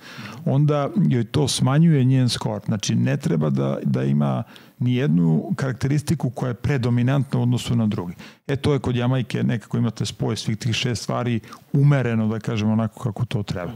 onda 0.46 0.90
joj 1.10 1.24
to 1.24 1.48
smanjuje 1.48 2.04
njen 2.04 2.30
skor. 2.30 2.62
Znači, 2.66 2.96
ne 2.96 3.18
treba 3.18 3.50
da, 3.50 3.78
da 3.84 4.04
ima 4.04 4.44
ni 4.80 4.96
jednu 4.96 5.54
karakteristiku 5.56 6.30
koja 6.30 6.48
je 6.48 6.54
predominantna 6.54 7.40
u 7.40 7.44
odnosu 7.44 7.76
na 7.76 7.88
drugi. 7.88 8.14
E 8.48 8.56
to 8.56 8.74
je 8.74 8.80
kod 8.80 8.96
Jamajke 8.96 9.44
nekako 9.44 9.78
imate 9.78 10.06
spoj 10.06 10.36
svih 10.36 10.58
tih 10.58 10.76
šest 10.76 11.04
stvari 11.04 11.40
umereno, 11.74 12.28
da 12.28 12.40
kažemo 12.40 12.74
onako 12.74 13.04
kako 13.04 13.26
to 13.26 13.44
treba. 13.44 13.72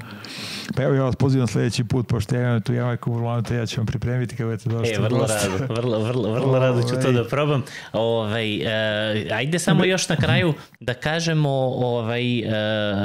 Pa 0.76 0.84
evo 0.84 0.94
ja 0.94 1.04
vas 1.04 1.16
pozivam 1.16 1.48
sledeći 1.48 1.84
put, 1.84 2.08
pošto 2.08 2.36
ja 2.36 2.42
imam 2.42 2.62
tu 2.62 2.74
Jamajku 2.74 3.12
u 3.12 3.16
Vlanute, 3.16 3.56
ja 3.56 3.66
ću 3.66 3.80
vam 3.80 3.86
pripremiti 3.86 4.36
kako 4.36 4.50
budete 4.50 4.70
došli. 4.70 4.94
E, 4.94 5.00
vrlo 5.00 5.28
rado, 5.28 5.74
vrlo, 5.74 6.00
vrlo, 6.00 6.34
vrlo 6.34 6.60
rado 6.60 6.82
ću 6.82 6.96
to 7.04 7.12
da 7.12 7.28
probam. 7.28 7.64
Ovaj, 7.94 8.58
uh, 8.58 8.68
ajde 9.32 9.60
samo 9.60 9.86
još 9.86 10.10
na 10.10 10.16
kraju 10.16 10.54
da 10.80 10.94
kažemo, 10.94 11.50
ovaj, 11.76 12.40
uh, 12.40 12.52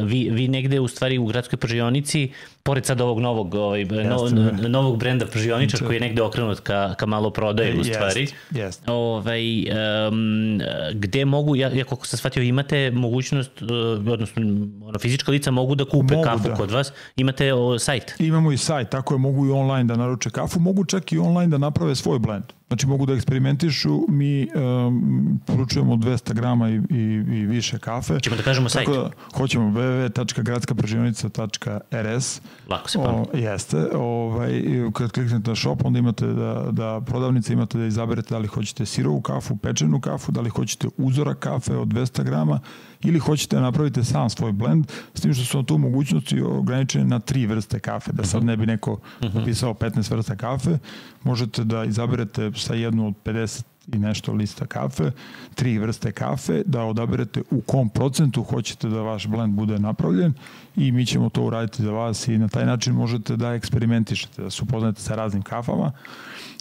vi, 0.09 0.31
vi 0.31 0.49
negde 0.49 0.81
u 0.81 0.89
stvari 0.89 1.19
u 1.19 1.27
gradskoj 1.27 1.57
pržionici 1.57 2.33
pored 2.63 2.87
sad 2.87 3.01
ovog 3.01 3.21
novog, 3.21 3.55
ovaj, 3.55 3.85
no, 3.85 4.29
novog 4.69 4.99
brenda 4.99 5.27
pržioničar 5.27 5.81
koji 5.87 5.97
je 5.97 6.01
negde 6.01 6.23
okrenut 6.23 6.61
ka, 6.61 6.95
ka 6.95 7.07
malo 7.07 7.31
prodaju 7.31 7.81
u 7.81 7.85
stvari. 7.85 8.21
Jest, 8.21 8.35
jest. 8.51 8.83
Ovaj, 8.87 9.65
um, 10.09 10.61
gde 10.95 11.25
mogu, 11.25 11.57
ja, 11.57 11.69
ja 11.69 11.85
koliko 11.85 12.07
sam 12.07 12.19
shvatio, 12.19 12.43
imate 12.43 12.91
mogućnost, 12.91 13.63
uh, 13.63 13.69
odnosno 14.13 14.43
ono, 14.83 14.99
fizička 14.99 15.31
lica 15.31 15.51
mogu 15.51 15.75
da 15.75 15.85
kupe 15.85 16.15
mogu, 16.15 16.25
kafu 16.25 16.49
da. 16.49 16.55
kod 16.55 16.71
vas, 16.71 16.93
imate 17.17 17.55
o, 17.55 17.79
sajt. 17.79 18.15
Imamo 18.19 18.53
i 18.53 18.57
sajt, 18.57 18.89
tako 18.91 19.15
je, 19.15 19.19
mogu 19.19 19.47
i 19.47 19.51
online 19.51 19.85
da 19.85 19.97
naruče 19.97 20.31
kafu, 20.31 20.61
mogu 20.61 20.85
čak 20.85 21.13
i 21.13 21.19
online 21.19 21.47
da 21.47 21.59
naprave 21.59 21.95
svoj 21.95 22.19
blend. 22.19 22.58
Znači 22.69 22.87
mogu 22.87 23.07
da 23.07 23.15
eksperimentišu, 23.15 24.05
mi 24.09 24.49
um, 24.55 25.41
poručujemo 25.47 25.97
200 25.97 26.33
grama 26.33 26.71
i, 26.71 26.81
i, 26.91 27.03
i 27.39 27.47
više 27.47 27.79
kafe. 27.79 28.21
Ćemo 28.21 28.37
da 28.37 28.43
kažemo 28.43 28.69
sajt. 28.69 28.89
Da, 28.89 29.11
hoćemo 29.37 29.71
www.gradskapražionica.rs 29.71 32.41
Lako 32.69 32.89
se 32.89 32.99
pamati. 32.99 33.39
Jeste, 33.39 33.97
ovaj, 33.97 34.63
kad 34.93 35.13
kliknete 35.13 35.51
na 35.51 35.57
shop, 35.57 35.85
onda 35.85 35.99
imate 35.99 36.27
da, 36.27 36.67
da 36.71 37.01
prodavnice 37.07 37.53
imate 37.53 37.79
da 37.79 37.87
izaberete 37.87 38.35
da 38.35 38.39
li 38.39 38.47
hoćete 38.47 38.87
sirovu 38.87 39.21
kafu, 39.21 39.57
pečenu 39.57 40.01
kafu, 40.01 40.33
da 40.33 40.41
li 40.41 40.51
hoćete 40.51 40.89
uzora 40.97 41.35
kafe 41.35 41.77
od 41.77 41.89
200 41.89 42.23
grama 42.23 42.61
ili 43.03 43.19
hoćete 43.19 43.57
da 43.57 43.63
napravite 43.63 44.05
sam 44.05 44.31
svoj 44.31 44.53
blend, 44.53 44.87
s 45.15 45.21
tim 45.21 45.35
što 45.35 45.45
su 45.45 45.63
tu 45.63 45.79
mogućnosti 45.79 46.41
ograničene 46.41 47.05
na 47.05 47.19
tri 47.19 47.47
vrste 47.47 47.81
kafe, 47.81 48.13
da 48.13 48.25
sad 48.25 48.45
ne 48.45 48.57
bi 48.57 48.67
neko 48.67 48.99
mhm. 49.25 49.39
napisao 49.39 49.75
15 49.75 50.11
vrsta 50.11 50.37
kafe, 50.37 50.79
možete 51.25 51.65
da 51.65 51.85
izaberete 51.85 52.53
sa 52.57 52.75
jednu 52.75 53.07
od 53.07 53.15
50 53.25 53.63
i 53.93 53.99
nešto 53.99 54.33
lista 54.33 54.67
kafe, 54.67 55.11
tri 55.55 55.79
vrste 55.79 56.13
kafe, 56.13 56.63
da 56.67 56.85
odaberete 56.85 57.43
u 57.51 57.61
kom 57.61 57.89
procentu 57.89 58.43
hoćete 58.43 58.89
da 58.89 59.01
vaš 59.01 59.27
blend 59.27 59.55
bude 59.55 59.79
napravljen 59.79 60.35
i 60.77 60.93
mi 60.93 61.07
ćemo 61.07 61.29
to 61.29 61.43
uraditi 61.43 61.83
za 61.83 61.91
vas 61.91 62.29
i 62.29 62.39
na 62.39 62.49
taj 62.49 62.67
način 62.67 62.95
možete 62.95 63.37
da 63.37 63.55
eksperimentišete, 63.55 64.43
da 64.43 64.51
se 64.51 64.63
upoznate 64.63 65.01
sa 65.01 65.15
raznim 65.15 65.43
kafama. 65.43 65.93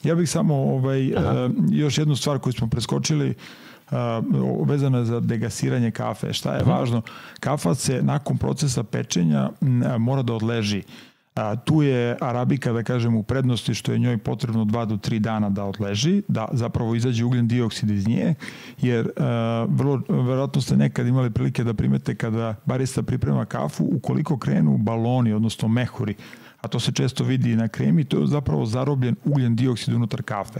Ja 0.04 0.16
bih 0.16 0.30
samo 0.30 0.56
ovaj, 0.56 1.14
uh, 1.14 1.20
još 1.72 1.98
jednu 1.98 2.16
stvar 2.16 2.40
koju 2.40 2.54
smo 2.54 2.68
preskočili, 2.68 3.30
uh, 3.30 3.36
vezano 4.66 5.04
za 5.04 5.20
degasiranje 5.20 5.92
kafe. 5.92 6.34
Šta 6.34 6.54
je 6.54 6.62
uh 6.62 6.68
mhm. 6.68 6.78
važno? 6.78 7.02
Kafa 7.40 7.76
se 7.76 8.02
nakon 8.02 8.38
procesa 8.38 8.84
pečenja 8.84 9.50
mora 10.00 10.22
da 10.22 10.34
odleži. 10.34 10.84
A, 11.38 11.56
tu 11.56 11.82
je 11.82 12.18
Arabika, 12.22 12.72
da 12.74 12.84
kažem, 12.84 13.16
u 13.16 13.24
prednosti 13.24 13.74
što 13.74 13.92
je 13.92 14.00
njoj 14.00 14.18
potrebno 14.18 14.66
2 14.66 14.86
do 14.86 14.96
3 14.96 15.20
dana 15.20 15.50
da 15.50 15.64
odleži, 15.64 16.22
da 16.28 16.48
zapravo 16.52 16.96
izađe 16.96 17.26
ugljen 17.26 17.48
dioksid 17.48 17.90
iz 17.90 18.08
nje, 18.08 18.34
jer 18.82 19.10
a, 19.18 19.66
vrlo, 19.70 20.02
verovatno 20.10 20.62
ste 20.62 20.78
nekad 20.78 21.08
imali 21.08 21.30
prilike 21.30 21.64
da 21.64 21.74
primete 21.74 22.16
kada 22.16 22.56
barista 22.66 23.04
priprema 23.04 23.46
kafu, 23.46 23.90
ukoliko 23.92 24.38
krenu 24.38 24.78
baloni, 24.78 25.34
odnosno 25.34 25.68
mehuri, 25.68 26.16
a 26.62 26.68
to 26.68 26.80
se 26.80 26.92
često 26.92 27.24
vidi 27.24 27.56
na 27.56 27.68
kremi, 27.68 28.04
to 28.04 28.20
je 28.20 28.28
zapravo 28.28 28.66
zarobljen 28.66 29.16
ugljen 29.26 29.56
dioksid 29.56 29.94
unutar 29.94 30.22
kafe. 30.24 30.60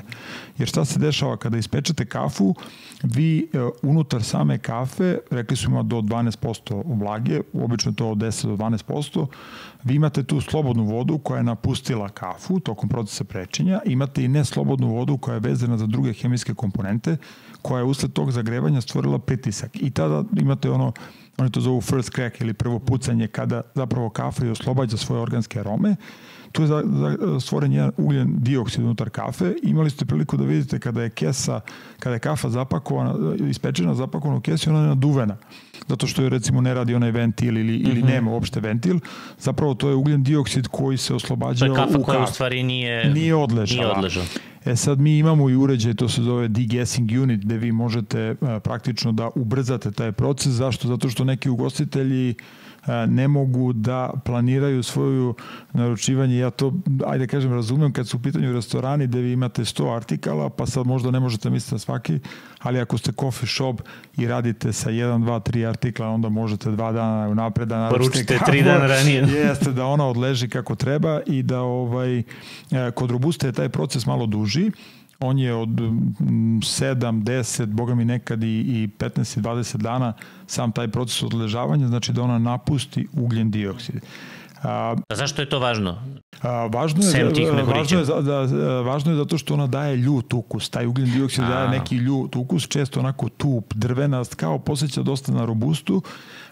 Jer 0.58 0.68
šta 0.68 0.86
se 0.86 1.00
dešava 1.00 1.38
kada 1.38 1.58
ispečete 1.58 2.06
kafu, 2.06 2.56
vi 3.04 3.40
e, 3.54 3.58
unutar 3.82 4.24
same 4.24 4.58
kafe, 4.58 5.18
rekli 5.32 5.58
su 5.58 5.70
ima 5.70 5.84
do 5.84 5.96
12% 5.96 7.00
vlage, 7.00 7.42
obično 7.54 7.92
to 7.92 8.10
od 8.10 8.18
10 8.18 8.48
do 8.48 8.56
12%, 8.56 9.28
vi 9.84 9.96
imate 9.96 10.24
tu 10.24 10.42
slobodnu 10.42 10.86
vodu 10.86 11.18
koja 11.18 11.38
je 11.38 11.44
napustila 11.44 12.10
kafu 12.10 12.60
tokom 12.60 12.90
procesa 12.90 13.24
prečenja, 13.24 13.82
imate 13.86 14.24
i 14.24 14.28
neslobodnu 14.28 14.88
vodu 14.88 15.18
koja 15.18 15.34
je 15.34 15.40
vezana 15.40 15.78
za 15.78 15.86
druge 15.86 16.14
hemijske 16.14 16.54
komponente, 16.54 17.18
koja 17.62 17.80
je 17.80 17.86
usled 17.86 18.14
tog 18.14 18.32
zagrevanja 18.32 18.82
stvorila 18.82 19.20
pritisak. 19.20 19.72
I 19.82 19.90
tada 19.90 20.24
imate 20.38 20.70
ono 20.70 20.94
oni 21.38 21.52
to 21.52 21.62
zovu 21.62 21.82
first 21.82 22.10
crack 22.10 22.42
ili 22.42 22.54
prvo 22.54 22.80
pucanje 22.80 23.28
kada 23.28 23.62
zapravo 23.76 24.10
kafa 24.10 24.46
i 24.46 24.50
oslobađa 24.50 24.98
svoje 24.98 25.22
organske 25.22 25.60
arome. 25.60 25.96
Tu 26.52 26.62
je 26.62 26.68
za, 26.68 26.84
za, 26.86 27.40
stvoren 27.40 27.72
jedan 27.74 27.92
ugljen 27.98 28.36
dioksid 28.38 28.84
unutar 28.84 29.10
kafe. 29.10 29.54
Imali 29.64 29.90
ste 29.90 30.06
priliku 30.06 30.38
da 30.38 30.44
vidite 30.44 30.80
kada 30.80 31.04
je 31.04 31.10
kesa, 31.10 31.60
kada 32.00 32.14
je 32.14 32.20
kafa 32.20 32.50
zapakovana, 32.50 33.36
ispečena, 33.50 33.96
zapakovana 33.96 34.38
u 34.38 34.42
kesi, 34.42 34.70
ona 34.70 34.80
je 34.82 34.88
naduvena. 34.88 35.38
Zato 35.88 36.08
što 36.08 36.22
je 36.22 36.30
recimo 36.30 36.62
ne 36.62 36.74
radi 36.74 36.96
onaj 36.96 37.12
ventil 37.12 37.58
ili, 37.58 37.76
ili 37.76 38.02
mm 38.02 38.06
-hmm. 38.06 38.10
nema 38.10 38.32
uopšte 38.32 38.60
ventil. 38.60 39.00
Zapravo 39.40 39.74
to 39.74 39.90
je 39.90 39.96
ugljen 39.96 40.24
dioksid 40.24 40.68
koji 40.68 40.98
se 40.98 41.14
oslobađa 41.14 41.66
u 41.72 41.76
kafu. 41.76 41.88
To 41.88 41.94
je 41.94 41.94
kafa 41.94 42.06
koja 42.06 42.24
u 42.24 42.28
stvari 42.28 42.64
nije, 42.64 43.14
nije 43.14 43.36
odležala. 43.36 43.84
Nije 43.84 43.98
odležala. 43.98 44.26
E 44.66 44.76
sad 44.76 45.00
mi 45.00 45.18
imamo 45.18 45.50
i 45.50 45.56
uređaj, 45.56 45.94
to 45.94 46.10
se 46.10 46.22
zove 46.22 46.48
degassing 46.48 47.12
unit, 47.22 47.42
gde 47.42 47.58
vi 47.58 47.72
možete 47.72 48.36
a, 48.42 48.60
praktično 48.60 49.12
da 49.12 49.30
ubrzate 49.36 49.92
taj 49.92 50.12
proces. 50.12 50.52
Zašto? 50.52 50.88
Zato 50.88 51.10
što 51.10 51.24
neki 51.24 51.50
ugostitelji 51.50 52.36
ne 53.08 53.28
mogu 53.28 53.74
da 53.74 54.14
planiraju 54.26 54.84
svoju 54.84 55.36
naručivanje. 55.74 56.38
Ja 56.38 56.50
to, 56.50 56.74
ajde 57.08 57.28
kažem, 57.28 57.54
razumem 57.54 57.94
kad 57.94 58.08
su 58.08 58.18
u 58.18 58.20
pitanju 58.20 58.54
restorani 58.54 59.08
gde 59.08 59.22
vi 59.22 59.32
imate 59.32 59.62
100 59.62 59.96
artikala, 59.96 60.50
pa 60.50 60.66
sad 60.66 60.88
možda 60.88 61.12
ne 61.12 61.20
možete 61.20 61.50
misliti 61.50 61.76
na 61.76 61.80
svaki, 61.80 62.20
ali 62.60 62.80
ako 62.80 62.98
ste 62.98 63.12
coffee 63.12 63.50
shop 63.50 63.82
i 64.18 64.28
radite 64.28 64.74
sa 64.74 64.90
1, 64.90 65.26
2, 65.26 65.52
3 65.52 65.70
artikla, 65.70 66.08
onda 66.08 66.30
možete 66.30 66.72
dva 66.72 66.92
dana 66.92 67.34
napred 67.34 67.68
da 67.68 67.78
naručite 67.78 68.12
Poručite 68.12 68.40
tri 68.46 68.64
dana 68.64 68.88
ranije. 68.88 69.28
Jeste 69.48 69.72
da 69.72 69.86
ona 69.86 70.08
odleži 70.08 70.50
kako 70.50 70.76
treba 70.76 71.22
i 71.26 71.44
da 71.44 71.62
ovaj, 71.62 72.24
kod 72.94 73.12
robusta 73.12 73.48
je 73.48 73.54
taj 73.54 73.70
proces 73.70 74.06
malo 74.06 74.26
duži 74.26 74.72
on 75.20 75.40
je 75.40 75.54
od 75.54 75.70
7, 75.70 77.24
10, 77.24 77.66
boga 77.66 77.96
mi 77.96 78.06
nekad 78.06 78.44
i, 78.44 78.48
i 78.48 78.90
15 79.00 79.40
i 79.40 79.42
20 79.42 79.78
dana 79.78 80.14
sam 80.48 80.72
taj 80.72 80.88
proces 80.88 81.24
odležavanja, 81.24 81.88
znači 81.88 82.14
da 82.14 82.22
ona 82.22 82.40
napusti 82.40 83.08
ugljen 83.14 83.52
dioksid. 83.52 84.02
A, 84.64 84.96
a 85.10 85.16
zašto 85.16 85.42
je 85.42 85.50
to 85.50 85.60
važno? 85.60 85.98
A, 86.42 86.66
važno 86.74 87.06
je, 87.06 87.34
tih 87.34 87.48
važno 87.68 88.00
je, 88.00 88.06
da, 88.06 88.22
da, 88.22 88.82
važno 88.82 89.12
je 89.12 89.18
zato 89.18 89.38
što 89.38 89.54
ona 89.54 89.68
daje 89.68 89.96
ljut 89.96 90.34
ukus. 90.34 90.70
Taj 90.70 90.86
ugljen 90.86 91.12
dioksid 91.12 91.44
a. 91.44 91.48
daje 91.48 91.70
neki 91.70 91.96
ljut 91.96 92.36
ukus, 92.36 92.68
često 92.68 93.00
onako 93.00 93.30
tup, 93.30 93.74
drvenast, 93.74 94.36
kao 94.36 94.60
posjeća 94.60 95.04
dosta 95.04 95.32
na 95.32 95.46
robustu. 95.46 96.02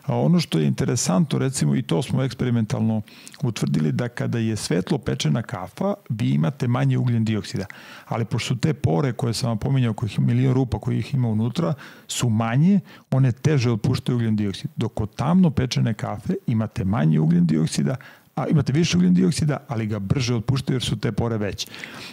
A 0.06 0.18
ono 0.20 0.40
što 0.40 0.60
je 0.60 0.68
interesantno, 0.68 1.40
recimo, 1.40 1.76
i 1.76 1.82
to 1.82 2.02
smo 2.02 2.24
eksperimentalno 2.24 3.02
utvrdili, 3.44 3.92
da 3.92 4.08
kada 4.08 4.40
je 4.40 4.56
svetlo 4.56 4.98
pečena 4.98 5.42
kafa, 5.42 5.94
vi 6.10 6.30
imate 6.30 6.68
manje 6.68 6.98
ugljen 6.98 7.26
dioksida. 7.26 7.66
Ali 8.06 8.26
pošto 8.26 8.56
te 8.56 8.74
pore 8.74 9.14
koje 9.14 9.34
sam 9.34 9.50
vam 9.50 9.58
pominjao, 9.58 9.94
kojih 9.94 10.20
milion 10.20 10.54
rupa 10.54 10.80
koji 10.80 11.00
ih 11.00 11.14
ima 11.14 11.28
unutra, 11.28 11.74
su 12.08 12.30
manje, 12.30 12.80
one 13.12 13.32
teže 13.32 13.72
otpuštaju 13.72 14.16
ugljen 14.16 14.36
dioksid. 14.36 14.72
Dok 14.76 14.94
kod 14.94 15.16
tamno 15.16 15.50
pečene 15.50 15.94
kafe 15.94 16.34
imate 16.48 16.84
manje 16.84 17.20
ugljen 17.20 17.46
dioksida, 17.46 17.96
a 18.36 18.48
imate 18.48 18.74
više 18.74 18.98
ugljen 18.98 19.14
dioksida, 19.14 19.58
ali 19.68 19.86
ga 19.86 20.00
brže 20.00 20.36
otpuštaju 20.36 20.76
jer 20.76 20.84
su 20.84 21.00
te 21.00 21.12
pore 21.12 21.38
veće. 21.38 21.68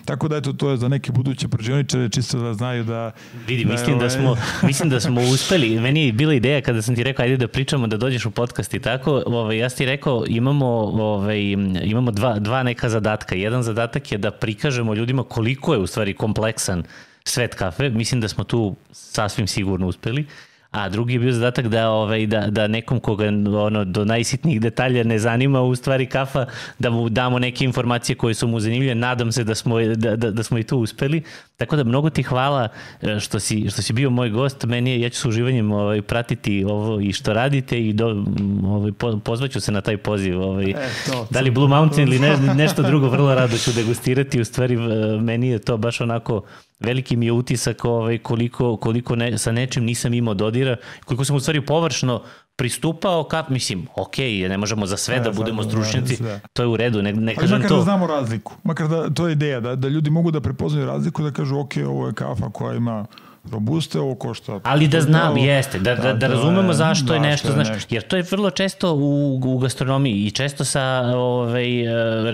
Tako 0.05 0.29
da 0.29 0.37
eto 0.37 0.53
to 0.53 0.71
je 0.71 0.77
za 0.77 0.89
neke 0.89 1.13
buduće 1.13 1.49
prođeničare 1.49 2.09
čisto 2.09 2.39
da 2.39 2.55
znaju 2.55 2.85
da 2.85 3.11
vidi 3.47 3.65
da 3.65 3.73
mislim 3.73 3.99
da, 3.99 4.05
ovaj... 4.05 4.09
da 4.09 4.11
smo 4.11 4.37
mislim 4.63 4.91
da 4.91 5.01
smo 5.01 5.21
uspeli. 5.21 5.81
Meni 5.81 6.07
je 6.07 6.13
bila 6.13 6.35
ideja 6.35 6.61
kada 6.61 6.83
sam 6.83 6.95
ti 6.95 7.03
rekao 7.03 7.23
ajde 7.23 7.37
da 7.37 7.49
pričamo 7.49 7.87
da 7.87 7.97
dođeš 7.97 8.27
u 8.27 8.31
podcast 8.31 8.75
i 8.75 8.81
tako, 8.81 9.23
ovaj 9.27 9.59
ja 9.59 9.71
sam 9.71 9.79
ti 9.79 9.87
rekao 9.87 10.25
imamo 10.29 10.67
ovaj 10.67 11.41
imamo 11.85 12.11
dva 12.11 12.39
dva 12.39 12.63
neka 12.63 12.89
zadatka. 12.89 13.35
Jedan 13.35 13.63
zadatak 13.63 14.13
je 14.13 14.19
da 14.19 14.31
prikažemo 14.31 14.95
ljudima 14.95 15.25
koliko 15.25 15.75
je 15.75 15.81
u 15.81 15.87
stvari 15.87 16.15
kompleksan 16.15 16.83
svet 17.25 17.55
kafe. 17.55 17.91
Mislim 17.91 18.21
da 18.21 18.29
smo 18.29 18.45
tu 18.45 18.77
sasvim 18.93 19.47
sigurno 19.47 19.87
uspeli 19.87 20.27
a 20.73 20.89
drugi 20.89 21.13
je 21.13 21.19
bio 21.19 21.33
zadatak 21.33 21.69
da, 21.69 21.91
ovaj, 21.91 22.27
da, 22.27 22.47
da 22.51 22.67
nekom 22.67 23.01
koga 23.01 23.27
ono, 23.63 23.85
do 23.85 24.05
najsitnijih 24.05 24.61
detalja 24.61 25.05
ne 25.05 25.19
zanima 25.19 25.63
u 25.63 25.77
stvari 25.77 26.07
kafa, 26.07 26.47
da 26.79 26.91
mu 26.91 27.09
damo 27.09 27.39
neke 27.39 27.65
informacije 27.65 28.17
koje 28.17 28.35
su 28.35 28.49
mu 28.49 28.61
zanimljive. 28.61 28.95
Nadam 28.95 29.33
se 29.33 29.45
da 29.45 29.55
smo, 29.55 29.81
da, 29.81 30.17
da, 30.17 30.31
da 30.31 30.43
smo 30.43 30.59
i 30.59 30.63
tu 30.63 30.79
uspeli. 30.79 31.23
Tako 31.63 31.77
da 31.77 31.85
mnogo 31.85 32.11
ti 32.11 32.23
hvala 32.23 32.69
e, 33.03 33.21
što 33.21 33.41
si, 33.41 33.71
što 33.71 33.83
si 33.83 33.93
bio 33.93 34.11
moj 34.11 34.31
gost. 34.31 34.65
Meni 34.65 34.91
je, 34.91 35.01
ja 35.01 35.09
ću 35.09 35.21
s 35.21 35.25
uživanjem 35.25 35.73
ovaj, 35.73 36.03
pratiti 36.03 36.65
ovo 36.69 37.01
i 37.01 37.13
što 37.13 37.33
radite 37.33 37.81
i 37.81 37.93
do, 37.93 38.25
ovaj, 38.65 38.93
po, 38.93 39.19
pozvaću 39.19 39.61
se 39.61 39.73
na 39.73 39.81
taj 39.81 39.97
poziv. 39.97 40.41
Ovaj, 40.41 40.71
e, 40.71 40.75
to, 41.07 41.27
da 41.31 41.41
li 41.41 41.51
Blue 41.51 41.69
Mountain 41.69 42.09
ili 42.09 42.19
ne, 42.19 42.37
nešto 42.55 42.83
drugo, 42.83 43.09
vrlo 43.09 43.35
rado 43.35 43.59
ću 43.59 43.73
degustirati. 43.73 44.41
U 44.41 44.45
stvari, 44.45 44.77
meni 45.21 45.49
je 45.49 45.59
to 45.59 45.77
baš 45.77 46.01
onako 46.01 46.43
veliki 46.81 47.17
mi 47.17 47.27
je 47.27 47.33
utisak 47.33 47.85
ovaj, 47.85 48.19
koliko, 48.19 48.77
koliko 48.77 49.17
ne, 49.17 49.39
sa 49.39 49.53
nečim 49.53 49.85
nisam 49.85 50.15
imao 50.15 50.35
dodira, 50.35 50.77
koliko 51.05 51.25
sam 51.25 51.37
u 51.37 51.41
stvari 51.41 51.61
površno 51.61 52.23
pristupao 52.57 53.25
ka, 53.25 53.45
mislim, 53.49 53.87
ok, 53.97 54.19
ne 54.49 54.59
možemo 54.59 54.87
za 54.87 54.97
sve 54.97 55.17
ne, 55.17 55.23
da 55.23 55.31
budemo 55.31 55.63
stručnjaci, 55.63 56.19
to 56.53 56.63
je 56.63 56.67
u 56.67 56.77
redu, 56.77 57.03
ne, 57.03 57.13
ne 57.13 57.35
kažem 57.35 57.57
makar 57.57 57.69
to. 57.69 57.77
da 57.77 57.83
znamo 57.83 58.07
razliku, 58.07 58.55
makar 58.65 58.89
da, 58.89 59.11
to 59.11 59.27
je 59.27 59.33
ideja, 59.33 59.61
da, 59.61 59.77
da 59.77 59.89
ljudi 59.89 60.11
mogu 60.11 60.31
da 60.31 60.41
prepoznaju 60.41 60.87
razliku, 60.87 61.23
da 61.23 61.31
kažu, 61.31 61.59
ok, 61.59 61.73
ovo 61.87 62.07
je 62.07 62.15
kafa 62.15 62.51
koja 62.51 62.77
ima 62.77 63.07
robuste, 63.51 64.01
ovo 64.01 64.15
košta. 64.15 64.61
Ali 64.65 64.89
da 64.89 65.01
znam, 65.01 65.37
jeste, 65.37 65.79
da, 65.79 65.95
da, 65.95 66.03
da, 66.03 66.13
da 66.13 66.27
razumemo 66.27 66.73
zašto 66.73 67.07
da, 67.07 67.15
je 67.15 67.21
nešto, 67.21 67.49
je 67.49 67.55
znaš, 67.55 67.69
nešto. 67.69 67.95
jer 67.95 68.03
to 68.03 68.17
je 68.17 68.25
vrlo 68.31 68.51
često 68.51 68.95
u, 68.95 69.41
u 69.45 69.59
gastronomiji 69.59 70.27
i 70.27 70.31
često 70.31 70.65
sa, 70.65 71.13
ovaj, 71.17 71.67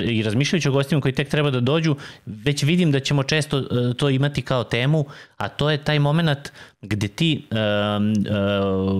i 0.05 0.23
razmišljajući 0.23 0.69
o 0.69 0.73
gostima 0.73 1.01
koji 1.01 1.15
tek 1.15 1.28
treba 1.28 1.51
da 1.51 1.61
dođu, 1.61 1.97
već 2.27 2.62
vidim 2.62 2.93
da 2.93 3.01
ćemo 3.01 3.23
često 3.23 3.59
e, 3.59 3.65
to 3.95 4.09
imati 4.09 4.43
kao 4.43 4.65
temu, 4.65 5.05
a 5.36 5.49
to 5.49 5.70
je 5.70 5.85
taj 5.85 5.99
moment 5.99 6.53
gde 6.82 7.09
ti 7.09 7.49
um, 7.51 8.15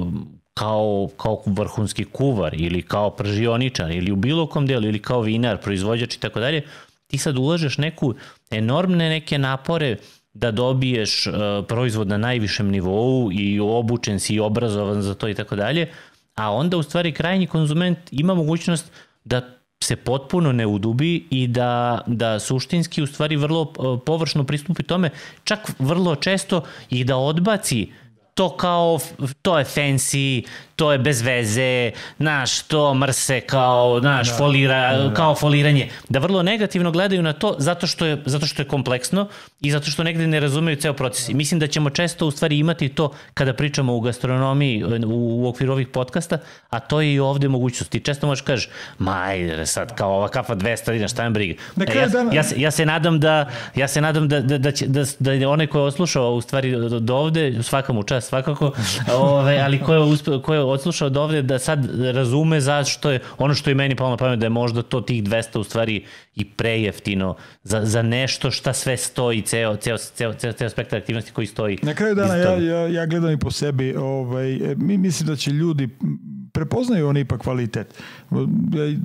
um, 0.03 0.38
kao, 0.59 1.09
kao 1.17 1.43
vrhunski 1.47 2.05
kuvar 2.05 2.55
ili 2.55 2.83
kao 2.83 3.11
pržioničar 3.11 3.91
ili 3.91 4.13
u 4.13 4.17
bilo 4.17 4.47
kom 4.47 4.67
delu 4.67 4.87
ili 4.87 5.03
kao 5.03 5.21
vinar, 5.21 5.59
proizvođač 5.59 6.17
i 6.17 6.21
tako 6.21 6.41
dalje, 6.41 6.63
ti 7.07 7.19
sad 7.19 7.39
ulažeš 7.39 7.79
neku 7.79 8.15
enormne 8.51 9.09
neke 9.09 9.39
napore 9.39 9.97
da 10.35 10.51
dobiješ 10.51 11.27
uh, 11.27 11.35
proizvod 11.69 12.09
na 12.09 12.17
najvišem 12.17 12.71
nivou 12.71 13.33
i 13.33 13.61
obučen 13.61 14.21
si 14.21 14.35
i 14.35 14.41
obrazovan 14.41 15.03
za 15.03 15.15
to 15.15 15.29
i 15.29 15.35
tako 15.35 15.57
dalje, 15.57 15.93
a 16.35 16.53
onda 16.53 16.77
u 16.77 16.83
stvari 16.83 17.13
krajnji 17.13 17.47
konzument 17.47 17.99
ima 18.11 18.35
mogućnost 18.35 18.93
da 19.25 19.43
se 19.85 19.97
potpuno 19.97 20.53
ne 20.53 20.67
udubi 20.67 21.27
i 21.31 21.47
da, 21.47 22.01
da 22.07 22.39
suštinski 22.39 23.03
u 23.03 23.07
stvari 23.07 23.37
vrlo 23.37 23.63
uh, 23.63 24.01
površno 24.07 24.45
pristupi 24.45 24.83
tome, 24.83 25.11
čak 25.45 25.71
vrlo 25.79 26.17
često 26.17 26.63
i 26.91 27.05
da 27.05 27.17
odbaci 27.17 27.89
to 28.39 28.57
kao, 28.57 28.99
to 29.43 29.59
je 29.59 29.65
fancy, 29.65 30.43
to 30.77 30.93
je 30.93 30.99
bez 30.99 31.23
veze, 31.23 31.91
naš, 32.19 32.63
to 32.63 32.95
mrse 32.95 33.41
kao, 33.41 34.01
naš, 34.01 34.29
da, 34.29 34.35
folira, 34.35 34.97
da, 34.97 35.09
da. 35.09 35.15
kao 35.15 35.35
foliranje. 35.35 35.89
Da 36.09 36.19
vrlo 36.19 36.43
negativno 36.43 36.91
gledaju 36.91 37.23
na 37.23 37.33
to 37.33 37.55
zato 37.59 37.87
što 37.87 38.07
je, 38.07 38.23
zato 38.27 38.47
što 38.47 38.63
je 38.63 38.69
kompleksno 38.69 39.29
i 39.61 39.71
zato 39.71 39.91
što 39.91 40.05
negde 40.05 40.27
ne 40.27 40.41
razumeju 40.41 40.77
ceo 40.77 40.93
proces. 40.93 41.29
I 41.29 41.35
mislim 41.35 41.61
da 41.61 41.67
ćemo 41.67 41.91
često 41.91 42.27
u 42.27 42.31
stvari 42.31 42.59
imati 42.59 42.89
to 42.89 43.13
kada 43.35 43.53
pričamo 43.53 43.95
u 43.95 44.01
gastronomiji 44.01 44.85
u, 44.85 45.43
u 45.43 45.49
okviru 45.49 45.73
ovih 45.73 45.89
podcasta, 45.89 46.39
a 46.71 46.81
to 46.81 47.01
je 47.01 47.15
i 47.15 47.21
ovde 47.21 47.49
mogućnost. 47.49 47.91
Ti 47.91 48.01
često 48.01 48.27
možeš 48.27 48.43
kažeš, 48.43 48.69
ma 48.99 49.23
ajde 49.23 49.67
sad, 49.67 49.95
kao 49.95 50.13
ova 50.13 50.29
kafa 50.29 50.55
200 50.55 50.93
dinara, 50.93 51.09
šta 51.09 51.25
je 51.25 51.31
briga. 51.31 51.63
E, 51.81 51.99
ja, 51.99 52.07
ja, 52.33 52.43
se, 52.43 52.61
ja 52.61 52.71
se 52.71 52.87
nadam 52.87 53.21
da, 53.21 53.51
ja 53.75 53.89
se 53.89 54.01
nadam 54.01 54.29
da, 54.29 54.41
da, 54.41 54.59
da, 54.59 54.73
će, 54.73 54.87
da, 54.87 55.05
da 55.19 55.49
onaj 55.49 55.67
ko 55.67 55.79
je 55.79 55.85
oslušao 55.85 56.35
u 56.35 56.41
stvari 56.41 56.73
do, 56.73 57.01
do 57.01 57.17
ovde, 57.17 57.63
svaka 57.63 57.93
mu 57.93 58.03
čast 58.03 58.29
svakako, 58.29 58.73
ove, 59.39 59.59
ali 59.59 59.81
ko 59.81 59.95
je, 59.95 60.01
uspe, 60.01 60.31
ko 60.43 60.55
je 60.55 60.61
odslušao 60.61 61.09
do 61.09 61.23
ovde 61.23 61.43
da 61.43 61.59
sad 61.59 62.01
razume 62.01 62.61
zašto 62.61 63.11
je, 63.11 63.21
ono 63.39 63.55
što 63.55 63.71
je 63.71 63.75
meni 63.75 63.97
palo 63.97 64.11
na 64.11 64.17
pamet 64.17 64.39
da 64.39 64.47
je 64.47 64.51
možda 64.51 64.83
to 64.83 65.01
tih 65.01 65.23
200 65.23 65.59
u 65.59 65.65
stvari 65.65 66.05
i 66.35 66.45
prejeftino 66.45 67.37
za, 67.63 67.85
za 67.85 68.03
nešto 68.03 68.51
šta 68.51 68.73
sve 68.73 68.97
stoji, 68.97 69.43
ceo, 69.43 69.77
ceo, 69.77 69.99
ceo, 69.99 70.35
ceo, 70.35 70.53
ceo 70.53 70.69
spektar 70.69 70.99
aktivnosti 70.99 71.33
koji 71.33 71.47
stoji. 71.47 71.79
Na 71.83 71.95
kraju 71.95 72.15
dana 72.15 72.37
ja, 72.37 72.55
ja, 72.55 72.89
ja 72.89 73.07
gledam 73.07 73.31
i 73.31 73.39
po 73.39 73.51
sebi, 73.51 73.95
ovaj, 73.97 74.59
mi 74.77 74.99
mislim 74.99 75.27
da 75.27 75.37
će 75.37 75.51
ljudi 75.51 75.89
prepoznaju 76.53 77.09
oni 77.09 77.21
ipak 77.21 77.41
kvalitet. 77.41 78.03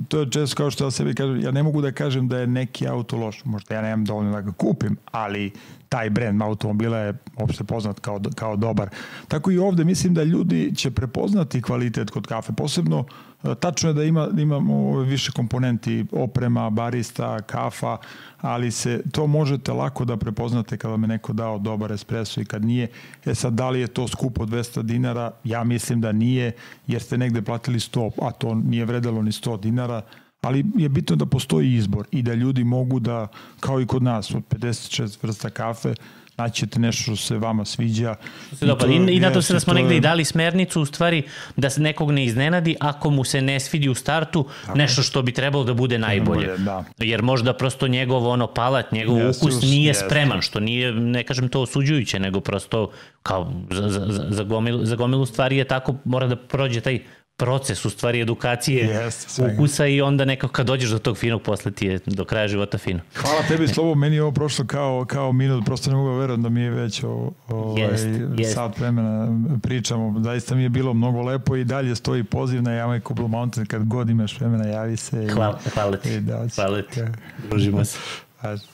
To 0.08 0.20
je 0.20 0.30
često 0.30 0.56
kao 0.56 0.70
što 0.70 0.84
ja 0.84 0.90
sebi 0.90 1.14
kažem, 1.14 1.40
ja 1.40 1.50
ne 1.50 1.62
mogu 1.62 1.80
da 1.80 1.92
kažem 1.92 2.28
da 2.28 2.38
je 2.38 2.46
neki 2.46 2.88
auto 2.88 3.16
loš, 3.16 3.44
možda 3.44 3.74
ja 3.74 3.82
nemam 3.82 4.04
dovoljno 4.04 4.32
da 4.32 4.40
ga 4.40 4.52
kupim, 4.52 4.96
ali 5.10 5.52
taj 5.94 6.10
brend 6.10 6.42
automobila 6.42 6.98
je 6.98 7.14
opšte 7.36 7.64
poznat 7.64 8.00
kao, 8.00 8.20
kao 8.34 8.56
dobar. 8.56 8.88
Tako 9.28 9.50
i 9.50 9.58
ovde 9.58 9.84
mislim 9.84 10.14
da 10.14 10.24
ljudi 10.24 10.72
će 10.76 10.90
prepoznati 10.90 11.62
kvalitet 11.62 12.10
kod 12.10 12.26
kafe, 12.26 12.52
posebno 12.52 13.04
e, 13.44 13.54
tačno 13.54 13.90
je 13.90 13.94
da 13.94 14.04
ima, 14.04 14.28
imamo 14.38 14.98
više 14.98 15.32
komponenti, 15.32 16.04
oprema, 16.12 16.70
barista, 16.70 17.42
kafa, 17.42 17.96
ali 18.40 18.70
se 18.70 19.02
to 19.12 19.26
možete 19.26 19.72
lako 19.72 20.04
da 20.04 20.16
prepoznate 20.16 20.76
kada 20.76 20.96
me 20.96 21.06
neko 21.06 21.32
dao 21.32 21.58
dobar 21.58 21.92
espresso 21.92 22.40
i 22.40 22.44
kad 22.44 22.64
nije. 22.64 22.88
E 23.24 23.34
sad, 23.34 23.52
da 23.52 23.70
li 23.70 23.80
je 23.80 23.86
to 23.86 24.08
skupo 24.08 24.46
200 24.46 24.82
dinara? 24.82 25.30
Ja 25.44 25.64
mislim 25.64 26.00
da 26.00 26.12
nije, 26.12 26.52
jer 26.86 27.02
ste 27.02 27.18
negde 27.18 27.42
platili 27.42 27.78
100, 27.78 28.10
a 28.22 28.30
to 28.30 28.54
nije 28.54 28.84
vredalo 28.84 29.22
ni 29.22 29.30
100 29.30 29.60
dinara, 29.60 30.02
ali 30.44 30.64
je 30.76 30.88
bitno 30.88 31.16
da 31.16 31.26
postoji 31.26 31.74
izbor 31.74 32.06
i 32.10 32.22
da 32.22 32.34
ljudi 32.34 32.64
mogu 32.64 33.00
da, 33.00 33.28
kao 33.60 33.80
i 33.80 33.86
kod 33.86 34.02
nas, 34.02 34.30
od 34.30 34.42
56 34.50 35.16
vrsta 35.22 35.50
kafe, 35.50 35.94
naćete 36.36 36.80
nešto 36.80 37.02
što 37.02 37.16
se 37.16 37.38
vama 37.38 37.64
sviđa. 37.64 38.14
Se 38.52 38.66
dopada. 38.66 38.92
I, 38.92 39.16
I, 39.16 39.20
nadam 39.20 39.42
se 39.42 39.52
da 39.52 39.60
smo 39.60 39.74
negde 39.74 39.94
je... 39.94 39.98
i 39.98 40.00
dali 40.00 40.24
smernicu 40.24 40.80
u 40.80 40.86
stvari 40.86 41.22
da 41.56 41.70
se 41.70 41.80
nekog 41.80 42.10
ne 42.10 42.24
iznenadi 42.24 42.76
ako 42.80 43.10
mu 43.10 43.24
se 43.24 43.42
ne 43.42 43.60
svidi 43.60 43.88
u 43.88 43.94
startu 43.94 44.46
Tako. 44.66 44.78
nešto 44.78 45.02
što 45.02 45.22
bi 45.22 45.32
trebalo 45.32 45.64
da 45.64 45.74
bude 45.74 45.98
najbolje. 45.98 46.56
Da. 46.58 46.84
Jer 46.98 47.22
možda 47.22 47.54
prosto 47.54 47.88
njegov 47.88 48.26
ono 48.26 48.46
palat, 48.46 48.92
njegov 48.92 49.16
yes, 49.16 49.36
ukus 49.36 49.62
nije 49.62 49.94
yes. 49.94 50.06
spreman, 50.06 50.42
što 50.42 50.60
nije, 50.60 50.92
ne 50.92 51.22
kažem 51.22 51.48
to 51.48 51.60
osuđujuće, 51.60 52.18
nego 52.18 52.40
prosto 52.40 52.90
kao 53.22 53.52
za, 53.70 53.88
za, 53.88 54.26
za, 54.30 54.42
gomilu, 54.42 54.84
za 54.84 54.96
gomilu 54.96 55.26
stvari 55.26 55.56
je 55.56 55.64
tako, 55.64 55.94
mora 56.04 56.26
da 56.26 56.36
prođe 56.36 56.80
taj 56.80 57.00
proces 57.36 57.84
u 57.84 57.90
stvari 57.90 58.20
edukacije 58.20 58.86
Jeste, 58.86 59.54
ukusa 59.54 59.86
i 59.86 60.00
onda 60.00 60.24
nekako 60.24 60.52
kad 60.52 60.66
dođeš 60.66 60.90
do 60.90 60.98
tog 60.98 61.16
finog 61.16 61.42
posle 61.42 61.70
ti 61.72 61.86
je 61.86 61.98
do 62.06 62.24
kraja 62.24 62.48
života 62.48 62.78
fino. 62.78 63.00
Hvala 63.14 63.42
tebi 63.48 63.68
Slobo, 63.68 63.94
meni 63.94 64.16
je 64.16 64.22
ovo 64.22 64.32
prošlo 64.32 64.64
kao, 64.66 65.04
kao 65.04 65.32
minut, 65.32 65.64
prosto 65.64 65.90
ne 65.90 65.96
mogu 65.96 66.10
da 66.10 66.16
verujem 66.16 66.42
da 66.42 66.48
mi 66.48 66.60
je 66.60 66.70
već 66.70 67.04
o, 67.04 67.32
ovaj, 67.48 67.82
jest. 67.82 68.54
sat 68.54 68.78
vremena 68.78 69.40
pričamo. 69.62 70.20
Zaista 70.20 70.54
mi 70.54 70.62
je 70.62 70.68
bilo 70.68 70.94
mnogo 70.94 71.22
lepo 71.22 71.56
i 71.56 71.64
dalje 71.64 71.94
stoji 71.94 72.24
poziv 72.24 72.62
na 72.62 72.72
Jamajku 72.72 73.14
Blue 73.14 73.28
Mountain 73.28 73.66
kad 73.66 73.84
god 73.84 74.10
imaš 74.10 74.40
vremena 74.40 74.66
javi 74.66 74.96
se. 74.96 75.28
Hvala, 75.32 75.58
hvala 75.74 75.96
ti. 75.96 76.14
I 76.14 76.20
da, 76.20 76.46
hvala 76.54 76.82
ti. 76.82 77.00
Družimo 77.50 77.84
se. 77.84 77.98
Hvala. 78.40 78.73